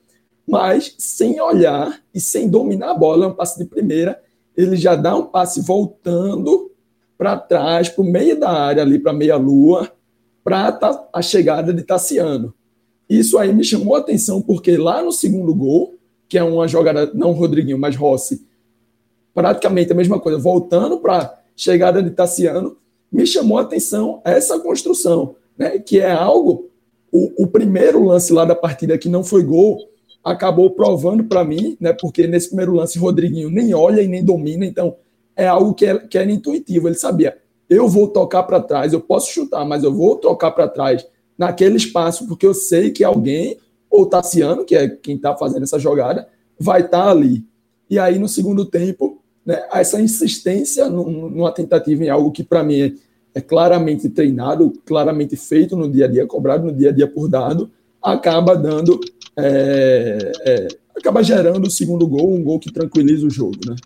mas 0.47 0.97
sem 0.99 1.41
olhar 1.41 2.03
e 2.12 2.20
sem 2.20 2.49
dominar 2.49 2.91
a 2.91 2.95
bola, 2.95 3.26
é 3.26 3.28
um 3.28 3.34
passe 3.34 3.57
de 3.57 3.64
primeira, 3.64 4.20
ele 4.57 4.76
já 4.76 4.97
dá 4.97 5.14
um 5.14 5.26
passe 5.26 5.61
voltando 5.61 6.72
para 7.16 7.39
trás, 7.39 7.89
para 7.89 8.03
o 8.03 8.05
meio 8.05 8.39
da 8.39 8.51
área, 8.51 8.82
ali 8.82 8.99
para 8.99 9.12
meia-lua, 9.12 9.93
para 10.43 11.09
a 11.12 11.22
chegada 11.22 11.72
de 11.72 11.84
Tassiano. 11.84 12.53
Isso 13.09 13.39
aí 13.39 13.55
me 13.55 13.62
chamou 13.62 13.95
a 13.95 14.01
atenção, 14.01 14.43
porque 14.43 14.76
lá 14.76 15.01
no 15.01 15.12
segundo 15.12 15.55
gol, 15.55 15.95
que 16.28 16.37
é 16.37 16.43
uma 16.43 16.66
jogada, 16.66 17.12
não 17.14 17.30
Rodriguinho, 17.30 17.78
mas 17.78 17.95
Rossi, 17.95 18.45
praticamente 19.32 19.93
a 19.93 19.95
mesma 19.95 20.18
coisa, 20.18 20.37
voltando 20.37 20.99
para 20.99 21.18
a 21.18 21.34
chegada 21.55 22.03
de 22.03 22.11
Tassiano, 22.11 22.76
me 23.11 23.24
chamou 23.24 23.59
a 23.59 23.62
atenção 23.62 24.20
essa 24.24 24.59
construção, 24.59 25.37
né, 25.59 25.78
que 25.78 26.00
é 26.00 26.11
algo, 26.11 26.70
o, 27.12 27.44
o 27.44 27.46
primeiro 27.46 28.04
lance 28.04 28.32
lá 28.32 28.44
da 28.44 28.54
partida 28.54 28.98
que 28.98 29.09
não 29.09 29.24
foi 29.24 29.42
gol, 29.42 29.78
acabou 30.22 30.70
provando 30.70 31.24
para 31.24 31.44
mim, 31.44 31.76
né? 31.80 31.92
Porque 31.92 32.26
nesse 32.26 32.48
primeiro 32.48 32.74
lance, 32.74 32.98
Rodriguinho 32.98 33.48
nem 33.48 33.72
olha 33.72 34.02
e 34.02 34.09
nem 34.09 34.24
domina, 34.24 34.66
então 34.66 34.96
é 35.36 35.46
algo 35.46 35.72
que, 35.72 35.86
é, 35.86 35.96
que 35.98 36.18
era 36.18 36.30
intuitivo. 36.30 36.88
Ele 36.88 36.96
sabia, 36.96 37.38
eu 37.70 37.88
vou 37.88 38.09
tocar 38.09 38.42
para 38.42 38.61
trás, 38.61 38.92
eu 38.92 39.00
posso 39.00 39.30
chutar, 39.30 39.64
mas 39.64 39.84
eu 39.84 39.94
vou 39.94 40.16
tocar 40.16 40.50
para 40.50 40.66
trás 40.66 41.07
naquele 41.38 41.76
espaço, 41.76 42.26
porque 42.26 42.44
eu 42.44 42.54
sei 42.54 42.90
que 42.90 43.04
alguém, 43.04 43.57
ou 43.88 44.07
Tassiano, 44.07 44.64
que 44.64 44.74
é 44.74 44.88
quem 44.88 45.14
está 45.14 45.36
fazendo 45.36 45.62
essa 45.62 45.78
jogada, 45.78 46.26
vai 46.59 46.80
estar 46.80 47.04
tá 47.04 47.11
ali. 47.11 47.44
E 47.88 47.98
aí, 47.98 48.18
no 48.18 48.28
segundo 48.28 48.64
tempo, 48.64 49.22
né, 49.44 49.64
essa 49.72 50.00
insistência 50.00 50.88
numa 50.88 51.52
tentativa 51.52 52.04
em 52.04 52.09
algo 52.09 52.32
que, 52.32 52.42
para 52.42 52.64
mim, 52.64 52.96
é, 53.37 53.41
claramente 53.43 54.09
treinado, 54.09 54.72
claramente 54.87 55.37
feito 55.37 55.76
no 55.76 55.91
dia 55.91 56.07
a 56.07 56.09
dia, 56.09 56.26
cobrado 56.26 56.64
no 56.64 56.72
dia 56.72 56.89
a 56.89 56.93
dia 56.93 57.07
por 57.07 57.28
dado, 57.28 57.70
acaba 58.03 58.57
dando 58.57 58.99
é, 59.37 60.32
é, 60.41 60.68
acaba 60.97 61.22
gerando 61.22 61.66
o 61.66 61.70
segundo 61.70 62.09
gol, 62.09 62.32
um 62.32 62.43
gol 62.43 62.59
que 62.59 62.72
tranquiliza 62.72 63.26
o 63.26 63.30
jogo, 63.30 63.59
né? 63.66 63.76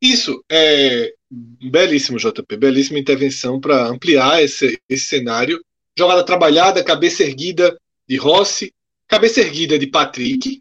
Isso, 0.00 0.40
é 0.48 1.12
belíssimo, 1.30 2.18
JP, 2.18 2.56
belíssima 2.56 2.98
intervenção 2.98 3.60
para 3.60 3.88
ampliar 3.88 4.42
esse, 4.42 4.78
esse 4.88 5.06
cenário. 5.06 5.60
Jogada 5.98 6.24
trabalhada, 6.24 6.84
cabeça 6.84 7.24
erguida 7.24 7.76
de 8.08 8.16
Rossi, 8.16 8.72
cabeça 9.08 9.40
erguida 9.40 9.78
de 9.78 9.88
Patrick, 9.88 10.60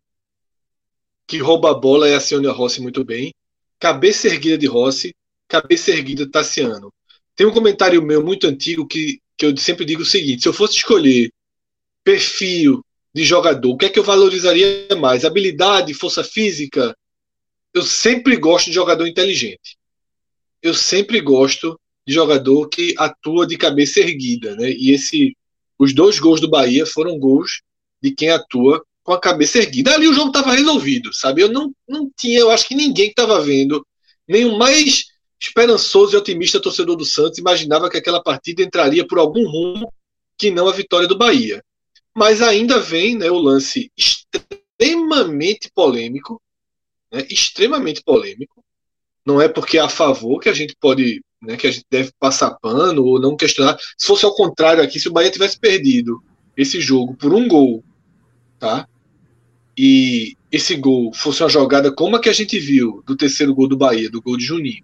que 1.28 1.38
rouba 1.38 1.72
a 1.72 1.74
bola 1.76 2.10
e 2.10 2.16
aciona 2.16 2.50
a 2.50 2.54
Rossi 2.54 2.82
muito 2.82 3.04
bem. 3.04 3.34
Cabeça 3.80 4.28
erguida 4.28 4.58
de 4.58 4.66
Rossi, 4.68 5.14
cabeça 5.48 5.92
erguida 5.92 6.26
de 6.26 6.32
Tassiano. 6.32 6.92
Tem 7.42 7.48
um 7.48 7.52
comentário 7.52 8.04
meu 8.04 8.24
muito 8.24 8.46
antigo 8.46 8.86
que, 8.86 9.20
que 9.36 9.48
eu 9.48 9.58
sempre 9.58 9.84
digo 9.84 10.04
o 10.04 10.06
seguinte: 10.06 10.44
se 10.44 10.48
eu 10.48 10.54
fosse 10.54 10.76
escolher 10.76 11.32
perfil 12.04 12.86
de 13.12 13.24
jogador, 13.24 13.72
o 13.72 13.78
que 13.78 13.86
é 13.86 13.90
que 13.90 13.98
eu 13.98 14.04
valorizaria 14.04 14.88
mais? 15.00 15.26
Habilidade, 15.26 15.92
força 15.96 16.24
física? 16.24 16.96
Eu 17.74 17.82
sempre 17.82 18.38
gosto 18.38 18.68
de 18.68 18.74
jogador 18.74 19.08
inteligente. 19.08 19.76
Eu 20.62 20.76
sempre 20.76 21.20
gosto 21.20 21.80
de 22.06 22.14
jogador 22.14 22.70
que 22.70 22.94
atua 22.96 23.48
de 23.48 23.58
cabeça 23.58 24.02
erguida, 24.02 24.56
né? 24.56 24.70
E 24.70 24.92
esse, 24.92 25.36
os 25.80 25.96
dois 25.96 26.20
gols 26.20 26.40
do 26.40 26.48
Bahia 26.48 26.86
foram 26.86 27.18
gols 27.18 27.64
de 28.00 28.12
quem 28.12 28.30
atua 28.30 28.86
com 29.02 29.14
a 29.14 29.20
cabeça 29.20 29.58
erguida. 29.58 29.96
Ali 29.96 30.08
o 30.08 30.14
jogo 30.14 30.28
estava 30.28 30.54
resolvido, 30.54 31.12
sabe? 31.12 31.42
Eu 31.42 31.52
não, 31.52 31.74
não 31.90 32.08
tinha, 32.16 32.38
eu 32.38 32.52
acho 32.52 32.68
que 32.68 32.76
ninguém 32.76 33.10
estava 33.10 33.42
vendo, 33.42 33.84
nem 34.28 34.46
o 34.46 34.60
mais 34.60 35.11
esperançoso 35.42 36.16
e 36.16 36.18
otimista 36.18 36.62
torcedor 36.62 36.96
do 36.96 37.04
Santos 37.04 37.40
imaginava 37.40 37.90
que 37.90 37.98
aquela 37.98 38.22
partida 38.22 38.62
entraria 38.62 39.06
por 39.06 39.18
algum 39.18 39.50
rumo 39.50 39.92
que 40.38 40.52
não 40.52 40.70
a 40.70 40.74
vitória 40.74 41.08
do 41.08 41.18
Bahia. 41.18 41.64
Mas 42.16 42.42
ainda 42.42 42.80
vem 42.80 43.18
né, 43.18 43.32
o 43.32 43.40
lance 43.40 43.92
extremamente 43.98 45.72
polêmico, 45.74 46.40
né, 47.12 47.26
extremamente 47.30 48.04
polêmico. 48.04 48.64
Não 49.26 49.42
é 49.42 49.48
porque 49.48 49.80
é 49.80 49.82
a 49.82 49.90
favor 49.90 50.40
que 50.40 50.50
a 50.50 50.54
gente 50.54 50.76
pode, 50.80 51.24
né, 51.42 51.58
que 51.58 51.66
a 51.66 51.72
gente 51.72 51.86
deve 51.90 52.12
passar 52.20 52.52
pano 52.62 53.04
ou 53.04 53.20
não 53.20 53.36
questionar. 53.36 53.78
Se 53.98 54.06
fosse 54.06 54.26
ao 54.26 54.36
contrário 54.36 54.84
aqui, 54.84 55.00
se 55.00 55.08
o 55.08 55.12
Bahia 55.12 55.32
tivesse 55.32 55.60
perdido 55.60 56.22
esse 56.56 56.80
jogo 56.80 57.16
por 57.16 57.34
um 57.34 57.48
gol, 57.48 57.84
tá? 58.60 58.88
E 59.76 60.36
esse 60.52 60.76
gol 60.76 61.12
fosse 61.14 61.42
uma 61.42 61.50
jogada 61.50 61.92
como 61.92 62.16
a 62.16 62.20
que 62.20 62.30
a 62.30 62.34
gente 62.34 62.60
viu 62.60 63.02
do 63.08 63.16
terceiro 63.16 63.56
gol 63.56 63.68
do 63.68 63.78
Bahia, 63.78 64.10
do 64.10 64.22
gol 64.22 64.38
de 64.38 64.44
Juninho, 64.44 64.84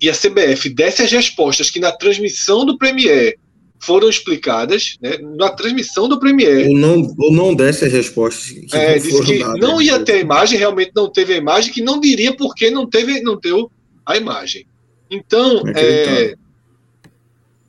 e 0.00 0.08
a 0.08 0.12
CBF 0.12 0.68
desse 0.70 1.02
as 1.02 1.10
respostas 1.10 1.70
que 1.70 1.80
na 1.80 1.92
transmissão 1.92 2.64
do 2.64 2.78
Premier 2.78 3.36
foram 3.80 4.08
explicadas, 4.08 4.96
né, 5.00 5.18
na 5.36 5.50
transmissão 5.50 6.08
do 6.08 6.18
Premier. 6.18 6.68
Ou 6.68 6.76
não, 6.76 7.14
ou 7.18 7.32
não 7.32 7.54
desse 7.54 7.84
as 7.84 7.92
respostas. 7.92 8.50
Que 8.50 8.76
é, 8.76 8.98
disse 8.98 9.22
que 9.22 9.38
dadas, 9.38 9.60
não 9.60 9.80
ia 9.80 9.98
ter 10.00 10.14
a 10.14 10.20
imagem, 10.20 10.58
realmente 10.58 10.92
não 10.94 11.10
teve 11.10 11.34
a 11.34 11.36
imagem, 11.36 11.72
que 11.72 11.80
não 11.80 12.00
diria 12.00 12.34
por 12.36 12.54
que 12.54 12.70
não 12.70 12.88
teve, 12.88 13.20
não 13.22 13.38
deu 13.38 13.70
a 14.04 14.16
imagem. 14.16 14.66
Então, 15.10 15.62
é, 15.74 16.34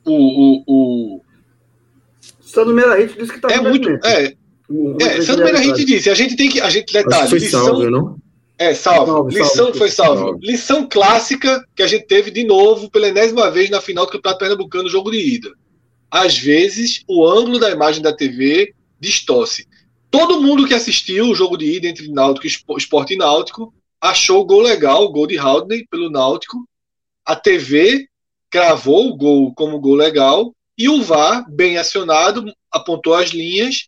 o, 0.04 0.12
o, 0.12 0.64
o 0.66 1.20
Sandro 2.40 2.74
Meirahit 2.74 3.16
disse 3.16 3.30
que 3.30 3.36
está 3.36 3.52
é 3.52 3.60
muito, 3.60 3.88
é, 4.04 4.34
é, 5.00 5.22
Sandro 5.22 5.44
Meirahit 5.44 5.84
disse, 5.84 6.10
a 6.10 6.14
gente 6.14 6.36
tem 6.36 6.50
que, 6.50 6.60
a 6.60 6.68
gente 6.68 6.92
detalhe, 6.92 7.28
foi 7.28 7.38
lição, 7.38 7.64
salvo, 7.64 7.88
não? 7.88 8.18
É, 8.60 8.74
salvo. 8.74 9.06
salve 9.06 9.38
lição 9.38 9.74
foi 9.74 9.90
salvo. 9.90 10.20
Salve. 10.20 10.46
Lição 10.46 10.88
clássica 10.88 11.64
que 11.74 11.82
a 11.82 11.86
gente 11.86 12.06
teve 12.06 12.30
de 12.30 12.44
novo 12.44 12.90
pela 12.90 13.08
enésima 13.08 13.50
vez 13.50 13.70
na 13.70 13.80
final 13.80 14.04
do 14.04 14.12
Campeonato 14.12 14.38
Pernambucano, 14.38 14.88
jogo 14.88 15.10
de 15.10 15.18
ida 15.18 15.50
às 16.10 16.36
vezes 16.36 17.04
o 17.06 17.26
ângulo 17.26 17.58
da 17.58 17.70
imagem 17.70 18.02
da 18.02 18.12
TV 18.12 18.74
distorce. 18.98 19.68
Todo 20.10 20.42
mundo 20.42 20.66
que 20.66 20.74
assistiu 20.74 21.26
o 21.26 21.34
jogo 21.34 21.56
de 21.56 21.76
ida 21.76 21.86
entre 21.86 22.08
Náutico 22.08 22.46
e 22.46 22.76
Esporte 22.76 23.14
e 23.14 23.16
Náutico 23.16 23.72
achou 24.00 24.40
o 24.40 24.44
gol 24.44 24.60
legal, 24.60 25.04
o 25.04 25.12
gol 25.12 25.26
de 25.26 25.38
Haldney 25.38 25.86
pelo 25.88 26.10
Náutico. 26.10 26.68
A 27.24 27.36
TV 27.36 28.08
cravou 28.50 29.08
o 29.08 29.16
gol 29.16 29.54
como 29.54 29.78
gol 29.78 29.94
legal 29.94 30.52
e 30.76 30.88
o 30.88 31.02
VAR, 31.02 31.48
bem 31.48 31.78
acionado, 31.78 32.52
apontou 32.72 33.14
as 33.14 33.30
linhas 33.30 33.86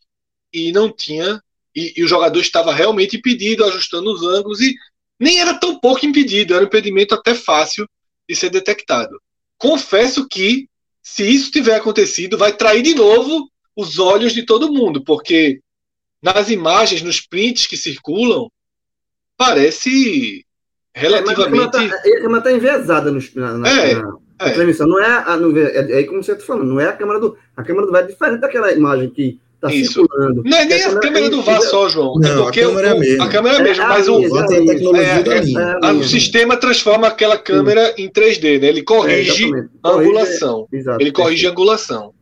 e 0.52 0.70
não 0.70 0.92
tinha. 0.92 1.42
E, 1.74 1.94
e 1.96 2.04
o 2.04 2.08
jogador 2.08 2.40
estava 2.40 2.72
realmente 2.72 3.16
impedido, 3.16 3.64
ajustando 3.64 4.12
os 4.12 4.22
ângulos, 4.22 4.60
e 4.60 4.74
nem 5.18 5.40
era 5.40 5.54
tão 5.54 5.78
pouco 5.78 6.04
impedido, 6.04 6.54
era 6.54 6.64
um 6.64 6.66
impedimento 6.66 7.14
até 7.14 7.34
fácil 7.34 7.86
de 8.28 8.34
ser 8.34 8.50
detectado. 8.50 9.20
Confesso 9.56 10.26
que 10.28 10.68
se 11.02 11.24
isso 11.24 11.50
tiver 11.50 11.76
acontecido, 11.76 12.38
vai 12.38 12.52
trair 12.52 12.82
de 12.82 12.94
novo 12.94 13.50
os 13.76 13.98
olhos 13.98 14.32
de 14.32 14.44
todo 14.44 14.72
mundo, 14.72 15.02
porque 15.02 15.60
nas 16.22 16.50
imagens, 16.50 17.02
nos 17.02 17.20
prints 17.20 17.66
que 17.66 17.76
circulam, 17.76 18.48
parece 19.36 20.44
relativamente. 20.94 21.76
É, 21.76 21.88
a 21.88 22.00
câmera 22.00 22.38
está 22.38 22.40
tá 22.42 22.52
enviesada 22.52 23.10
no, 23.10 23.20
na, 23.34 23.58
na, 23.58 23.68
é, 23.68 23.94
na, 23.94 24.18
é. 24.38 24.50
transmissão. 24.50 24.86
Não 24.86 25.02
é, 25.02 25.06
a, 25.06 25.36
no, 25.36 25.58
é, 25.58 26.00
é 26.00 26.04
como 26.04 26.22
você 26.22 26.32
está 26.32 26.44
falando, 26.44 26.68
não 26.68 26.80
é 26.80 26.86
a 26.86 26.96
câmera 26.96 27.18
do. 27.18 27.36
A 27.56 27.62
câmera 27.64 27.86
do 27.86 27.92
VAR 27.92 28.04
é 28.04 28.06
diferente 28.06 28.40
daquela 28.40 28.72
imagem 28.72 29.10
que 29.10 29.40
está 29.62 29.70
circulando. 29.70 30.42
Não 30.44 30.58
é 30.58 30.64
nem 30.64 30.82
a, 30.82 30.88
a 30.88 31.00
câmera 31.00 31.30
do 31.30 31.42
VAR 31.42 31.62
só, 31.62 31.88
João. 31.88 32.14
Não, 32.16 32.30
é 32.30 32.42
porque 32.42 32.60
a 32.60 32.66
câmera 32.66 32.88
é 32.88 32.98
mesmo. 32.98 33.22
A 33.22 33.28
câmera 33.28 33.56
é 33.56 33.62
mesmo, 33.62 33.84
mas 33.84 34.08
o, 34.08 34.20
é, 34.96 35.92
o 35.92 36.04
sistema 36.04 36.56
transforma 36.56 37.06
aquela 37.06 37.38
câmera 37.38 37.94
Sim. 37.96 38.04
em 38.04 38.10
3D, 38.10 38.60
né? 38.60 38.68
Ele 38.68 38.82
corrige 38.82 39.50
a 39.82 39.90
angulação. 39.90 40.66
Exato, 40.72 41.00
Ele 41.00 41.12
corrige 41.12 41.46
a 41.46 41.50
angulação. 41.50 42.12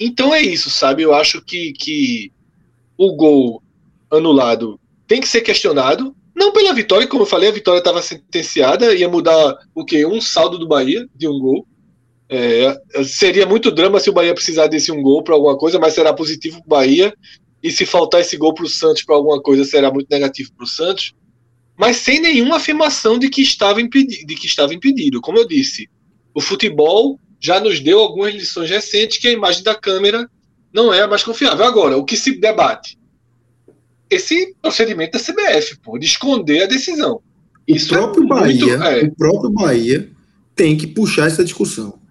Então 0.00 0.34
é 0.34 0.40
isso, 0.40 0.70
sabe? 0.70 1.02
Eu 1.02 1.14
acho 1.14 1.42
que, 1.42 1.72
que 1.72 2.32
o 2.96 3.14
gol 3.14 3.62
anulado 4.10 4.78
tem 5.06 5.20
que 5.20 5.28
ser 5.28 5.42
questionado. 5.42 6.14
Não 6.34 6.52
pela 6.52 6.74
vitória, 6.74 7.06
como 7.06 7.22
eu 7.22 7.26
falei, 7.26 7.48
a 7.48 7.52
vitória 7.52 7.78
estava 7.78 8.02
sentenciada, 8.02 8.92
ia 8.92 9.08
mudar 9.08 9.56
o 9.72 9.84
quê? 9.84 10.04
Um 10.04 10.20
saldo 10.20 10.58
do 10.58 10.66
Bahia 10.66 11.06
de 11.14 11.28
um 11.28 11.38
gol. 11.38 11.66
É, 12.36 13.04
seria 13.04 13.46
muito 13.46 13.70
drama 13.70 14.00
se 14.00 14.10
o 14.10 14.12
Bahia 14.12 14.34
precisar 14.34 14.66
desse 14.66 14.90
um 14.90 15.00
gol 15.00 15.22
para 15.22 15.34
alguma 15.34 15.56
coisa, 15.56 15.78
mas 15.78 15.94
será 15.94 16.12
positivo 16.12 16.56
para 16.58 16.66
o 16.66 16.68
Bahia. 16.68 17.14
E 17.62 17.70
se 17.70 17.86
faltar 17.86 18.20
esse 18.20 18.36
gol 18.36 18.52
para 18.52 18.64
o 18.64 18.68
Santos 18.68 19.04
para 19.04 19.14
alguma 19.14 19.40
coisa, 19.40 19.64
será 19.64 19.90
muito 19.90 20.08
negativo 20.10 20.52
para 20.52 20.64
o 20.64 20.68
Santos. 20.68 21.14
Mas 21.78 21.98
sem 21.98 22.20
nenhuma 22.20 22.56
afirmação 22.56 23.18
de 23.18 23.28
que, 23.28 23.40
estava 23.40 23.80
impedido, 23.80 24.26
de 24.26 24.34
que 24.34 24.46
estava 24.46 24.74
impedido. 24.74 25.20
Como 25.20 25.38
eu 25.38 25.46
disse, 25.46 25.88
o 26.34 26.40
futebol 26.40 27.18
já 27.40 27.60
nos 27.60 27.78
deu 27.78 28.00
algumas 28.00 28.34
lições 28.34 28.68
recentes 28.68 29.18
que 29.18 29.28
a 29.28 29.32
imagem 29.32 29.62
da 29.62 29.74
câmera 29.74 30.28
não 30.72 30.92
é 30.92 31.02
a 31.02 31.08
mais 31.08 31.22
confiável. 31.22 31.64
Agora, 31.64 31.96
o 31.96 32.04
que 32.04 32.16
se 32.16 32.32
debate? 32.32 32.98
Esse 34.10 34.54
procedimento 34.60 35.16
da 35.16 35.24
CBF, 35.24 35.78
pô, 35.78 35.98
de 35.98 36.06
esconder 36.06 36.64
a 36.64 36.66
decisão. 36.66 37.20
O 37.68 37.76
Isso 37.76 37.90
próprio 37.90 38.24
é 38.24 38.26
Bahia, 38.26 38.66
muito, 38.66 38.82
é. 38.82 39.02
o 39.04 39.14
próprio 39.14 39.50
Bahia 39.50 40.10
tem 40.54 40.76
que 40.76 40.86
puxar 40.86 41.28
essa 41.28 41.44
discussão. 41.44 42.03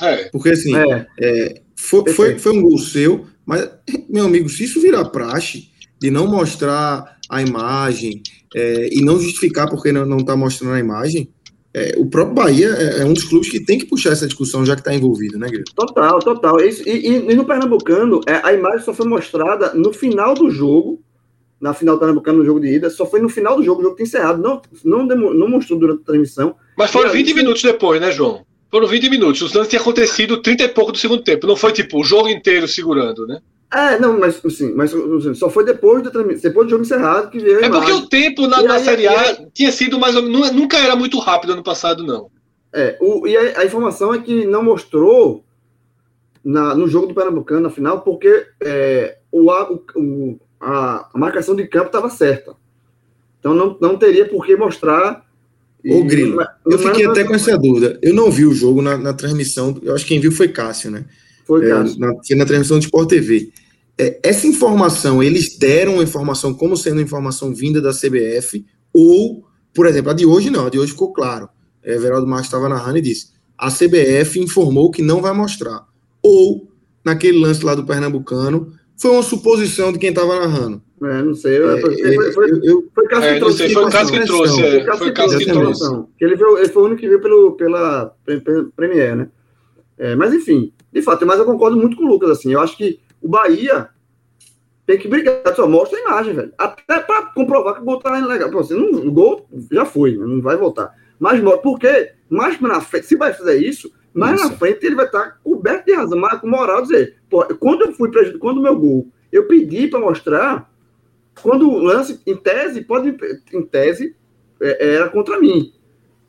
É. 0.00 0.28
Porque 0.30 0.50
assim, 0.50 0.74
é. 0.76 1.06
É, 1.18 1.60
foi, 1.76 2.10
foi, 2.12 2.38
foi 2.38 2.52
um 2.52 2.62
gol 2.62 2.78
seu, 2.78 3.26
mas, 3.44 3.68
meu 4.08 4.26
amigo, 4.26 4.48
se 4.48 4.64
isso 4.64 4.80
virar 4.80 5.04
praxe 5.06 5.68
de 6.00 6.10
não 6.10 6.26
mostrar 6.26 7.18
a 7.28 7.42
imagem 7.42 8.22
é, 8.54 8.88
e 8.92 9.02
não 9.02 9.18
justificar 9.20 9.68
porque 9.68 9.92
não 9.92 10.18
está 10.18 10.34
mostrando 10.36 10.74
a 10.74 10.80
imagem, 10.80 11.30
é, 11.72 11.94
o 11.96 12.06
próprio 12.06 12.34
Bahia 12.34 12.68
é, 12.68 13.02
é, 13.02 13.04
um 13.04 13.12
dos 13.12 13.24
clubes 13.24 13.48
que 13.48 13.60
tem 13.60 13.78
que 13.78 13.86
puxar 13.86 14.10
essa 14.10 14.26
discussão, 14.26 14.66
já 14.66 14.74
que 14.74 14.80
está 14.80 14.92
envolvido, 14.92 15.38
né, 15.38 15.46
Guilherme? 15.46 15.72
Total, 15.74 16.18
total. 16.18 16.60
E, 16.60 16.68
e, 16.84 17.30
e 17.30 17.34
no 17.34 17.44
Pernambucano, 17.44 18.20
é, 18.26 18.40
a 18.42 18.52
imagem 18.52 18.80
só 18.80 18.92
foi 18.92 19.06
mostrada 19.06 19.72
no 19.74 19.92
final 19.92 20.34
do 20.34 20.50
jogo, 20.50 21.00
na 21.60 21.72
final 21.72 21.94
do 21.94 22.00
Pernambucano, 22.00 22.38
no 22.38 22.44
jogo 22.44 22.58
de 22.58 22.74
ida, 22.74 22.90
só 22.90 23.06
foi 23.06 23.20
no 23.20 23.28
final 23.28 23.56
do 23.56 23.62
jogo, 23.62 23.80
o 23.80 23.84
jogo 23.84 23.96
tem 23.96 24.04
encerrado, 24.04 24.42
não, 24.42 24.60
não, 24.84 25.34
não 25.34 25.48
mostrou 25.48 25.78
durante 25.78 26.00
a 26.02 26.06
transmissão. 26.06 26.56
Mas 26.76 26.90
foram 26.90 27.12
20 27.12 27.34
minutos 27.34 27.62
depois, 27.62 28.00
né, 28.00 28.10
João? 28.10 28.44
Foram 28.70 28.86
20 28.86 29.10
minutos. 29.10 29.42
O 29.42 29.58
lance 29.58 29.70
tinha 29.70 29.80
acontecido 29.80 30.40
30 30.40 30.64
e 30.64 30.68
pouco 30.68 30.92
do 30.92 30.98
segundo 30.98 31.22
tempo. 31.22 31.46
Não 31.46 31.56
foi 31.56 31.72
tipo 31.72 32.00
o 32.00 32.04
jogo 32.04 32.28
inteiro 32.28 32.68
segurando, 32.68 33.26
né? 33.26 33.40
É, 33.72 33.98
não, 33.98 34.18
mas 34.18 34.44
assim, 34.44 34.72
mas 34.74 34.92
assim, 34.92 35.34
só 35.34 35.48
foi 35.48 35.64
depois 35.64 36.02
do, 36.02 36.10
depois 36.10 36.66
do 36.66 36.70
jogo 36.70 36.82
encerrado 36.82 37.30
que 37.30 37.38
veio. 37.38 37.64
É 37.64 37.68
porque 37.68 37.92
o 37.92 38.06
tempo 38.06 38.46
na, 38.48 38.62
na 38.62 38.74
aí, 38.74 38.84
Série 38.84 39.06
A 39.06 39.20
aí, 39.20 39.46
tinha 39.54 39.70
sido 39.70 39.98
mais 39.98 40.16
ou 40.16 40.22
menos. 40.22 40.50
Nunca 40.50 40.76
era 40.78 40.96
muito 40.96 41.18
rápido 41.18 41.52
ano 41.52 41.62
passado, 41.62 42.04
não. 42.04 42.30
É, 42.72 42.96
o, 43.00 43.26
e 43.26 43.36
a, 43.36 43.60
a 43.60 43.64
informação 43.64 44.12
é 44.12 44.18
que 44.18 44.44
não 44.44 44.62
mostrou 44.62 45.44
na, 46.44 46.74
no 46.74 46.88
jogo 46.88 47.06
do 47.06 47.14
Pernambucano, 47.14 47.60
na 47.60 47.70
final, 47.70 48.00
porque 48.00 48.46
é, 48.60 49.18
o, 49.30 49.50
a, 49.52 49.70
o, 49.94 50.40
a, 50.60 51.08
a 51.14 51.18
marcação 51.18 51.54
de 51.54 51.66
campo 51.68 51.86
estava 51.86 52.10
certa. 52.10 52.54
Então 53.38 53.54
não, 53.54 53.76
não 53.80 53.96
teria 53.96 54.28
por 54.28 54.44
que 54.44 54.56
mostrar 54.56 55.24
Ô, 55.88 56.04
Grilo, 56.04 56.38
eu 56.66 56.78
fiquei 56.78 57.06
até 57.06 57.24
com 57.24 57.34
essa 57.34 57.56
dúvida. 57.56 57.98
Eu 58.02 58.14
não 58.14 58.30
vi 58.30 58.44
o 58.44 58.52
jogo 58.52 58.82
na, 58.82 58.96
na 58.98 59.12
transmissão, 59.12 59.78
eu 59.82 59.94
acho 59.94 60.04
que 60.04 60.14
quem 60.14 60.20
viu 60.20 60.32
foi 60.32 60.48
Cássio, 60.48 60.90
né? 60.90 61.04
Foi 61.46 61.64
é, 61.64 61.68
Cássio. 61.68 61.96
É, 61.96 61.98
na, 62.06 62.36
na 62.36 62.46
transmissão 62.46 62.78
do 62.78 62.84
Sport 62.84 63.08
TV. 63.08 63.50
É, 63.98 64.18
essa 64.22 64.46
informação, 64.46 65.22
eles 65.22 65.58
deram 65.58 66.00
a 66.00 66.02
informação 66.02 66.54
como 66.54 66.76
sendo 66.76 67.00
informação 67.00 67.54
vinda 67.54 67.80
da 67.80 67.92
CBF, 67.92 68.64
ou, 68.92 69.44
por 69.74 69.86
exemplo, 69.86 70.10
a 70.10 70.14
de 70.14 70.26
hoje 70.26 70.50
não, 70.50 70.66
a 70.66 70.70
de 70.70 70.78
hoje 70.78 70.92
ficou 70.92 71.12
claro. 71.12 71.48
É, 71.82 71.96
Veraldo 71.98 72.26
Marques 72.26 72.46
estava 72.46 72.68
narrando 72.68 72.98
e 72.98 73.02
disse: 73.02 73.28
a 73.56 73.70
CBF 73.70 74.40
informou 74.40 74.90
que 74.90 75.02
não 75.02 75.20
vai 75.20 75.32
mostrar. 75.32 75.86
Ou, 76.22 76.68
naquele 77.04 77.38
lance 77.38 77.64
lá 77.64 77.74
do 77.74 77.84
Pernambucano, 77.84 78.72
foi 79.00 79.10
uma 79.12 79.22
suposição 79.22 79.92
de 79.92 79.98
quem 79.98 80.10
estava 80.10 80.38
narrando. 80.38 80.82
É, 81.02 81.22
não 81.22 81.34
sei. 81.34 81.56
É, 81.56 81.80
foi, 81.80 81.96
foi, 81.96 82.32
foi, 82.32 82.60
foi, 82.94 83.08
Cássio 83.08 83.30
é, 83.30 83.32
que 83.34 83.40
trouxe. 83.40 83.72
Foi 83.72 83.84
o 83.84 83.90
Cássio 83.90 84.20
que 84.20 84.26
trouxe. 84.26 84.62
É, 84.62 84.96
foi 84.96 85.08
o 85.08 85.14
Cássio 85.14 85.38
que 85.38 85.46
trouxe. 85.46 85.84
Ele, 86.20 86.36
viu, 86.36 86.58
ele 86.58 86.68
foi 86.68 86.82
o 86.82 86.86
único 86.86 87.00
que 87.00 87.08
viu 87.08 87.20
pelo, 87.20 87.52
pela 87.52 88.14
Premier, 88.76 89.16
né? 89.16 89.28
É, 89.96 90.14
mas 90.14 90.34
enfim, 90.34 90.72
de 90.92 91.00
fato, 91.00 91.26
mas 91.26 91.38
eu 91.38 91.46
concordo 91.46 91.78
muito 91.78 91.96
com 91.96 92.04
o 92.04 92.08
Lucas, 92.08 92.30
assim. 92.30 92.52
Eu 92.52 92.60
acho 92.60 92.76
que 92.76 93.00
o 93.22 93.28
Bahia 93.28 93.88
tem 94.86 94.98
que 94.98 95.08
brigar. 95.08 95.40
Só 95.56 95.66
mostra 95.66 95.98
a 95.98 96.02
imagem, 96.02 96.34
velho. 96.34 96.52
Até 96.58 97.00
para 97.00 97.22
comprovar 97.32 97.74
que 97.74 97.80
o 97.80 97.84
gol 97.84 98.00
tá 98.00 98.18
legal. 98.18 98.50
Pô, 98.50 98.58
assim, 98.58 98.74
não, 98.74 99.00
o 99.00 99.10
gol 99.10 99.48
já 99.72 99.86
foi, 99.86 100.14
não 100.14 100.42
vai 100.42 100.58
voltar. 100.58 100.94
Mas 101.18 101.40
por 101.62 101.78
quê? 101.78 102.12
Mais 102.28 102.60
na 102.60 102.82
frente, 102.82 103.06
se 103.06 103.16
vai 103.16 103.32
fazer 103.32 103.56
isso, 103.56 103.90
mais 104.12 104.40
isso. 104.40 104.50
na 104.50 104.56
frente 104.56 104.84
ele 104.84 104.96
vai 104.96 105.06
estar 105.06 105.38
coberto 105.42 105.86
de 105.86 105.94
razão, 105.94 106.18
mas 106.18 106.40
com 106.40 106.48
moral 106.48 106.82
dizer, 106.82 107.16
pô, 107.28 107.44
quando 107.56 107.82
eu 107.82 107.92
fui 107.92 108.10
prejudicado, 108.10 108.40
quando 108.40 108.58
o 108.58 108.62
meu 108.62 108.76
gol, 108.76 109.08
eu 109.32 109.46
pedi 109.46 109.88
para 109.88 110.00
mostrar 110.00 110.70
quando 111.42 111.70
o 111.70 111.78
lance, 111.78 112.20
em 112.26 112.36
tese, 112.36 112.82
pode, 112.82 113.16
em 113.52 113.62
tese, 113.62 114.14
é, 114.60 114.94
era 114.94 115.08
contra 115.08 115.38
mim. 115.38 115.72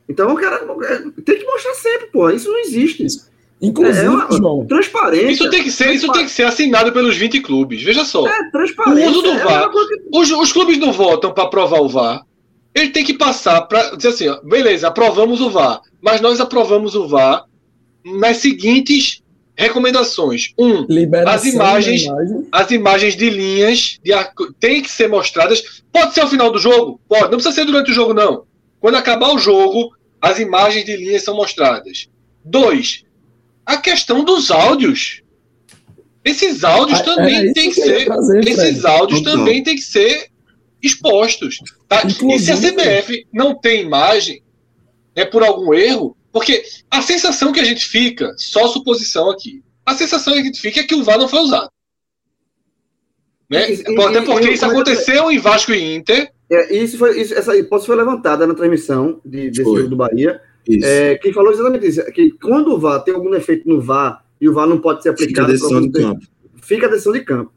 Então, 0.07 0.33
o 0.33 0.35
cara 0.35 0.65
é, 0.83 1.21
tem 1.21 1.39
que 1.39 1.45
mostrar 1.45 1.73
sempre, 1.73 2.07
pô. 2.07 2.29
Isso 2.29 2.51
não 2.51 2.59
existe. 2.59 3.05
Inclusive, 3.61 4.05
é 4.05 4.09
uma, 4.09 4.27
João, 4.31 4.65
transparência. 4.65 5.31
Isso 5.31 5.49
tem 5.49 5.63
que 5.63 5.71
ser, 5.71 5.91
isso 5.93 6.11
tem 6.11 6.25
que 6.25 6.31
ser 6.31 6.43
assinado 6.43 6.91
pelos 6.91 7.15
20 7.15 7.41
clubes. 7.41 7.83
Veja 7.83 8.03
só. 8.03 8.27
É, 8.27 8.49
transparência. 8.51 9.07
O 9.07 9.11
uso 9.11 9.21
do 9.21 9.29
é 9.31 9.43
VAR. 9.43 9.63
É 9.63 10.17
os, 10.17 10.31
os 10.31 10.51
clubes 10.51 10.79
não 10.79 10.91
votam 10.91 11.31
para 11.33 11.43
aprovar 11.43 11.81
o 11.81 11.87
VAR. 11.87 12.25
Ele 12.73 12.89
tem 12.89 13.03
que 13.03 13.13
passar 13.13 13.61
para 13.61 13.95
dizer 13.95 14.09
assim, 14.09 14.27
ó, 14.29 14.39
beleza, 14.41 14.87
aprovamos 14.87 15.41
o 15.41 15.49
VAR, 15.49 15.81
mas 16.01 16.21
nós 16.21 16.39
aprovamos 16.39 16.95
o 16.95 17.05
VAR 17.07 17.45
nas 18.05 18.37
seguintes 18.37 19.21
recomendações. 19.55 20.53
Um, 20.57 20.87
as 21.27 21.45
imagens, 21.45 22.03
imagem. 22.03 22.47
as 22.51 22.71
imagens 22.71 23.15
de 23.15 23.29
linhas 23.29 23.99
de, 24.03 24.11
tem 24.59 24.81
que 24.81 24.89
ser 24.89 25.07
mostradas. 25.07 25.83
Pode 25.91 26.13
ser 26.13 26.21
ao 26.21 26.29
final 26.29 26.51
do 26.51 26.59
jogo? 26.59 26.99
Pode. 27.07 27.23
Não 27.23 27.31
precisa 27.31 27.51
ser 27.51 27.65
durante 27.65 27.91
o 27.91 27.93
jogo, 27.93 28.13
não. 28.13 28.43
Quando 28.79 28.95
acabar 28.95 29.33
o 29.33 29.37
jogo, 29.37 29.95
as 30.19 30.39
imagens 30.39 30.85
de 30.85 30.95
linhas 30.95 31.23
são 31.23 31.35
mostradas. 31.35 32.09
Dois, 32.43 33.03
a 33.65 33.77
questão 33.77 34.23
dos 34.23 34.49
áudios. 34.49 35.21
Esses 36.23 36.63
áudios 36.63 36.99
ah, 36.99 37.03
também 37.03 37.49
é 37.49 37.53
tem 37.53 37.69
que, 37.69 37.75
que 37.75 37.81
ser. 37.81 38.05
Trazer, 38.05 38.47
esses 38.47 38.85
áudios 38.85 39.21
também 39.21 39.63
tem 39.63 39.75
que 39.75 39.81
ser 39.81 40.27
expostos. 40.81 41.57
Tá? 41.87 42.03
E 42.05 42.39
se 42.39 42.51
a 42.51 42.57
CBF 42.57 43.27
não 43.33 43.55
tem 43.55 43.81
imagem, 43.81 44.41
é 45.15 45.25
por 45.25 45.43
algum 45.43 45.73
erro, 45.73 46.15
porque 46.31 46.63
a 46.89 47.01
sensação 47.01 47.51
que 47.51 47.59
a 47.59 47.63
gente 47.63 47.85
fica, 47.85 48.33
só 48.37 48.67
suposição 48.67 49.29
aqui, 49.29 49.63
a 49.85 49.93
sensação 49.95 50.33
que 50.33 50.39
a 50.39 50.43
gente 50.43 50.61
fica 50.61 50.79
é 50.79 50.83
que 50.83 50.95
o 50.95 51.03
VAR 51.03 51.17
não 51.17 51.27
foi 51.27 51.39
usado. 51.39 51.69
Né? 53.49 53.73
E, 53.73 54.01
Até 54.01 54.21
porque 54.21 54.49
e, 54.49 54.53
isso 54.53 54.65
aconteceu 54.65 55.29
em 55.29 55.37
Vasco 55.37 55.73
e 55.73 55.95
Inter. 55.95 56.31
É, 56.49 56.73
isso 56.75 56.97
foi, 56.97 57.19
isso, 57.19 57.33
essa 57.33 57.55
hipótese 57.55 57.87
foi 57.87 57.95
levantada 57.97 58.47
na 58.47 58.53
transmissão 58.53 59.19
de, 59.25 59.49
desse 59.49 59.63
foi. 59.63 59.77
jogo 59.77 59.89
do 59.89 59.95
Bahia. 59.97 60.41
É, 60.83 61.15
quem 61.15 61.33
falou 61.33 61.51
exatamente 61.51 61.87
isso, 61.87 62.03
que 62.11 62.31
quando 62.31 62.73
o 62.73 62.79
VAR 62.79 63.03
tem 63.03 63.13
algum 63.13 63.31
defeito 63.31 63.67
no 63.67 63.81
VAR 63.81 64.23
e 64.39 64.47
o 64.47 64.53
VAR 64.53 64.67
não 64.67 64.79
pode 64.79 65.03
ser 65.03 65.09
aplicado. 65.09 65.51
Fica 65.51 65.69
a 65.69 65.69
decisão 65.69 65.81
de 65.81 65.91
campo. 65.91 66.27
Fica 66.61 66.85
a 66.85 66.89
decisão 66.89 67.13
de 67.13 67.21
campo. 67.21 67.51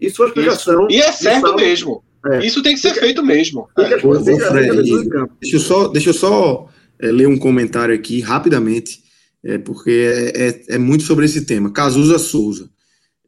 Isso 0.00 0.16
foi 0.16 0.26
a 0.26 0.28
explicação. 0.28 0.86
Isso. 0.88 0.98
E 0.98 1.02
é 1.02 1.12
certo 1.12 1.56
mesmo. 1.56 2.04
É. 2.26 2.44
Isso 2.44 2.62
tem 2.62 2.74
que 2.74 2.80
ser 2.80 2.90
fica, 2.90 3.00
feito 3.00 3.24
mesmo. 3.24 3.68
Fica, 3.74 3.98
fica, 3.98 4.50
Fred, 4.50 4.82
deixa 5.40 5.56
eu 5.56 5.60
só, 5.60 5.88
deixa 5.88 6.10
eu 6.10 6.14
só 6.14 6.68
é, 7.00 7.10
ler 7.10 7.26
um 7.26 7.38
comentário 7.38 7.94
aqui 7.94 8.20
rapidamente, 8.20 9.02
é, 9.44 9.58
porque 9.58 9.90
é, 9.90 10.48
é, 10.48 10.62
é 10.74 10.78
muito 10.78 11.04
sobre 11.04 11.24
esse 11.24 11.44
tema. 11.44 11.72
Cazuza 11.72 12.18
Souza. 12.18 12.70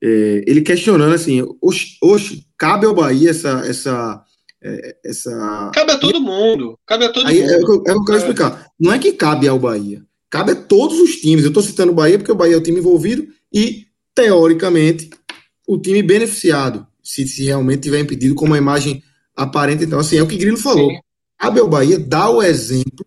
É, 0.03 0.45
ele 0.47 0.61
questionando 0.61 1.14
assim: 1.14 1.43
oxe, 1.61 1.97
oxe, 2.03 2.45
cabe 2.59 2.87
ao 2.87 2.95
Bahia 2.95 3.31
essa. 3.31 3.62
essa 3.66 4.25
é, 4.64 4.97
essa... 5.05 5.73
Cabe 5.75 5.91
a 5.91 5.99
todo 5.99 6.20
mundo. 6.20 6.79
Cabe 6.87 7.07
a 7.07 7.12
todo 7.12 7.27
Aí, 7.27 7.41
mundo. 7.41 7.51
É, 7.51 7.57
o 7.57 7.83
que 7.83 7.91
eu 7.91 8.05
quero 8.05 8.18
explicar. 8.18 8.66
Não 8.79 8.93
é 8.93 8.99
que 8.99 9.12
cabe 9.12 9.49
ao 9.49 9.59
Bahia. 9.59 10.05
Cabe 10.31 10.53
a 10.53 10.55
todos 10.55 11.01
os 11.01 11.16
times. 11.16 11.43
Eu 11.43 11.49
estou 11.49 11.62
citando 11.62 11.91
o 11.91 11.95
Bahia 11.95 12.16
porque 12.16 12.31
o 12.31 12.37
Bahia 12.37 12.55
é 12.55 12.59
o 12.59 12.62
time 12.62 12.79
envolvido 12.79 13.27
e, 13.53 13.87
teoricamente, 14.14 15.11
o 15.66 15.79
time 15.79 16.01
beneficiado, 16.01 16.87
se, 17.03 17.27
se 17.27 17.45
realmente 17.45 17.83
tiver 17.83 17.99
impedido, 17.99 18.37
como 18.37 18.55
a 18.55 18.59
imagem 18.59 19.03
aparente. 19.35 19.85
Então, 19.85 19.99
assim, 19.99 20.16
é 20.16 20.23
o 20.23 20.29
que 20.29 20.37
Grilo 20.37 20.57
falou. 20.57 20.91
Sim. 20.91 20.99
Cabe 21.37 21.59
ao 21.59 21.68
Bahia 21.68 21.99
dar 21.99 22.31
o 22.31 22.41
exemplo 22.41 23.05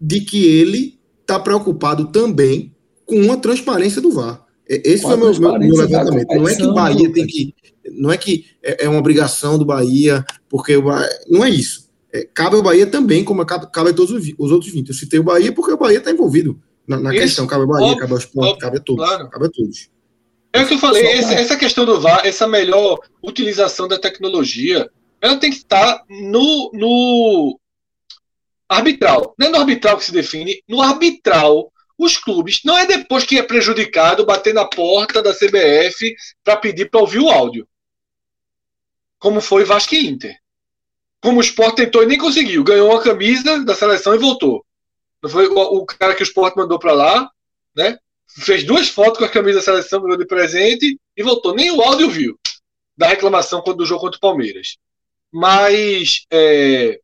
de 0.00 0.20
que 0.20 0.46
ele 0.46 0.98
está 1.20 1.38
preocupado 1.38 2.06
também 2.06 2.74
com 3.04 3.30
a 3.32 3.36
transparência 3.36 4.00
do 4.00 4.10
VAR. 4.10 4.44
Esse 4.66 5.02
foi 5.02 5.16
o 5.16 5.18
meu, 5.18 5.40
meu, 5.40 5.58
meu 5.58 5.76
levantamento. 5.76 6.28
Não 6.32 6.48
é 6.48 6.54
que 6.54 6.62
o 6.62 6.72
Bahia 6.72 7.12
tem 7.12 7.26
que. 7.26 7.54
Não 7.92 8.12
é 8.12 8.16
que 8.16 8.46
é, 8.62 8.84
é 8.84 8.88
uma 8.88 9.00
obrigação 9.00 9.58
do 9.58 9.64
Bahia, 9.64 10.24
porque 10.48 10.76
o 10.76 10.82
Bahia, 10.82 11.08
não 11.28 11.44
é 11.44 11.50
isso. 11.50 11.90
É, 12.12 12.24
cabe 12.32 12.54
ao 12.54 12.62
Bahia 12.62 12.86
também, 12.86 13.24
como 13.24 13.44
cabe, 13.44 13.66
cabe 13.72 13.90
a 13.90 13.92
todos 13.92 14.12
os, 14.12 14.34
os, 14.38 14.52
outros 14.52 14.72
20. 14.72 14.88
Eu 14.88 14.94
citei 14.94 15.18
o 15.18 15.24
Bahia 15.24 15.52
porque 15.52 15.72
o 15.72 15.76
Bahia 15.76 15.98
está 15.98 16.12
envolvido 16.12 16.60
na, 16.86 17.00
na 17.00 17.10
questão. 17.10 17.48
Cabe 17.48 17.62
ao 17.62 17.68
Bahia, 17.68 17.86
óbvio, 17.86 18.00
cabe 18.00 18.12
ao 18.12 18.18
esporte, 18.18 18.58
cabe 18.60 18.76
a 18.76 18.80
todos. 18.80 19.04
Claro. 19.04 19.28
Cabe 19.28 19.46
a 19.46 19.50
todos. 19.50 19.90
É 20.52 20.62
o 20.62 20.66
que 20.66 20.74
eu 20.74 20.78
falei, 20.78 21.04
essa, 21.04 21.34
essa, 21.34 21.56
questão 21.56 21.84
do 21.84 22.00
VAR, 22.00 22.22
essa 22.24 22.46
melhor 22.46 22.98
utilização 23.22 23.86
da 23.86 23.98
tecnologia, 23.98 24.90
ela 25.20 25.36
tem 25.36 25.50
que 25.50 25.58
estar 25.58 26.04
no, 26.08 26.70
no 26.72 27.59
arbitral. 28.70 29.34
Não 29.36 29.48
é 29.48 29.50
no 29.50 29.58
arbitral 29.58 29.98
que 29.98 30.04
se 30.04 30.12
define, 30.12 30.62
no 30.68 30.80
arbitral, 30.80 31.72
os 31.98 32.16
clubes, 32.16 32.60
não 32.64 32.78
é 32.78 32.86
depois 32.86 33.24
que 33.24 33.38
é 33.38 33.42
prejudicado 33.42 34.24
bater 34.24 34.54
na 34.54 34.64
porta 34.64 35.22
da 35.22 35.34
CBF 35.34 36.14
para 36.42 36.56
pedir 36.56 36.88
para 36.88 37.00
ouvir 37.00 37.18
o 37.18 37.28
áudio. 37.28 37.68
Como 39.18 39.40
foi 39.40 39.64
Vasco 39.64 39.94
e 39.94 40.06
Inter. 40.06 40.38
Como 41.20 41.38
o 41.38 41.42
Sport 41.42 41.76
tentou 41.76 42.02
e 42.02 42.06
nem 42.06 42.16
conseguiu. 42.16 42.64
Ganhou 42.64 42.90
uma 42.90 43.02
camisa 43.02 43.62
da 43.62 43.74
seleção 43.74 44.14
e 44.14 44.18
voltou. 44.18 44.64
Não 45.22 45.28
foi 45.28 45.46
o, 45.48 45.84
cara 45.84 46.14
que 46.14 46.22
o 46.22 46.24
Sport 46.24 46.56
mandou 46.56 46.78
para 46.78 46.94
lá, 46.94 47.30
né? 47.76 47.98
Fez 48.26 48.64
duas 48.64 48.88
fotos 48.88 49.18
com 49.18 49.24
a 49.24 49.28
camisa 49.28 49.58
da 49.58 49.64
seleção, 49.64 50.00
ganhou 50.00 50.16
de 50.16 50.26
presente 50.26 50.98
e 51.14 51.22
voltou. 51.22 51.54
Nem 51.54 51.70
o 51.70 51.82
áudio 51.82 52.08
viu 52.08 52.38
da 52.96 53.08
reclamação 53.08 53.62
do 53.62 53.84
jogo 53.84 54.00
contra 54.00 54.16
o 54.16 54.20
Palmeiras. 54.20 54.78
Mas 55.30 56.24
é, 56.30 56.98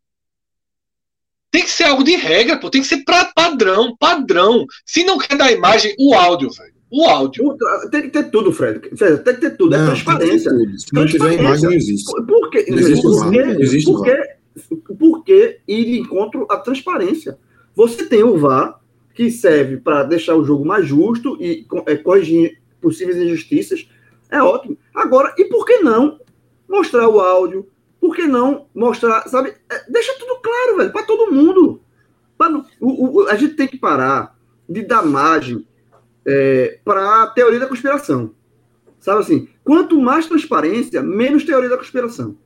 tem 1.57 1.65
que 1.65 1.71
ser 1.71 1.85
algo 1.85 2.05
de 2.05 2.15
regra, 2.15 2.59
pô. 2.59 2.69
Tem 2.69 2.83
que 2.83 2.87
ser 2.87 2.99
pra 2.99 3.33
padrão, 3.35 3.97
padrão. 3.97 4.67
Se 4.85 5.05
não 5.05 5.17
quer 5.17 5.39
dar 5.39 5.51
imagem, 5.51 5.95
o 5.99 6.13
áudio, 6.13 6.51
velho. 6.51 6.75
O 6.91 7.07
áudio. 7.07 7.57
Tem 7.91 8.03
que 8.03 8.11
ter 8.11 8.31
tudo, 8.31 8.53
Fred. 8.53 8.79
Tem 8.81 9.35
que 9.35 9.41
ter 9.41 9.57
tudo. 9.57 9.75
É 9.75 9.79
não, 9.79 9.85
é 9.85 9.89
transparência. 9.89 10.51
Se 10.51 10.93
não 10.93 11.07
tiver 11.07 11.33
imagem, 11.33 11.65
não 11.65 11.73
existe. 11.73 12.13
Por 12.27 12.51
quê? 12.51 12.67
Não 12.69 12.79
existe 12.79 13.03
porque, 13.03 13.43
não 13.43 13.61
existe 13.61 13.91
porque, 13.91 14.97
porque 14.99 15.61
ir 15.67 15.85
de 15.87 15.99
encontro 15.99 16.47
à 16.51 16.59
transparência. 16.59 17.39
Você 17.75 18.05
tem 18.05 18.23
o 18.23 18.37
VAR, 18.37 18.79
que 19.15 19.31
serve 19.31 19.79
para 19.79 20.03
deixar 20.03 20.37
o 20.37 20.45
jogo 20.45 20.63
mais 20.63 20.87
justo 20.87 21.39
e 21.41 21.67
é, 21.87 21.97
corrigir 21.97 22.61
possíveis 22.83 23.17
injustiças. 23.17 23.89
É 24.31 24.43
ótimo. 24.43 24.77
Agora, 24.95 25.35
e 25.39 25.47
por 25.47 25.65
que 25.65 25.79
não 25.79 26.21
mostrar 26.69 27.09
o 27.09 27.19
áudio, 27.19 27.67
por 28.07 28.15
que 28.15 28.27
não 28.27 28.67
mostrar, 28.73 29.29
sabe? 29.29 29.53
É, 29.69 29.91
deixa 29.91 30.15
tudo 30.17 30.41
claro, 30.41 30.77
velho, 30.77 30.93
para 30.93 31.03
todo 31.03 31.33
mundo. 31.33 31.81
Pra, 32.39 32.49
o, 32.81 33.23
o, 33.23 33.29
a 33.29 33.35
gente 33.35 33.55
tem 33.55 33.67
que 33.67 33.77
parar 33.77 34.37
de 34.69 34.83
dar 34.83 35.05
margem 35.05 35.67
é, 36.25 36.79
para 36.85 37.25
a 37.25 37.27
teoria 37.27 37.59
da 37.59 37.67
conspiração. 37.67 38.33
Sabe 39.01 39.21
assim? 39.21 39.49
Quanto 39.65 40.01
mais 40.01 40.27
transparência, 40.27 41.03
menos 41.03 41.45
teoria 41.45 41.69
da 41.69 41.77
conspiração. 41.77 42.37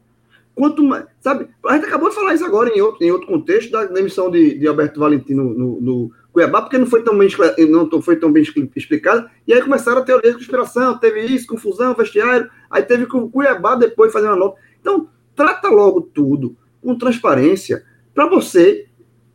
Quanto 0.55 0.83
mais. 0.83 1.05
Sabe? 1.21 1.49
A 1.67 1.75
gente 1.75 1.87
acabou 1.87 2.09
de 2.09 2.15
falar 2.15 2.35
isso 2.35 2.45
agora 2.45 2.71
em 2.71 2.81
outro, 2.81 3.05
em 3.05 3.11
outro 3.11 3.27
contexto 3.27 3.71
da 3.71 4.01
emissão 4.01 4.31
de, 4.31 4.59
de 4.59 4.67
Alberto 4.67 4.99
Valentino 4.99 5.45
no, 5.45 5.81
no, 5.81 6.13
Cuiabá, 6.33 6.63
porque 6.63 6.79
não 6.79 6.87
foi 6.87 7.03
tão 7.03 7.19
bem, 7.19 7.29
não 7.69 8.01
foi 8.01 8.17
tão 8.17 8.33
bem 8.33 8.43
explicado. 8.75 9.29
E 9.47 9.53
aí 9.53 9.61
começaram 9.61 9.99
a 10.01 10.05
teoria 10.05 10.31
da 10.31 10.39
conspiração, 10.39 10.97
teve 10.97 11.21
isso, 11.21 11.47
confusão, 11.47 11.95
vestiário. 11.95 12.51
Aí 12.71 12.83
teve 12.83 13.05
o 13.05 13.29
Cuiabá 13.29 13.75
depois 13.75 14.11
fazendo 14.11 14.33
a 14.33 14.37
nota. 14.37 14.59
Então, 14.81 15.09
trata 15.35 15.69
logo 15.69 16.01
tudo 16.01 16.57
com 16.81 16.97
transparência 16.97 17.85
para 18.15 18.27
você 18.27 18.87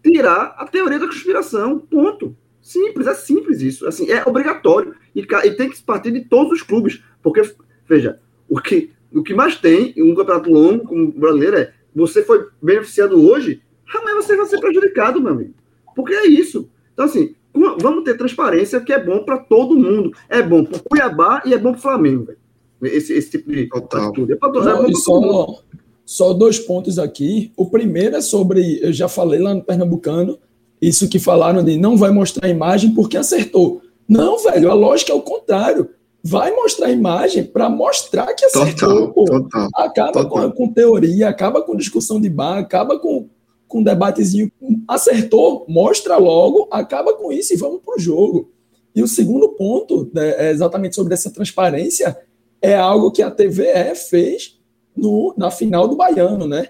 tirar 0.04 0.56
a 0.58 0.68
teoria 0.68 1.00
da 1.00 1.08
conspiração. 1.08 1.80
Ponto. 1.80 2.36
Simples, 2.62 3.08
é 3.08 3.14
simples 3.14 3.62
isso. 3.62 3.88
Assim, 3.88 4.10
é 4.10 4.24
obrigatório. 4.26 4.96
E, 5.16 5.22
e 5.22 5.52
tem 5.52 5.70
que 5.70 5.82
partir 5.84 6.12
de 6.12 6.22
todos 6.22 6.54
os 6.54 6.62
clubes. 6.62 7.04
Porque, 7.22 7.41
veja, 7.88 8.20
o 8.50 8.60
que, 8.60 8.91
o 9.14 9.24
que 9.24 9.34
mais 9.34 9.56
tem 9.56 9.93
em 9.96 10.12
um 10.12 10.16
campeonato 10.16 10.52
longo 10.52 10.86
como 10.86 11.04
o 11.04 11.12
brasileiro 11.12 11.58
é 11.58 11.74
você 11.96 12.24
foi 12.24 12.48
beneficiado 12.62 13.20
hoje, 13.22 13.62
amanhã 13.93 14.16
você 14.16 14.36
vai 14.36 14.46
ser 14.48 14.60
prejudicado, 14.60 15.22
meu 15.22 15.32
amigo. 15.32 15.54
Porque 15.96 16.14
é 16.14 16.28
isso. 16.28 16.70
Então, 16.93 17.06
assim, 17.06 17.36
vamos 17.80 18.04
ter 18.04 18.18
transparência 18.18 18.82
que 18.82 18.91
é 18.91 19.02
bom 19.02 19.24
para 19.24 19.38
todo 19.38 19.78
mundo. 19.78 20.12
É 20.28 20.41
bom 20.41 20.66
para 20.66 20.78
o 20.78 20.84
Cuiabá 20.84 21.41
e 21.46 21.54
é 21.54 21.58
bom 21.58 21.72
para 21.72 21.80
o 21.80 21.82
Flamengo, 21.82 22.26
velho. 22.26 22.39
Esse, 22.84 23.14
esse 23.14 23.32
tipo 23.32 23.50
de 23.50 23.70
atitude. 23.72 24.34
É 24.34 24.36
para 24.36 24.50
é 24.60 24.91
só, 24.93 25.64
só 26.06 26.34
dois 26.34 26.60
pontos 26.60 26.99
aqui. 26.99 27.51
O 27.58 27.66
primeiro 27.66 28.16
é 28.16 28.22
sobre, 28.22 28.80
eu 28.82 28.93
já 28.93 29.10
falei 29.10 29.39
lá 29.39 29.53
no 29.53 29.64
Pernambucano, 29.64 30.38
isso 30.82 31.10
que 31.10 31.18
falaram 31.18 31.64
de 31.64 31.78
não 31.78 31.97
vai 31.97 32.12
mostrar 32.12 32.47
a 32.47 32.51
imagem 32.51 32.93
porque 32.93 33.18
acertou. 33.18 33.82
Não, 34.08 34.38
velho, 34.38 34.70
a 34.70 34.74
lógica 34.74 35.12
é 35.12 35.16
o 35.16 35.22
contrário. 35.22 35.89
Vai 36.24 36.51
mostrar 36.51 36.88
a 36.88 36.91
imagem 36.91 37.43
para 37.43 37.70
mostrar 37.70 38.34
que 38.34 38.45
acertou. 38.45 39.12
Total, 39.14 39.41
total, 39.41 39.70
acaba 39.76 40.12
total. 40.12 40.30
Com, 40.30 40.51
com, 40.51 40.74
teoria, 40.74 41.30
acaba 41.30 41.62
com 41.62 41.76
discussão 41.76 42.20
de 42.20 42.30
bar, 42.30 42.60
acaba 42.60 42.99
com, 42.99 43.28
com 43.68 43.84
debatezinho. 43.84 44.51
Acertou, 44.88 45.66
mostra 45.68 46.18
logo, 46.18 46.68
acaba 46.72 47.14
com 47.14 47.32
isso 47.32 47.53
e 47.53 47.58
vamos 47.58 47.82
para 47.84 47.95
o 47.95 47.99
jogo. 47.99 48.51
E 48.95 49.03
o 49.03 49.08
segundo 49.08 49.49
ponto, 49.49 50.10
né, 50.14 50.47
é 50.47 50.51
exatamente 50.51 50.95
sobre 50.95 51.14
essa 51.14 51.30
transparência, 51.30 52.18
é 52.62 52.76
algo 52.76 53.12
que 53.12 53.22
a 53.22 53.30
TVE 53.30 53.95
fez 54.10 54.55
no, 54.96 55.34
na 55.38 55.52
final 55.52 55.88
do 55.88 55.96
Baiano, 55.96 56.48
né? 56.48 56.70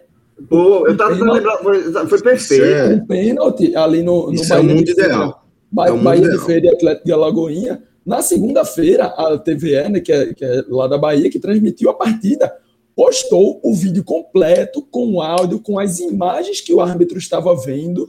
Pô, 0.50 0.88
eu 0.88 0.98
tava 0.98 1.14
tentando 1.14 1.32
lembrar, 1.32 1.58
foi, 1.60 2.08
foi 2.08 2.22
perfeito. 2.22 2.66
É, 2.66 2.88
um 2.88 3.06
pênalti 3.06 3.76
ali 3.76 4.04
no, 4.04 4.28
no 4.28 4.34
Isso 4.34 4.50
Bahia. 4.50 4.72
É 4.72 4.78
ideal. 4.78 5.46
Bahia, 5.72 5.94
é 5.94 5.98
Bahia 5.98 6.30
de 6.30 6.46
Feira 6.46 6.66
e 6.66 6.70
Atlético 6.70 7.06
de 7.06 7.12
Alagoinha. 7.14 7.84
Na 8.06 8.22
segunda-feira, 8.22 9.06
a 9.06 9.38
TVE, 9.38 9.90
né, 9.90 10.00
que, 10.00 10.12
é, 10.12 10.34
que 10.34 10.46
é 10.46 10.64
lá 10.68 10.88
da 10.88 10.98
Bahia, 10.98 11.30
que 11.30 11.40
transmitiu 11.40 11.90
a 11.90 11.94
partida, 11.94 12.54
postou 12.96 13.60
o 13.64 13.74
vídeo 13.74 14.04
completo, 14.04 14.82
com 14.82 15.16
o 15.16 15.22
áudio, 15.22 15.60
com 15.60 15.80
as 15.80 16.00
imagens 16.00 16.62
que 16.62 16.74
o 16.74 16.82
árbitro 16.82 17.18
estava 17.18 17.56
vendo, 17.56 18.08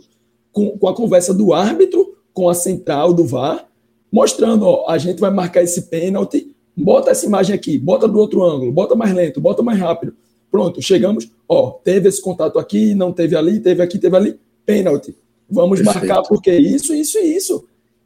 com, 0.53 0.77
com 0.79 0.89
a 0.89 0.95
conversa 0.95 1.33
do 1.33 1.53
árbitro 1.53 2.17
com 2.33 2.51
a 2.51 2.55
central 2.55 3.15
do 3.15 3.25
VAR, 3.25 3.67
mostrando, 4.13 4.67
ó, 4.67 4.91
a 4.91 4.99
gente 4.99 5.19
vai 5.19 5.31
marcar 5.31 5.63
esse 5.63 5.83
pênalti, 5.89 6.55
bota 6.77 7.11
essa 7.11 7.27
imagem 7.27 7.55
aqui, 7.55 7.79
bota 7.79 8.07
do 8.07 8.19
outro 8.19 8.43
ângulo, 8.45 8.71
bota 8.73 8.95
mais 8.95 9.15
lento, 9.15 9.41
bota 9.41 9.63
mais 9.63 9.79
rápido. 9.79 10.15
Pronto, 10.51 10.81
chegamos, 10.83 11.31
ó, 11.49 11.71
teve 11.71 12.09
esse 12.09 12.21
contato 12.21 12.59
aqui, 12.59 12.95
não 12.95 13.13
teve 13.13 13.37
ali, 13.37 13.61
teve 13.61 13.83
aqui, 13.83 13.99
teve 13.99 14.17
ali, 14.17 14.39
pênalti. 14.65 15.17
Vamos 15.49 15.81
Perfeito. 15.81 16.07
marcar 16.07 16.23
porque 16.23 16.53
isso, 16.57 16.95
isso 16.95 17.19
e 17.19 17.37
isso. 17.37 17.65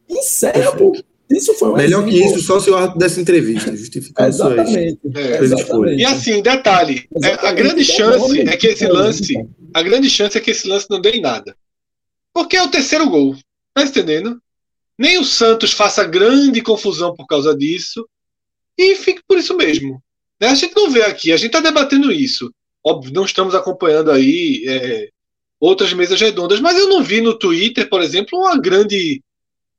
Encerra, 0.09 0.73
pô. 0.73 0.93
Isso 1.31 1.55
foi 1.55 1.69
um 1.71 1.77
Melhor 1.77 2.09
exemplo. 2.09 2.11
que 2.11 2.25
isso, 2.25 2.45
só 2.45 2.59
se 2.59 2.69
o 2.71 2.75
árbitro 2.75 2.99
desse 2.99 3.21
entrevista, 3.21 3.75
justificando 3.77 4.29
Exatamente. 4.29 4.99
É. 5.15 5.43
Exatamente. 5.43 6.03
E 6.03 6.05
assim, 6.05 6.43
detalhe, 6.43 7.07
Exatamente. 7.15 7.47
a 7.47 7.53
grande 7.53 7.85
chance 7.85 8.41
é 8.41 8.57
que 8.57 8.67
esse 8.67 8.87
lance, 8.89 9.35
a 9.73 9.83
grande 9.83 10.11
chance 10.11 10.37
é 10.37 10.41
que 10.41 10.51
esse 10.51 10.67
lance 10.67 10.87
não 10.91 11.01
dê 11.01 11.11
em 11.11 11.21
nada. 11.21 11.57
Porque 12.35 12.57
é 12.57 12.63
o 12.63 12.69
terceiro 12.69 13.09
gol. 13.09 13.37
Tá 13.73 13.85
entendendo? 13.85 14.41
Nem 14.99 15.19
o 15.19 15.25
Santos 15.25 15.73
faça 15.73 16.05
grande 16.05 16.61
confusão 16.61 17.15
por 17.15 17.27
causa 17.27 17.57
disso. 17.57 18.05
E 18.81 18.95
fique 18.97 19.21
por 19.29 19.37
isso 19.37 19.55
mesmo. 19.55 20.03
Né? 20.41 20.49
A 20.49 20.55
gente 20.55 20.75
não 20.75 20.91
vê 20.91 21.03
aqui, 21.03 21.33
a 21.33 21.37
gente 21.37 21.49
está 21.49 21.61
debatendo 21.61 22.11
isso. 22.11 22.51
Óbvio, 22.83 23.13
não 23.13 23.27
estamos 23.27 23.55
acompanhando 23.55 24.11
aí 24.11 24.65
é, 24.67 25.09
outras 25.61 25.93
mesas 25.93 26.19
redondas, 26.19 26.61
mas 26.61 26.79
eu 26.79 26.89
não 26.89 27.03
vi 27.03 27.21
no 27.21 27.39
Twitter, 27.39 27.91
por 27.91 28.01
exemplo, 28.01 28.39
uma 28.39 28.59
grande 28.59 29.23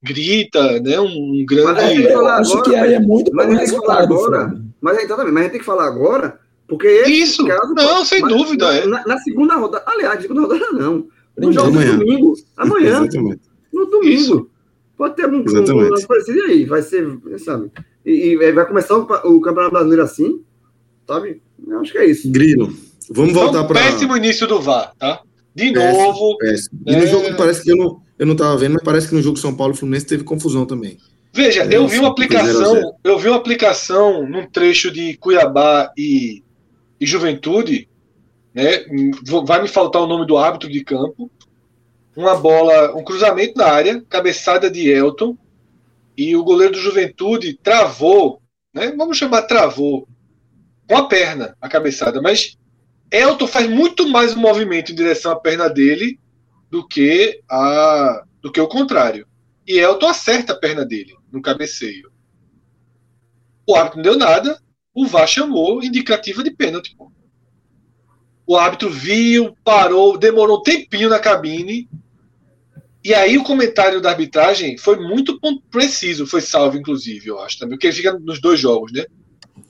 grita, 0.04 0.80
né? 0.80 1.00
Um 1.00 1.44
grande. 1.48 1.74
Mas 1.74 2.12
eu 2.12 2.28
acho 2.28 2.52
agora, 2.52 2.70
que 2.70 2.76
aí 2.76 2.94
é 2.94 3.00
muito 3.00 3.32
mas 3.34 3.48
a 3.48 3.50
gente 3.50 3.60
tem 3.60 3.80
que 3.80 3.86
falar 3.86 4.04
agora. 4.04 4.62
Mas, 4.80 5.04
então, 5.04 5.18
também, 5.18 5.34
mas 5.34 5.42
a 5.42 5.44
gente 5.44 5.52
tem 5.52 5.60
que 5.60 5.66
falar 5.66 5.88
agora, 5.88 6.40
porque 6.68 6.88
isso. 7.08 7.44
Caso, 7.48 7.74
não, 7.74 8.06
sem 8.06 8.22
dúvida. 8.22 8.66
Na, 8.66 8.78
é. 8.78 8.86
na, 8.86 9.08
na, 9.08 9.18
segunda 9.18 9.56
rodada, 9.56 9.84
aliás, 9.88 10.22
segunda 10.22 10.42
rodada 10.42 10.72
não. 10.74 11.08
No 11.36 11.52
jogo 11.52 11.70
amanhã. 11.70 11.98
domingo, 11.98 12.36
amanhã. 12.56 13.00
Exatamente. 13.00 13.42
No 13.74 13.86
domingo. 13.88 14.14
Isso. 14.14 14.48
Pode 14.96 15.16
ter 15.16 15.28
um, 15.28 15.40
um, 15.40 16.08
parecido 16.08 16.44
aí, 16.44 16.66
vai 16.66 16.84
ser, 16.84 17.08
sabe? 17.40 17.72
E, 18.06 18.34
e, 18.34 18.52
vai 18.54 18.66
começar 18.66 18.96
o, 18.96 19.02
o 19.04 19.42
Campeonato 19.42 19.72
Brasileiro 19.72 20.04
assim, 20.04 20.42
sabe? 21.08 21.42
Eu 21.68 21.80
acho 21.80 21.92
que 21.92 21.98
é 21.98 22.06
isso. 22.06 22.32
Grilo. 22.32 22.74
Vamos 23.10 23.34
voltar 23.34 23.64
para. 23.66 23.80
Péssimo 23.80 24.16
início 24.18 24.48
do 24.48 24.60
VAR, 24.60 24.94
tá? 24.98 25.22
De 25.54 25.72
péssimo, 25.72 26.04
novo. 26.04 26.38
Péssimo. 26.38 26.82
E 26.86 26.96
é... 26.96 27.00
no 27.00 27.08
jogo 27.08 27.36
parece 27.36 27.64
que 27.64 27.72
eu 27.72 27.76
não, 27.76 28.02
eu 28.18 28.26
não 28.26 28.36
tava 28.36 28.58
vendo, 28.58 28.74
mas 28.74 28.84
parece 28.84 29.08
que 29.10 29.16
no 29.16 29.22
jogo 29.22 29.38
São 29.38 29.54
Paulo 29.54 29.76
Fluminense 29.76 30.06
teve 30.06 30.24
confusão 30.24 30.66
também. 30.66 30.98
Veja, 31.34 31.64
é, 31.64 31.78
eu 31.78 31.88
vi 31.88 32.00
uma 32.00 32.10
aplicação, 32.10 32.94
eu 33.04 33.18
vi 33.18 33.30
uma 33.30 33.38
aplicação 33.38 34.28
num 34.28 34.46
trecho 34.48 34.92
de 34.92 35.16
Cuiabá 35.18 35.92
e, 35.98 36.44
e 37.00 37.06
Juventude, 37.06 37.88
né? 38.54 38.86
Vai 39.46 39.62
me 39.62 39.68
faltar 39.68 40.02
o 40.02 40.08
nome 40.08 40.26
do 40.26 40.38
árbitro 40.38 40.70
de 40.70 40.84
campo. 40.84 41.32
Uma 42.16 42.36
bola, 42.36 42.94
um 42.98 43.04
cruzamento 43.04 43.58
na 43.58 43.68
área, 43.68 44.04
cabeçada 44.10 44.70
de 44.70 44.90
Elton, 44.90 45.38
e 46.22 46.36
o 46.36 46.44
goleiro 46.44 46.74
do 46.74 46.80
Juventude 46.80 47.58
travou, 47.64 48.42
né? 48.72 48.94
Vamos 48.96 49.18
chamar 49.18 49.42
travou 49.44 50.08
com 50.88 50.96
a 50.96 51.08
perna 51.08 51.58
a 51.60 51.68
cabeçada, 51.68 52.22
mas 52.22 52.58
Elton 53.12 53.48
faz 53.48 53.68
muito 53.68 54.08
mais 54.08 54.36
um 54.36 54.40
movimento 54.40 54.92
em 54.92 54.96
direção 54.96 55.32
à 55.32 55.40
perna 55.40 55.68
dele 55.68 56.20
do 56.70 56.88
que 56.88 57.42
a 57.50 58.24
do 58.40 58.52
que 58.52 58.62
o 58.62 58.68
contrário. 58.68 59.28
E 59.68 59.80
Elton 59.80 60.08
acerta 60.08 60.54
a 60.54 60.60
perna 60.60 60.86
dele 60.86 61.16
no 61.32 61.42
cabeceio. 61.42 62.12
O 63.68 63.76
árbitro 63.76 63.98
não 63.98 64.04
deu 64.04 64.18
nada, 64.18 64.62
o 64.94 65.08
VAR 65.08 65.28
chamou 65.28 65.84
indicativa 65.84 66.44
de 66.44 66.52
pênalti. 66.52 66.96
O 68.46 68.58
árbitro 68.58 68.90
viu, 68.90 69.56
parou, 69.64 70.18
demorou 70.18 70.60
um 70.60 70.64
tempinho 70.64 71.10
na 71.10 71.20
cabine. 71.20 71.90
E 73.04 73.14
aí 73.14 73.38
o 73.38 73.44
comentário 73.44 74.00
da 74.00 74.10
arbitragem 74.10 74.78
foi 74.78 74.98
muito 74.98 75.40
preciso, 75.72 76.28
foi 76.28 76.42
salvo, 76.42 76.78
inclusive, 76.78 77.28
eu 77.28 77.40
acho 77.40 77.58
também, 77.58 77.76
porque 77.76 77.88
ele 77.88 77.96
fica 77.96 78.14
nos 78.20 78.40
dois 78.40 78.60
jogos, 78.60 78.92
né? 78.92 79.06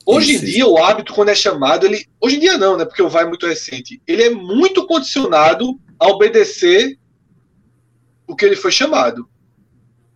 Hoje 0.04 0.36
em 0.36 0.40
dia, 0.40 0.66
o 0.66 0.78
árbitro, 0.78 1.14
quando 1.14 1.28
é 1.28 1.34
chamado, 1.34 1.86
ele. 1.86 2.06
Hoje 2.20 2.36
em 2.36 2.40
dia 2.40 2.58
não, 2.58 2.76
né? 2.76 2.84
Porque 2.84 3.02
o 3.02 3.08
VAR 3.08 3.24
é 3.24 3.28
muito 3.28 3.46
recente. 3.46 4.02
Ele 4.06 4.22
é 4.22 4.30
muito 4.30 4.86
condicionado 4.86 5.78
a 5.98 6.08
obedecer 6.08 6.98
o 8.26 8.34
que 8.34 8.44
ele 8.44 8.56
foi 8.56 8.72
chamado. 8.72 9.28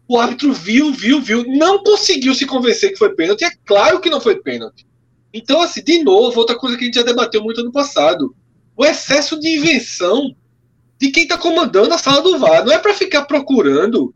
O 0.08 0.18
árbitro 0.18 0.52
viu, 0.52 0.92
viu, 0.92 1.20
viu, 1.20 1.44
não 1.46 1.82
conseguiu 1.82 2.34
se 2.34 2.46
convencer 2.46 2.92
que 2.92 2.98
foi 2.98 3.14
pênalti. 3.14 3.44
É 3.44 3.50
claro 3.64 4.00
que 4.00 4.10
não 4.10 4.20
foi 4.20 4.36
pênalti. 4.40 4.86
Então, 5.32 5.60
assim, 5.60 5.82
de 5.82 6.02
novo, 6.02 6.38
outra 6.38 6.56
coisa 6.56 6.76
que 6.76 6.84
a 6.84 6.86
gente 6.86 6.94
já 6.96 7.02
debateu 7.02 7.42
muito 7.42 7.60
ano 7.60 7.72
passado: 7.72 8.34
o 8.76 8.84
excesso 8.84 9.38
de 9.38 9.56
invenção 9.56 10.34
de 10.98 11.10
quem 11.10 11.24
está 11.24 11.36
comandando 11.36 11.92
a 11.92 11.98
sala 11.98 12.22
do 12.22 12.38
VAR. 12.38 12.64
Não 12.64 12.72
é 12.72 12.78
para 12.78 12.94
ficar 12.94 13.24
procurando 13.24 14.14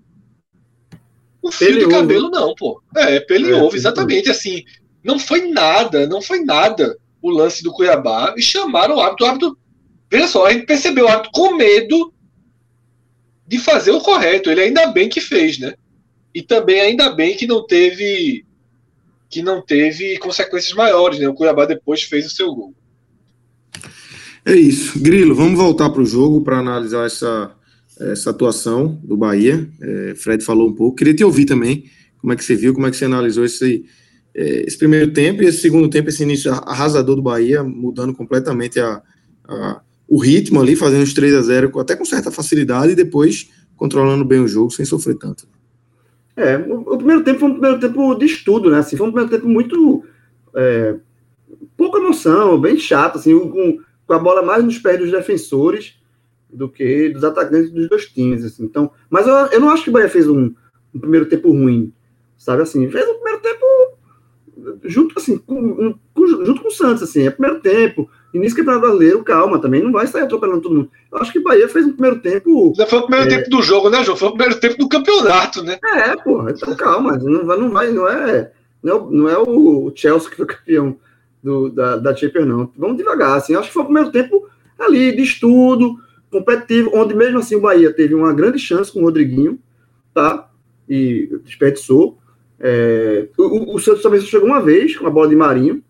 o 1.43 1.51
fio 1.51 1.69
pele 1.69 1.85
de 1.85 1.91
cabelo, 1.91 2.27
ovo. 2.27 2.35
não, 2.35 2.55
pô. 2.55 2.83
É, 2.97 3.21
pele 3.21 3.51
é, 3.51 3.55
ovo, 3.55 3.75
exatamente. 3.75 4.31
Assim, 4.31 4.65
não 5.03 5.19
foi 5.19 5.51
nada, 5.51 6.07
não 6.07 6.21
foi 6.21 6.45
nada 6.45 6.97
o 7.23 7.31
lance 7.31 7.63
do 7.63 7.73
Cuiabá 7.73 8.35
e 8.37 8.43
chamaram 8.43 8.97
o 8.97 9.01
árbitro. 9.01 9.27
O 9.27 9.29
árbitro, 9.29 9.59
veja 10.11 10.29
só, 10.29 10.47
a 10.47 10.53
gente 10.53 10.67
percebeu 10.67 11.07
o 11.07 11.09
árbitro 11.09 11.33
com 11.33 11.57
medo 11.57 12.13
de 13.47 13.59
fazer 13.59 13.91
o 13.91 14.01
correto. 14.01 14.51
Ele 14.51 14.63
ainda 14.63 14.87
bem 14.87 15.09
que 15.09 15.21
fez, 15.21 15.59
né? 15.59 15.75
E 16.35 16.43
também 16.43 16.81
ainda 16.81 17.11
bem 17.11 17.37
que 17.37 17.47
não 17.47 17.67
teve 17.67 18.45
que 19.29 19.43
não 19.43 19.63
teve 19.63 20.19
consequências 20.19 20.73
maiores, 20.73 21.21
né? 21.21 21.29
O 21.29 21.35
Cuiabá 21.35 21.65
depois 21.65 22.03
fez 22.03 22.27
o 22.27 22.31
seu 22.31 22.53
gol. 22.53 22.75
É 24.51 24.57
isso. 24.57 25.01
Grilo, 25.01 25.33
vamos 25.33 25.57
voltar 25.57 25.91
para 25.91 26.03
o 26.03 26.05
jogo 26.05 26.41
para 26.41 26.59
analisar 26.59 27.07
essa, 27.07 27.53
essa 28.01 28.31
atuação 28.31 28.99
do 29.01 29.17
Bahia. 29.17 29.71
É, 29.81 30.15
Fred 30.17 30.45
falou 30.45 30.69
um 30.69 30.73
pouco. 30.75 30.97
Queria 30.97 31.15
te 31.15 31.23
ouvir 31.23 31.45
também 31.45 31.85
como 32.19 32.33
é 32.33 32.37
que 32.37 32.43
você 32.43 32.57
viu, 32.57 32.75
como 32.75 32.85
é 32.85 32.91
que 32.91 32.97
você 32.97 33.05
analisou 33.05 33.45
esse, 33.45 33.85
é, 34.35 34.65
esse 34.67 34.77
primeiro 34.77 35.13
tempo 35.13 35.41
e 35.41 35.47
esse 35.47 35.59
segundo 35.59 35.89
tempo, 35.89 36.09
esse 36.09 36.25
início 36.25 36.51
arrasador 36.51 37.15
do 37.15 37.23
Bahia, 37.23 37.63
mudando 37.63 38.13
completamente 38.13 38.81
a, 38.81 39.01
a 39.47 39.81
o 40.09 40.19
ritmo 40.21 40.61
ali, 40.61 40.75
fazendo 40.75 41.05
os 41.05 41.15
3 41.15 41.33
a 41.33 41.43
0 41.43 41.79
até 41.79 41.95
com 41.95 42.05
certa 42.05 42.33
facilidade 42.33 42.91
e 42.91 42.97
depois 42.97 43.49
controlando 43.77 44.25
bem 44.25 44.41
o 44.41 44.49
jogo 44.49 44.73
sem 44.73 44.85
sofrer 44.85 45.15
tanto. 45.15 45.47
É, 46.35 46.57
o, 46.57 46.81
o 46.81 46.97
primeiro 46.97 47.23
tempo 47.23 47.39
foi 47.39 47.51
um 47.51 47.53
primeiro 47.53 47.79
tempo 47.79 48.17
de 48.17 48.27
estudo, 48.27 48.69
né? 48.69 48.81
Assim, 48.81 48.97
foi 48.97 49.07
um 49.07 49.13
primeiro 49.13 49.31
tempo 49.31 49.49
muito. 49.49 50.03
É, 50.57 50.97
pouca 51.77 52.01
emoção, 52.01 52.61
bem 52.61 52.77
chato, 52.77 53.17
assim, 53.17 53.39
com, 53.39 53.79
com 54.11 54.15
a 54.15 54.19
bola 54.19 54.43
mais 54.43 54.65
nos 54.65 54.77
pés 54.77 54.99
dos 54.99 55.13
defensores 55.13 55.95
do 56.53 56.69
que 56.69 57.11
dos 57.11 57.23
atacantes 57.23 57.71
dos 57.71 57.89
dois 57.89 58.07
times. 58.07 58.45
Assim. 58.45 58.65
Então, 58.65 58.91
mas 59.09 59.25
eu, 59.25 59.33
eu 59.33 59.61
não 59.61 59.71
acho 59.71 59.85
que 59.85 59.91
o 59.91 59.93
Bahia 59.93 60.09
fez 60.09 60.29
um, 60.29 60.53
um 60.93 60.99
primeiro 60.99 61.27
tempo 61.27 61.53
ruim, 61.53 61.93
sabe? 62.37 62.63
Assim, 62.63 62.91
fez 62.91 63.09
um 63.09 63.15
primeiro 63.15 63.41
tempo 63.41 63.65
junto 64.83 65.17
assim, 65.17 65.39
com, 65.39 65.95
com, 66.13 66.27
junto 66.27 66.61
com 66.61 66.69
o 66.69 66.73
Santos, 66.73 67.05
assim, 67.05 67.25
é 67.25 67.31
primeiro 67.31 67.61
tempo, 67.61 68.11
início 68.35 68.57
Campeonato 68.57 68.85
Brasileiro, 68.85 69.23
calma, 69.23 69.61
também 69.61 69.81
não 69.81 69.93
vai 69.93 70.09
sair 70.09 70.23
atropelando 70.23 70.61
todo 70.61 70.75
mundo. 70.75 70.91
Eu 71.13 71.19
acho 71.19 71.31
que 71.31 71.39
o 71.39 71.45
Bahia 71.45 71.69
fez 71.69 71.87
um 71.87 71.93
primeiro 71.93 72.19
tempo. 72.19 72.75
Já 72.77 72.87
foi 72.87 72.99
o 72.99 73.07
primeiro 73.07 73.33
é... 73.33 73.37
tempo 73.37 73.49
do 73.49 73.63
jogo, 73.63 73.91
né, 73.91 74.03
João? 74.03 74.17
Foi 74.17 74.29
o 74.29 74.33
primeiro 74.33 74.59
tempo 74.59 74.77
do 74.77 74.89
campeonato, 74.89 75.63
né? 75.63 75.79
É, 75.85 76.17
porra, 76.17 76.51
então 76.51 76.75
calma, 76.75 77.17
não 77.17 77.47
vai, 77.47 77.59
não 77.59 77.71
vai, 77.71 77.93
não 77.93 78.09
é, 78.09 78.51
não 78.83 78.97
é, 78.97 79.11
não 79.13 79.29
é 79.29 79.39
o 79.39 79.93
Chelsea 79.95 80.29
que 80.29 80.37
foi 80.37 80.47
campeão 80.47 80.99
do, 81.43 81.69
da, 81.69 81.97
da 81.97 82.15
Champions, 82.15 82.47
não. 82.47 82.73
Vamos 82.77 82.97
devagar, 82.97 83.37
assim, 83.37 83.55
acho 83.55 83.69
que 83.69 83.75
foi 83.75 83.83
o 83.83 83.87
primeiro 83.87 84.11
tempo 84.11 84.49
ali, 84.79 85.15
de 85.15 85.23
estudo, 85.23 85.97
competitivo, 86.31 86.91
onde 86.95 87.15
mesmo 87.15 87.39
assim 87.39 87.57
o 87.57 87.61
Bahia 87.61 87.93
teve 87.93 88.15
uma 88.15 88.33
grande 88.33 88.59
chance 88.59 88.93
com 88.93 89.01
o 89.01 89.05
Rodriguinho, 89.05 89.59
tá? 90.15 90.51
E 90.89 91.29
desperdiçou. 91.45 92.19
É, 92.59 93.29
o, 93.39 93.75
o, 93.75 93.79
Santos 93.79 94.03
também 94.03 94.21
só 94.21 94.27
chegou 94.27 94.49
uma 94.49 94.61
vez 94.61 94.97
com 94.97 95.07
a 95.07 95.11
bola 95.11 95.29
de 95.29 95.37
Marinho, 95.37 95.83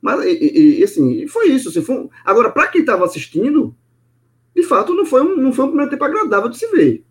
mas 0.00 0.24
e, 0.24 0.78
e 0.80 0.84
assim, 0.84 1.26
foi 1.26 1.48
isso. 1.48 1.68
Assim, 1.68 1.82
foi 1.82 1.94
um... 1.96 2.10
Agora, 2.24 2.50
para 2.50 2.68
quem 2.68 2.80
estava 2.80 3.04
assistindo, 3.04 3.74
de 4.54 4.62
fato, 4.62 4.94
não 4.94 5.04
foi, 5.04 5.22
um, 5.22 5.36
não 5.36 5.52
foi 5.52 5.64
um 5.64 5.68
primeiro 5.68 5.90
tempo 5.90 6.04
agradável 6.04 6.48
de 6.48 6.58
se 6.58 6.66
ver. 6.68 7.04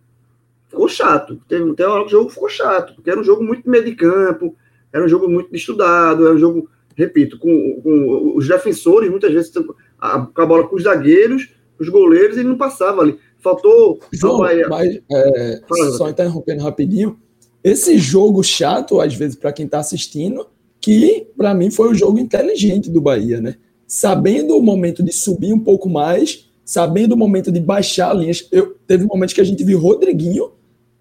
Ficou 0.67 0.87
chato. 0.87 1.39
Teve, 1.47 1.63
uma 1.63 1.75
hora 1.87 2.01
que 2.01 2.07
o 2.07 2.11
jogo 2.11 2.29
ficou 2.29 2.49
chato, 2.49 2.95
porque 2.95 3.09
era 3.09 3.19
um 3.19 3.23
jogo 3.23 3.43
muito 3.43 3.69
meio 3.69 3.85
de 3.85 3.95
campo, 3.95 4.55
era 4.91 5.03
um 5.05 5.07
jogo 5.07 5.29
muito 5.29 5.55
estudado, 5.55 6.25
era 6.25 6.35
um 6.35 6.39
jogo, 6.39 6.69
repito, 6.95 7.37
com, 7.37 7.81
com 7.81 8.33
os 8.35 8.47
defensores, 8.47 9.09
muitas 9.09 9.31
vezes 9.31 9.51
a, 9.99 10.19
com 10.19 10.41
a 10.41 10.45
bola 10.45 10.67
com 10.67 10.75
os 10.75 10.83
zagueiros, 10.83 11.49
os 11.79 11.89
goleiros, 11.89 12.37
ele 12.37 12.49
não 12.49 12.57
passava 12.57 13.01
ali. 13.01 13.17
Faltou. 13.39 13.99
João, 14.11 14.39
mas, 14.69 14.99
é, 15.11 15.61
só 15.97 16.09
interrompendo 16.09 16.63
rapidinho, 16.63 17.19
esse 17.63 17.97
jogo 17.97 18.43
chato, 18.43 18.99
às 18.99 19.15
vezes, 19.15 19.35
para 19.35 19.51
quem 19.51 19.65
está 19.65 19.79
assistindo, 19.79 20.47
que 20.79 21.27
para 21.37 21.53
mim 21.53 21.71
foi 21.71 21.89
o 21.89 21.93
jogo 21.93 22.19
inteligente 22.19 22.89
do 22.89 22.99
Bahia, 22.99 23.39
né? 23.39 23.55
Sabendo 23.87 24.57
o 24.57 24.61
momento 24.61 25.01
de 25.01 25.13
subir 25.13 25.53
um 25.53 25.59
pouco 25.59 25.89
mais, 25.89 26.49
sabendo 26.65 27.13
o 27.13 27.17
momento 27.17 27.51
de 27.51 27.59
baixar 27.59 28.13
linhas. 28.13 28.47
Eu, 28.51 28.75
teve 28.85 29.05
um 29.05 29.07
momento 29.07 29.33
que 29.33 29.41
a 29.41 29.45
gente 29.45 29.63
viu 29.63 29.79
Rodriguinho 29.79 30.51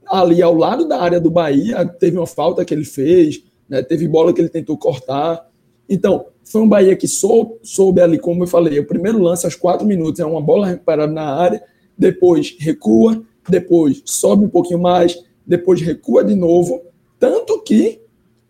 ali 0.06 0.42
ao 0.42 0.54
lado 0.54 0.86
da 0.86 1.00
área 1.00 1.20
do 1.20 1.30
Bahia, 1.30 1.84
teve 1.86 2.16
uma 2.16 2.26
falta 2.26 2.64
que 2.64 2.74
ele 2.74 2.84
fez, 2.84 3.42
né? 3.68 3.82
teve 3.82 4.06
bola 4.06 4.32
que 4.32 4.40
ele 4.40 4.48
tentou 4.48 4.76
cortar. 4.76 5.48
Então, 5.92 6.24
foi 6.42 6.62
um 6.62 6.68
Bahia 6.68 6.96
que 6.96 7.06
soube, 7.06 7.56
soube 7.62 8.00
ali, 8.00 8.18
como 8.18 8.44
eu 8.44 8.46
falei, 8.46 8.78
o 8.78 8.86
primeiro 8.86 9.18
lance 9.18 9.44
aos 9.44 9.54
quatro 9.54 9.86
minutos 9.86 10.20
é 10.20 10.24
uma 10.24 10.40
bola 10.40 10.66
recuperada 10.66 11.12
na 11.12 11.34
área, 11.34 11.62
depois 11.98 12.56
recua, 12.58 13.22
depois 13.46 14.00
sobe 14.06 14.46
um 14.46 14.48
pouquinho 14.48 14.80
mais, 14.80 15.22
depois 15.46 15.82
recua 15.82 16.24
de 16.24 16.34
novo. 16.34 16.80
Tanto 17.18 17.60
que 17.60 18.00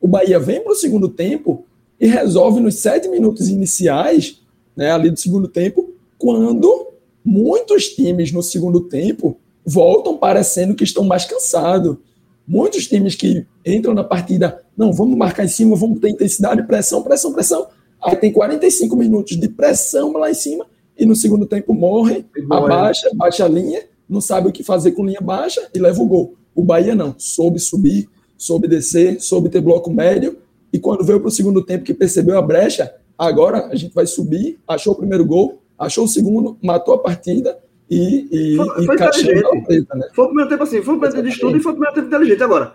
o 0.01 0.07
Bahia 0.07 0.39
vem 0.39 0.61
para 0.61 0.71
o 0.71 0.77
segundo 0.77 1.09
tempo 1.09 1.65
e 1.99 2.07
resolve 2.07 2.61
nos 2.61 2.77
sete 2.77 3.09
minutos 3.09 3.49
iniciais, 3.49 4.41
né, 4.77 4.93
ali 4.93 5.11
do 5.11 5.19
segundo 5.19 5.49
tempo, 5.49 5.93
quando 6.17 6.93
muitos 7.25 7.89
times 7.89 8.31
no 8.31 8.43
segundo 8.43 8.83
tempo 8.83 9.37
voltam 9.67 10.17
parecendo 10.17 10.77
que 10.77 10.85
estão 10.85 11.03
mais 11.03 11.25
cansados. 11.25 11.97
Muitos 12.47 12.87
times 12.87 13.15
que 13.15 13.47
entram 13.65 13.95
na 13.95 14.03
partida, 14.03 14.63
não, 14.77 14.93
vamos 14.93 15.17
marcar 15.17 15.45
em 15.45 15.49
cima, 15.49 15.77
vamos 15.77 16.01
ter 16.01 16.11
intensidade, 16.11 16.67
pressão, 16.67 17.03
pressão, 17.03 17.33
pressão. 17.33 17.67
Aí 18.03 18.17
tem 18.17 18.33
45 18.33 18.97
minutos 18.97 19.37
de 19.37 19.49
pressão 19.49 20.13
lá 20.13 20.31
em 20.31 20.35
cima 20.35 20.67
e 20.99 21.07
no 21.07 21.15
segundo 21.15 21.47
tempo 21.47 21.73
morre, 21.73 22.27
abaixa, 22.51 23.11
baixa 23.15 23.45
a 23.45 23.49
linha, 23.49 23.83
não 24.09 24.21
sabe 24.21 24.49
o 24.49 24.53
que 24.53 24.63
fazer 24.63 24.93
com 24.93 25.07
linha 25.07 25.21
baixa 25.21 25.69
e 25.75 25.79
leva 25.79 26.03
o 26.03 26.07
gol. 26.07 26.35
O 26.55 26.63
Bahia 26.63 26.95
não, 26.95 27.15
soube 27.17 27.59
subir, 27.59 28.09
soube 28.37 28.67
descer, 28.67 29.21
soube 29.21 29.49
ter 29.49 29.61
bloco 29.61 29.91
médio 29.91 30.37
e 30.73 30.79
quando 30.79 31.05
veio 31.05 31.21
para 31.21 31.29
o 31.29 31.33
segundo 31.33 31.63
tempo 31.63 31.85
que 31.85 31.95
percebeu 31.95 32.37
a 32.37 32.43
brecha, 32.43 32.93
agora 33.17 33.67
a 33.67 33.77
gente 33.77 33.95
vai 33.95 34.07
subir, 34.07 34.59
achou 34.67 34.95
o 34.95 34.97
primeiro 34.97 35.25
gol, 35.25 35.63
achou 35.79 36.05
o 36.05 36.09
segundo, 36.09 36.57
matou 36.63 36.95
a 36.95 36.99
partida 36.99 37.59
e, 37.93 38.55
e, 38.55 38.57
foi, 38.57 38.87
foi 38.87 38.95
inteligente. 38.95 39.65
Preta, 39.67 39.95
né? 39.95 40.09
Foi 40.15 40.25
o 40.25 40.29
primeiro 40.29 40.51
tempo 40.51 40.63
assim, 40.63 40.83
foi 40.83 40.95
um 40.95 40.99
primeiro 40.99 41.15
tempo 41.15 41.29
de 41.29 41.35
estudo 41.35 41.57
e 41.57 41.61
foi 41.61 41.73
o 41.73 41.75
primeiro 41.75 41.95
tempo 41.95 42.07
inteligente. 42.09 42.43
Agora, 42.43 42.75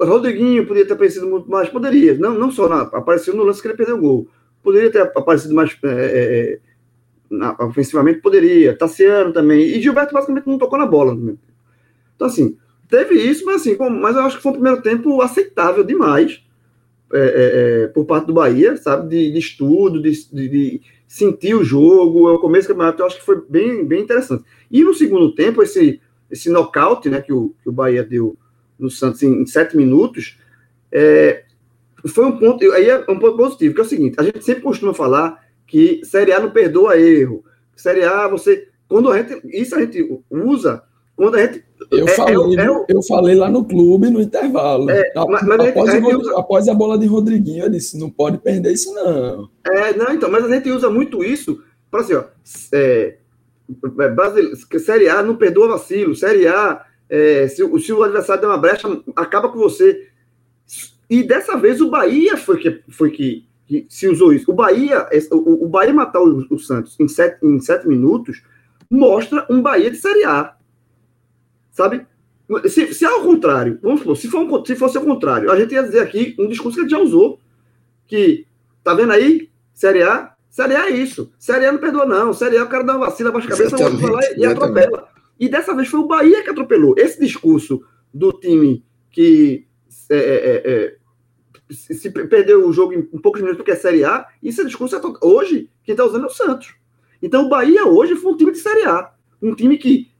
Rodriguinho 0.00 0.66
podia 0.66 0.86
ter 0.86 0.92
aparecido 0.92 1.26
muito 1.26 1.50
mais, 1.50 1.68
poderia, 1.68 2.18
não, 2.18 2.38
não 2.38 2.50
só 2.50 2.68
na, 2.68 2.82
apareceu 2.82 3.34
no 3.34 3.44
lance 3.44 3.62
que 3.62 3.68
ele 3.68 3.76
perdeu 3.76 3.96
o 3.96 4.00
gol, 4.00 4.28
poderia 4.62 4.90
ter 4.90 5.00
aparecido 5.00 5.54
mais 5.54 5.76
é, 5.82 5.88
é, 5.88 6.52
é 6.52 6.58
na, 7.30 7.56
ofensivamente, 7.60 8.20
poderia, 8.20 8.76
Tassiano 8.76 9.32
também, 9.32 9.60
e 9.60 9.80
Gilberto 9.80 10.12
basicamente 10.12 10.46
não 10.46 10.58
tocou 10.58 10.78
na 10.78 10.86
bola. 10.86 11.16
Então, 12.14 12.26
assim, 12.26 12.56
teve 12.88 13.14
isso, 13.14 13.44
mas 13.44 13.62
assim, 13.62 13.76
mas 14.00 14.16
eu 14.16 14.22
acho 14.22 14.36
que 14.36 14.42
foi 14.42 14.52
um 14.52 14.56
primeiro 14.56 14.82
tempo 14.82 15.20
aceitável 15.20 15.82
demais 15.82 16.44
é, 17.12 17.18
é, 17.18 17.84
é, 17.84 17.86
por 17.88 18.04
parte 18.04 18.26
do 18.26 18.34
Bahia, 18.34 18.76
sabe? 18.76 19.08
De, 19.08 19.32
de 19.32 19.38
estudo, 19.38 20.00
de, 20.00 20.10
de, 20.32 20.48
de, 20.48 20.82
sentir 21.06 21.54
o 21.54 21.64
jogo. 21.64 22.32
O 22.32 22.38
começo 22.38 22.68
do 22.68 22.72
campeonato 22.72 23.02
eu 23.02 23.06
acho 23.06 23.16
que 23.16 23.24
foi 23.24 23.42
bem, 23.48 23.84
bem 23.84 24.02
interessante. 24.02 24.44
E 24.70 24.82
no 24.82 24.94
segundo 24.94 25.34
tempo, 25.34 25.62
esse, 25.62 26.00
esse 26.30 26.50
nocaute 26.50 27.08
né, 27.08 27.20
que, 27.20 27.32
o, 27.32 27.54
que 27.62 27.68
o 27.68 27.72
Bahia 27.72 28.02
deu 28.02 28.36
no 28.78 28.90
Santos 28.90 29.22
em, 29.22 29.42
em 29.42 29.46
sete 29.46 29.76
minutos, 29.76 30.38
é, 30.90 31.44
foi 32.08 32.24
um 32.26 32.38
ponto. 32.38 32.72
Aí 32.72 32.88
é 32.88 32.98
um 33.08 33.18
ponto 33.18 33.36
positivo, 33.36 33.74
que 33.74 33.80
é 33.80 33.84
o 33.84 33.88
seguinte: 33.88 34.16
a 34.18 34.22
gente 34.22 34.44
sempre 34.44 34.62
costuma 34.62 34.94
falar 34.94 35.44
que 35.66 36.00
Série 36.04 36.32
A 36.32 36.40
não 36.40 36.50
perdoa 36.50 36.98
erro. 36.98 37.44
Série 37.74 38.04
A, 38.04 38.28
você. 38.28 38.68
Quando 38.88 39.10
a 39.10 39.20
gente. 39.20 39.40
Isso 39.48 39.74
a 39.74 39.80
gente 39.80 40.22
usa 40.30 40.82
quando 41.14 41.36
a 41.36 41.42
gente. 41.46 41.64
Eu, 41.90 42.06
é, 42.06 42.10
falei, 42.10 42.34
é, 42.34 42.64
é, 42.64 42.84
eu 42.88 43.02
falei 43.02 43.34
lá 43.34 43.50
no 43.50 43.64
clube, 43.64 44.10
no 44.10 44.20
intervalo. 44.20 44.90
É, 44.90 45.12
mas, 45.14 45.42
mas 45.42 45.68
após, 45.68 45.88
a 45.90 46.00
gente, 46.00 46.28
a 46.28 46.38
após, 46.38 46.68
a 46.68 46.74
bola 46.74 46.98
de 46.98 47.06
Rodriguinho, 47.06 47.64
eu 47.64 47.70
disse: 47.70 47.98
não 47.98 48.10
pode 48.10 48.38
perder 48.38 48.72
isso, 48.72 48.92
não. 48.94 49.48
É, 49.64 49.94
não, 49.94 50.12
então, 50.12 50.30
mas 50.30 50.44
a 50.44 50.48
gente 50.48 50.70
usa 50.70 50.90
muito 50.90 51.22
isso 51.22 51.62
para 51.90 52.00
assim, 52.00 52.14
ó. 52.14 52.24
É, 52.72 53.18
é 54.72 54.78
série 54.78 55.08
A 55.08 55.22
não 55.22 55.36
perdoa 55.36 55.68
vacilo. 55.68 56.14
Série 56.14 56.46
A, 56.46 56.84
é, 57.08 57.46
se, 57.48 57.56
se, 57.80 57.92
o 57.92 58.02
adversário 58.02 58.42
der 58.42 58.48
uma 58.48 58.58
brecha, 58.58 58.88
acaba 59.14 59.48
com 59.48 59.58
você. 59.58 60.08
E 61.08 61.22
dessa 61.22 61.56
vez 61.56 61.80
o 61.80 61.88
Bahia 61.88 62.36
foi 62.36 62.58
que, 62.58 62.82
foi 62.88 63.10
que, 63.10 63.46
que 63.66 63.86
se 63.88 64.08
usou 64.08 64.32
isso. 64.32 64.50
O 64.50 64.54
Bahia, 64.54 65.06
o, 65.30 65.66
o 65.66 65.68
Bahia 65.68 65.94
matar 65.94 66.20
o, 66.20 66.44
o 66.50 66.58
Santos 66.58 66.98
em 66.98 67.06
sete, 67.06 67.44
em 67.44 67.60
sete 67.60 67.86
minutos 67.86 68.42
mostra 68.90 69.46
um 69.48 69.62
Bahia 69.62 69.90
de 69.90 69.96
Série 69.96 70.24
A 70.24 70.55
Sabe? 71.76 72.06
Se, 72.70 72.94
se 72.94 73.04
é 73.04 73.08
ao 73.08 73.20
contrário, 73.20 73.78
vamos 73.82 74.00
supor, 74.00 74.16
se, 74.16 74.28
for 74.28 74.40
um, 74.40 74.64
se 74.64 74.74
fosse 74.74 74.96
ao 74.96 75.04
contrário, 75.04 75.52
a 75.52 75.60
gente 75.60 75.74
ia 75.74 75.82
dizer 75.82 76.00
aqui 76.00 76.34
um 76.38 76.48
discurso 76.48 76.76
que 76.76 76.80
a 76.80 76.82
gente 76.84 76.92
já 76.92 76.98
usou, 76.98 77.38
que, 78.06 78.46
tá 78.82 78.94
vendo 78.94 79.12
aí? 79.12 79.50
Série 79.74 80.02
A, 80.02 80.34
Série 80.48 80.74
A 80.74 80.88
é 80.88 80.96
isso. 80.96 81.30
Série 81.38 81.66
A 81.66 81.72
não 81.72 81.78
perdoa, 81.78 82.06
não. 82.06 82.32
Série 82.32 82.56
A 82.56 82.64
o 82.64 82.68
cara 82.68 82.82
dá 82.82 82.96
uma 82.96 83.04
vacina, 83.04 83.30
baixa 83.30 83.48
a 83.48 83.50
cabeça, 83.50 83.76
vai 83.76 84.10
lá 84.10 84.20
e, 84.22 84.40
e 84.40 84.46
atropela. 84.46 85.08
E 85.38 85.50
dessa 85.50 85.74
vez 85.74 85.88
foi 85.88 86.00
o 86.00 86.06
Bahia 86.06 86.42
que 86.42 86.48
atropelou. 86.48 86.94
Esse 86.96 87.20
discurso 87.20 87.82
do 88.14 88.32
time 88.32 88.82
que 89.10 89.66
é, 90.08 90.16
é, 90.16 90.62
é, 90.64 90.96
se, 91.70 91.92
se 91.92 92.10
perdeu 92.10 92.66
o 92.66 92.72
jogo 92.72 92.94
em, 92.94 93.00
em 93.00 93.18
poucos 93.18 93.42
minutos 93.42 93.58
porque 93.58 93.72
é 93.72 93.76
Série 93.76 94.02
A, 94.02 94.26
isso 94.42 94.62
é 94.62 94.64
discurso 94.64 94.96
é 94.96 95.00
hoje 95.20 95.68
quem 95.84 95.92
está 95.92 96.06
usando 96.06 96.24
é 96.24 96.26
o 96.26 96.30
Santos. 96.30 96.74
Então 97.20 97.44
o 97.44 97.48
Bahia 97.50 97.84
hoje 97.84 98.14
foi 98.14 98.32
um 98.32 98.36
time 98.36 98.52
de 98.52 98.58
Série 98.58 98.86
A. 98.86 99.12
Um 99.42 99.54
time 99.54 99.76
que 99.76 100.10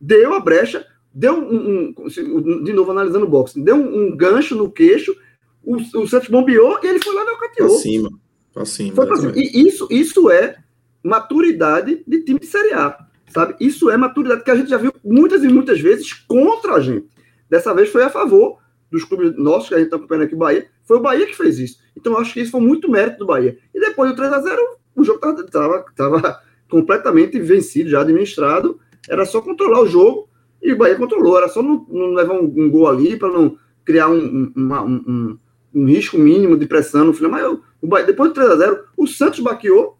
deu 0.00 0.34
a 0.34 0.40
brecha, 0.40 0.86
deu 1.12 1.34
um, 1.34 1.94
um 1.96 2.64
de 2.64 2.72
novo 2.72 2.90
analisando 2.90 3.24
o 3.24 3.28
boxe, 3.28 3.62
deu 3.62 3.76
um, 3.76 4.06
um 4.06 4.16
gancho 4.16 4.54
no 4.54 4.70
queixo, 4.70 5.14
o, 5.62 5.76
o, 5.76 6.06
Santos 6.06 6.28
bombeou 6.28 6.78
e 6.82 6.86
ele 6.86 7.02
foi 7.02 7.14
lá 7.14 7.22
e 7.22 7.24
nocauteou. 7.24 7.68
Pra 7.68 7.78
cima, 7.78 8.10
pra 8.52 8.64
cima. 8.64 8.94
Foi 8.94 9.06
pra 9.06 9.16
cima. 9.16 9.32
E 9.34 9.66
isso, 9.66 9.88
isso 9.90 10.30
é 10.30 10.56
maturidade 11.02 12.02
de 12.06 12.24
time 12.24 12.40
de 12.40 12.46
Série 12.46 12.72
A, 12.72 12.98
sabe? 13.28 13.54
Isso 13.60 13.90
é 13.90 13.96
maturidade 13.96 14.44
que 14.44 14.50
a 14.50 14.56
gente 14.56 14.70
já 14.70 14.76
viu 14.76 14.92
muitas 15.04 15.42
e 15.42 15.48
muitas 15.48 15.80
vezes 15.80 16.12
contra 16.12 16.74
a 16.74 16.80
gente. 16.80 17.06
Dessa 17.48 17.74
vez 17.74 17.90
foi 17.90 18.02
a 18.02 18.10
favor 18.10 18.58
dos 18.90 19.04
clubes 19.04 19.36
nossos 19.36 19.68
que 19.68 19.74
a 19.74 19.78
gente 19.78 19.86
está 19.86 19.96
acompanhando 19.96 20.24
aqui, 20.24 20.36
Bahia. 20.36 20.68
Foi 20.84 20.98
o 20.98 21.02
Bahia 21.02 21.26
que 21.26 21.36
fez 21.36 21.58
isso. 21.58 21.78
Então 21.96 22.18
acho 22.18 22.32
que 22.32 22.40
isso 22.40 22.52
foi 22.52 22.60
muito 22.60 22.90
mérito 22.90 23.18
do 23.18 23.26
Bahia. 23.26 23.58
E 23.74 23.80
depois 23.80 24.10
do 24.10 24.16
3 24.16 24.32
a 24.32 24.40
0 24.40 24.62
o 24.96 25.02
jogo 25.02 25.20
estava 25.40 26.40
completamente 26.70 27.38
vencido, 27.40 27.90
já 27.90 28.00
administrado, 28.00 28.78
era 29.08 29.24
só 29.24 29.40
controlar 29.40 29.80
o 29.80 29.88
jogo 29.88 30.28
e 30.62 30.72
o 30.72 30.76
Bahia 30.76 30.96
controlou. 30.96 31.36
Era 31.36 31.48
só 31.48 31.62
não, 31.62 31.86
não 31.88 32.14
levar 32.14 32.34
um, 32.34 32.44
um, 32.44 32.70
gol 32.70 32.88
ali 32.88 33.16
para 33.16 33.28
não 33.28 33.56
criar 33.84 34.08
um, 34.08 34.52
uma, 34.56 34.82
um, 34.82 35.38
um, 35.74 35.84
risco 35.84 36.18
mínimo 36.18 36.56
de 36.56 36.66
pressão 36.66 37.04
no 37.04 37.12
final. 37.12 37.30
Mas 37.30 37.42
eu, 37.42 37.60
o 37.82 37.86
Bahia, 37.86 38.06
depois 38.06 38.32
do 38.32 38.40
3x0, 38.40 38.80
o 38.96 39.06
Santos 39.06 39.40
baqueou 39.40 39.98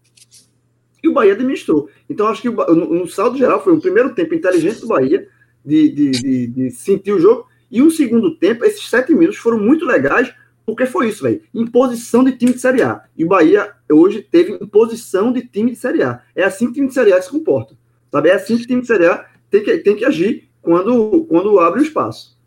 e 1.03 1.07
o 1.07 1.13
Bahia 1.13 1.33
administrou. 1.33 1.87
Então, 2.09 2.27
acho 2.27 2.41
que 2.41 2.49
no, 2.49 2.93
no 2.93 3.07
saldo 3.07 3.37
geral 3.37 3.63
foi 3.63 3.73
um 3.73 3.79
primeiro 3.79 4.13
tempo 4.15 4.33
inteligente 4.33 4.81
do 4.81 4.87
Bahia 4.87 5.27
de, 5.63 5.89
de, 5.89 6.11
de, 6.11 6.47
de 6.47 6.71
sentir 6.71 7.13
o 7.13 7.19
jogo. 7.19 7.45
E 7.69 7.81
um 7.81 7.89
segundo 7.89 8.35
tempo, 8.35 8.65
esses 8.65 8.87
sete 8.89 9.13
minutos 9.13 9.37
foram 9.37 9.59
muito 9.59 9.85
legais, 9.85 10.33
porque 10.65 10.85
foi 10.85 11.09
isso, 11.09 11.23
velho. 11.23 11.41
Imposição 11.53 12.23
de 12.23 12.31
time 12.31 12.53
de 12.53 12.59
Série 12.59 12.81
A. 12.81 13.03
E 13.15 13.23
o 13.23 13.27
Bahia 13.27 13.71
hoje 13.91 14.21
teve 14.21 14.53
imposição 14.53 15.31
de 15.31 15.45
time 15.47 15.71
de 15.71 15.77
Série 15.77 16.01
A. 16.01 16.21
É 16.35 16.43
assim 16.43 16.65
que 16.65 16.71
o 16.71 16.73
time 16.73 16.87
de 16.87 16.93
Série 16.93 17.13
A 17.13 17.21
se 17.21 17.29
comporta. 17.29 17.75
Sabe? 18.15 18.29
É 18.29 18.35
assim 18.35 18.55
que 18.55 18.63
o 18.63 18.67
time 18.67 18.79
de 18.79 18.87
Série 18.87 19.07
A 19.07 19.25
tem 19.51 19.61
que, 19.61 19.77
tem 19.79 19.93
que 19.93 20.05
agir 20.05 20.47
quando, 20.61 21.25
quando 21.27 21.59
abre 21.59 21.81
o 21.81 21.83
espaço. 21.83 22.37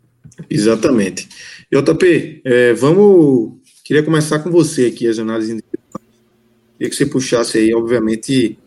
Exatamente. 0.49 1.29
JP, 1.71 2.41
é, 2.43 2.73
vamos. 2.73 3.59
Queria 3.85 4.01
começar 4.01 4.39
com 4.39 4.49
você 4.49 4.87
aqui, 4.87 5.07
as 5.07 5.19
análises 5.19 5.61
Queria 6.75 6.89
que 6.89 6.95
você 6.95 7.05
puxasse 7.05 7.59
aí, 7.59 7.71
obviamente, 7.75 8.57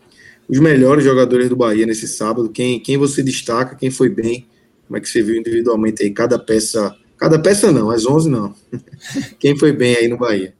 os 0.47 0.59
melhores 0.59 1.03
jogadores 1.03 1.49
do 1.49 1.57
Bahia 1.57 1.85
nesse 1.85 2.07
sábado. 2.07 2.47
Quem, 2.47 2.79
quem 2.79 2.97
você 2.97 3.21
destaca, 3.21 3.75
quem 3.75 3.91
foi 3.91 4.07
bem, 4.07 4.47
como 4.87 4.95
é 4.95 5.01
que 5.01 5.09
você 5.09 5.21
viu 5.21 5.35
individualmente 5.35 6.03
aí, 6.03 6.09
cada 6.09 6.39
peça. 6.39 6.95
Cada 7.17 7.37
peça 7.37 7.69
não, 7.69 7.89
as 7.89 8.05
11 8.05 8.29
não. 8.29 8.55
quem 9.39 9.59
foi 9.59 9.73
bem 9.73 9.97
aí 9.97 10.07
no 10.07 10.17
Bahia? 10.17 10.53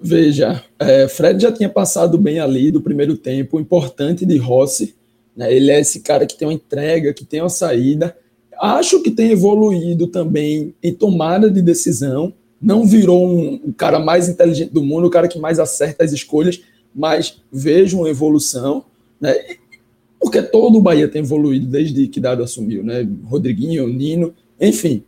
Veja, 0.00 0.64
é, 0.76 1.06
Fred 1.06 1.40
já 1.40 1.52
tinha 1.52 1.68
passado 1.68 2.18
bem 2.18 2.40
ali 2.40 2.72
do 2.72 2.80
primeiro 2.80 3.16
tempo, 3.16 3.58
o 3.58 3.60
importante 3.60 4.26
de 4.26 4.36
Rossi 4.36 4.98
né? 5.36 5.52
Ele 5.52 5.70
é 5.70 5.80
esse 5.80 6.00
cara 6.00 6.26
que 6.26 6.36
tem 6.36 6.46
uma 6.48 6.54
entrega, 6.54 7.14
que 7.14 7.24
tem 7.24 7.40
uma 7.40 7.48
saída. 7.48 8.16
Acho 8.60 9.02
que 9.02 9.10
tem 9.10 9.30
evoluído 9.30 10.06
também 10.06 10.74
em 10.82 10.92
tomada 10.92 11.50
de 11.50 11.62
decisão. 11.62 12.32
Não 12.60 12.84
virou 12.84 13.26
um, 13.26 13.60
um 13.66 13.72
cara 13.72 13.98
mais 13.98 14.28
inteligente 14.28 14.72
do 14.72 14.82
mundo, 14.82 15.06
o 15.06 15.10
cara 15.10 15.28
que 15.28 15.38
mais 15.38 15.58
acerta 15.58 16.04
as 16.04 16.12
escolhas, 16.12 16.60
mas 16.94 17.40
vejo 17.50 17.98
uma 17.98 18.10
evolução. 18.10 18.84
Né? 19.20 19.34
Porque 20.20 20.42
todo 20.42 20.76
o 20.76 20.82
Bahia 20.82 21.08
tem 21.08 21.22
evoluído 21.22 21.66
desde 21.66 22.06
que 22.06 22.20
Dado 22.20 22.42
assumiu, 22.42 22.84
né? 22.84 23.08
Rodriguinho, 23.24 23.88
Nino, 23.88 24.34
enfim. 24.60 25.02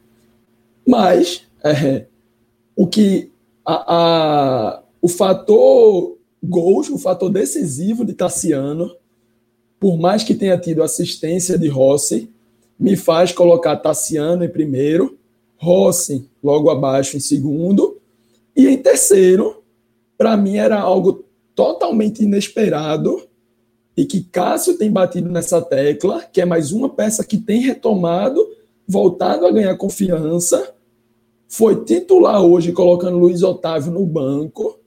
Mas 0.86 1.42
é, 1.62 2.06
o 2.74 2.86
que 2.86 3.30
a, 3.64 3.94
a, 3.94 4.82
o 5.02 5.08
fator 5.08 6.16
gols, 6.42 6.88
o 6.88 6.98
fator 6.98 7.30
decisivo 7.30 8.04
de 8.04 8.14
Tassiano 8.14 8.90
por 9.82 9.98
mais 9.98 10.22
que 10.22 10.32
tenha 10.32 10.56
tido 10.56 10.80
assistência 10.80 11.58
de 11.58 11.66
Rossi, 11.66 12.30
me 12.78 12.94
faz 12.94 13.32
colocar 13.32 13.74
Tassiano 13.78 14.44
em 14.44 14.48
primeiro, 14.48 15.18
Rossi 15.56 16.24
logo 16.40 16.70
abaixo 16.70 17.16
em 17.16 17.20
segundo, 17.20 17.98
e 18.54 18.68
em 18.68 18.78
terceiro, 18.78 19.60
para 20.16 20.36
mim 20.36 20.56
era 20.56 20.78
algo 20.78 21.24
totalmente 21.52 22.22
inesperado 22.22 23.24
e 23.96 24.04
que 24.04 24.20
Cássio 24.22 24.78
tem 24.78 24.88
batido 24.88 25.28
nessa 25.28 25.60
tecla, 25.60 26.22
que 26.32 26.40
é 26.40 26.44
mais 26.44 26.70
uma 26.70 26.88
peça 26.88 27.24
que 27.24 27.36
tem 27.36 27.60
retomado, 27.60 28.40
voltado 28.86 29.44
a 29.46 29.50
ganhar 29.50 29.76
confiança, 29.76 30.74
foi 31.48 31.84
titular 31.84 32.40
hoje 32.40 32.70
colocando 32.70 33.18
Luiz 33.18 33.42
Otávio 33.42 33.90
no 33.90 34.06
banco, 34.06 34.78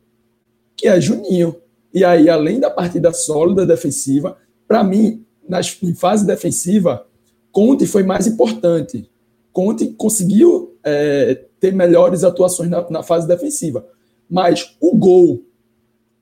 que 0.77 0.88
é 0.88 1.01
Juninho. 1.01 1.53
E 1.93 2.05
aí, 2.05 2.30
além 2.30 2.61
da 2.61 2.69
partida 2.69 3.11
sólida 3.11 3.65
defensiva, 3.65 4.38
para 4.67 4.83
mim, 4.83 5.25
nas, 5.47 5.77
em 5.81 5.93
fase 5.93 6.25
defensiva, 6.25 7.05
Conte 7.51 7.85
foi 7.85 8.03
mais 8.03 8.27
importante. 8.27 9.09
Conte 9.53 9.87
conseguiu 9.87 10.75
é, 10.83 11.45
ter 11.59 11.73
melhores 11.73 12.23
atuações 12.23 12.69
na, 12.69 12.89
na 12.89 13.03
fase 13.03 13.27
defensiva. 13.27 13.87
Mas 14.29 14.75
o 14.81 14.95
gol 14.95 15.41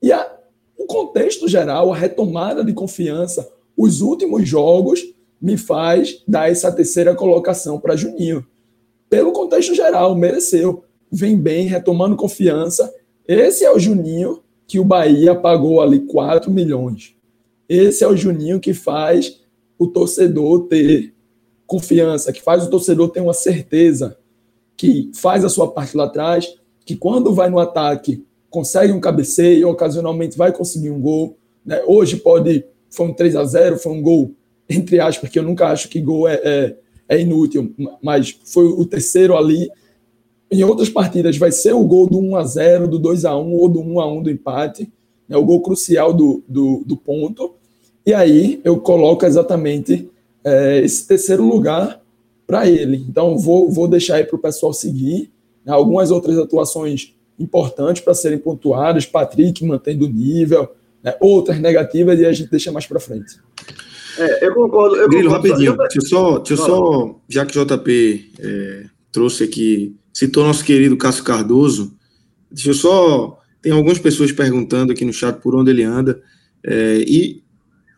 e 0.00 0.12
a, 0.12 0.32
o 0.78 0.86
contexto 0.86 1.48
geral, 1.48 1.92
a 1.92 1.96
retomada 1.96 2.64
de 2.64 2.72
confiança, 2.72 3.50
os 3.76 4.00
últimos 4.00 4.48
jogos, 4.48 5.00
me 5.40 5.56
faz 5.56 6.22
dar 6.26 6.50
essa 6.50 6.70
terceira 6.70 7.14
colocação 7.14 7.80
para 7.80 7.96
Juninho. 7.96 8.46
Pelo 9.10 9.32
contexto 9.32 9.74
geral, 9.74 10.14
mereceu. 10.14 10.84
Vem 11.10 11.36
bem, 11.36 11.66
retomando 11.66 12.16
confiança. 12.16 12.94
Esse 13.26 13.64
é 13.64 13.72
o 13.72 13.78
Juninho 13.78 14.42
que 14.66 14.78
o 14.78 14.84
Bahia 14.84 15.34
pagou 15.34 15.80
ali 15.80 16.00
4 16.00 16.50
milhões. 16.50 17.14
Esse 17.68 18.04
é 18.04 18.08
o 18.08 18.16
Juninho 18.16 18.60
que 18.60 18.74
faz 18.74 19.40
o 19.78 19.86
torcedor 19.86 20.66
ter 20.68 21.14
confiança, 21.66 22.32
que 22.32 22.42
faz 22.42 22.64
o 22.66 22.70
torcedor 22.70 23.10
ter 23.10 23.20
uma 23.20 23.34
certeza, 23.34 24.16
que 24.76 25.10
faz 25.14 25.44
a 25.44 25.48
sua 25.48 25.70
parte 25.70 25.96
lá 25.96 26.04
atrás, 26.04 26.54
que 26.84 26.96
quando 26.96 27.34
vai 27.34 27.48
no 27.48 27.58
ataque 27.58 28.24
consegue 28.50 28.92
um 28.92 29.00
cabeceio, 29.00 29.68
ocasionalmente 29.68 30.38
vai 30.38 30.52
conseguir 30.52 30.90
um 30.90 31.00
gol. 31.00 31.36
Né? 31.64 31.82
Hoje 31.86 32.16
pode, 32.16 32.64
foi 32.88 33.06
um 33.06 33.12
3 33.12 33.34
a 33.34 33.44
0 33.44 33.78
foi 33.78 33.92
um 33.92 34.02
gol, 34.02 34.32
entre 34.68 35.00
aspas, 35.00 35.28
porque 35.28 35.38
eu 35.38 35.42
nunca 35.42 35.66
acho 35.68 35.88
que 35.88 36.00
gol 36.00 36.28
é, 36.28 36.34
é, 36.44 36.76
é 37.08 37.20
inútil, 37.20 37.74
mas 38.00 38.38
foi 38.44 38.66
o 38.66 38.84
terceiro 38.84 39.36
ali. 39.36 39.68
Em 40.50 40.62
outras 40.62 40.88
partidas 40.88 41.36
vai 41.36 41.50
ser 41.50 41.72
o 41.72 41.82
gol 41.82 42.06
do 42.06 42.18
1 42.18 42.36
a 42.36 42.44
0 42.44 42.88
do 42.88 42.98
2 42.98 43.24
a 43.24 43.36
1 43.36 43.52
ou 43.54 43.68
do 43.68 43.80
1 43.80 44.00
a 44.00 44.12
1 44.12 44.22
do 44.22 44.30
empate, 44.30 44.92
né? 45.28 45.36
o 45.36 45.44
gol 45.44 45.62
crucial 45.62 46.12
do, 46.12 46.42
do, 46.48 46.82
do 46.86 46.96
ponto. 46.96 47.54
E 48.06 48.12
aí 48.12 48.60
eu 48.64 48.78
coloco 48.78 49.24
exatamente 49.24 50.10
é, 50.44 50.80
esse 50.80 51.06
terceiro 51.06 51.46
lugar 51.46 52.00
para 52.46 52.68
ele. 52.68 53.04
Então 53.08 53.38
vou, 53.38 53.70
vou 53.70 53.88
deixar 53.88 54.16
aí 54.16 54.24
para 54.24 54.36
o 54.36 54.40
pessoal 54.40 54.72
seguir. 54.72 55.30
Né? 55.64 55.72
Algumas 55.72 56.10
outras 56.10 56.38
atuações 56.38 57.14
importantes 57.38 58.02
para 58.02 58.14
serem 58.14 58.38
pontuadas, 58.38 59.06
Patrick 59.06 59.64
mantendo 59.64 60.04
o 60.04 60.08
nível, 60.08 60.68
né? 61.02 61.14
outras 61.20 61.58
negativas 61.58 62.18
e 62.20 62.26
a 62.26 62.32
gente 62.32 62.50
deixa 62.50 62.70
mais 62.70 62.86
para 62.86 63.00
frente. 63.00 63.38
É, 64.18 64.46
eu 64.46 64.54
concordo. 64.54 64.96
Eu 64.96 65.08
Grilo, 65.08 65.30
concordo, 65.30 65.48
rapidinho, 65.48 65.76
deixa 65.76 65.98
eu 65.98 66.06
só, 66.06 66.38
deixa 66.38 66.52
eu 66.54 66.56
só, 66.56 67.20
já 67.28 67.44
que 67.44 67.58
o 67.58 67.64
JP 67.64 68.32
é, 68.38 68.84
trouxe 69.10 69.44
aqui, 69.44 69.96
citou 70.12 70.44
nosso 70.44 70.64
querido 70.64 70.96
Cássio 70.96 71.24
Cardoso, 71.24 71.94
deixa 72.50 72.70
eu 72.70 72.74
só. 72.74 73.40
Tem 73.64 73.72
algumas 73.72 73.98
pessoas 73.98 74.30
perguntando 74.30 74.92
aqui 74.92 75.06
no 75.06 75.12
chat 75.12 75.40
por 75.40 75.54
onde 75.54 75.70
ele 75.70 75.82
anda, 75.82 76.20
é, 76.62 76.98
e 76.98 77.42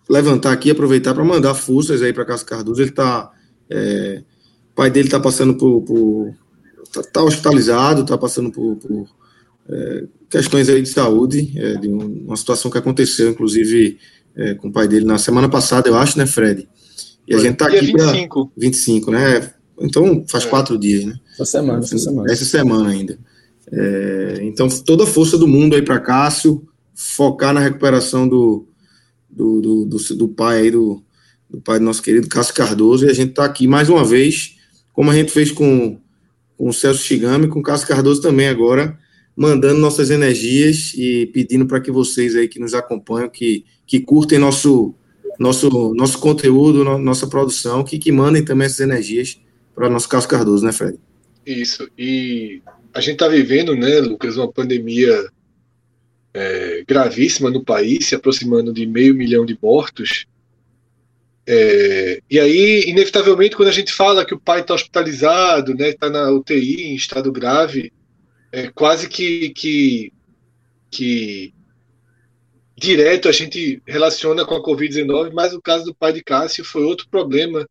levantar 0.08 0.52
aqui, 0.52 0.70
aproveitar 0.70 1.12
para 1.12 1.24
mandar 1.24 1.54
forças 1.54 2.02
aí 2.02 2.12
para 2.12 2.24
Cássio 2.24 2.46
Cardoso. 2.46 2.80
Ele 2.80 2.90
está. 2.90 3.32
É, 3.68 4.22
o 4.70 4.76
pai 4.76 4.92
dele 4.92 5.08
está 5.08 5.18
passando 5.18 5.56
por. 5.56 5.82
por 5.82 6.32
tá, 6.92 7.02
tá, 7.02 7.22
hospitalizado, 7.24 8.02
está 8.02 8.16
passando 8.16 8.52
por, 8.52 8.76
por 8.76 9.08
é, 9.68 10.04
questões 10.30 10.68
aí 10.68 10.80
de 10.80 10.88
saúde, 10.88 11.52
é, 11.56 11.74
de 11.74 11.88
um, 11.88 12.26
uma 12.26 12.36
situação 12.36 12.70
que 12.70 12.78
aconteceu, 12.78 13.28
inclusive, 13.28 13.98
é, 14.36 14.54
com 14.54 14.68
o 14.68 14.72
pai 14.72 14.86
dele 14.86 15.04
na 15.04 15.18
semana 15.18 15.48
passada, 15.48 15.88
eu 15.88 15.96
acho, 15.96 16.16
né, 16.16 16.26
Fred? 16.26 16.68
E 17.26 17.34
a 17.34 17.38
gente 17.38 17.54
está 17.54 17.66
aqui 17.66 17.90
para 17.90 18.12
25. 18.12 18.52
25, 18.56 19.10
né? 19.10 19.52
Então 19.80 20.24
faz 20.28 20.44
é. 20.44 20.48
quatro 20.48 20.78
dias, 20.78 21.06
né? 21.06 21.14
Essa 21.32 21.44
semana, 21.44 21.80
essa 21.80 21.98
semana. 21.98 22.32
Essa 22.32 22.44
semana 22.44 22.88
ainda. 22.88 23.18
É, 23.72 24.38
então, 24.42 24.68
toda 24.68 25.04
a 25.04 25.06
força 25.06 25.36
do 25.36 25.48
mundo 25.48 25.74
aí 25.74 25.82
para 25.82 26.00
Cássio, 26.00 26.66
focar 26.94 27.52
na 27.52 27.60
recuperação 27.60 28.28
do, 28.28 28.66
do, 29.28 29.60
do, 29.60 29.84
do, 29.84 30.16
do 30.16 30.28
pai 30.28 30.60
aí, 30.60 30.70
do, 30.70 31.02
do 31.50 31.60
pai 31.60 31.78
do 31.78 31.84
nosso 31.84 32.02
querido 32.02 32.28
Cássio 32.28 32.54
Cardoso, 32.54 33.06
e 33.06 33.10
a 33.10 33.14
gente 33.14 33.30
está 33.30 33.44
aqui 33.44 33.66
mais 33.66 33.88
uma 33.88 34.04
vez, 34.04 34.56
como 34.92 35.10
a 35.10 35.14
gente 35.14 35.30
fez 35.30 35.50
com, 35.50 35.98
com 36.56 36.68
o 36.68 36.72
Celso 36.72 37.02
Chigami, 37.02 37.48
com 37.48 37.60
o 37.60 37.62
Cássio 37.62 37.88
Cardoso 37.88 38.22
também 38.22 38.48
agora, 38.48 38.98
mandando 39.36 39.78
nossas 39.78 40.10
energias 40.10 40.94
e 40.94 41.26
pedindo 41.26 41.66
para 41.66 41.80
que 41.80 41.90
vocês 41.90 42.34
aí 42.34 42.48
que 42.48 42.58
nos 42.58 42.72
acompanham, 42.72 43.28
que, 43.28 43.64
que 43.86 44.00
curtem 44.00 44.38
nosso, 44.38 44.94
nosso, 45.38 45.92
nosso 45.94 46.18
conteúdo, 46.18 46.82
no, 46.82 46.96
nossa 46.98 47.26
produção, 47.26 47.84
que, 47.84 47.98
que 47.98 48.10
mandem 48.10 48.42
também 48.42 48.64
essas 48.64 48.80
energias 48.80 49.38
para 49.74 49.88
o 49.88 49.90
nosso 49.90 50.08
Cássio 50.08 50.30
Cardoso, 50.30 50.64
né, 50.64 50.72
Fred? 50.72 50.98
Isso, 51.44 51.88
e 51.98 52.62
a 52.96 53.00
gente 53.00 53.12
está 53.12 53.28
vivendo, 53.28 53.76
né, 53.76 54.00
Lucas, 54.00 54.38
uma 54.38 54.50
pandemia 54.50 55.28
é, 56.32 56.82
gravíssima 56.88 57.50
no 57.50 57.62
país, 57.62 58.06
se 58.06 58.14
aproximando 58.14 58.72
de 58.72 58.86
meio 58.86 59.14
milhão 59.14 59.44
de 59.44 59.56
mortos. 59.62 60.24
É, 61.46 62.22
e 62.30 62.40
aí, 62.40 62.84
inevitavelmente, 62.86 63.54
quando 63.54 63.68
a 63.68 63.72
gente 63.72 63.92
fala 63.92 64.24
que 64.24 64.32
o 64.32 64.40
pai 64.40 64.62
está 64.62 64.72
hospitalizado, 64.72 65.74
né, 65.74 65.90
está 65.90 66.08
na 66.08 66.30
UTI 66.30 66.84
em 66.84 66.94
estado 66.94 67.30
grave, 67.30 67.92
é 68.50 68.68
quase 68.68 69.10
que, 69.10 69.50
que, 69.50 70.10
que 70.90 71.52
direto 72.78 73.28
a 73.28 73.32
gente 73.32 73.82
relaciona 73.86 74.46
com 74.46 74.54
a 74.54 74.64
Covid-19, 74.64 75.32
mas 75.34 75.52
o 75.52 75.60
caso 75.60 75.84
do 75.84 75.94
pai 75.94 76.14
de 76.14 76.24
Cássio 76.24 76.64
foi 76.64 76.82
outro 76.82 77.06
problema 77.10 77.68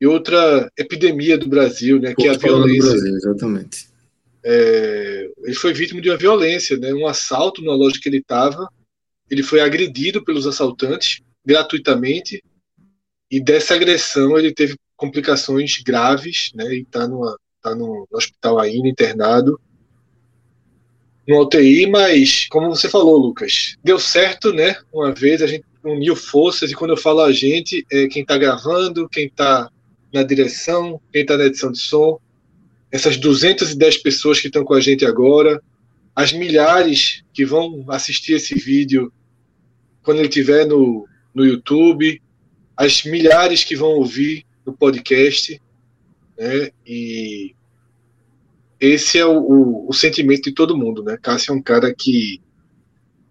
e 0.00 0.06
outra 0.06 0.66
epidemia 0.78 1.36
do 1.36 1.46
Brasil, 1.46 2.00
né, 2.00 2.14
que 2.14 2.26
é 2.26 2.30
a 2.30 2.38
violência. 2.38 2.90
Brasil, 2.90 3.16
exatamente. 3.16 3.91
É, 4.44 5.30
ele 5.44 5.54
foi 5.54 5.72
vítima 5.72 6.00
de 6.00 6.10
uma 6.10 6.16
violência, 6.16 6.76
né, 6.76 6.92
um 6.92 7.06
assalto 7.06 7.62
na 7.62 7.74
loja 7.74 7.98
que 8.00 8.08
ele 8.08 8.18
estava. 8.18 8.68
Ele 9.30 9.42
foi 9.42 9.60
agredido 9.60 10.24
pelos 10.24 10.46
assaltantes 10.46 11.20
gratuitamente. 11.44 12.42
E 13.30 13.40
dessa 13.40 13.74
agressão 13.74 14.38
ele 14.38 14.52
teve 14.52 14.76
complicações 14.96 15.78
graves, 15.78 16.50
né, 16.54 16.74
e 16.74 16.82
está 16.82 17.08
tá 17.62 17.74
no 17.74 18.06
hospital 18.12 18.58
ainda 18.58 18.88
internado. 18.88 19.60
No 21.26 21.40
UTI, 21.42 21.86
mas 21.86 22.48
como 22.48 22.68
você 22.68 22.88
falou, 22.88 23.16
Lucas, 23.16 23.76
deu 23.82 23.96
certo, 23.96 24.52
né? 24.52 24.76
Uma 24.92 25.12
vez 25.12 25.40
a 25.40 25.46
gente 25.46 25.64
uniu 25.84 26.16
forças 26.16 26.70
e 26.70 26.74
quando 26.74 26.90
eu 26.90 26.96
falo 26.96 27.20
a 27.20 27.32
gente, 27.32 27.86
é 27.92 28.08
quem 28.08 28.22
está 28.22 28.36
gravando, 28.36 29.08
quem 29.08 29.26
está 29.26 29.70
na 30.12 30.24
direção, 30.24 31.00
quem 31.12 31.22
está 31.22 31.36
na 31.36 31.44
edição 31.44 31.70
de 31.70 31.78
som, 31.78 32.20
essas 32.92 33.16
210 33.16 33.96
pessoas 34.02 34.38
que 34.38 34.48
estão 34.48 34.62
com 34.64 34.74
a 34.74 34.80
gente 34.80 35.06
agora, 35.06 35.60
as 36.14 36.30
milhares 36.30 37.24
que 37.32 37.42
vão 37.42 37.86
assistir 37.88 38.34
esse 38.34 38.54
vídeo 38.54 39.10
quando 40.02 40.18
ele 40.18 40.28
estiver 40.28 40.66
no, 40.66 41.08
no 41.34 41.46
YouTube, 41.46 42.20
as 42.76 43.02
milhares 43.04 43.64
que 43.64 43.74
vão 43.74 43.90
ouvir 43.92 44.44
no 44.66 44.76
podcast, 44.76 45.58
né? 46.38 46.70
E 46.86 47.54
esse 48.78 49.18
é 49.18 49.24
o, 49.24 49.38
o, 49.38 49.88
o, 49.88 49.92
sentimento 49.94 50.42
de 50.42 50.52
todo 50.52 50.76
mundo, 50.76 51.02
né? 51.02 51.16
Cássio 51.16 51.52
é 51.52 51.54
um 51.54 51.62
cara 51.62 51.94
que 51.94 52.42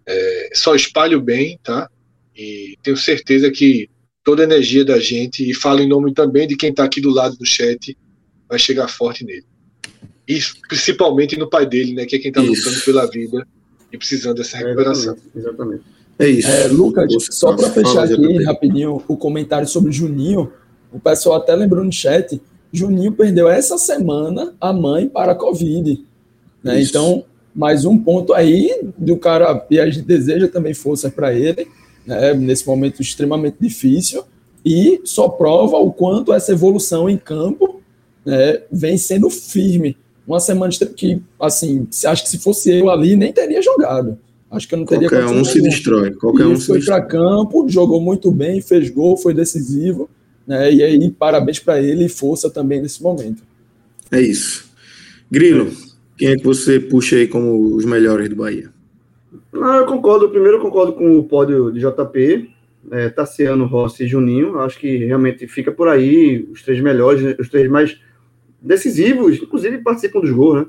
é, 0.06 0.50
só 0.54 0.74
espalha 0.74 1.16
o 1.16 1.22
bem, 1.22 1.58
tá? 1.62 1.88
E 2.34 2.76
tenho 2.82 2.96
certeza 2.96 3.50
que 3.50 3.88
toda 4.24 4.42
a 4.42 4.44
energia 4.44 4.84
da 4.84 4.98
gente, 4.98 5.48
e 5.48 5.54
falo 5.54 5.80
em 5.80 5.88
nome 5.88 6.14
também 6.14 6.48
de 6.48 6.56
quem 6.56 6.70
está 6.70 6.84
aqui 6.84 7.00
do 7.00 7.10
lado 7.10 7.36
do 7.36 7.46
chat, 7.46 7.96
vai 8.48 8.58
chegar 8.58 8.88
forte 8.88 9.24
nele. 9.24 9.51
E 10.28 10.38
principalmente 10.68 11.38
no 11.38 11.48
pai 11.48 11.66
dele, 11.66 11.94
né? 11.94 12.06
Que 12.06 12.16
é 12.16 12.18
quem 12.18 12.28
está 12.28 12.40
lutando 12.40 12.80
pela 12.84 13.06
vida 13.06 13.46
e 13.92 13.98
precisando 13.98 14.36
dessa 14.36 14.56
recuperação. 14.56 15.16
É, 15.34 15.38
exatamente. 15.38 15.82
É 16.18 16.28
isso. 16.28 16.48
É, 16.48 16.68
Lucas, 16.68 17.12
só 17.30 17.54
para 17.54 17.70
fechar 17.70 18.04
aqui 18.04 18.42
rapidinho 18.44 19.02
o 19.08 19.16
comentário 19.16 19.66
sobre 19.66 19.90
o 19.90 19.92
Juninho, 19.92 20.52
o 20.92 21.00
pessoal 21.00 21.36
até 21.36 21.54
lembrou 21.54 21.84
no 21.84 21.92
chat 21.92 22.40
Juninho 22.72 23.12
perdeu 23.12 23.48
essa 23.48 23.76
semana 23.76 24.54
a 24.58 24.72
mãe 24.72 25.06
para 25.06 25.32
a 25.32 25.34
Covid. 25.34 26.02
Né? 26.64 26.82
Então, 26.82 27.24
mais 27.54 27.84
um 27.84 27.98
ponto 27.98 28.32
aí 28.32 28.80
do 28.96 29.16
cara, 29.18 29.66
e 29.70 29.78
a 29.78 29.84
gente 29.86 30.06
deseja 30.06 30.48
também 30.48 30.72
força 30.72 31.10
para 31.10 31.34
ele, 31.34 31.68
né? 32.06 32.32
nesse 32.32 32.66
momento 32.66 33.02
extremamente 33.02 33.56
difícil, 33.60 34.24
e 34.64 35.02
só 35.04 35.28
prova 35.28 35.76
o 35.76 35.92
quanto 35.92 36.32
essa 36.32 36.52
evolução 36.52 37.10
em 37.10 37.18
campo 37.18 37.71
né, 38.24 38.62
vem 38.70 38.96
sendo 38.96 39.28
firme. 39.30 39.96
Uma 40.26 40.40
semana 40.40 40.72
que, 40.96 41.20
assim, 41.40 41.86
acho 42.06 42.22
que 42.22 42.28
se 42.28 42.38
fosse 42.38 42.70
eu 42.70 42.90
ali, 42.90 43.16
nem 43.16 43.32
teria 43.32 43.60
jogado. 43.60 44.18
Acho 44.50 44.68
que 44.68 44.74
eu 44.74 44.78
não 44.78 44.86
teria 44.86 45.08
Qualquer 45.08 45.26
um 45.26 45.44
se 45.44 45.62
destrói. 45.62 46.12
Qualquer 46.12 46.44
e 46.44 46.46
um 46.46 46.60
foi 46.60 46.84
para 46.84 47.00
campo, 47.00 47.66
jogou 47.68 48.00
muito 48.00 48.30
bem, 48.30 48.60
fez 48.60 48.90
gol, 48.90 49.16
foi 49.16 49.32
decisivo. 49.32 50.08
Né? 50.46 50.72
E 50.74 50.82
aí, 50.82 51.10
parabéns 51.10 51.58
para 51.58 51.80
ele 51.80 52.04
e 52.04 52.08
força 52.08 52.50
também 52.50 52.80
nesse 52.80 53.02
momento. 53.02 53.42
É 54.10 54.20
isso. 54.20 54.70
Grilo, 55.30 55.72
quem 56.18 56.28
é 56.28 56.36
que 56.36 56.44
você 56.44 56.78
puxa 56.78 57.16
aí 57.16 57.26
como 57.26 57.74
os 57.74 57.86
melhores 57.86 58.28
do 58.28 58.36
Bahia? 58.36 58.70
Ah, 59.54 59.78
eu 59.78 59.86
concordo. 59.86 60.28
Primeiro, 60.28 60.58
eu 60.58 60.60
concordo 60.62 60.92
com 60.92 61.18
o 61.18 61.24
pódio 61.24 61.72
de 61.72 61.80
JP, 61.80 62.50
é, 62.90 63.08
Tassiano, 63.08 63.64
Rossi 63.64 64.04
e 64.04 64.06
Juninho. 64.06 64.58
Acho 64.58 64.78
que 64.78 64.98
realmente 64.98 65.46
fica 65.46 65.72
por 65.72 65.88
aí 65.88 66.46
os 66.52 66.62
três 66.62 66.80
melhores, 66.80 67.36
os 67.38 67.48
três 67.48 67.70
mais 67.70 67.98
decisivos, 68.62 69.36
inclusive 69.36 69.78
participam 69.78 70.20
dos 70.20 70.30
gols, 70.30 70.60
né? 70.60 70.66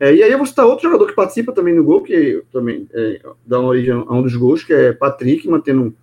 É, 0.00 0.14
e 0.14 0.22
aí 0.22 0.32
eu 0.32 0.38
vou 0.38 0.46
citar 0.46 0.66
outro 0.66 0.84
jogador 0.84 1.06
que 1.06 1.14
participa 1.14 1.52
também 1.52 1.74
no 1.74 1.84
gol, 1.84 2.02
que 2.02 2.42
também 2.52 2.88
é, 2.92 3.20
dá 3.46 3.60
origem 3.60 3.92
a 3.92 4.12
um 4.12 4.22
dos 4.22 4.34
gols, 4.34 4.64
que 4.64 4.72
é 4.72 4.92
Patrick, 4.92 5.46
mantendo 5.46 5.94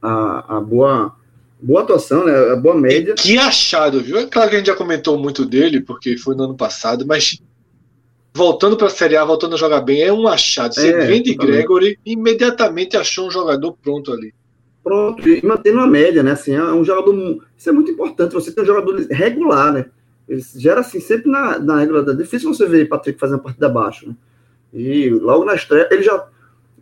a, 0.00 0.58
a 0.58 0.60
boa 0.60 1.16
boa 1.60 1.82
atuação, 1.82 2.24
né? 2.24 2.52
A 2.52 2.56
boa 2.56 2.74
média. 2.74 3.12
E 3.12 3.14
que 3.14 3.38
achado, 3.38 4.00
viu? 4.00 4.18
É 4.18 4.26
claro 4.26 4.50
que 4.50 4.56
a 4.56 4.58
gente 4.58 4.66
já 4.66 4.74
comentou 4.74 5.16
muito 5.16 5.44
dele, 5.46 5.80
porque 5.80 6.16
foi 6.16 6.34
no 6.34 6.44
ano 6.44 6.56
passado, 6.56 7.06
mas 7.06 7.40
voltando 8.34 8.76
para 8.76 8.88
a 8.88 8.90
Série 8.90 9.16
A, 9.16 9.24
voltando 9.24 9.54
a 9.54 9.58
jogar 9.58 9.80
bem, 9.80 10.02
é 10.02 10.12
um 10.12 10.26
achado. 10.26 10.74
Você 10.74 10.92
é, 10.92 11.06
vende 11.06 11.34
Gregory, 11.34 11.98
imediatamente 12.04 12.96
achou 12.96 13.28
um 13.28 13.30
jogador 13.30 13.76
pronto 13.80 14.12
ali. 14.12 14.34
Pronto, 14.82 15.28
e 15.28 15.44
mantendo 15.46 15.80
a 15.80 15.86
média, 15.86 16.22
né? 16.22 16.32
Assim, 16.32 16.54
é 16.54 16.62
um 16.64 16.84
jogador. 16.84 17.14
Isso 17.56 17.68
é 17.68 17.72
muito 17.72 17.92
importante. 17.92 18.34
Você 18.34 18.50
tem 18.50 18.64
um 18.64 18.66
jogador 18.66 18.96
regular, 19.10 19.72
né? 19.72 19.86
Ele 20.32 20.42
gera 20.56 20.80
assim, 20.80 20.98
sempre 20.98 21.30
na, 21.30 21.58
na 21.58 21.80
regra. 21.80 22.10
É 22.10 22.14
difícil 22.14 22.52
você 22.52 22.66
ver 22.66 22.88
Patrick 22.88 23.20
fazendo 23.20 23.42
partida 23.42 23.66
abaixo, 23.66 24.08
né? 24.08 24.16
E 24.72 25.10
logo 25.10 25.44
na 25.44 25.54
estreia, 25.54 25.86
ele 25.90 26.02
já, 26.02 26.26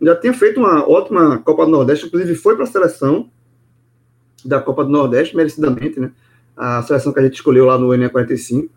já 0.01 0.15
tinha 0.15 0.33
feito 0.33 0.57
uma 0.57 0.89
ótima 0.89 1.37
Copa 1.39 1.65
do 1.65 1.71
Nordeste, 1.71 2.05
inclusive 2.05 2.33
foi 2.35 2.55
para 2.55 2.63
a 2.63 2.67
seleção 2.67 3.29
da 4.45 4.61
Copa 4.61 4.85
do 4.85 4.89
Nordeste, 4.89 5.35
merecidamente, 5.35 5.99
né? 5.99 6.13
A 6.55 6.81
seleção 6.83 7.11
que 7.11 7.19
a 7.19 7.23
gente 7.23 7.33
escolheu 7.33 7.65
lá 7.65 7.77
no 7.77 7.89
NE45. 7.89 8.69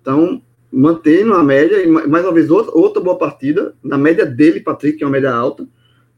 Então, 0.00 0.40
mantendo 0.70 1.34
a 1.34 1.42
média, 1.42 1.82
e 1.82 1.88
mais 1.88 2.24
uma 2.24 2.32
vez, 2.32 2.48
outra, 2.50 2.72
outra 2.72 3.02
boa 3.02 3.18
partida, 3.18 3.74
na 3.82 3.98
média 3.98 4.24
dele, 4.24 4.60
Patrick, 4.60 4.98
que 4.98 5.02
é 5.02 5.06
uma 5.08 5.12
média 5.12 5.34
alta, 5.34 5.66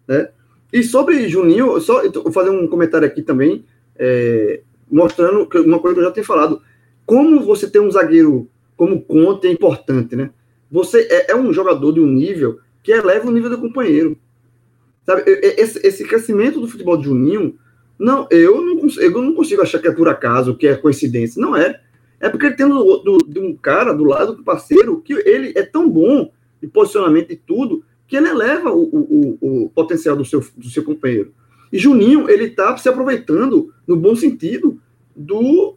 né? 0.06 0.28
E 0.70 0.82
sobre 0.82 1.26
Juninho, 1.30 1.80
só 1.80 2.06
vou 2.10 2.30
fazer 2.30 2.50
um 2.50 2.66
comentário 2.68 3.06
aqui 3.06 3.22
também, 3.22 3.64
é, 3.96 4.60
mostrando 4.90 5.48
uma 5.64 5.78
coisa 5.78 5.94
que 5.94 6.00
eu 6.00 6.04
já 6.04 6.10
tenho 6.10 6.26
falado. 6.26 6.60
Como 7.04 7.40
você 7.40 7.68
tem 7.68 7.80
um 7.80 7.90
zagueiro 7.90 8.48
como 8.76 9.00
Conte 9.02 9.46
é 9.46 9.50
importante, 9.52 10.16
né? 10.16 10.30
Você 10.70 11.06
é, 11.10 11.32
é 11.32 11.36
um 11.36 11.52
jogador 11.52 11.92
de 11.92 12.00
um 12.00 12.06
nível 12.06 12.58
que 12.82 12.90
eleva 12.90 13.28
o 13.28 13.32
nível 13.32 13.50
do 13.50 13.58
companheiro. 13.58 14.16
Sabe, 15.04 15.22
esse, 15.26 15.84
esse 15.86 16.04
crescimento 16.04 16.60
do 16.60 16.68
futebol 16.68 16.96
de 16.96 17.04
Juninho, 17.04 17.56
não, 17.98 18.26
eu 18.30 18.60
não, 18.60 18.80
eu 18.98 19.22
não 19.22 19.34
consigo 19.34 19.62
achar 19.62 19.78
que 19.78 19.88
é 19.88 19.92
por 19.92 20.08
acaso, 20.08 20.56
que 20.56 20.66
é 20.66 20.74
coincidência. 20.74 21.40
Não 21.40 21.54
é. 21.56 21.80
É 22.18 22.28
porque 22.28 22.46
ele 22.46 22.56
tem 22.56 22.68
do, 22.68 22.96
do, 22.98 23.18
de 23.18 23.40
um 23.40 23.54
cara 23.54 23.92
do 23.92 24.04
lado 24.04 24.34
do 24.34 24.44
parceiro 24.44 25.00
que 25.00 25.12
ele 25.12 25.52
é 25.56 25.62
tão 25.62 25.88
bom 25.88 26.30
de 26.60 26.68
posicionamento 26.68 27.32
e 27.32 27.36
tudo, 27.36 27.84
que 28.06 28.16
ele 28.16 28.28
eleva 28.28 28.70
o, 28.70 28.82
o, 28.82 29.38
o, 29.40 29.70
potencial 29.70 30.16
do 30.16 30.24
seu, 30.24 30.44
do 30.56 30.68
seu 30.68 30.84
companheiro. 30.84 31.32
E 31.72 31.78
Juninho, 31.78 32.30
ele 32.30 32.44
está 32.44 32.76
se 32.76 32.88
aproveitando, 32.88 33.72
no 33.86 33.96
bom 33.96 34.14
sentido, 34.14 34.80
do, 35.16 35.76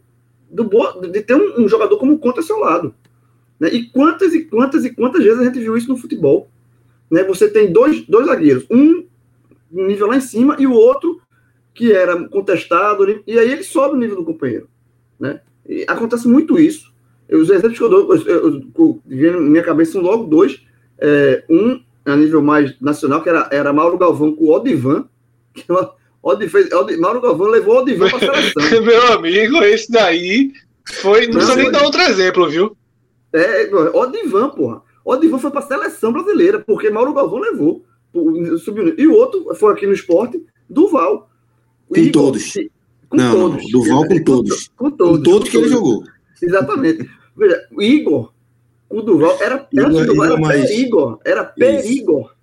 do 0.50 0.68
de 1.08 1.20
ter 1.22 1.34
um, 1.34 1.64
um 1.64 1.68
jogador 1.68 1.98
como 1.98 2.18
Conta 2.18 2.40
ao 2.40 2.46
seu 2.46 2.58
lado. 2.58 2.94
Né? 3.58 3.68
E 3.70 3.84
quantas 3.90 4.34
e 4.34 4.44
quantas 4.44 4.84
e 4.84 4.90
quantas 4.90 5.22
vezes 5.22 5.40
a 5.40 5.44
gente 5.44 5.58
viu 5.58 5.76
isso 5.76 5.88
no 5.88 5.96
futebol? 5.96 6.48
Né? 7.10 7.24
Você 7.24 7.48
tem 7.48 7.72
dois, 7.72 8.06
dois 8.06 8.26
zagueiros, 8.26 8.66
um 8.70 9.04
nível 9.70 10.06
lá 10.06 10.16
em 10.16 10.20
cima 10.20 10.56
e 10.58 10.66
o 10.66 10.72
outro 10.72 11.20
que 11.74 11.92
era 11.92 12.26
contestado, 12.28 13.22
e 13.26 13.38
aí 13.38 13.52
ele 13.52 13.62
sobe 13.62 13.94
o 13.94 13.98
nível 13.98 14.16
do 14.16 14.24
companheiro. 14.24 14.66
Né? 15.20 15.40
E 15.68 15.84
acontece 15.86 16.26
muito 16.26 16.58
isso. 16.58 16.90
Eu, 17.28 17.40
os 17.40 17.50
exemplos 17.50 17.76
que 17.76 17.84
eu 17.84 17.88
dou, 17.88 18.14
eu, 18.14 18.62
eu, 19.10 19.32
na 19.32 19.40
minha 19.40 19.62
cabeça 19.62 19.92
são 19.92 20.00
logo 20.00 20.24
dois. 20.24 20.64
É, 20.98 21.44
um 21.50 21.80
a 22.06 22.16
nível 22.16 22.40
mais 22.40 22.80
nacional, 22.80 23.22
que 23.22 23.28
era, 23.28 23.48
era 23.52 23.72
Mauro 23.72 23.98
Galvão 23.98 24.34
com 24.34 24.44
o 24.44 24.52
Odivan. 24.52 25.06
Que 25.56 25.72
Odi 25.72 25.90
fez, 26.48 26.72
Odi, 26.72 26.96
Mauro 26.96 27.20
Galvão 27.20 27.48
levou 27.48 27.76
o 27.76 27.78
Odivan 27.80 28.08
para 28.08 28.16
a 28.16 28.42
seleção. 28.52 28.80
Meu 28.82 29.12
amigo, 29.12 29.62
esse 29.64 29.90
daí 29.90 30.52
foi. 30.84 31.26
Não, 31.26 31.34
precisa 31.34 31.56
nem 31.56 31.70
dar 31.70 31.84
outro 31.84 32.00
exemplo, 32.02 32.48
viu? 32.48 32.76
É, 33.32 33.70
Odivan, 33.94 34.50
porra. 34.50 34.82
Odivan 35.04 35.38
foi 35.38 35.50
para 35.50 35.60
a 35.60 35.66
seleção 35.66 36.12
brasileira, 36.12 36.58
porque 36.58 36.90
Mauro 36.90 37.14
Galvão 37.14 37.38
levou. 37.38 37.84
Subiu. 38.64 38.94
E 38.98 39.06
o 39.06 39.14
outro 39.14 39.54
foi 39.54 39.72
aqui 39.72 39.86
no 39.86 39.92
esporte, 39.92 40.42
Duval. 40.68 41.28
Com 41.88 41.96
Igor, 41.98 42.12
todos. 42.12 42.54
Com 43.08 43.16
não, 43.16 43.32
todos. 43.32 43.62
Não, 43.62 43.70
Duval 43.70 44.08
com 44.08 44.24
todos. 44.24 44.68
Com 44.76 44.90
todos. 44.90 45.16
Com 45.18 45.22
todos 45.22 45.48
que 45.48 45.56
ele 45.56 45.68
jogou. 45.68 46.02
Exatamente. 46.42 47.08
Veja, 47.36 47.68
o 47.72 47.82
Igor 47.82 48.32
o 48.88 49.02
Duval 49.02 49.36
era, 49.40 49.66
era, 49.76 49.88
Igor, 49.88 50.06
Duval, 50.06 50.24
era 50.24 50.36
mais... 50.38 50.68
Perigor. 50.68 51.18
Era 51.24 51.44
Perigor. 51.44 52.35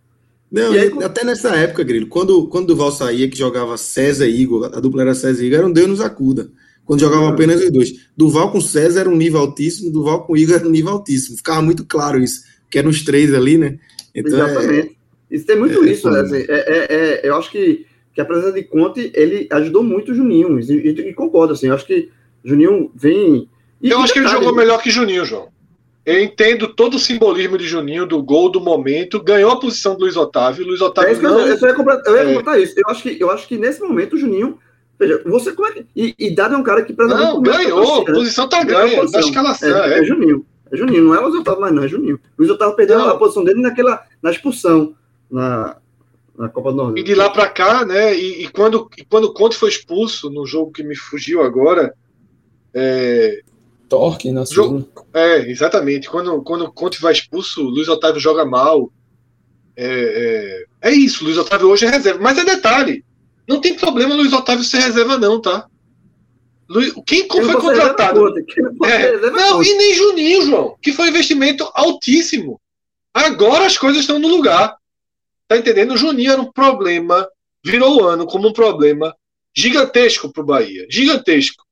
Não, 0.54 0.72
aí, 0.72 0.92
até 1.04 1.26
nessa 1.26 1.56
época, 1.56 1.84
Grilo, 1.84 2.06
quando, 2.06 2.48
quando 2.48 2.68
Duval 2.68 2.92
saía, 2.92 3.28
que 3.28 3.36
jogava 3.36 3.76
César 3.76 4.28
e 4.28 4.40
Igor, 4.40 4.70
a 4.72 4.80
dupla 4.80 5.02
era 5.02 5.16
César 5.16 5.42
e 5.44 5.48
Igor, 5.48 5.58
era 5.58 5.68
um 5.68 5.72
Deus 5.72 5.88
nos 5.88 6.00
acuda. 6.00 6.52
Quando 6.86 7.00
jogavam 7.00 7.28
apenas 7.28 7.60
os 7.64 7.72
dois. 7.72 8.08
Duval 8.16 8.52
com 8.52 8.62
César 8.62 9.00
era 9.00 9.10
um 9.10 9.16
nível 9.16 9.40
altíssimo, 9.40 9.90
Duval 9.90 10.26
com 10.26 10.38
Igor 10.38 10.58
era 10.58 10.68
um 10.68 10.72
nível 10.72 10.92
altíssimo. 10.92 11.38
Ficava 11.38 11.60
muito 11.62 11.84
claro 11.86 12.22
isso, 12.22 12.44
que 12.70 12.78
eram 12.78 12.92
os 12.92 13.04
três 13.04 13.34
ali, 13.34 13.58
né? 13.58 13.80
Então, 14.14 14.40
é- 14.40 14.52
Exatamente. 14.52 14.90
É, 15.32 15.36
isso 15.36 15.46
tem 15.48 15.58
muito 15.58 15.84
é, 15.84 15.90
isso, 15.90 16.12
né? 16.12 16.20
Assim, 16.20 16.36
é, 16.36 16.46
é, 16.48 16.88
é, 16.90 17.22
eu 17.24 17.36
acho 17.36 17.50
que, 17.50 17.88
que 18.14 18.22
a 18.22 18.26
presença 18.26 18.52
de 18.52 18.62
Conte, 18.62 19.12
ele 19.16 19.48
ajudou 19.50 19.82
muito 19.82 20.12
o 20.12 20.16
Juninho, 20.16 20.60
e, 20.60 20.64
e, 20.72 20.90
e 20.90 21.14
concordo, 21.16 21.54
assim, 21.54 21.68
eu 21.68 21.74
acho 21.74 21.88
que 21.88 22.10
Juninho 22.46 22.92
vem... 22.94 23.50
E, 23.82 23.90
eu 23.90 24.00
acho 24.00 24.14
que 24.14 24.20
ele 24.20 24.28
jogou 24.28 24.54
melhor 24.54 24.80
que 24.84 24.92
Juninho, 24.92 25.26
João. 25.26 25.48
Eu 26.06 26.22
entendo 26.22 26.68
todo 26.68 26.96
o 26.96 27.00
simbolismo 27.00 27.58
de 27.58 27.66
Juninho, 27.66 28.06
do 28.06 28.22
gol, 28.22 28.50
do 28.50 28.60
momento. 28.60 29.24
Ganhou 29.24 29.52
a 29.52 29.60
posição 29.60 29.96
do 29.96 30.02
Luiz 30.02 30.18
Otávio. 30.18 30.66
Luiz 30.66 30.82
Otávio 30.82 31.10
é 31.10 31.14
isso 31.14 31.22
não... 31.22 31.40
eu, 31.40 31.48
ia 31.56 31.74
completar, 31.74 32.06
eu 32.08 32.16
ia 32.16 32.22
é. 32.22 32.26
completar 32.26 32.62
isso. 32.62 32.74
Eu 32.78 32.90
acho, 32.90 33.04
que, 33.04 33.18
eu 33.20 33.32
acho 33.32 33.48
que 33.48 33.58
nesse 33.58 33.82
momento 33.82 34.14
o 34.14 34.20
Juninho. 34.20 34.60
Veja, 35.00 35.22
você 35.26 35.54
como 35.54 35.68
é 35.68 35.72
que. 35.72 35.86
E, 35.96 36.14
e 36.20 36.36
Dado 36.36 36.56
é 36.56 36.58
um 36.58 36.64
cara 36.64 36.84
que 36.84 36.94
Não, 36.98 37.42
ganhou. 37.42 38.02
A 38.02 38.06
posição 38.06 38.50
tá 38.50 38.64
ganha. 38.64 39.04
Na 39.04 39.20
escalação. 39.20 39.70
É, 39.70 39.94
é. 39.94 40.00
é, 40.00 40.04
Juninho. 40.04 40.46
É 40.72 40.78
Juninho. 40.78 41.06
Não 41.06 41.16
é 41.16 41.20
Luiz 41.20 41.36
Otávio, 41.36 41.62
mas 41.62 41.74
não, 41.74 41.84
é 41.84 41.88
Juninho. 41.88 42.20
Luiz 42.38 42.52
Otávio 42.52 42.76
perdeu 42.76 43.00
não. 43.00 43.10
a 43.10 43.18
posição 43.18 43.44
dele 43.44 43.62
naquela, 43.62 44.04
na 44.22 44.30
expulsão. 44.30 44.94
Na, 45.32 45.78
na 46.38 46.50
Copa 46.50 46.72
do 46.72 46.78
Nordeste. 46.78 47.00
E 47.00 47.14
de 47.14 47.16
lá 47.16 47.30
para 47.30 47.48
cá, 47.48 47.86
né? 47.86 48.14
E, 48.14 48.44
e, 48.44 48.48
quando, 48.50 48.90
e 48.98 49.06
quando 49.06 49.26
o 49.26 49.34
Conte 49.34 49.56
foi 49.56 49.70
expulso 49.70 50.30
no 50.30 50.46
jogo 50.46 50.72
que 50.72 50.84
me 50.84 50.96
fugiu 50.96 51.42
agora, 51.42 51.94
é, 52.74 53.42
Torque 53.94 54.32
na 54.32 54.44
segunda. 54.44 54.88
É, 55.14 55.48
exatamente. 55.48 56.10
Quando, 56.10 56.42
quando 56.42 56.66
o 56.66 56.72
Conte 56.72 57.00
vai 57.00 57.14
expulso, 57.14 57.64
o 57.64 57.70
Luiz 57.70 57.88
Otávio 57.88 58.20
joga 58.20 58.44
mal. 58.44 58.92
É, 59.76 60.66
é, 60.82 60.90
é, 60.90 60.92
isso, 60.92 61.24
Luiz 61.24 61.38
Otávio 61.38 61.70
hoje 61.70 61.86
é 61.86 61.90
reserva. 61.90 62.20
Mas 62.20 62.40
é 62.40 62.44
detalhe: 62.44 63.06
não 63.48 63.62
tem 63.62 63.76
problema 63.76 64.16
Luiz 64.16 64.34
Otávio 64.34 64.64
ser 64.64 64.80
reserva, 64.80 65.20
não, 65.20 65.40
tá? 65.40 65.68
Luiz, 66.68 66.92
quem 67.06 67.28
foi 67.28 67.54
contratado? 67.54 68.34
É, 68.84 69.30
não, 69.30 69.62
e 69.62 69.78
nem 69.78 69.94
Juninho, 69.94 70.42
João, 70.42 70.76
que 70.82 70.92
foi 70.92 71.06
um 71.06 71.10
investimento 71.10 71.70
altíssimo. 71.76 72.60
Agora 73.14 73.68
as 73.68 73.78
coisas 73.78 74.02
estão 74.02 74.18
no 74.18 74.28
lugar. 74.28 74.76
Tá 75.48 75.56
entendendo? 75.56 75.94
O 75.94 75.98
Juninho 75.98 76.32
era 76.32 76.42
um 76.42 76.52
problema, 76.52 77.28
virou 77.64 78.02
o 78.02 78.08
ano 78.08 78.26
como 78.26 78.48
um 78.48 78.54
problema 78.54 79.16
gigantesco 79.56 80.34
para 80.34 80.42
o 80.42 80.46
Bahia. 80.46 80.88
Gigantesco. 80.90 81.64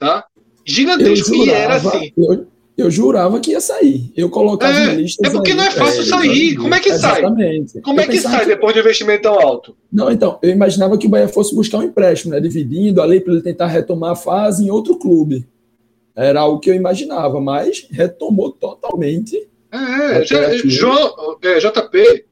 Tá? 0.00 0.26
Gigantesco. 0.64 1.34
Jurava, 1.34 1.46
e 1.46 1.50
era 1.50 1.74
assim. 1.74 2.12
Eu, 2.16 2.46
eu, 2.76 2.90
jurava 2.90 3.40
que 3.40 3.50
ia 3.52 3.60
sair. 3.60 4.12
Eu 4.16 4.30
colocava 4.30 4.78
é, 4.78 4.94
listas. 4.94 5.28
É 5.28 5.32
porque 5.32 5.50
aí, 5.52 5.56
não 5.56 5.64
é 5.64 5.70
fácil 5.70 6.02
é, 6.02 6.04
sair. 6.04 6.56
Como 6.56 6.74
é 6.74 6.80
que 6.80 6.88
Exatamente. 6.88 7.72
sai? 7.72 7.82
Como 7.82 8.00
eu 8.00 8.04
é 8.04 8.06
que 8.08 8.18
sai 8.20 8.40
que... 8.40 8.46
depois 8.46 8.72
de 8.72 8.80
um 8.80 8.82
investimento 8.82 9.22
tão 9.22 9.38
alto? 9.38 9.76
Não, 9.92 10.10
então, 10.10 10.38
eu 10.42 10.50
imaginava 10.50 10.96
que 10.96 11.06
o 11.06 11.10
Bahia 11.10 11.28
fosse 11.28 11.54
buscar 11.54 11.78
um 11.78 11.82
empréstimo, 11.82 12.32
né? 12.32 12.40
Dividindo 12.40 13.02
ali 13.02 13.20
para 13.20 13.32
ele 13.32 13.42
tentar 13.42 13.66
retomar 13.66 14.12
a 14.12 14.16
fase 14.16 14.64
em 14.64 14.70
outro 14.70 14.96
clube. 14.96 15.46
Era 16.14 16.40
algo 16.40 16.60
que 16.60 16.70
eu 16.70 16.74
imaginava, 16.74 17.40
mas 17.40 17.86
retomou 17.90 18.50
totalmente. 18.50 19.48
É, 19.70 20.24
já, 20.24 20.56
João, 20.66 21.38
é, 21.42 21.58
JP, 21.58 22.24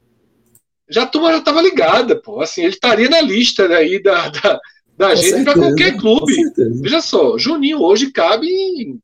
já 0.90 1.04
a 1.04 1.06
turma 1.06 1.32
já 1.32 1.38
estava 1.38 1.62
ligada, 1.62 2.16
pô. 2.16 2.40
Assim, 2.40 2.62
ele 2.62 2.74
estaria 2.74 3.08
na 3.08 3.20
lista 3.20 3.64
aí 3.66 4.02
da, 4.02 4.28
da, 4.28 4.60
da 5.00 5.10
com 5.10 5.16
gente 5.16 5.44
para 5.44 5.54
qualquer 5.54 5.96
clube. 5.96 6.36
Veja 6.82 7.00
só, 7.00 7.38
Juninho 7.38 7.80
hoje 7.80 8.12
cabe 8.12 8.46
em... 8.46 9.00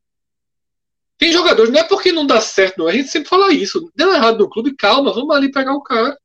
Tem 1.18 1.32
jogadores, 1.32 1.72
não 1.72 1.80
é 1.80 1.84
porque 1.84 2.12
não 2.12 2.26
dá 2.26 2.40
certo, 2.40 2.76
não. 2.76 2.86
A 2.86 2.92
gente 2.92 3.08
sempre 3.08 3.30
fala 3.30 3.50
isso. 3.50 3.90
Deu 3.96 4.12
errado 4.12 4.38
no 4.38 4.50
clube, 4.50 4.76
calma, 4.76 5.14
vamos 5.14 5.34
ali 5.34 5.50
pegar 5.50 5.72
o 5.72 5.82
cara. 5.82 6.18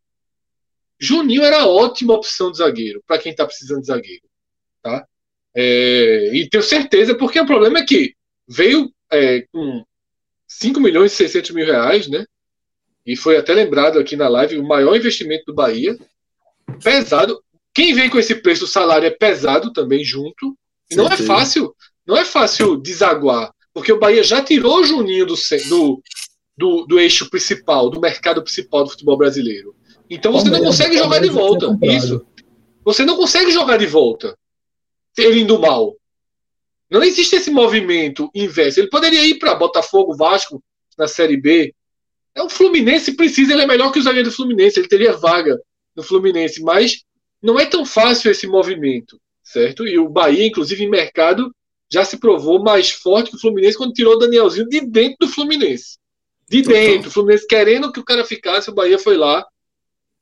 Juninho 0.99 1.43
era 1.43 1.65
ótima 1.65 2.13
opção 2.13 2.51
de 2.51 2.57
zagueiro, 2.57 3.01
para 3.07 3.17
quem 3.17 3.31
está 3.31 3.45
precisando 3.45 3.79
de 3.79 3.87
zagueiro. 3.87 4.23
Tá? 4.83 5.07
É, 5.55 6.31
e 6.33 6.49
tenho 6.49 6.61
certeza, 6.61 7.15
porque 7.15 7.39
o 7.39 7.45
problema 7.45 7.79
é 7.79 7.85
que 7.85 8.13
veio 8.45 8.91
é, 9.09 9.45
com 9.53 9.85
5 10.45 10.79
milhões 10.81 11.13
e 11.13 11.15
600 11.15 11.51
mil 11.51 11.65
reais, 11.65 12.09
né? 12.09 12.25
E 13.05 13.15
foi 13.15 13.37
até 13.37 13.53
lembrado 13.53 13.97
aqui 13.97 14.17
na 14.17 14.27
live 14.27 14.57
o 14.57 14.67
maior 14.67 14.95
investimento 14.95 15.45
do 15.45 15.53
Bahia. 15.53 15.97
Pesado. 16.83 17.41
Quem 17.73 17.93
vem 17.93 18.09
com 18.09 18.19
esse 18.19 18.35
preço, 18.35 18.65
o 18.65 18.67
salário 18.67 19.07
é 19.07 19.11
pesado 19.11 19.71
também 19.71 20.03
junto. 20.03 20.57
E 20.89 20.95
não 20.95 21.07
é 21.07 21.15
fácil, 21.15 21.73
não 22.05 22.17
é 22.17 22.25
fácil 22.25 22.75
desaguar, 22.75 23.53
porque 23.73 23.93
o 23.93 23.99
Bahia 23.99 24.23
já 24.23 24.43
tirou 24.43 24.81
o 24.81 24.83
Juninho 24.83 25.25
do, 25.25 25.35
do, 25.69 26.03
do, 26.57 26.85
do 26.85 26.99
eixo 26.99 27.29
principal, 27.29 27.89
do 27.89 28.01
mercado 28.01 28.43
principal 28.43 28.83
do 28.83 28.89
futebol 28.89 29.17
brasileiro. 29.17 29.73
Então 30.09 30.33
você 30.33 30.49
não 30.49 30.59
consegue 30.59 30.97
jogar 30.97 31.19
de 31.19 31.29
volta. 31.29 31.77
Isso. 31.83 32.25
Você 32.83 33.05
não 33.05 33.15
consegue 33.15 33.51
jogar 33.51 33.77
de 33.77 33.87
volta. 33.87 34.37
Ele 35.17 35.41
indo 35.41 35.57
mal. 35.57 35.95
Não 36.89 37.01
existe 37.01 37.37
esse 37.37 37.49
movimento 37.49 38.29
inverso. 38.35 38.81
Ele 38.81 38.89
poderia 38.89 39.25
ir 39.25 39.39
para 39.39 39.55
Botafogo, 39.55 40.13
Vasco 40.13 40.61
na 40.97 41.07
Série 41.07 41.37
B. 41.37 41.73
É 42.35 42.43
o 42.43 42.49
Fluminense 42.49 43.13
precisa, 43.13 43.53
ele 43.53 43.61
é 43.61 43.67
melhor 43.67 43.91
que 43.91 43.99
o 43.99 44.01
zagueiro 44.01 44.29
do 44.29 44.35
Fluminense, 44.35 44.79
ele 44.79 44.89
teria 44.89 45.13
vaga 45.13 45.57
no 45.95 46.03
Fluminense, 46.03 46.61
mas 46.61 47.03
não 47.41 47.59
é 47.59 47.65
tão 47.65 47.85
fácil 47.85 48.31
esse 48.31 48.47
movimento, 48.47 49.19
certo? 49.43 49.87
E 49.87 49.97
o 49.97 50.09
Bahia, 50.09 50.45
inclusive, 50.45 50.83
em 50.83 50.89
mercado, 50.89 51.53
já 51.91 52.05
se 52.05 52.17
provou 52.17 52.61
mais 52.61 52.91
forte 52.91 53.31
que 53.31 53.35
o 53.35 53.39
Fluminense 53.39 53.77
quando 53.77 53.93
tirou 53.93 54.15
o 54.15 54.17
Danielzinho 54.17 54.67
de 54.69 54.81
dentro 54.81 55.17
do 55.21 55.27
Fluminense. 55.27 55.97
De 56.47 56.61
dentro, 56.61 57.09
o 57.09 57.11
Fluminense 57.11 57.47
querendo 57.47 57.91
que 57.91 57.99
o 57.99 58.03
cara 58.03 58.23
ficasse, 58.23 58.69
o 58.69 58.73
Bahia 58.73 58.99
foi 58.99 59.17
lá 59.17 59.45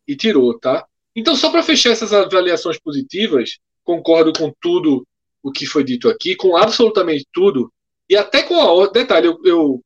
e 0.07 0.15
tirou, 0.15 0.57
tá? 0.57 0.85
Então, 1.15 1.35
só 1.35 1.49
para 1.49 1.63
fechar 1.63 1.91
essas 1.91 2.13
avaliações 2.13 2.79
positivas, 2.79 3.57
concordo 3.83 4.31
com 4.33 4.53
tudo 4.61 5.05
o 5.41 5.51
que 5.51 5.65
foi 5.65 5.83
dito 5.83 6.09
aqui, 6.09 6.35
com 6.35 6.55
absolutamente 6.55 7.25
tudo, 7.31 7.71
e 8.09 8.15
até 8.15 8.43
com 8.43 8.59
a. 8.59 8.87
Detalhe, 8.87 9.27
eu, 9.27 9.39
eu 9.43 9.83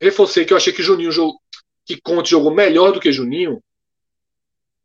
reforcei 0.00 0.44
que 0.44 0.52
eu 0.52 0.56
achei 0.56 0.72
que 0.72 0.82
Juninho 0.82 1.10
jogou, 1.10 1.40
que 1.84 2.00
Conte 2.00 2.30
jogou 2.30 2.54
melhor 2.54 2.92
do 2.92 3.00
que 3.00 3.12
Juninho, 3.12 3.62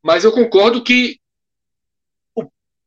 mas 0.02 0.24
eu 0.24 0.32
concordo 0.32 0.84
que 0.84 1.20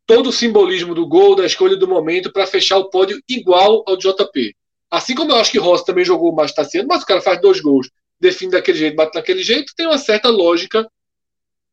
todo 0.06 0.28
o 0.28 0.32
simbolismo 0.32 0.94
do 0.94 1.06
gol, 1.06 1.34
da 1.34 1.46
escolha 1.46 1.76
do 1.76 1.88
momento 1.88 2.32
para 2.32 2.46
fechar 2.46 2.78
o 2.78 2.90
pódio 2.90 3.20
igual 3.28 3.82
ao 3.86 3.96
JP. 3.96 4.54
Assim 4.90 5.14
como 5.14 5.32
eu 5.32 5.36
acho 5.36 5.50
que 5.50 5.58
Rossi 5.58 5.84
também 5.84 6.04
jogou 6.04 6.32
mais 6.32 6.52
Tassiano, 6.52 6.88
mas 6.88 7.02
o 7.02 7.06
cara 7.06 7.20
faz 7.20 7.40
dois 7.40 7.60
gols, 7.60 7.90
define 8.20 8.52
daquele 8.52 8.78
jeito, 8.78 8.96
bate 8.96 9.14
daquele 9.14 9.42
jeito, 9.42 9.72
tem 9.76 9.86
uma 9.86 9.98
certa 9.98 10.28
lógica 10.28 10.88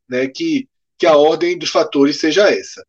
né, 0.10 0.28
que, 0.28 0.68
que 0.98 1.06
a 1.06 1.16
ordem 1.16 1.58
dos 1.58 1.70
fatores 1.70 2.20
seja 2.20 2.50
essa. 2.50 2.86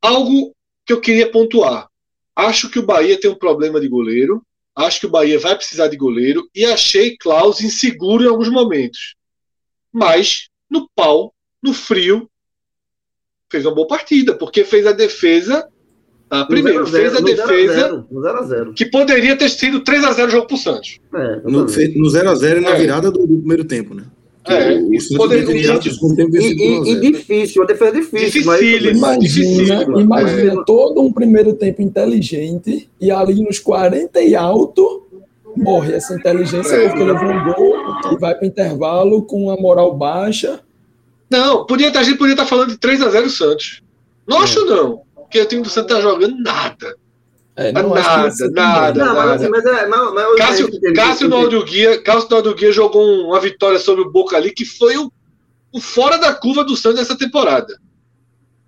Algo 0.00 0.54
que 0.84 0.92
eu 0.92 1.00
queria 1.00 1.30
pontuar. 1.30 1.88
Acho 2.34 2.70
que 2.70 2.78
o 2.78 2.84
Bahia 2.84 3.20
tem 3.20 3.30
um 3.30 3.38
problema 3.38 3.80
de 3.80 3.88
goleiro, 3.88 4.44
acho 4.74 5.00
que 5.00 5.06
o 5.06 5.10
Bahia 5.10 5.38
vai 5.38 5.54
precisar 5.54 5.88
de 5.88 5.96
goleiro 5.96 6.48
e 6.54 6.64
achei 6.64 7.16
Klaus 7.16 7.60
inseguro 7.60 8.24
em 8.24 8.28
alguns 8.28 8.48
momentos. 8.48 9.14
Mas 9.92 10.48
no 10.68 10.88
pau, 10.94 11.34
no 11.62 11.74
frio, 11.74 12.28
fez 13.52 13.64
uma 13.64 13.74
boa 13.74 13.86
partida, 13.86 14.34
porque 14.34 14.64
fez 14.64 14.86
a 14.86 14.92
defesa. 14.92 15.68
Tá? 16.28 16.46
Primeiro, 16.46 16.86
zero, 16.86 17.10
fez 17.10 17.16
a 17.16 17.20
defesa. 17.20 18.06
No 18.10 18.20
0x0. 18.20 18.74
Que 18.74 18.86
poderia 18.86 19.36
ter 19.36 19.50
sido 19.50 19.82
3x0 19.82 20.26
o 20.26 20.30
jogo 20.30 20.46
pro 20.46 20.56
Santos. 20.56 20.98
É, 21.14 21.40
no 21.44 21.66
0x0 21.66 22.60
na 22.60 22.70
é. 22.70 22.78
virada 22.78 23.10
do, 23.10 23.26
do, 23.26 23.36
primeiro 23.36 23.64
tempo, 23.64 23.94
né? 23.94 24.04
É, 24.44 24.74
o 24.74 25.16
poderia, 25.16 25.78
e, 25.78 26.38
e, 26.40 26.90
e, 26.90 27.00
difícil, 27.12 27.62
uma 27.62 27.68
defesa 27.68 27.92
difícil. 27.92 28.42
Difícil, 28.42 28.46
mas, 29.00 29.36
imagina, 29.36 30.00
imagina 30.00 30.60
é. 30.60 30.64
todo 30.64 31.00
um 31.00 31.12
primeiro 31.12 31.52
tempo 31.52 31.80
inteligente 31.80 32.88
e 33.00 33.08
ali 33.12 33.40
nos 33.40 33.60
40 33.60 34.20
e 34.20 34.34
alto 34.34 35.06
morre 35.56 35.94
essa 35.94 36.14
inteligência 36.14 36.74
é. 36.74 36.88
porque 36.88 37.04
levou 37.04 37.28
um 37.28 37.44
gol 37.52 37.76
e 38.12 38.18
vai 38.18 38.34
para 38.34 38.46
intervalo 38.46 39.22
com 39.22 39.50
a 39.50 39.56
moral 39.56 39.96
baixa. 39.96 40.60
Não, 41.32 41.64
podia, 41.64 41.90
a 41.90 42.02
gente 42.02 42.18
podia 42.18 42.34
estar 42.34 42.44
falando 42.44 42.68
de 42.68 42.76
3 42.76 43.00
a 43.00 43.08
0 43.08 43.30
Santos. 43.30 43.82
Não 44.28 44.40
é. 44.40 44.44
acho 44.44 44.66
não, 44.66 45.02
porque 45.14 45.40
o 45.40 45.46
time 45.46 45.62
do 45.62 45.70
Santos 45.70 45.96
está 45.96 46.02
jogando 46.02 46.36
nada. 46.42 46.94
É, 47.56 47.72
nada, 47.72 47.88
nada, 47.88 48.50
nada, 48.50 49.04
não, 49.04 49.14
nada. 49.14 49.48
Mas, 49.50 49.64
é, 49.64 49.86
mas, 49.86 50.12
mas 50.12 50.36
Cássio, 50.36 50.70
Cássio, 50.94 51.28
no 51.28 51.36
áudio 51.36 51.64
guia, 51.64 52.02
Cássio 52.02 52.28
no 52.30 52.36
áudio 52.36 52.54
guia 52.54 52.72
jogou 52.72 53.02
uma 53.26 53.40
vitória 53.40 53.78
sobre 53.78 54.02
o 54.02 54.10
Boca 54.10 54.36
ali 54.36 54.50
que 54.50 54.64
foi 54.64 54.96
o, 54.98 55.10
o 55.72 55.80
fora 55.80 56.18
da 56.18 56.34
curva 56.34 56.64
do 56.64 56.76
Santos 56.76 57.00
nessa 57.00 57.16
temporada. 57.16 57.78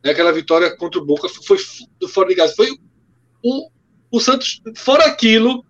Né, 0.03 0.11
aquela 0.11 0.33
vitória 0.33 0.75
contra 0.75 1.01
o 1.01 1.05
Boca 1.05 1.29
foi, 1.29 1.59
do 2.01 2.09
fora 2.09 2.29
de 2.29 2.35
gás. 2.35 2.55
Foi 2.55 2.69
o, 3.43 3.69
o 4.11 4.21
Santos, 4.21 4.63
fora 4.75 5.05
aquilo, 5.05 5.65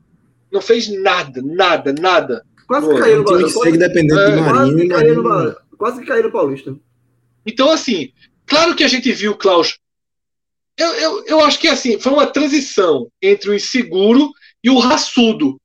não 0.52 0.60
fez 0.60 0.88
nada, 0.88 1.42
nada, 1.44 1.92
nada. 1.92 2.44
Quase 2.68 2.88
que 2.88 2.98
caiu 3.00 3.18
no 3.18 3.24
Paulista. 3.24 3.60
Segue 3.60 3.78
dependendo 3.78 4.20
é, 4.20 4.36
Marinho. 4.40 4.88
Quase 4.88 4.88
caiu 4.88 5.22
no, 5.22 5.56
quase 5.84 6.00
que 6.00 6.06
caiu 6.06 6.22
no 6.22 6.32
Paulista. 6.32 6.74
Então, 7.44 7.70
assim, 7.70 8.10
claro 8.46 8.74
que 8.74 8.82
a 8.82 8.88
gente 8.88 9.12
viu 9.12 9.32
o 9.32 9.36
Klaus. 9.36 9.78
Eu, 10.78 10.88
eu, 10.94 11.26
eu 11.26 11.40
acho 11.44 11.58
que 11.58 11.68
assim, 11.68 12.00
foi 12.00 12.10
uma 12.10 12.26
transição 12.26 13.06
entre 13.20 13.50
o 13.50 13.54
inseguro 13.54 14.30
e 14.62 14.70
o 14.70 14.78
raçudo. 14.78 15.60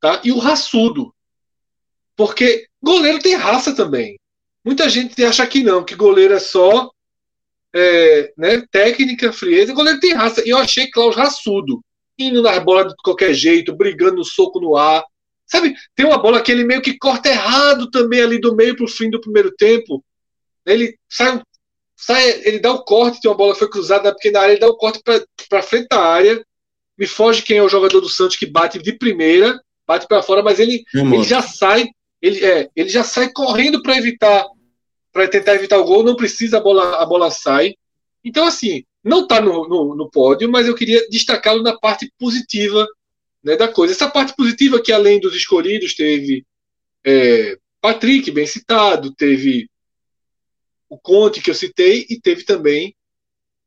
Tá? 0.00 0.22
E 0.24 0.32
o 0.32 0.38
raçudo. 0.38 1.14
Porque 2.16 2.66
goleiro 2.82 3.18
tem 3.18 3.34
raça 3.34 3.76
também. 3.76 4.18
Muita 4.64 4.88
gente 4.88 5.22
acha 5.22 5.46
que 5.46 5.62
não, 5.62 5.84
que 5.84 5.94
goleiro 5.94 6.32
é 6.32 6.40
só 6.40 6.90
é, 7.74 8.32
né, 8.38 8.66
técnica, 8.70 9.34
frieza. 9.34 9.74
Goleiro 9.74 10.00
tem 10.00 10.14
raça. 10.14 10.42
E 10.46 10.48
eu 10.48 10.56
achei 10.56 10.90
Klaus 10.90 11.14
raçudo 11.14 11.84
indo 12.18 12.40
nas 12.40 12.58
bolas 12.64 12.88
de 12.88 12.94
qualquer 13.04 13.34
jeito, 13.34 13.76
brigando 13.76 14.16
no 14.16 14.24
soco 14.24 14.58
no 14.58 14.76
ar. 14.78 15.04
Sabe, 15.46 15.74
tem 15.94 16.04
uma 16.04 16.18
bola 16.18 16.42
que 16.42 16.50
ele 16.50 16.64
meio 16.64 16.82
que 16.82 16.98
corta 16.98 17.28
errado 17.28 17.88
também 17.90 18.20
ali 18.20 18.40
do 18.40 18.54
meio 18.54 18.76
para 18.76 18.84
o 18.84 18.88
fim 18.88 19.08
do 19.08 19.20
primeiro 19.20 19.52
tempo. 19.52 20.04
Ele 20.64 20.98
sai, 21.08 21.40
sai, 21.94 22.42
ele 22.44 22.58
dá 22.58 22.72
o 22.72 22.82
corte, 22.82 23.20
tem 23.20 23.30
uma 23.30 23.36
bola 23.36 23.52
que 23.52 23.60
foi 23.60 23.70
cruzada 23.70 24.04
na 24.04 24.14
pequena 24.14 24.40
área, 24.40 24.52
ele 24.52 24.60
dá 24.60 24.66
o 24.66 24.76
corte 24.76 25.00
para 25.48 25.62
frente 25.62 25.86
da 25.88 26.00
área. 26.00 26.44
Me 26.98 27.06
foge 27.06 27.42
quem 27.42 27.58
é 27.58 27.62
o 27.62 27.68
jogador 27.68 28.00
do 28.00 28.08
Santos 28.08 28.36
que 28.36 28.46
bate 28.46 28.78
de 28.80 28.92
primeira, 28.92 29.60
bate 29.86 30.08
para 30.08 30.22
fora, 30.22 30.42
mas 30.42 30.58
ele, 30.58 30.84
ele 30.92 31.22
já 31.22 31.40
sai, 31.42 31.86
ele, 32.20 32.44
é, 32.44 32.68
ele 32.74 32.88
já 32.88 33.04
sai 33.04 33.30
correndo 33.32 33.82
para 33.82 33.96
evitar, 33.96 34.44
para 35.12 35.28
tentar 35.28 35.54
evitar 35.54 35.78
o 35.78 35.84
gol, 35.84 36.02
não 36.02 36.16
precisa, 36.16 36.56
a 36.56 36.60
bola, 36.60 36.96
a 36.96 37.06
bola 37.06 37.30
sai. 37.30 37.74
Então, 38.24 38.46
assim, 38.46 38.82
não 39.04 39.22
está 39.22 39.40
no, 39.40 39.68
no, 39.68 39.94
no, 39.94 40.10
pódio, 40.10 40.50
mas 40.50 40.66
eu 40.66 40.74
queria 40.74 41.06
destacá-lo 41.08 41.62
na 41.62 41.78
parte 41.78 42.10
positiva 42.18 42.84
né, 43.46 43.56
da 43.56 43.68
coisa. 43.68 43.94
Essa 43.94 44.10
parte 44.10 44.34
positiva 44.34 44.82
que, 44.82 44.92
além 44.92 45.20
dos 45.20 45.36
escolhidos, 45.36 45.94
teve 45.94 46.44
é, 47.04 47.56
Patrick, 47.80 48.28
bem 48.32 48.44
citado, 48.44 49.14
teve 49.14 49.70
o 50.88 50.98
Conte, 50.98 51.40
que 51.40 51.48
eu 51.48 51.54
citei, 51.54 52.04
e 52.10 52.20
teve 52.20 52.44
também 52.44 52.92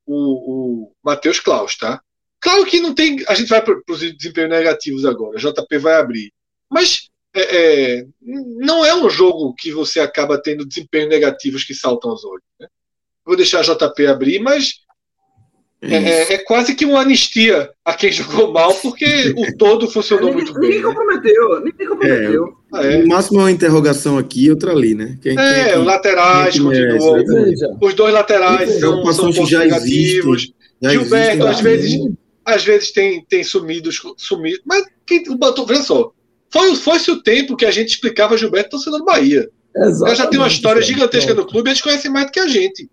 o, 0.05 0.87
o 0.87 0.91
Matheus 1.01 1.39
Klaus, 1.39 1.77
tá? 1.77 2.01
Claro 2.41 2.65
que 2.65 2.81
não 2.81 2.93
tem. 2.93 3.23
A 3.29 3.33
gente 3.33 3.47
vai 3.47 3.63
para 3.63 3.81
os 3.89 3.99
desempenhos 3.99 4.49
negativos 4.49 5.05
agora, 5.05 5.37
o 5.37 5.39
JP 5.39 5.77
vai 5.77 5.93
abrir. 5.93 6.33
Mas 6.69 7.09
é, 7.33 7.99
é, 7.99 8.07
não 8.21 8.85
é 8.85 8.93
um 8.93 9.09
jogo 9.09 9.53
que 9.57 9.71
você 9.71 10.01
acaba 10.01 10.41
tendo 10.41 10.65
desempenhos 10.65 11.09
negativos 11.09 11.63
que 11.63 11.73
saltam 11.73 12.11
aos 12.11 12.25
olhos. 12.25 12.43
Né? 12.59 12.67
Vou 13.25 13.37
deixar 13.37 13.59
a 13.59 13.63
JP 13.63 14.07
abrir, 14.07 14.39
mas 14.39 14.81
é, 15.81 15.95
é, 15.95 16.33
é, 16.33 16.37
quase 16.39 16.75
que 16.75 16.85
uma 16.85 16.99
anistia 16.99 17.69
a 17.85 17.93
quem 17.93 18.11
jogou 18.11 18.51
mal, 18.51 18.73
porque 18.75 19.33
o 19.37 19.57
todo 19.57 19.89
funcionou 19.89 20.31
ninguém, 20.35 20.43
muito 20.43 20.59
ninguém 20.59 20.71
bem. 20.71 20.81
Comprometeu, 20.81 21.63
ninguém 21.63 21.87
comprometeu. 21.87 22.45
É, 22.45 22.77
ah, 22.77 22.85
é. 22.85 23.03
O 23.03 23.07
máximo 23.07 23.39
é 23.39 23.43
uma 23.43 23.51
interrogação 23.51 24.17
aqui 24.17 24.49
outra 24.49 24.73
ali, 24.73 24.93
né? 24.93 25.17
Quem, 25.21 25.39
é, 25.39 25.69
quem, 25.69 25.79
os 25.79 25.85
laterais 25.85 26.59
continuam. 26.59 27.77
Os 27.81 27.93
dois 27.93 28.13
laterais 28.13 28.79
são, 28.79 29.13
são 29.13 29.31
pontos 29.31 29.49
já 29.49 29.59
negativos. 29.59 30.51
já 30.81 30.89
Gilberto, 30.89 31.47
às 31.47 31.61
vezes, 31.61 31.97
às 32.43 32.63
vezes 32.65 32.91
tem, 32.91 33.23
tem 33.29 33.43
sumido, 33.43 33.89
sumido. 34.17 34.59
Mas 34.65 34.83
quem, 35.05 35.23
o 35.29 35.65
veja 35.65 35.83
só. 35.83 36.11
Foi, 36.51 36.75
foi-se 36.75 37.09
o 37.09 37.21
tempo 37.21 37.55
que 37.55 37.65
a 37.65 37.71
gente 37.71 37.89
explicava 37.89 38.37
Gilberto 38.37 38.71
torcedor 38.71 38.99
do 38.99 39.05
Bahia. 39.05 39.49
Exatamente, 39.75 40.17
já 40.17 40.27
tem 40.27 40.39
uma 40.39 40.47
história 40.47 40.81
gigantesca 40.81 41.33
no 41.33 41.45
clube, 41.45 41.69
eles 41.69 41.81
conhecem 41.81 42.11
mais 42.11 42.25
do 42.25 42.31
que 42.31 42.39
a 42.39 42.47
gente. 42.47 42.89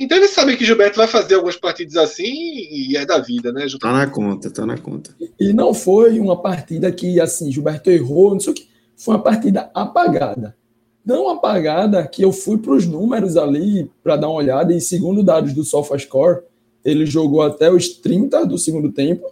Então 0.00 0.16
eles 0.16 0.30
sabem 0.30 0.56
que 0.56 0.64
Gilberto 0.64 0.96
vai 0.96 1.06
fazer 1.06 1.34
algumas 1.34 1.56
partidas 1.56 1.94
assim 1.94 2.24
e 2.24 2.96
é 2.96 3.04
da 3.04 3.18
vida, 3.18 3.52
né? 3.52 3.66
Tá 3.78 3.92
na 3.92 4.06
conta, 4.06 4.50
tá 4.50 4.64
na 4.64 4.78
conta. 4.78 5.14
E 5.38 5.52
não 5.52 5.74
foi 5.74 6.18
uma 6.18 6.40
partida 6.40 6.90
que, 6.90 7.20
assim, 7.20 7.52
Gilberto 7.52 7.90
errou, 7.90 8.32
não 8.32 8.40
sei 8.40 8.52
o 8.54 8.56
que. 8.56 8.66
Foi 8.96 9.14
uma 9.14 9.22
partida 9.22 9.70
apagada. 9.74 10.56
Não 11.04 11.28
apagada 11.28 12.06
que 12.08 12.22
eu 12.22 12.32
fui 12.32 12.56
para 12.56 12.72
os 12.72 12.86
números 12.86 13.36
ali 13.36 13.90
para 14.02 14.16
dar 14.16 14.28
uma 14.28 14.38
olhada 14.38 14.72
e 14.72 14.80
segundo 14.80 15.22
dados 15.22 15.52
do 15.52 15.64
SofaScore, 15.64 16.44
ele 16.82 17.04
jogou 17.04 17.42
até 17.42 17.70
os 17.70 17.90
30 17.90 18.46
do 18.46 18.56
segundo 18.56 18.90
tempo, 18.90 19.30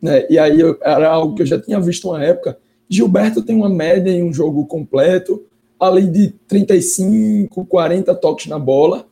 né? 0.00 0.26
E 0.28 0.38
aí 0.38 0.60
eu, 0.60 0.76
era 0.82 1.08
algo 1.08 1.34
que 1.34 1.40
eu 1.40 1.46
já 1.46 1.58
tinha 1.58 1.80
visto 1.80 2.08
uma 2.08 2.22
época. 2.22 2.58
Gilberto 2.86 3.40
tem 3.40 3.56
uma 3.56 3.70
média 3.70 4.10
em 4.10 4.22
um 4.22 4.32
jogo 4.32 4.66
completo, 4.66 5.42
além 5.80 6.12
de 6.12 6.34
35, 6.46 7.64
40 7.64 8.14
toques 8.14 8.46
na 8.46 8.58
bola 8.58 9.06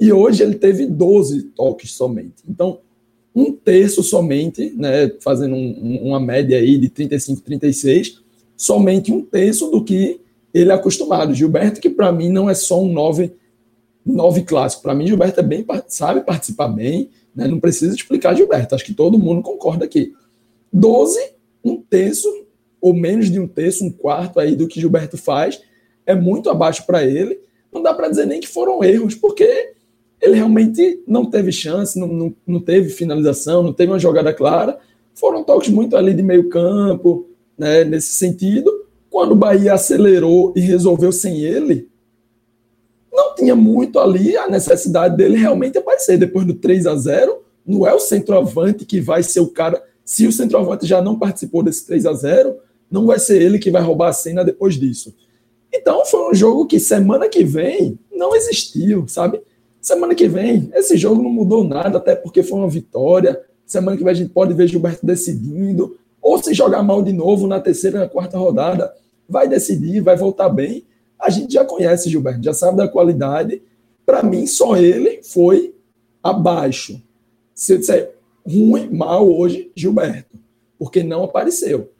e 0.00 0.10
hoje 0.10 0.42
ele 0.42 0.54
teve 0.54 0.86
12 0.86 1.42
toques 1.54 1.92
somente. 1.92 2.42
Então, 2.48 2.80
um 3.34 3.52
terço 3.52 4.02
somente, 4.02 4.72
né, 4.74 5.12
fazendo 5.20 5.54
um, 5.54 5.98
uma 6.02 6.18
média 6.18 6.56
aí 6.56 6.78
de 6.78 6.88
35, 6.88 7.42
36, 7.42 8.22
somente 8.56 9.12
um 9.12 9.22
terço 9.22 9.70
do 9.70 9.84
que 9.84 10.20
ele 10.54 10.70
é 10.70 10.74
acostumado. 10.74 11.34
Gilberto, 11.34 11.82
que 11.82 11.90
para 11.90 12.10
mim 12.10 12.30
não 12.30 12.48
é 12.48 12.54
só 12.54 12.82
um 12.82 12.90
9, 12.90 13.30
9 14.04 14.42
clássico. 14.42 14.82
Para 14.82 14.94
mim, 14.94 15.06
Gilberto 15.06 15.40
é 15.40 15.42
bem, 15.42 15.64
sabe 15.86 16.22
participar 16.22 16.68
bem, 16.68 17.10
né, 17.36 17.46
não 17.46 17.60
precisa 17.60 17.94
explicar 17.94 18.34
Gilberto. 18.34 18.74
Acho 18.74 18.84
que 18.84 18.94
todo 18.94 19.18
mundo 19.18 19.42
concorda 19.42 19.84
aqui. 19.84 20.14
12, 20.72 21.20
um 21.62 21.76
terço, 21.76 22.26
ou 22.80 22.94
menos 22.94 23.30
de 23.30 23.38
um 23.38 23.46
terço, 23.46 23.84
um 23.84 23.92
quarto 23.92 24.40
aí 24.40 24.56
do 24.56 24.66
que 24.66 24.80
Gilberto 24.80 25.18
faz, 25.18 25.60
é 26.06 26.14
muito 26.14 26.48
abaixo 26.48 26.86
para 26.86 27.04
ele. 27.04 27.38
Não 27.70 27.82
dá 27.82 27.92
para 27.92 28.08
dizer 28.08 28.26
nem 28.26 28.40
que 28.40 28.48
foram 28.48 28.82
erros, 28.82 29.14
porque 29.14 29.74
ele 30.20 30.34
realmente 30.34 31.02
não 31.06 31.24
teve 31.24 31.50
chance, 31.50 31.98
não, 31.98 32.06
não, 32.06 32.34
não 32.46 32.60
teve 32.60 32.90
finalização, 32.90 33.62
não 33.62 33.72
teve 33.72 33.90
uma 33.90 33.98
jogada 33.98 34.32
clara. 34.32 34.78
Foram 35.14 35.42
toques 35.42 35.70
muito 35.70 35.96
ali 35.96 36.12
de 36.12 36.22
meio 36.22 36.48
campo, 36.48 37.26
né, 37.56 37.84
nesse 37.84 38.12
sentido. 38.14 38.70
Quando 39.08 39.32
o 39.32 39.36
Bahia 39.36 39.74
acelerou 39.74 40.52
e 40.54 40.60
resolveu 40.60 41.10
sem 41.10 41.40
ele, 41.40 41.88
não 43.12 43.34
tinha 43.34 43.56
muito 43.56 43.98
ali 43.98 44.36
a 44.36 44.48
necessidade 44.48 45.16
dele 45.16 45.36
realmente 45.36 45.78
aparecer. 45.78 46.18
Depois 46.18 46.46
do 46.46 46.54
3 46.54 46.86
a 46.86 46.94
0 46.94 47.42
não 47.66 47.86
é 47.86 47.94
o 47.94 48.00
centroavante 48.00 48.84
que 48.84 49.00
vai 49.00 49.22
ser 49.22 49.40
o 49.40 49.48
cara. 49.48 49.82
Se 50.04 50.26
o 50.26 50.32
centroavante 50.32 50.86
já 50.86 51.00
não 51.00 51.18
participou 51.18 51.62
desse 51.62 51.86
3 51.86 52.06
a 52.06 52.12
0 52.12 52.56
Não 52.90 53.06
vai 53.06 53.18
ser 53.18 53.40
ele 53.40 53.58
que 53.58 53.70
vai 53.70 53.82
roubar 53.82 54.08
a 54.08 54.12
cena 54.12 54.44
depois 54.44 54.74
disso. 54.74 55.14
Então 55.72 56.04
foi 56.04 56.30
um 56.30 56.34
jogo 56.34 56.66
que 56.66 56.80
semana 56.80 57.28
que 57.28 57.44
vem 57.44 57.98
não 58.12 58.34
existiu, 58.34 59.06
sabe? 59.06 59.40
Semana 59.80 60.14
que 60.14 60.28
vem, 60.28 60.70
esse 60.74 60.96
jogo 60.96 61.22
não 61.22 61.30
mudou 61.30 61.64
nada, 61.64 61.96
até 61.96 62.14
porque 62.14 62.42
foi 62.42 62.58
uma 62.58 62.68
vitória. 62.68 63.40
Semana 63.64 63.96
que 63.96 64.04
vem 64.04 64.10
a 64.10 64.14
gente 64.14 64.30
pode 64.30 64.52
ver 64.52 64.68
Gilberto 64.68 65.06
decidindo, 65.06 65.96
ou 66.20 66.42
se 66.42 66.52
jogar 66.52 66.82
mal 66.82 67.02
de 67.02 67.12
novo 67.12 67.46
na 67.46 67.58
terceira, 67.60 68.00
na 68.00 68.08
quarta 68.08 68.36
rodada, 68.36 68.92
vai 69.28 69.48
decidir, 69.48 70.00
vai 70.00 70.16
voltar 70.16 70.50
bem. 70.50 70.84
A 71.18 71.30
gente 71.30 71.54
já 71.54 71.64
conhece 71.64 72.10
Gilberto, 72.10 72.42
já 72.42 72.52
sabe 72.52 72.76
da 72.76 72.88
qualidade. 72.88 73.62
Para 74.04 74.22
mim, 74.22 74.46
só 74.46 74.76
ele 74.76 75.22
foi 75.22 75.74
abaixo. 76.22 77.00
Se 77.54 77.72
eu 77.72 77.78
disser 77.78 78.14
ruim, 78.46 78.90
mal 78.90 79.30
hoje, 79.30 79.70
Gilberto, 79.74 80.38
porque 80.78 81.02
não 81.02 81.24
apareceu. 81.24 81.90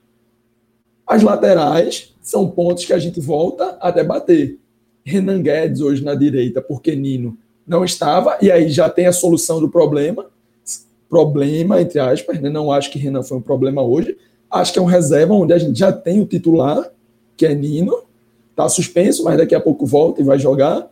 As 1.07 1.23
laterais 1.23 2.15
são 2.21 2.51
pontos 2.51 2.85
que 2.85 2.93
a 2.93 2.99
gente 2.99 3.21
volta 3.21 3.79
a 3.81 3.91
debater. 3.91 4.59
Renan 5.03 5.41
Guedes 5.41 5.81
hoje 5.81 6.05
na 6.05 6.15
direita, 6.15 6.61
porque 6.61 6.95
Nino 6.95 7.39
não 7.71 7.85
estava, 7.85 8.37
e 8.43 8.51
aí 8.51 8.69
já 8.69 8.91
tem 8.91 9.07
a 9.07 9.13
solução 9.13 9.61
do 9.61 9.69
problema. 9.69 10.27
Problema, 11.09 11.81
entre 11.81 12.01
aspas, 12.01 12.41
né? 12.41 12.51
não 12.51 12.73
acho 12.73 12.91
que 12.91 12.99
Renan 12.99 13.23
foi 13.23 13.39
um 13.39 13.41
problema 13.41 13.81
hoje. 13.81 14.19
Acho 14.51 14.73
que 14.73 14.79
é 14.81 14.83
um 14.83 14.87
reserva 14.87 15.35
onde 15.35 15.53
a 15.53 15.59
gente 15.59 15.79
já 15.79 15.93
tem 15.93 16.21
o 16.21 16.27
titular, 16.27 16.91
que 17.37 17.47
é 17.47 17.55
Nino, 17.55 18.03
está 18.51 18.69
suspenso, 18.69 19.23
mas 19.23 19.39
daqui 19.39 19.55
a 19.55 19.61
pouco 19.61 19.87
volta 19.87 20.21
e 20.21 20.25
vai 20.25 20.37
jogar. 20.37 20.91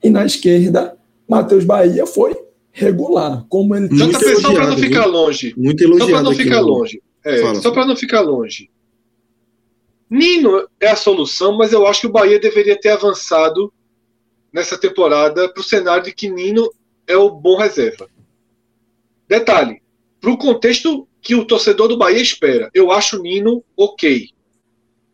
E 0.00 0.10
na 0.10 0.24
esquerda, 0.24 0.96
Matheus 1.28 1.64
Bahia 1.64 2.06
foi 2.06 2.36
regular, 2.70 3.44
como 3.48 3.74
ele 3.74 3.88
Muito 3.88 4.24
elogiado, 4.24 4.40
só 4.40 4.52
para 4.54 4.66
não 4.68 4.78
ficar 4.78 5.06
longe. 5.06 5.54
Muito 5.56 5.82
elogiado. 5.82 6.08
Só 6.08 6.14
para 6.14 6.22
não 6.22 6.34
ficar 6.34 6.60
longe. 6.60 7.02
É, 7.24 7.54
só 7.56 7.70
para 7.72 7.86
não 7.86 7.96
ficar 7.96 8.20
longe. 8.20 8.70
Nino 10.08 10.68
é 10.80 10.88
a 10.88 10.96
solução, 10.96 11.56
mas 11.56 11.72
eu 11.72 11.84
acho 11.84 12.02
que 12.02 12.06
o 12.06 12.12
Bahia 12.12 12.38
deveria 12.38 12.78
ter 12.78 12.90
avançado 12.90 13.72
nessa 14.52 14.78
temporada 14.78 15.48
para 15.52 15.60
o 15.60 15.64
cenário 15.64 16.04
de 16.04 16.12
que 16.12 16.28
Nino 16.28 16.70
é 17.06 17.16
o 17.16 17.30
bom 17.30 17.56
reserva. 17.56 18.08
Detalhe, 19.28 19.82
para 20.20 20.30
o 20.30 20.36
contexto 20.36 21.08
que 21.20 21.34
o 21.34 21.44
torcedor 21.44 21.88
do 21.88 21.96
Bahia 21.96 22.20
espera, 22.20 22.70
eu 22.74 22.90
acho 22.90 23.22
Nino 23.22 23.64
ok. 23.76 24.28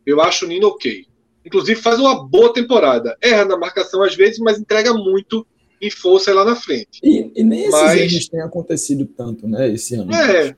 Eu 0.05 0.21
acho 0.21 0.47
Nino 0.47 0.69
ok. 0.69 1.07
Inclusive 1.45 1.81
faz 1.81 1.99
uma 1.99 2.27
boa 2.27 2.53
temporada. 2.53 3.17
Erra 3.23 3.45
na 3.45 3.57
marcação 3.57 4.03
às 4.03 4.15
vezes, 4.15 4.39
mas 4.39 4.59
entrega 4.59 4.93
muito 4.93 5.47
em 5.81 5.91
força 5.91 6.35
lá 6.35 6.45
na 6.45 6.57
frente. 6.57 7.01
E, 7.03 7.31
e 7.37 7.45
nem 7.45 7.61
esses 7.61 7.73
mas... 7.73 8.01
erros 8.01 8.29
têm 8.29 8.41
acontecido 8.41 9.07
tanto, 9.07 9.47
né, 9.47 9.73
esse 9.73 9.95
ano. 9.95 10.13
É. 10.13 10.57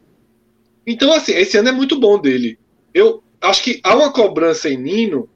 Então, 0.87 1.13
assim, 1.13 1.33
esse 1.33 1.57
ano 1.59 1.69
é 1.69 1.73
muito 1.73 2.01
bom 2.01 2.19
dele. 2.19 2.59
Eu 2.95 3.23
acho 3.41 3.63
que 3.63 3.81
há 3.83 3.95
uma 3.95 4.13
cobrança 4.13 4.69
em 4.69 4.79
Nino 4.79 5.29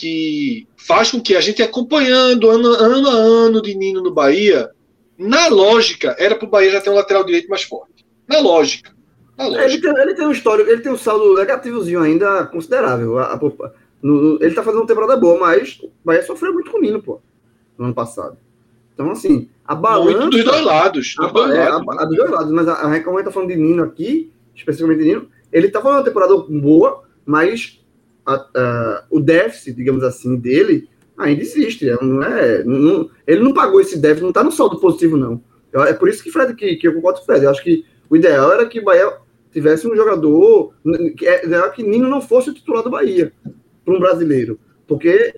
que 0.00 0.66
faz 0.76 1.10
com 1.10 1.20
que 1.20 1.36
a 1.36 1.40
gente 1.42 1.62
acompanhando 1.62 2.48
ano, 2.48 2.68
ano 2.68 3.08
a 3.10 3.12
ano 3.12 3.60
de 3.60 3.74
Nino 3.74 4.02
no 4.02 4.10
Bahia, 4.10 4.70
na 5.18 5.48
lógica, 5.48 6.16
era 6.18 6.34
para 6.34 6.46
o 6.46 6.50
Bahia 6.50 6.70
já 6.70 6.80
ter 6.80 6.88
um 6.88 6.94
lateral 6.94 7.22
direito 7.22 7.50
mais 7.50 7.62
forte. 7.62 8.06
Na 8.26 8.40
lógica. 8.40 8.92
Na 9.36 9.46
lógica. 9.46 9.64
Ele, 9.66 9.80
tem, 9.80 10.02
ele 10.02 10.14
tem 10.14 10.26
um 10.26 10.32
histórico, 10.32 10.70
ele 10.70 10.80
tem 10.80 10.90
um 10.90 10.96
saldo 10.96 11.34
negativozinho 11.34 12.00
ainda 12.00 12.46
considerável. 12.46 13.18
A, 13.18 13.34
a, 13.34 13.40
no, 14.02 14.36
ele 14.36 14.46
está 14.46 14.62
fazendo 14.62 14.80
uma 14.80 14.86
temporada 14.86 15.16
boa, 15.18 15.38
mas 15.38 15.78
o 15.82 15.90
Bahia 16.02 16.22
sofreu 16.22 16.54
muito 16.54 16.70
com 16.70 16.78
o 16.78 16.80
Nino, 16.80 17.02
pô, 17.02 17.20
no 17.76 17.84
ano 17.84 17.94
passado. 17.94 18.38
Então, 18.94 19.10
assim, 19.10 19.50
a 19.66 19.74
balança. 19.74 20.18
Muito 20.18 20.30
dos 20.30 20.44
dois 20.44 20.64
lados. 20.64 21.14
Dos 21.14 21.32
dois, 21.32 21.52
é, 21.52 21.68
lados. 21.68 21.98
A, 21.98 22.04
dos 22.06 22.16
dois 22.16 22.30
lados. 22.30 22.52
Mas 22.52 22.68
a, 22.68 22.72
a 22.72 23.04
como 23.04 23.18
está 23.18 23.30
falando 23.30 23.50
de 23.50 23.56
Nino 23.56 23.82
aqui, 23.82 24.32
especificamente 24.56 25.00
de 25.00 25.04
Nino, 25.04 25.28
ele 25.52 25.66
está 25.66 25.82
fazendo 25.82 25.98
uma 25.98 26.04
temporada 26.04 26.34
boa, 26.36 27.02
mas 27.26 27.79
o 29.10 29.20
déficit, 29.20 29.76
digamos 29.76 30.02
assim, 30.02 30.36
dele 30.36 30.88
ainda 31.16 31.42
existe. 31.42 31.88
É, 31.88 32.02
não 32.02 32.22
é, 32.22 32.64
não, 32.64 33.10
ele 33.26 33.42
não 33.42 33.52
pagou 33.52 33.80
esse 33.80 33.98
déficit, 33.98 34.22
não 34.22 34.30
está 34.30 34.42
no 34.42 34.52
saldo 34.52 34.80
positivo, 34.80 35.16
não. 35.16 35.42
É 35.72 35.92
por 35.92 36.08
isso 36.08 36.22
que, 36.22 36.30
Fred, 36.30 36.54
que, 36.54 36.76
que 36.76 36.88
eu 36.88 36.94
concordo 36.94 37.18
com 37.18 37.24
o 37.24 37.26
Fred. 37.26 37.44
Eu 37.44 37.50
acho 37.50 37.62
que 37.62 37.84
o 38.08 38.16
ideal 38.16 38.52
era 38.52 38.66
que 38.66 38.80
o 38.80 38.84
Bahia 38.84 39.12
tivesse 39.52 39.86
um 39.86 39.94
jogador. 39.94 40.74
Que, 41.16 41.26
era 41.26 41.70
que 41.70 41.82
Nino 41.82 42.08
não 42.08 42.20
fosse 42.20 42.50
o 42.50 42.54
titular 42.54 42.82
do 42.82 42.90
Bahia 42.90 43.32
para 43.84 43.94
um 43.94 44.00
brasileiro. 44.00 44.58
Porque 44.86 45.34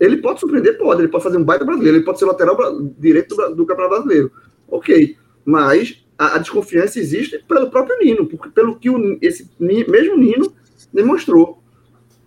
ele 0.00 0.16
pode 0.16 0.40
surpreender, 0.40 0.76
pode. 0.76 1.02
Ele 1.02 1.08
pode 1.08 1.22
fazer 1.22 1.36
um 1.36 1.44
baita 1.44 1.64
brasileiro, 1.64 1.98
ele 1.98 2.04
pode 2.04 2.18
ser 2.18 2.24
lateral 2.24 2.56
direito 2.98 3.36
do, 3.36 3.54
do 3.54 3.66
Campeonato 3.66 3.94
Brasileiro. 3.94 4.32
Ok. 4.66 5.16
Mas 5.44 6.04
a, 6.18 6.34
a, 6.34 6.38
desconfiança 6.38 6.98
existe 6.98 7.38
pelo 7.46 7.70
próprio 7.70 7.98
Nino, 8.00 8.26
porque, 8.26 8.48
pelo 8.50 8.76
que 8.76 8.90
o, 8.90 9.18
esse 9.22 9.48
mesmo 9.60 10.16
Nino 10.16 10.52
demonstrou. 10.92 11.62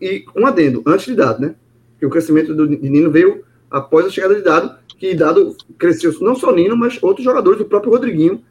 E 0.01 0.25
um 0.35 0.45
adendo, 0.45 0.81
antes 0.85 1.05
de 1.05 1.15
Dado, 1.15 1.41
né? 1.41 1.55
Que 1.97 2.05
o 2.05 2.09
crescimento 2.09 2.53
do, 2.53 2.67
de 2.67 2.89
Nino 2.89 3.11
veio 3.11 3.43
após 3.69 4.05
a 4.05 4.09
chegada 4.09 4.35
de 4.35 4.41
Dado, 4.41 4.77
que 4.97 5.13
Dado 5.13 5.55
cresceu 5.77 6.13
não 6.21 6.35
só 6.35 6.51
Nino, 6.53 6.75
mas 6.75 7.01
outros 7.01 7.23
jogadores, 7.23 7.59
o 7.59 7.65
próprio 7.65 7.91
Rodriguinho 7.91 8.43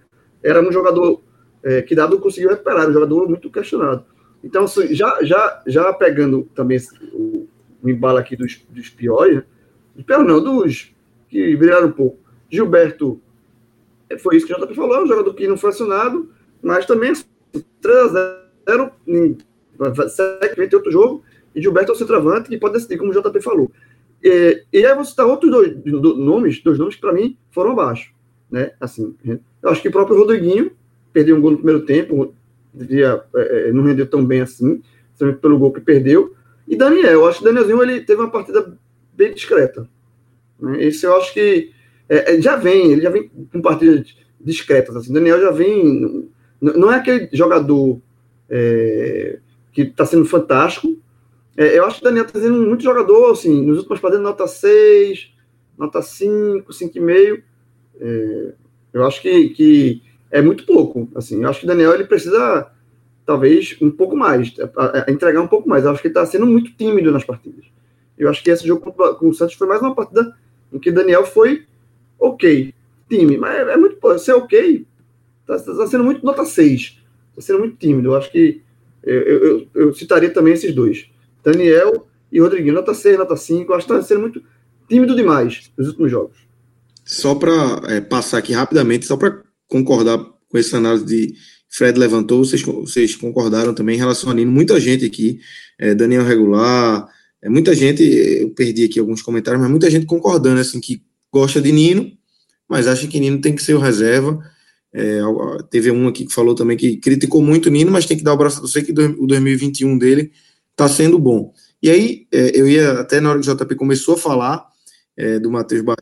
era 0.43 0.61
um 0.61 0.73
jogador 0.73 1.23
é, 1.63 1.83
que 1.83 1.95
Dado 1.95 2.19
conseguiu 2.19 2.51
recuperar, 2.51 2.89
um 2.89 2.93
jogador 2.93 3.29
muito 3.29 3.51
questionado. 3.51 4.05
Então, 4.43 4.67
já, 4.91 5.19
já, 5.23 5.63
já 5.67 5.93
pegando 5.93 6.49
também 6.55 6.79
o, 7.13 7.49
o 7.83 7.89
embalo 7.89 8.19
aqui 8.19 8.37
dos, 8.37 8.65
dos 8.69 8.89
piores, 8.89 9.37
né? 9.37 9.43
Pior 10.07 10.25
não, 10.25 10.41
dos 10.41 10.95
que 11.29 11.57
viraram 11.57 11.89
um 11.89 11.93
pouco. 11.93 12.19
Gilberto, 12.49 13.21
é, 14.09 14.17
foi 14.17 14.37
isso 14.37 14.47
que 14.47 14.55
o 14.55 14.57
JP 14.59 14.75
falou, 14.75 15.03
um 15.03 15.07
jogador 15.07 15.35
que 15.35 15.49
não 15.49 15.57
foi 15.57 15.71
acionado, 15.71 16.31
mas 16.63 16.87
também 16.87 17.13
3 17.81 18.17
a 18.17 18.43
0 18.71 18.93
segue 20.09 20.75
outro 20.77 20.91
jogo, 20.91 21.23
e 21.55 21.63
Gilberto 21.63 21.93
é 21.93 21.95
o 21.95 21.99
centroavante 21.99 22.49
que 22.49 22.59
pode 22.59 22.75
decidir, 22.75 22.99
como 22.99 23.11
o 23.11 23.15
JP 23.15 23.41
falou. 23.41 23.71
E, 24.23 24.65
e 24.73 24.85
aí 24.85 24.95
você 24.95 25.11
citar 25.11 25.27
outros 25.27 25.51
dois 25.51 25.77
do, 25.77 26.17
nomes, 26.17 26.63
dois 26.63 26.79
nomes 26.79 26.95
que 26.95 27.01
para 27.01 27.13
mim 27.13 27.37
foram 27.51 27.73
abaixo. 27.73 28.13
Né? 28.51 28.73
Assim, 28.81 29.15
eu 29.25 29.71
acho 29.71 29.83
que 29.83 29.89
o 29.89 29.93
próprio 29.93 30.17
Rodriguinho 30.17 30.73
perdeu 31.13 31.37
um 31.37 31.41
gol 31.41 31.53
no 31.53 31.57
primeiro 31.59 31.85
tempo, 31.85 32.35
devia, 32.73 33.23
é, 33.35 33.69
é 33.69 33.73
não 33.73 33.85
rendeu 33.85 34.07
tão 34.07 34.25
bem 34.25 34.41
assim, 34.41 34.83
pelo 35.41 35.59
gol 35.59 35.73
que 35.73 35.81
perdeu. 35.81 36.35
E 36.67 36.77
Daniel, 36.77 37.13
eu 37.13 37.27
acho 37.27 37.39
que 37.39 37.45
Danielzinho 37.45 37.83
ele 37.83 38.01
teve 38.01 38.21
uma 38.21 38.31
partida 38.31 38.77
bem 39.15 39.33
discreta. 39.33 39.89
Né? 40.61 40.85
Esse 40.85 41.07
eu 41.07 41.17
acho 41.17 41.33
que 41.33 41.73
é, 42.09 42.35
é 42.35 42.41
já 42.41 42.57
vem, 42.57 42.93
ele 42.93 43.03
já 43.03 43.11
vem 43.11 43.31
com 43.53 43.61
partidas 43.61 44.15
discretas. 44.41 44.97
Assim. 44.97 45.13
Daniel 45.13 45.41
já 45.41 45.51
vem. 45.51 46.29
Não 46.61 46.93
é 46.93 46.97
aquele 46.97 47.29
jogador 47.33 48.01
é, 48.49 49.39
que 49.73 49.83
está 49.83 50.05
sendo 50.05 50.25
fantástico. 50.25 50.97
É, 51.59 51.77
eu 51.77 51.85
acho 51.85 51.97
que 51.97 52.03
o 52.03 52.05
Daniel 52.05 52.25
está 52.25 52.39
sendo 52.39 52.65
muito 52.65 52.85
jogador, 52.85 53.33
assim, 53.33 53.67
nos 53.67 53.79
últimos 53.79 53.99
partidas, 53.99 54.23
nota 54.23 54.47
6, 54.47 55.35
nota 55.77 56.01
5, 56.01 56.73
5,5. 56.73 57.43
É, 58.01 58.53
eu 58.93 59.05
acho 59.05 59.21
que, 59.21 59.49
que 59.49 60.03
é 60.31 60.41
muito 60.41 60.65
pouco. 60.65 61.09
Assim, 61.17 61.43
eu 61.43 61.49
acho 61.49 61.59
que 61.59 61.65
o 61.67 61.69
Daniel 61.69 61.93
ele 61.95 62.05
precisa 62.05 62.71
talvez 63.27 63.77
um 63.83 63.91
pouco 63.91 64.17
mais, 64.17 64.55
a, 64.77 65.05
a 65.09 65.11
entregar 65.11 65.41
um 65.41 65.49
pouco 65.49 65.69
mais. 65.69 65.85
Eu 65.85 65.91
acho 65.91 66.01
que 66.01 66.07
ele 66.07 66.13
está 66.13 66.25
sendo 66.25 66.47
muito 66.47 66.71
tímido 66.75 67.11
nas 67.11 67.25
partidas. 67.25 67.65
Eu 68.17 68.31
acho 68.31 68.41
que 68.41 68.51
esse 68.51 68.65
jogo 68.65 68.93
com 69.17 69.29
o 69.29 69.35
Santos 69.35 69.57
foi 69.57 69.67
mais 69.67 69.83
uma 69.83 69.97
partida 69.97 70.33
em 70.73 70.79
que 70.79 70.93
Daniel 70.93 71.25
foi 71.25 71.67
ok, 72.21 72.73
time, 73.11 73.37
mas 73.37 73.57
é, 73.57 73.73
é 73.73 73.77
muito, 73.77 74.19
ser 74.21 74.35
ok, 74.35 74.87
está 75.41 75.59
tá 75.59 75.87
sendo 75.89 76.05
muito 76.05 76.25
nota 76.25 76.45
6, 76.45 77.03
está 77.31 77.43
sendo 77.43 77.59
muito 77.59 77.77
tímido. 77.77 78.11
Eu 78.11 78.17
acho 78.17 78.31
que 78.31 78.63
eu, 79.03 79.21
eu, 79.23 79.69
eu, 79.75 79.95
citaria 79.95 80.31
também 80.31 80.53
esses 80.53 80.73
dois, 80.73 81.11
Daniel 81.43 82.07
e 82.31 82.41
Rodriguinho, 82.41 82.75
nota 82.75 82.95
6, 82.95 83.19
nota 83.19 83.37
5, 83.37 83.71
eu 83.71 83.77
acho 83.77 83.87
que 83.87 83.93
está 83.93 84.07
sendo 84.07 84.21
muito 84.21 84.43
tímido 84.89 85.15
demais 85.15 85.71
nos 85.77 85.89
últimos 85.89 86.11
jogos. 86.11 86.37
Só 87.05 87.35
para 87.35 87.81
é, 87.89 88.01
passar 88.01 88.39
aqui 88.39 88.53
rapidamente, 88.53 89.07
só 89.07 89.17
para 89.17 89.43
concordar 89.67 90.19
com 90.49 90.59
essa 90.59 90.77
análise 90.77 91.05
de 91.05 91.35
Fred 91.71 91.99
levantou, 91.99 92.45
vocês, 92.45 92.63
vocês 92.63 93.15
concordaram 93.15 93.75
também 93.75 93.97
em 93.97 93.99
relação 93.99 94.31
a 94.31 94.35
Nino. 94.35 94.51
Muita 94.51 94.81
gente 94.81 95.05
aqui, 95.05 95.41
é, 95.79 95.95
Daniel 95.95 96.25
Regular, 96.25 97.09
é, 97.43 97.49
muita 97.49 97.75
gente, 97.75 98.03
eu 98.03 98.51
perdi 98.51 98.85
aqui 98.85 98.99
alguns 98.99 99.23
comentários, 99.23 99.61
mas 99.61 99.71
muita 99.71 99.91
gente 99.91 100.07
concordando, 100.07 100.61
assim, 100.61 100.81
que 100.81 101.03
gosta 101.33 101.61
de 101.61 101.71
Nino, 101.71 102.11
mas 102.69 102.87
acha 102.87 103.07
que 103.07 103.21
Nino 103.21 103.41
tem 103.41 103.55
que 103.55 103.63
ser 103.63 103.75
o 103.75 103.79
reserva. 103.79 104.39
É, 104.93 105.21
teve 105.71 105.91
um 105.91 106.09
aqui 106.09 106.25
que 106.25 106.33
falou 106.33 106.55
também 106.55 106.77
que 106.77 106.97
criticou 106.97 107.43
muito 107.43 107.71
Nino, 107.71 107.91
mas 107.91 108.07
tem 108.07 108.17
que 108.17 108.25
dar 108.25 108.33
o 108.33 108.39
braço 108.39 108.65
a 108.65 108.69
sei 108.69 108.83
que 108.83 108.93
o 108.93 109.27
2021 109.27 109.99
dele 109.99 110.33
está 110.79 110.89
sendo 110.89 111.19
bom. 111.19 111.53
E 111.83 111.91
aí, 111.91 112.27
é, 112.33 112.59
eu 112.59 112.69
ia, 112.69 112.93
até 113.01 113.21
na 113.21 113.31
hora 113.31 113.41
que 113.41 113.51
o 113.51 113.55
JP 113.55 113.75
começou 113.75 114.15
a 114.15 114.19
falar 114.19 114.65
é, 115.17 115.41
do 115.41 115.51
Matheus 115.51 115.83
Bahia, 115.83 115.99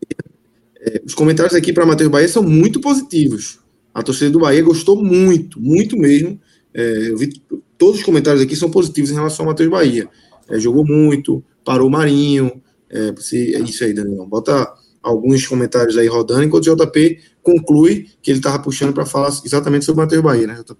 é, 0.80 1.02
os 1.04 1.14
comentários 1.14 1.54
aqui 1.54 1.72
para 1.72 1.86
Matheus 1.86 2.10
Bahia 2.10 2.28
são 2.28 2.42
muito 2.42 2.78
positivos. 2.78 3.58
A 3.94 4.02
torcida 4.02 4.30
do 4.30 4.40
Bahia 4.40 4.62
gostou 4.62 5.02
muito, 5.02 5.58
muito 5.58 5.96
mesmo. 5.96 6.38
É, 6.74 7.08
eu 7.08 7.16
vi 7.16 7.42
todos 7.78 8.00
os 8.00 8.04
comentários 8.04 8.42
aqui 8.42 8.54
são 8.54 8.70
positivos 8.70 9.10
em 9.10 9.14
relação 9.14 9.46
ao 9.46 9.52
Matheus 9.52 9.70
Bahia. 9.70 10.08
É, 10.50 10.60
jogou 10.60 10.84
muito, 10.84 11.42
parou 11.64 11.88
o 11.88 11.90
Marinho. 11.90 12.62
É, 12.90 13.08
é 13.08 13.60
isso 13.60 13.82
aí, 13.82 13.94
Daniel. 13.94 14.26
Bota 14.26 14.70
alguns 15.02 15.46
comentários 15.46 15.96
aí 15.96 16.06
rodando, 16.06 16.42
enquanto 16.42 16.66
o 16.66 16.76
JP 16.76 17.18
conclui 17.42 18.08
que 18.20 18.30
ele 18.30 18.40
estava 18.40 18.58
puxando 18.58 18.92
para 18.92 19.06
falar 19.06 19.28
exatamente 19.44 19.84
sobre 19.86 20.02
o 20.02 20.04
Matheus 20.04 20.22
Bahia, 20.22 20.46
né, 20.46 20.62
JP? 20.62 20.76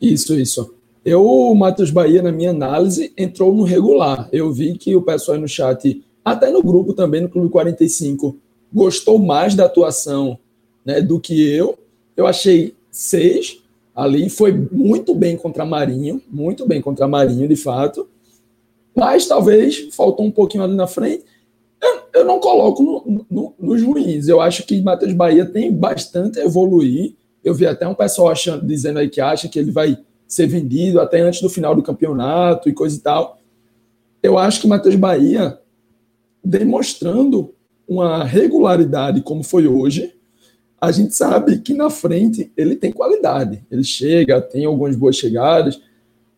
Isso, 0.00 0.34
isso. 0.34 0.74
Eu, 1.04 1.26
o 1.26 1.54
Matheus 1.54 1.90
Bahia, 1.90 2.22
na 2.22 2.32
minha 2.32 2.50
análise, 2.50 3.12
entrou 3.16 3.54
no 3.54 3.62
regular. 3.62 4.26
Eu 4.32 4.50
vi 4.50 4.78
que 4.78 4.96
o 4.96 5.02
pessoal 5.02 5.38
no 5.38 5.46
chat, 5.46 6.02
até 6.24 6.50
no 6.50 6.62
grupo 6.62 6.94
também, 6.94 7.20
no 7.20 7.28
Clube 7.28 7.50
45, 7.50 8.38
gostou 8.72 9.18
mais 9.18 9.54
da 9.54 9.66
atuação 9.66 10.38
né, 10.82 11.02
do 11.02 11.20
que 11.20 11.46
eu. 11.46 11.78
Eu 12.16 12.26
achei 12.26 12.74
seis 12.90 13.62
ali, 13.94 14.30
foi 14.30 14.52
muito 14.72 15.14
bem 15.14 15.36
contra 15.36 15.66
Marinho, 15.66 16.22
muito 16.30 16.66
bem 16.66 16.80
contra 16.80 17.06
Marinho, 17.06 17.46
de 17.46 17.56
fato. 17.56 18.08
Mas 18.96 19.26
talvez 19.26 19.94
faltou 19.94 20.24
um 20.24 20.30
pouquinho 20.30 20.64
ali 20.64 20.74
na 20.74 20.86
frente. 20.86 21.24
Eu, 21.82 22.20
eu 22.20 22.24
não 22.24 22.40
coloco 22.40 22.82
no, 22.82 23.26
no, 23.30 23.54
nos 23.58 23.82
ruins. 23.82 24.26
Eu 24.26 24.40
acho 24.40 24.64
que 24.64 24.80
Matheus 24.80 25.12
Bahia 25.12 25.44
tem 25.44 25.70
bastante 25.70 26.40
a 26.40 26.44
evoluir. 26.44 27.14
Eu 27.44 27.52
vi 27.52 27.66
até 27.66 27.86
um 27.86 27.94
pessoal 27.94 28.28
achando, 28.28 28.66
dizendo 28.66 29.00
aí 29.00 29.10
que 29.10 29.20
acha 29.20 29.48
que 29.48 29.58
ele 29.58 29.70
vai 29.70 29.98
ser 30.34 30.48
vendido 30.48 31.00
até 31.00 31.20
antes 31.20 31.40
do 31.40 31.48
final 31.48 31.76
do 31.76 31.82
campeonato 31.82 32.68
e 32.68 32.72
coisa 32.72 32.96
e 32.96 33.00
tal. 33.00 33.38
Eu 34.20 34.36
acho 34.36 34.60
que 34.60 34.66
Matheus 34.66 34.96
Bahia, 34.96 35.58
demonstrando 36.44 37.54
uma 37.86 38.24
regularidade 38.24 39.20
como 39.20 39.44
foi 39.44 39.68
hoje, 39.68 40.12
a 40.80 40.90
gente 40.90 41.14
sabe 41.14 41.58
que 41.58 41.72
na 41.72 41.88
frente 41.88 42.50
ele 42.56 42.74
tem 42.74 42.90
qualidade. 42.90 43.64
Ele 43.70 43.84
chega, 43.84 44.40
tem 44.40 44.64
algumas 44.64 44.96
boas 44.96 45.16
chegadas, 45.16 45.80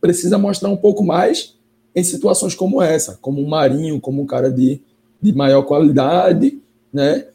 precisa 0.01 0.37
mostrar 0.37 0.69
um 0.69 0.77
pouco 0.77 1.03
mais 1.03 1.55
em 1.95 2.05
situações 2.05 2.55
como 2.55 2.83
essa, 2.83 3.19
como 3.23 3.41
um 3.41 3.49
Marinho, 3.49 3.99
como 3.99 4.21
um 4.21 4.27
cara 4.27 4.51
de, 4.51 4.81
de 5.23 5.33
maior 5.33 5.63
qualidade, 5.63 6.61
né? 6.93 7.27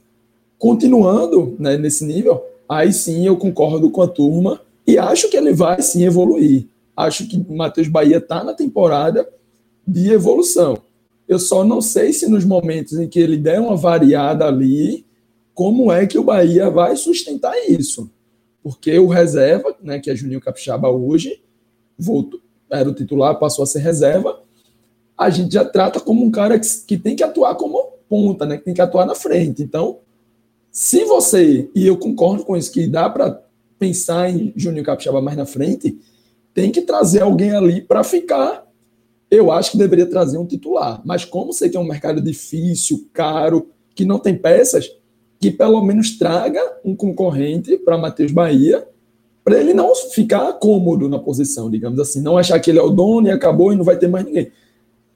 Continuando 0.60 1.56
né, 1.58 1.76
nesse 1.76 2.06
nível, 2.06 2.44
aí 2.70 2.94
sim 2.94 3.26
eu 3.26 3.36
concordo 3.36 3.90
com 3.90 4.04
a 4.04 4.08
turma 4.08 4.62
e 4.86 4.98
acho 4.98 5.30
que 5.30 5.38
ele 5.38 5.54
vai 5.54 5.82
sim 5.82 6.04
evoluir. 6.04 6.68
Acho 6.96 7.28
que 7.28 7.38
o 7.38 7.56
Matheus 7.56 7.88
Bahia 7.88 8.18
está 8.18 8.44
na 8.44 8.54
temporada 8.54 9.28
de 9.88 10.12
evolução. 10.12 10.78
Eu 11.28 11.40
só 11.40 11.64
não 11.64 11.82
sei 11.82 12.12
se 12.14 12.28
nos 12.28 12.44
momentos 12.44 13.00
em 13.00 13.08
que 13.08 13.20
ele 13.20 13.38
der 13.38 13.60
uma 13.60 13.76
variada 13.76 14.46
ali, 14.46 15.06
como 15.54 15.92
é 15.92 16.06
que 16.06 16.18
o 16.18 16.24
Bahia 16.24 16.70
vai 16.70 16.96
sustentar 16.96 17.54
isso. 17.70 18.10
Porque 18.64 18.98
o 19.00 19.08
reserva, 19.08 19.76
né, 19.82 20.00
que 20.00 20.10
é 20.10 20.16
Juninho 20.16 20.42
Capixaba 20.42 20.90
hoje, 20.90 21.42
voltou, 21.98 22.40
era 22.70 22.90
o 22.90 22.94
titular, 22.94 23.38
passou 23.40 23.64
a 23.64 23.66
ser 23.66 23.80
reserva, 23.80 24.42
a 25.18 25.30
gente 25.30 25.54
já 25.54 25.64
trata 25.64 26.00
como 26.00 26.24
um 26.24 26.32
cara 26.32 26.60
que, 26.60 26.68
que 26.86 26.98
tem 26.98 27.16
que 27.16 27.24
atuar 27.24 27.56
como 27.56 27.92
ponta, 28.10 28.46
né, 28.46 28.58
que 28.58 28.66
tem 28.66 28.74
que 28.74 28.82
atuar 28.82 29.06
na 29.06 29.16
frente. 29.16 29.64
Então, 29.64 30.00
se 30.72 31.06
você, 31.06 31.70
e 31.76 31.86
eu 31.86 31.98
concordo 31.98 32.44
com 32.44 32.56
isso, 32.56 32.72
que 32.72 32.88
dá 32.88 33.10
para 33.10 33.42
pensar 33.82 34.30
em 34.30 34.54
Juninho 34.56 34.86
Capixaba 34.86 35.20
mais 35.24 35.36
na 35.36 35.46
frente, 35.48 35.98
tem 36.54 36.72
que 36.72 36.82
trazer 36.82 37.24
alguém 37.24 37.50
ali 37.50 37.82
para 37.82 38.04
ficar. 38.04 38.68
Eu 39.30 39.52
acho 39.52 39.72
que 39.72 39.78
deveria 39.80 40.06
trazer 40.06 40.38
um 40.38 40.46
titular. 40.46 41.02
Mas 41.04 41.26
como 41.26 41.52
sei 41.52 41.68
que 41.68 41.76
é 41.76 41.80
um 41.80 41.88
mercado 41.88 42.22
difícil, 42.22 43.10
caro, 43.12 43.70
que 43.96 44.06
não 44.06 44.20
tem 44.20 44.38
peças, 44.38 44.88
que 45.40 45.50
pelo 45.50 45.84
menos 45.84 46.16
traga 46.16 46.62
um 46.86 46.96
concorrente 46.96 47.76
para 47.76 47.98
Matheus 47.98 48.32
Bahia, 48.32 48.88
para 49.44 49.60
ele 49.60 49.74
não 49.74 49.96
ficar 49.96 50.54
cômodo 50.54 51.10
na 51.10 51.18
posição, 51.18 51.68
digamos 51.68 52.00
assim, 52.00 52.22
não 52.22 52.38
achar 52.38 52.60
que 52.60 52.70
ele 52.70 52.78
é 52.78 52.84
o 52.84 52.92
dono 52.92 53.30
e 53.30 53.32
acabou 53.32 53.74
e 53.74 53.76
não 53.76 53.84
vai 53.84 53.98
ter 53.98 54.08
mais 54.08 54.24
ninguém. 54.24 54.52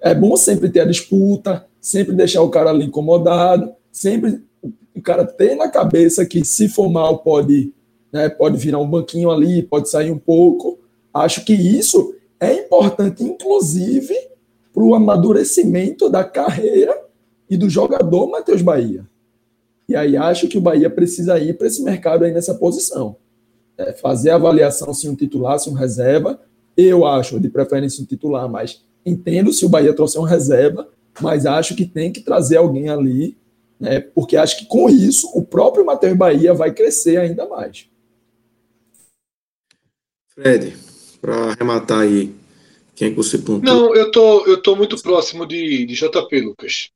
É 0.02 0.16
bom 0.16 0.36
sempre 0.36 0.70
ter 0.70 0.80
a 0.80 0.86
disputa, 0.86 1.68
sempre 1.80 2.16
deixar 2.16 2.42
o 2.42 2.50
cara 2.50 2.72
ali 2.72 2.86
incomodado, 2.86 3.72
sempre 3.92 4.42
o 4.96 5.02
cara 5.04 5.24
ter 5.24 5.54
na 5.54 5.70
cabeça 5.70 6.26
que 6.26 6.44
se 6.44 6.68
for 6.68 6.90
mal 6.90 7.20
pode 7.20 7.75
né? 8.16 8.30
pode 8.30 8.58
virar 8.58 8.80
um 8.80 8.90
banquinho 8.90 9.30
ali, 9.30 9.62
pode 9.62 9.90
sair 9.90 10.10
um 10.10 10.18
pouco. 10.18 10.80
Acho 11.14 11.44
que 11.44 11.54
isso 11.54 12.16
é 12.40 12.54
importante, 12.54 13.24
inclusive, 13.24 14.16
para 14.74 14.84
o 14.84 14.96
amadurecimento 14.96 16.10
da 16.10 16.24
carreira 16.24 16.98
e 17.50 17.58
do 17.58 17.70
jogador 17.70 18.28
Matheus 18.28 18.62
Bahia. 18.62 19.06
E 19.88 19.98
aí 19.98 20.16
acho 20.16 20.48
que 20.48 20.58
o 20.58 20.62
Bahia 20.62 20.90
precisa 20.90 21.38
ir 21.38 21.58
para 21.58 21.68
esse 21.68 21.84
mercado 21.84 22.24
aí 22.24 22.34
nessa 22.34 22.56
posição. 22.56 23.18
É, 23.78 23.92
fazer 23.92 24.30
a 24.30 24.36
avaliação 24.36 24.94
se 24.94 25.10
um 25.10 25.16
titular, 25.16 25.60
se 25.60 25.70
um 25.70 25.74
reserva. 25.74 26.40
Eu 26.78 27.06
acho 27.06 27.38
de 27.38 27.50
preferência 27.50 28.02
um 28.02 28.06
titular, 28.06 28.50
mas 28.50 28.82
entendo 29.06 29.52
se 29.52 29.66
o 29.66 29.70
Bahia 29.70 29.94
trouxer 29.94 30.22
um 30.22 30.26
reserva, 30.26 30.88
mas 31.20 31.46
acho 31.46 31.76
que 31.76 31.86
tem 31.86 32.14
que 32.14 32.22
trazer 32.22 32.58
alguém 32.58 32.90
ali, 32.90 33.38
né, 33.78 34.00
porque 34.00 34.38
acho 34.38 34.60
que 34.60 34.66
com 34.66 34.90
isso 34.90 35.30
o 35.34 35.44
próprio 35.44 35.86
Matheus 35.86 36.18
Bahia 36.18 36.54
vai 36.54 36.72
crescer 36.74 37.18
ainda 37.18 37.46
mais. 37.46 37.90
Fred, 40.36 40.76
para 41.22 41.52
arrematar 41.52 42.02
aí, 42.02 42.36
quem 42.94 43.08
é 43.08 43.12
que 43.12 43.16
você 43.16 43.38
pontua? 43.38 43.62
Não, 43.62 43.96
eu 43.96 44.12
tô, 44.12 44.46
eu 44.46 44.62
tô 44.62 44.76
muito 44.76 45.02
próximo 45.02 45.46
de, 45.46 45.86
de 45.86 45.96
JP, 45.96 46.42
Lucas. 46.42 46.90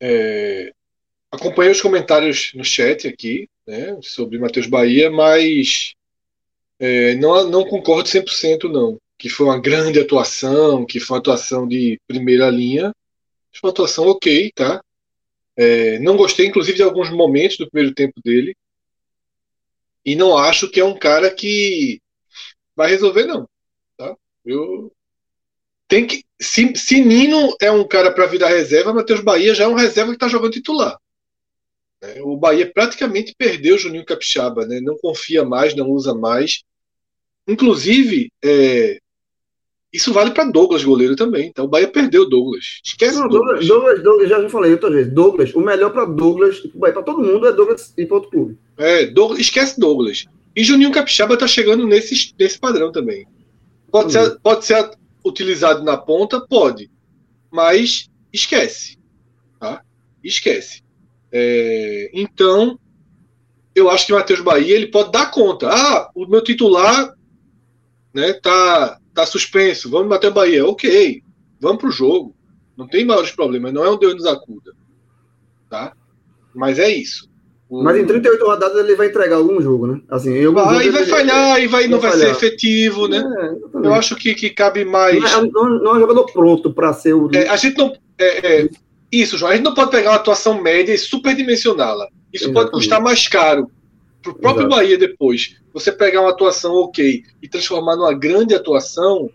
É, 0.00 0.72
acompanhei 1.30 1.72
os 1.72 1.80
comentários 1.80 2.52
no 2.54 2.64
chat 2.64 3.08
aqui, 3.08 3.48
né, 3.66 3.98
sobre 4.02 4.38
Matheus 4.38 4.68
Bahia, 4.68 5.10
mas 5.10 5.94
é, 6.78 7.16
não, 7.16 7.48
não 7.50 7.64
concordo 7.64 8.08
100% 8.08 8.70
não. 8.70 8.98
Que 9.18 9.28
foi 9.28 9.46
uma 9.46 9.58
grande 9.58 9.98
atuação, 9.98 10.84
que 10.86 11.00
foi 11.00 11.16
uma 11.16 11.20
atuação 11.20 11.66
de 11.66 11.98
primeira 12.06 12.48
linha. 12.50 12.94
Foi 13.52 13.68
uma 13.68 13.72
atuação 13.72 14.06
ok, 14.06 14.52
tá? 14.54 14.80
É, 15.56 15.98
não 15.98 16.16
gostei, 16.16 16.46
inclusive, 16.46 16.76
de 16.76 16.82
alguns 16.82 17.10
momentos 17.10 17.56
do 17.56 17.68
primeiro 17.68 17.94
tempo 17.94 18.20
dele. 18.22 18.54
E 20.04 20.14
não 20.14 20.36
acho 20.36 20.68
que 20.70 20.78
é 20.78 20.84
um 20.84 20.96
cara 20.96 21.30
que 21.34 22.00
vai 22.76 22.90
resolver, 22.90 23.24
não. 23.24 23.48
Tá? 23.96 24.14
Eu 24.44 24.92
tem 25.88 26.06
que. 26.06 26.24
Se, 26.40 26.74
se 26.76 27.02
Nino 27.02 27.56
é 27.60 27.70
um 27.70 27.86
cara 27.86 28.10
para 28.10 28.26
virar 28.26 28.48
reserva, 28.48 28.92
Matheus 28.92 29.20
Bahia 29.20 29.54
já 29.54 29.64
é 29.64 29.68
um 29.68 29.74
reserva 29.74 30.10
que 30.10 30.16
está 30.16 30.28
jogando 30.28 30.52
titular. 30.52 30.98
Né? 32.02 32.20
O 32.22 32.36
Bahia 32.36 32.70
praticamente 32.70 33.34
perdeu 33.36 33.76
o 33.76 33.78
Juninho 33.78 34.04
Capixaba, 34.04 34.66
né? 34.66 34.80
não 34.80 34.96
confia 34.98 35.44
mais, 35.44 35.74
não 35.74 35.88
usa 35.88 36.14
mais. 36.14 36.62
Inclusive, 37.48 38.30
é, 38.44 38.98
isso 39.92 40.12
vale 40.12 40.32
para 40.32 40.50
Douglas, 40.50 40.84
goleiro 40.84 41.16
também. 41.16 41.46
Então 41.46 41.64
o 41.64 41.68
Bahia 41.68 41.88
perdeu 41.88 42.28
Douglas. 42.28 42.80
Esquece 42.84 43.18
não, 43.18 43.28
Douglas. 43.28 43.66
Douglas, 43.66 44.02
Douglas, 44.02 44.28
já 44.28 44.48
falei 44.50 44.72
outras 44.72 44.92
vezes. 44.92 45.12
Douglas, 45.12 45.54
o 45.54 45.60
melhor 45.60 45.90
para 45.92 46.04
Douglas, 46.04 46.58
para 46.78 47.02
todo 47.02 47.22
mundo 47.22 47.46
é 47.46 47.52
Douglas 47.52 47.94
e 47.96 48.04
para 48.04 48.16
outro 48.16 48.30
clube. 48.30 48.58
É, 48.76 49.06
Douglas, 49.06 49.40
esquece 49.40 49.80
Douglas. 49.80 50.26
E 50.56 50.64
Juninho 50.64 50.90
Capixaba 50.90 51.34
está 51.34 51.46
chegando 51.46 51.86
nesse, 51.86 52.34
nesse 52.38 52.58
padrão 52.58 52.90
também. 52.90 53.28
Pode, 53.90 54.12
ser, 54.12 54.30
uhum. 54.30 54.38
pode 54.42 54.64
ser 54.64 54.90
utilizado 55.22 55.84
na 55.84 55.98
ponta? 55.98 56.40
Pode. 56.40 56.90
Mas 57.52 58.08
esquece. 58.32 58.98
Tá? 59.60 59.82
Esquece. 60.24 60.82
É, 61.30 62.10
então, 62.14 62.78
eu 63.74 63.90
acho 63.90 64.06
que 64.06 64.12
o 64.14 64.16
Matheus 64.16 64.40
Bahia 64.40 64.74
ele 64.74 64.86
pode 64.86 65.12
dar 65.12 65.30
conta. 65.30 65.68
Ah, 65.68 66.10
o 66.14 66.26
meu 66.26 66.42
titular 66.42 67.14
né, 68.14 68.32
tá, 68.32 68.98
tá 69.12 69.26
suspenso. 69.26 69.90
Vamos 69.90 70.08
Matheus 70.08 70.32
Bahia. 70.32 70.66
Ok. 70.66 71.22
Vamos 71.60 71.78
para 71.78 71.88
o 71.88 71.92
jogo. 71.92 72.34
Não 72.74 72.86
tem 72.86 73.04
maiores 73.04 73.30
problemas. 73.30 73.74
Não 73.74 73.84
é 73.84 73.90
um 73.90 73.98
Deus 73.98 74.14
nos 74.14 74.26
acuda. 74.26 74.72
Tá? 75.68 75.94
Mas 76.54 76.78
é 76.78 76.88
isso. 76.88 77.28
Mas 77.70 77.96
em 77.96 78.06
38 78.06 78.44
rodadas 78.44 78.78
ele 78.78 78.94
vai 78.94 79.08
entregar 79.08 79.36
algum 79.36 79.60
jogo, 79.60 79.88
né? 79.88 80.00
Assim, 80.08 80.32
em 80.32 80.44
algum 80.44 80.62
vai, 80.62 80.88
vai 80.88 81.04
falhar 81.04 81.60
e 81.60 81.66
vai, 81.66 81.88
não 81.88 81.98
vai, 81.98 82.12
ser 82.12 82.30
efetivo, 82.30 83.08
né? 83.08 83.18
É, 83.18 83.86
eu 83.86 83.92
acho 83.92 84.14
que, 84.14 84.34
que 84.34 84.50
cabe 84.50 84.84
mais. 84.84 85.20
Não 85.20 85.28
é, 85.28 85.50
não, 85.50 85.68
não 85.80 85.90
é 85.92 85.96
um 85.96 86.00
jogador 86.00 86.26
pronto 86.32 86.72
para 86.72 86.92
ser 86.92 87.14
o. 87.14 87.28
É, 87.34 87.48
a 87.48 87.56
gente 87.56 87.76
não. 87.76 87.92
É, 88.18 88.62
é, 88.62 88.68
isso, 89.10 89.36
João. 89.36 89.50
A 89.50 89.56
gente 89.56 89.64
não 89.64 89.74
pode 89.74 89.90
pegar 89.90 90.10
uma 90.10 90.16
atuação 90.16 90.62
média 90.62 90.92
e 90.92 90.98
superdimensioná-la. 90.98 92.06
Isso 92.32 92.44
Exatamente. 92.44 92.54
pode 92.54 92.70
custar 92.70 93.00
mais 93.00 93.26
caro 93.26 93.68
para 94.22 94.30
o 94.30 94.34
próprio 94.38 94.66
Exato. 94.66 94.76
Bahia 94.76 94.98
depois. 94.98 95.56
Você 95.74 95.90
pegar 95.90 96.20
uma 96.20 96.30
atuação 96.30 96.72
ok 96.72 97.24
e 97.42 97.48
transformar 97.48 97.96
numa 97.96 98.14
grande 98.14 98.54
atuação. 98.54 99.28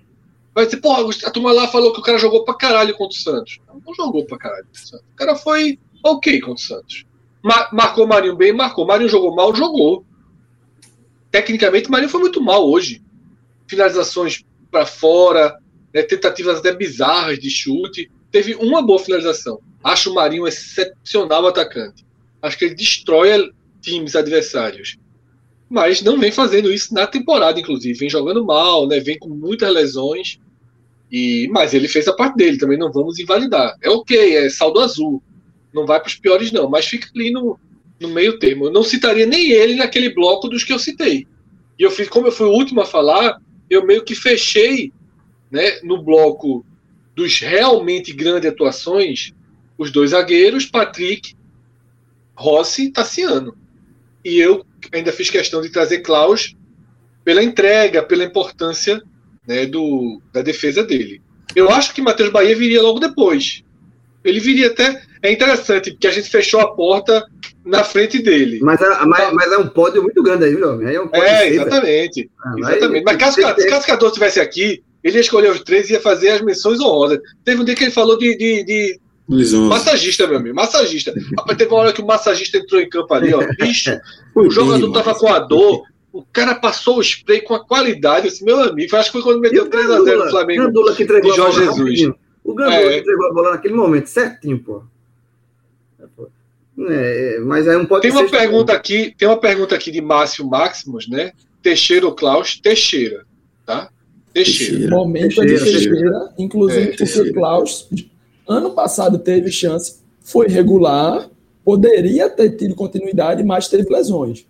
Vai 0.56 0.66
dizer, 0.66 0.78
pô, 0.78 0.92
a 0.94 1.32
turma 1.32 1.52
lá 1.52 1.68
falou 1.68 1.94
que 1.94 2.00
o 2.00 2.04
cara 2.04 2.18
jogou 2.18 2.46
pra 2.46 2.54
caralho 2.54 2.96
contra 2.96 3.18
o 3.18 3.22
Santos. 3.22 3.60
Não 3.68 3.94
jogou 3.94 4.26
pra 4.26 4.38
caralho 4.38 4.66
contra 4.66 4.82
o 4.82 4.88
Santos. 4.88 5.06
O 5.14 5.16
cara 5.16 5.36
foi 5.36 5.80
ok 6.04 6.40
contra 6.40 6.56
o 6.56 6.58
Santos 6.60 7.06
marcou 7.44 8.06
o 8.06 8.08
Marinho 8.08 8.36
bem, 8.36 8.54
marcou. 8.54 8.86
Marinho 8.86 9.10
jogou 9.10 9.36
mal, 9.36 9.56
jogou. 9.56 10.06
Tecnicamente, 11.32 11.90
Marinho 11.90 12.10
foi 12.10 12.20
muito 12.20 12.42
mal 12.42 12.68
hoje. 12.68 13.02
Finalizações 13.68 14.44
para 14.70 14.86
fora, 14.86 15.58
né, 15.94 16.04
tentativas 16.04 16.60
até 16.60 16.74
bizarras 16.74 17.40
de 17.40 17.50
chute. 17.50 18.12
Teve 18.32 18.56
uma 18.56 18.82
boa 18.82 19.00
finalização. 19.00 19.60
Acho 19.84 20.12
o 20.12 20.14
Marinho 20.14 20.48
excepcional 20.48 21.48
atacante. 21.48 22.06
Acho 22.42 22.58
que 22.58 22.66
ele 22.66 22.76
destrói 22.76 23.52
times 23.82 24.16
adversários. 24.16 24.98
Mas 25.70 26.02
não 26.02 26.20
vem 26.20 26.32
fazendo 26.32 26.72
isso 26.72 26.94
na 26.94 27.08
temporada, 27.08 27.60
inclusive. 27.60 27.98
Vem 27.98 28.10
jogando 28.10 28.46
mal, 28.46 28.88
né, 28.88 29.00
vem 29.00 29.18
com 29.18 29.30
muitas 29.30 29.74
lesões. 29.74 30.40
E, 31.12 31.50
mas 31.52 31.74
ele 31.74 31.88
fez 31.88 32.08
a 32.08 32.14
parte 32.14 32.36
dele, 32.36 32.58
também 32.58 32.78
não 32.78 32.92
vamos 32.92 33.20
invalidar. 33.20 33.76
É 33.82 33.90
ok, 33.90 34.36
é 34.38 34.50
saldo 34.50 34.80
azul. 34.80 35.22
Não 35.74 35.86
vai 35.86 36.00
para 36.00 36.08
os 36.08 36.16
piores, 36.16 36.52
não, 36.52 36.70
mas 36.70 36.86
fica 36.86 37.10
ali 37.16 37.32
no, 37.32 37.60
no 38.00 38.10
meio 38.10 38.38
termo. 38.40 38.66
Eu 38.66 38.72
não 38.72 38.84
citaria 38.84 39.26
nem 39.26 39.52
ele 39.52 39.76
naquele 39.76 40.10
bloco 40.14 40.48
dos 40.48 40.64
que 40.64 40.74
eu 40.74 40.80
citei. 40.80 41.28
E 41.80 41.84
eu 41.84 41.92
fiz, 41.92 42.10
como 42.10 42.28
eu 42.28 42.32
fui 42.32 42.48
o 42.48 42.52
último 42.52 42.82
a 42.82 42.86
falar, 42.86 43.42
eu 43.70 43.86
meio 43.86 44.04
que 44.04 44.16
fechei 44.16 44.92
né, 45.50 45.80
no 45.84 46.02
bloco 46.02 46.66
dos 47.16 47.40
realmente 47.40 48.14
grandes 48.14 48.50
atuações, 48.50 49.34
os 49.78 49.92
dois 49.92 50.12
zagueiros, 50.12 50.66
Patrick, 50.66 51.36
Rossi 52.36 52.86
e 52.86 52.92
Tassiano. 52.92 53.56
E 54.24 54.38
eu 54.38 54.66
ainda 54.92 55.12
fiz 55.12 55.30
questão 55.30 55.62
de 55.62 55.70
trazer 55.70 56.00
Klaus 56.00 56.56
pela 57.24 57.44
entrega, 57.44 58.04
pela 58.04 58.24
importância 58.24 59.02
né, 59.48 59.66
do, 59.66 60.22
da 60.34 60.42
defesa 60.42 60.84
dele. 60.84 61.22
Eu 61.56 61.70
acho 61.70 61.94
que 61.94 62.02
Matheus 62.02 62.32
Bahia 62.32 62.56
viria 62.56 62.82
logo 62.82 63.00
depois. 63.00 63.64
Ele 64.24 64.40
viria 64.40 64.68
até. 64.68 65.04
É 65.24 65.32
interessante, 65.32 65.92
porque 65.92 66.08
a 66.08 66.12
gente 66.12 66.30
fechou 66.30 66.60
a 66.60 66.74
porta 66.74 67.24
na 67.64 67.84
frente 67.84 68.22
dele. 68.22 68.60
Mas 68.62 68.82
é, 68.82 69.06
mas, 69.06 69.34
mas 69.34 69.52
é 69.52 69.58
um 69.58 69.68
pódio 69.68 70.02
muito 70.02 70.22
grande 70.24 70.46
aí, 70.46 70.56
viu? 70.56 70.82
É, 70.88 71.00
um 71.00 71.10
é 71.14 71.50
exatamente. 71.50 72.30
Ah, 72.44 72.56
exatamente. 72.58 73.04
Mas, 73.04 73.18
caso, 73.18 73.42
caso, 73.42 73.68
caso 73.68 73.88
Cador 73.88 74.08
estivesse 74.08 74.40
aqui, 74.40 74.84
ele 75.04 75.16
ia 75.18 75.22
escolher 75.22 75.52
os 75.52 75.62
três 75.62 75.90
e 75.90 75.94
ia 75.94 76.02
fazer 76.02 76.30
as 76.30 76.42
menções 76.42 76.80
honrosas. 76.80 77.20
Teve 77.46 77.62
um 77.62 77.66
dia 77.66 77.76
que 77.76 77.84
ele 77.84 77.92
falou 77.92 78.18
de, 78.18 78.36
de, 78.36 78.64
de 78.64 79.00
massagista, 79.68 80.28
meu 80.28 80.38
amigo, 80.38 80.56
massagista. 80.56 81.14
Rapaz, 81.38 81.58
teve 81.58 81.72
uma 81.72 81.82
hora 81.82 81.94
que 81.94 82.02
o 82.02 82.06
massagista 82.06 82.58
entrou 82.58 82.82
em 82.82 82.90
campo 82.90 83.14
ali, 83.14 83.34
ó. 83.34 83.42
Bicho, 83.60 83.98
o 84.36 84.50
jogador 84.50 84.92
tava 84.92 85.16
com 85.16 85.28
a 85.28 85.40
dor. 85.40 85.84
O 86.12 86.26
cara 86.26 86.56
passou 86.56 86.98
o 86.98 87.02
spray 87.02 87.42
com 87.42 87.56
a 87.56 87.66
qualidade. 87.66 88.28
Esse 88.28 88.44
meu 88.44 88.60
amigo, 88.60 88.96
acho 88.98 89.12
que 89.12 89.14
foi 89.14 89.22
quando 89.22 89.40
meteu 89.40 89.70
3x0 89.70 90.26
no 90.26 90.30
Flamengo. 90.30 90.64
Gandula 90.66 90.94
que 90.94 91.04
entregou 91.04 91.32
de 91.32 91.38
Jorge 91.38 91.64
Jesus. 91.64 92.12
O 92.44 92.54
Gandula 92.54 92.82
é. 92.82 92.90
que 92.90 93.00
entregou 93.00 93.28
a 93.28 93.34
bola 93.34 93.52
naquele 93.52 93.76
momento, 93.76 94.08
certinho, 94.08 94.60
pô. 94.60 94.84
É, 96.90 97.40
mas 97.42 97.68
aí 97.68 97.78
não 97.78 97.86
pode 97.86 98.02
tem 98.02 98.12
uma 98.12 98.30
pergunta 98.30 98.74
aqui 98.74 99.14
Tem 99.18 99.28
uma 99.28 99.38
pergunta 99.38 99.76
aqui 99.76 99.92
de 99.92 100.02
Márcio 100.02 100.48
Máximos, 100.48 101.08
né? 101.08 101.34
Teixeira 101.62 102.06
ou 102.06 102.14
Klaus? 102.14 102.60
Teixeira, 102.60 103.26
tá? 103.66 103.90
Teixeira. 104.34 104.96
Momento 104.96 105.36
Teixeira, 105.36 105.58
de 105.58 105.64
Teixeira, 105.64 105.96
Teixeira 105.96 106.34
inclusive 106.40 106.90
é, 106.90 106.96
porque 106.96 107.34
Klaus, 107.34 107.90
ano 108.48 108.72
passado 108.72 109.20
teve 109.20 109.52
chance, 109.52 110.00
foi 110.22 110.48
regular, 110.48 111.30
poderia 111.64 112.30
ter 112.30 112.52
tido 112.52 112.74
continuidade, 112.74 113.44
mas 113.44 113.68
teve 113.68 113.90
lesões. 113.90 114.46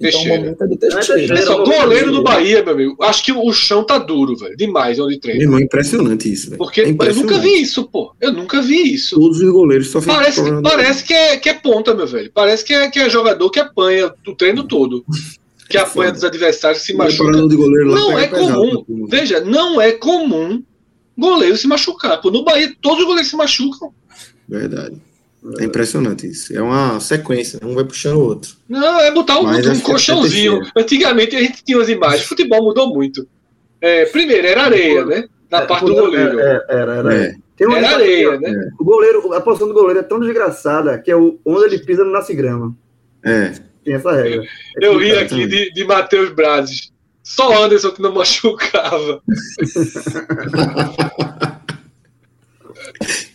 Então, 0.00 0.22
o 0.22 0.28
momento 0.28 0.62
é 0.62 0.66
do 0.66 0.76
Teixeira. 0.76 1.38
É 1.38 1.42
só, 1.42 1.64
goleiro 1.64 2.12
do 2.12 2.22
Bahia, 2.22 2.62
meu 2.62 2.72
amigo. 2.72 2.96
Acho 3.02 3.24
que 3.24 3.32
o 3.32 3.52
chão 3.52 3.84
tá 3.84 3.98
duro, 3.98 4.36
velho. 4.36 4.56
Demais 4.56 4.98
onde 5.00 5.18
treina. 5.18 5.42
Irmão, 5.42 5.58
impressionante 5.58 6.32
isso, 6.32 6.50
velho. 6.50 6.58
Porque 6.58 6.82
é 6.82 6.88
eu 6.88 7.14
nunca 7.14 7.38
vi 7.38 7.60
isso, 7.60 7.88
pô. 7.88 8.14
Eu 8.20 8.32
nunca 8.32 8.62
vi 8.62 8.94
isso. 8.94 9.16
Todos 9.16 9.40
os 9.40 9.50
goleiros 9.50 9.88
só 9.88 10.00
Parece, 10.00 10.42
que, 10.42 10.62
parece 10.62 11.04
que, 11.04 11.14
é, 11.14 11.36
que 11.36 11.48
é 11.48 11.54
ponta, 11.54 11.94
meu 11.94 12.06
velho. 12.06 12.30
Parece 12.32 12.64
que 12.64 12.72
é, 12.72 12.88
que 12.88 13.00
é 13.00 13.10
jogador 13.10 13.50
que 13.50 13.58
apanha 13.58 14.12
o 14.26 14.34
treino 14.34 14.62
todo. 14.62 15.04
Que 15.68 15.76
é 15.76 15.80
apanha 15.80 16.12
dos 16.12 16.24
adversários, 16.24 16.82
se 16.82 16.94
machuca. 16.94 17.30
não 17.32 18.18
é 18.18 18.28
comum. 18.28 18.84
Veja, 19.08 19.40
não 19.40 19.80
é 19.80 19.92
comum 19.92 20.62
goleiro 21.16 21.56
se 21.56 21.66
machucar. 21.66 22.20
Pô, 22.20 22.30
no 22.30 22.44
Bahia, 22.44 22.72
todos 22.80 23.00
os 23.00 23.04
goleiros 23.04 23.28
se 23.28 23.36
machucam. 23.36 23.92
Verdade. 24.48 24.96
É 25.60 25.64
impressionante 25.64 26.26
isso. 26.26 26.56
É 26.56 26.60
uma 26.60 26.98
sequência, 27.00 27.60
um 27.62 27.74
vai 27.74 27.84
puxando 27.84 28.16
o 28.16 28.24
outro. 28.24 28.56
Não, 28.68 29.00
é 29.00 29.10
botar 29.12 29.38
um, 29.38 29.48
um 29.48 29.80
colchãozinho. 29.80 30.60
Antigamente 30.76 31.36
a 31.36 31.40
gente 31.40 31.62
tinha 31.64 31.80
as 31.80 31.88
imagens. 31.88 32.24
Futebol 32.24 32.62
mudou 32.62 32.92
muito. 32.92 33.26
É, 33.80 34.04
primeiro, 34.06 34.46
era 34.46 34.64
areia, 34.64 35.04
né? 35.04 35.28
Na 35.50 35.62
é, 35.62 35.66
parte 35.66 35.84
do 35.86 35.94
goleiro. 35.94 36.40
É, 36.40 36.64
era, 36.68 36.94
era. 36.96 37.14
É. 37.14 37.34
Tem 37.56 37.72
era 37.72 37.90
areia, 37.90 38.38
né? 38.38 38.70
O 38.78 38.84
goleiro, 38.84 39.32
a 39.32 39.40
posição 39.40 39.68
do 39.68 39.74
goleiro 39.74 40.00
é 40.00 40.02
tão 40.02 40.20
desgraçada 40.20 40.98
que 40.98 41.10
é 41.10 41.16
o, 41.16 41.38
onde 41.44 41.64
ele 41.64 41.78
pisa 41.78 42.04
não 42.04 42.12
nasce 42.12 42.34
grama. 42.34 42.76
É. 43.24 43.52
Tem 43.84 43.94
essa 43.94 44.12
regra. 44.12 44.44
Eu, 44.76 44.92
eu 44.92 44.98
ri 44.98 45.12
aqui 45.12 45.46
de, 45.46 45.72
de 45.72 45.84
Matheus 45.84 46.30
Brazes. 46.30 46.92
Só 47.22 47.64
Anderson 47.64 47.90
que 47.90 48.02
não 48.02 48.12
machucava. 48.14 49.22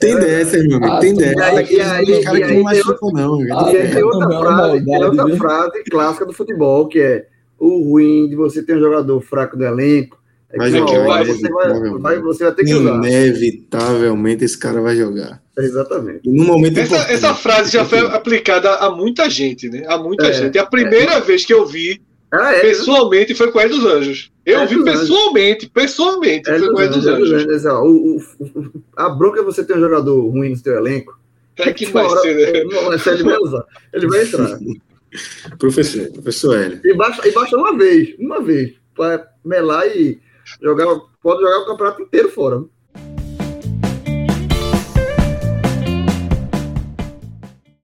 Tem 0.03 0.19
dessa, 0.19 0.57
meu 0.57 0.77
amigo. 0.77 0.99
Tem 0.99 1.15
dessa. 1.15 1.73
E 1.73 1.81
aí, 1.81 2.23
cara 2.23 2.41
que 2.41 2.53
não 2.53 2.63
machucam, 2.63 3.11
não. 3.11 3.41
E 3.41 3.51
aí 3.51 3.91
tem 3.91 4.03
outra, 4.03 4.39
frase, 4.39 4.85
tem 4.85 5.03
outra 5.03 5.37
frase 5.37 5.83
clássica 5.89 6.25
do 6.25 6.33
futebol, 6.33 6.87
que 6.87 6.99
é 6.99 7.25
o 7.57 7.83
ruim 7.89 8.27
de 8.29 8.35
você 8.35 8.61
ter 8.61 8.75
um 8.75 8.79
jogador 8.79 9.21
fraco 9.21 9.57
do 9.57 9.63
elenco. 9.63 10.21
É 10.51 10.57
vai 10.57 10.71
jogar, 10.71 11.03
vai, 11.03 11.25
você, 11.25 11.49
vai, 11.49 11.89
vai, 11.99 12.19
você 12.19 12.43
vai 12.43 12.53
ter 12.53 12.65
que 12.65 12.75
usar. 12.75 12.95
Inevitavelmente 12.95 14.45
esse 14.45 14.57
cara 14.57 14.81
vai 14.81 14.95
jogar. 14.95 15.41
Exatamente. 15.57 16.21
no 16.27 16.45
momento 16.45 16.79
essa, 16.79 16.95
essa 17.11 17.33
frase 17.33 17.71
já 17.71 17.85
foi 17.85 17.99
aplicada 17.99 18.75
a 18.75 18.89
muita 18.89 19.29
gente, 19.29 19.69
né? 19.69 19.83
A 19.87 19.97
muita 19.97 20.27
é, 20.27 20.33
gente. 20.33 20.55
E 20.55 20.59
a 20.59 20.65
primeira 20.65 21.13
é. 21.13 21.21
vez 21.21 21.45
que 21.45 21.53
eu 21.53 21.65
vi 21.65 22.01
ah, 22.33 22.51
é, 22.51 22.61
pessoalmente 22.61 23.35
foi 23.35 23.51
com 23.51 23.59
o 23.59 23.61
Hélio 23.61 23.75
dos 23.75 23.85
Anjos. 23.85 24.31
Eu 24.43 24.61
é 24.61 24.65
vi 24.65 24.83
pessoalmente, 24.83 25.69
pessoalmente, 25.69 26.49
é 26.49 26.57
foi 26.57 26.67
com 26.67 26.77
o 26.77 26.81
Hélio 26.81 26.93
dos 26.93 27.05
Anjos. 27.05 27.31
Anjos. 27.31 27.65
O, 27.65 28.17
o, 28.43 28.83
a 28.97 29.09
bronca 29.09 29.39
é 29.39 29.43
você 29.43 29.63
ter 29.63 29.77
um 29.77 29.81
jogador 29.81 30.19
ruim 30.29 30.49
no 30.49 30.55
seu 30.55 30.75
elenco. 30.75 31.15
É 31.57 31.71
que 31.71 31.85
vai 31.85 32.03
hora, 32.03 32.21
ser, 32.21 32.35
né? 32.35 32.59
Ele 32.59 33.23
vai 33.23 33.37
usar. 33.37 33.63
Ele 33.93 34.07
vai 34.07 34.23
entrar. 34.23 34.57
professor, 35.59 36.11
professor 36.11 36.57
Hélio. 36.57 36.81
E 36.83 36.93
baixa, 36.95 37.27
e 37.27 37.31
baixa 37.31 37.55
uma 37.55 37.77
vez, 37.77 38.15
uma 38.17 38.41
vez, 38.41 38.73
para 38.95 39.27
melar 39.45 39.85
e 39.95 40.19
jogar, 40.59 40.87
pode 41.21 41.39
jogar 41.39 41.59
o 41.59 41.65
campeonato 41.67 42.01
inteiro 42.01 42.29
fora. 42.29 42.63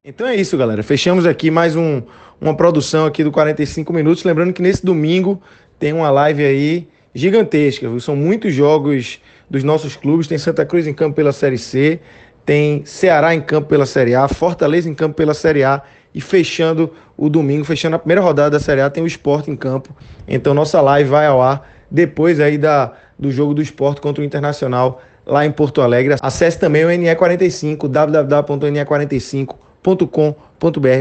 Então 0.03 0.25
é 0.25 0.35
isso, 0.35 0.57
galera. 0.57 0.81
Fechamos 0.81 1.27
aqui 1.27 1.51
mais 1.51 1.75
um, 1.75 2.01
uma 2.41 2.53
produção 2.53 3.05
aqui 3.05 3.23
do 3.23 3.31
45 3.31 3.91
minutos. 3.91 4.23
Lembrando 4.23 4.53
que 4.53 4.61
nesse 4.61 4.85
domingo 4.85 5.41
tem 5.77 5.93
uma 5.93 6.09
live 6.09 6.43
aí 6.43 6.87
gigantesca. 7.13 7.87
Viu? 7.89 7.99
São 7.99 8.15
muitos 8.15 8.53
jogos 8.53 9.19
dos 9.49 9.63
nossos 9.63 9.95
clubes. 9.95 10.27
Tem 10.27 10.37
Santa 10.37 10.65
Cruz 10.65 10.87
em 10.87 10.93
campo 10.93 11.15
pela 11.15 11.31
Série 11.31 11.57
C, 11.57 11.99
tem 12.45 12.83
Ceará 12.85 13.33
em 13.33 13.41
campo 13.41 13.67
pela 13.67 13.85
Série 13.85 14.15
A, 14.15 14.27
Fortaleza 14.27 14.89
em 14.89 14.93
campo 14.93 15.15
pela 15.15 15.33
Série 15.33 15.63
A. 15.63 15.81
E 16.13 16.19
fechando 16.19 16.91
o 17.15 17.29
domingo, 17.29 17.63
fechando 17.63 17.95
a 17.95 17.99
primeira 17.99 18.21
rodada 18.21 18.49
da 18.51 18.59
Série 18.59 18.81
A, 18.81 18.89
tem 18.89 19.03
o 19.03 19.07
esporte 19.07 19.51
em 19.51 19.55
campo. 19.55 19.95
Então 20.27 20.55
nossa 20.55 20.81
live 20.81 21.07
vai 21.09 21.27
ao 21.27 21.39
ar 21.39 21.69
depois 21.91 22.39
aí 22.39 22.57
da, 22.57 22.93
do 23.17 23.31
jogo 23.31 23.53
do 23.53 23.61
esporte 23.61 24.01
contra 24.01 24.23
o 24.23 24.25
Internacional 24.25 25.01
lá 25.23 25.45
em 25.45 25.51
Porto 25.51 25.81
Alegre. 25.81 26.15
Acesse 26.19 26.57
também 26.57 26.83
o 26.83 26.87
NE45, 26.87 27.87
www.ne45.com.br 27.87 29.68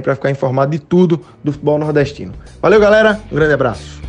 para 0.03 0.15
ficar 0.15 0.31
informado 0.31 0.71
de 0.71 0.79
tudo 0.79 1.21
do 1.43 1.53
futebol 1.53 1.79
nordestino. 1.79 2.33
Valeu, 2.63 2.81
galera. 2.81 3.21
Um 3.31 3.35
grande 3.35 3.55
abraço. 3.55 4.08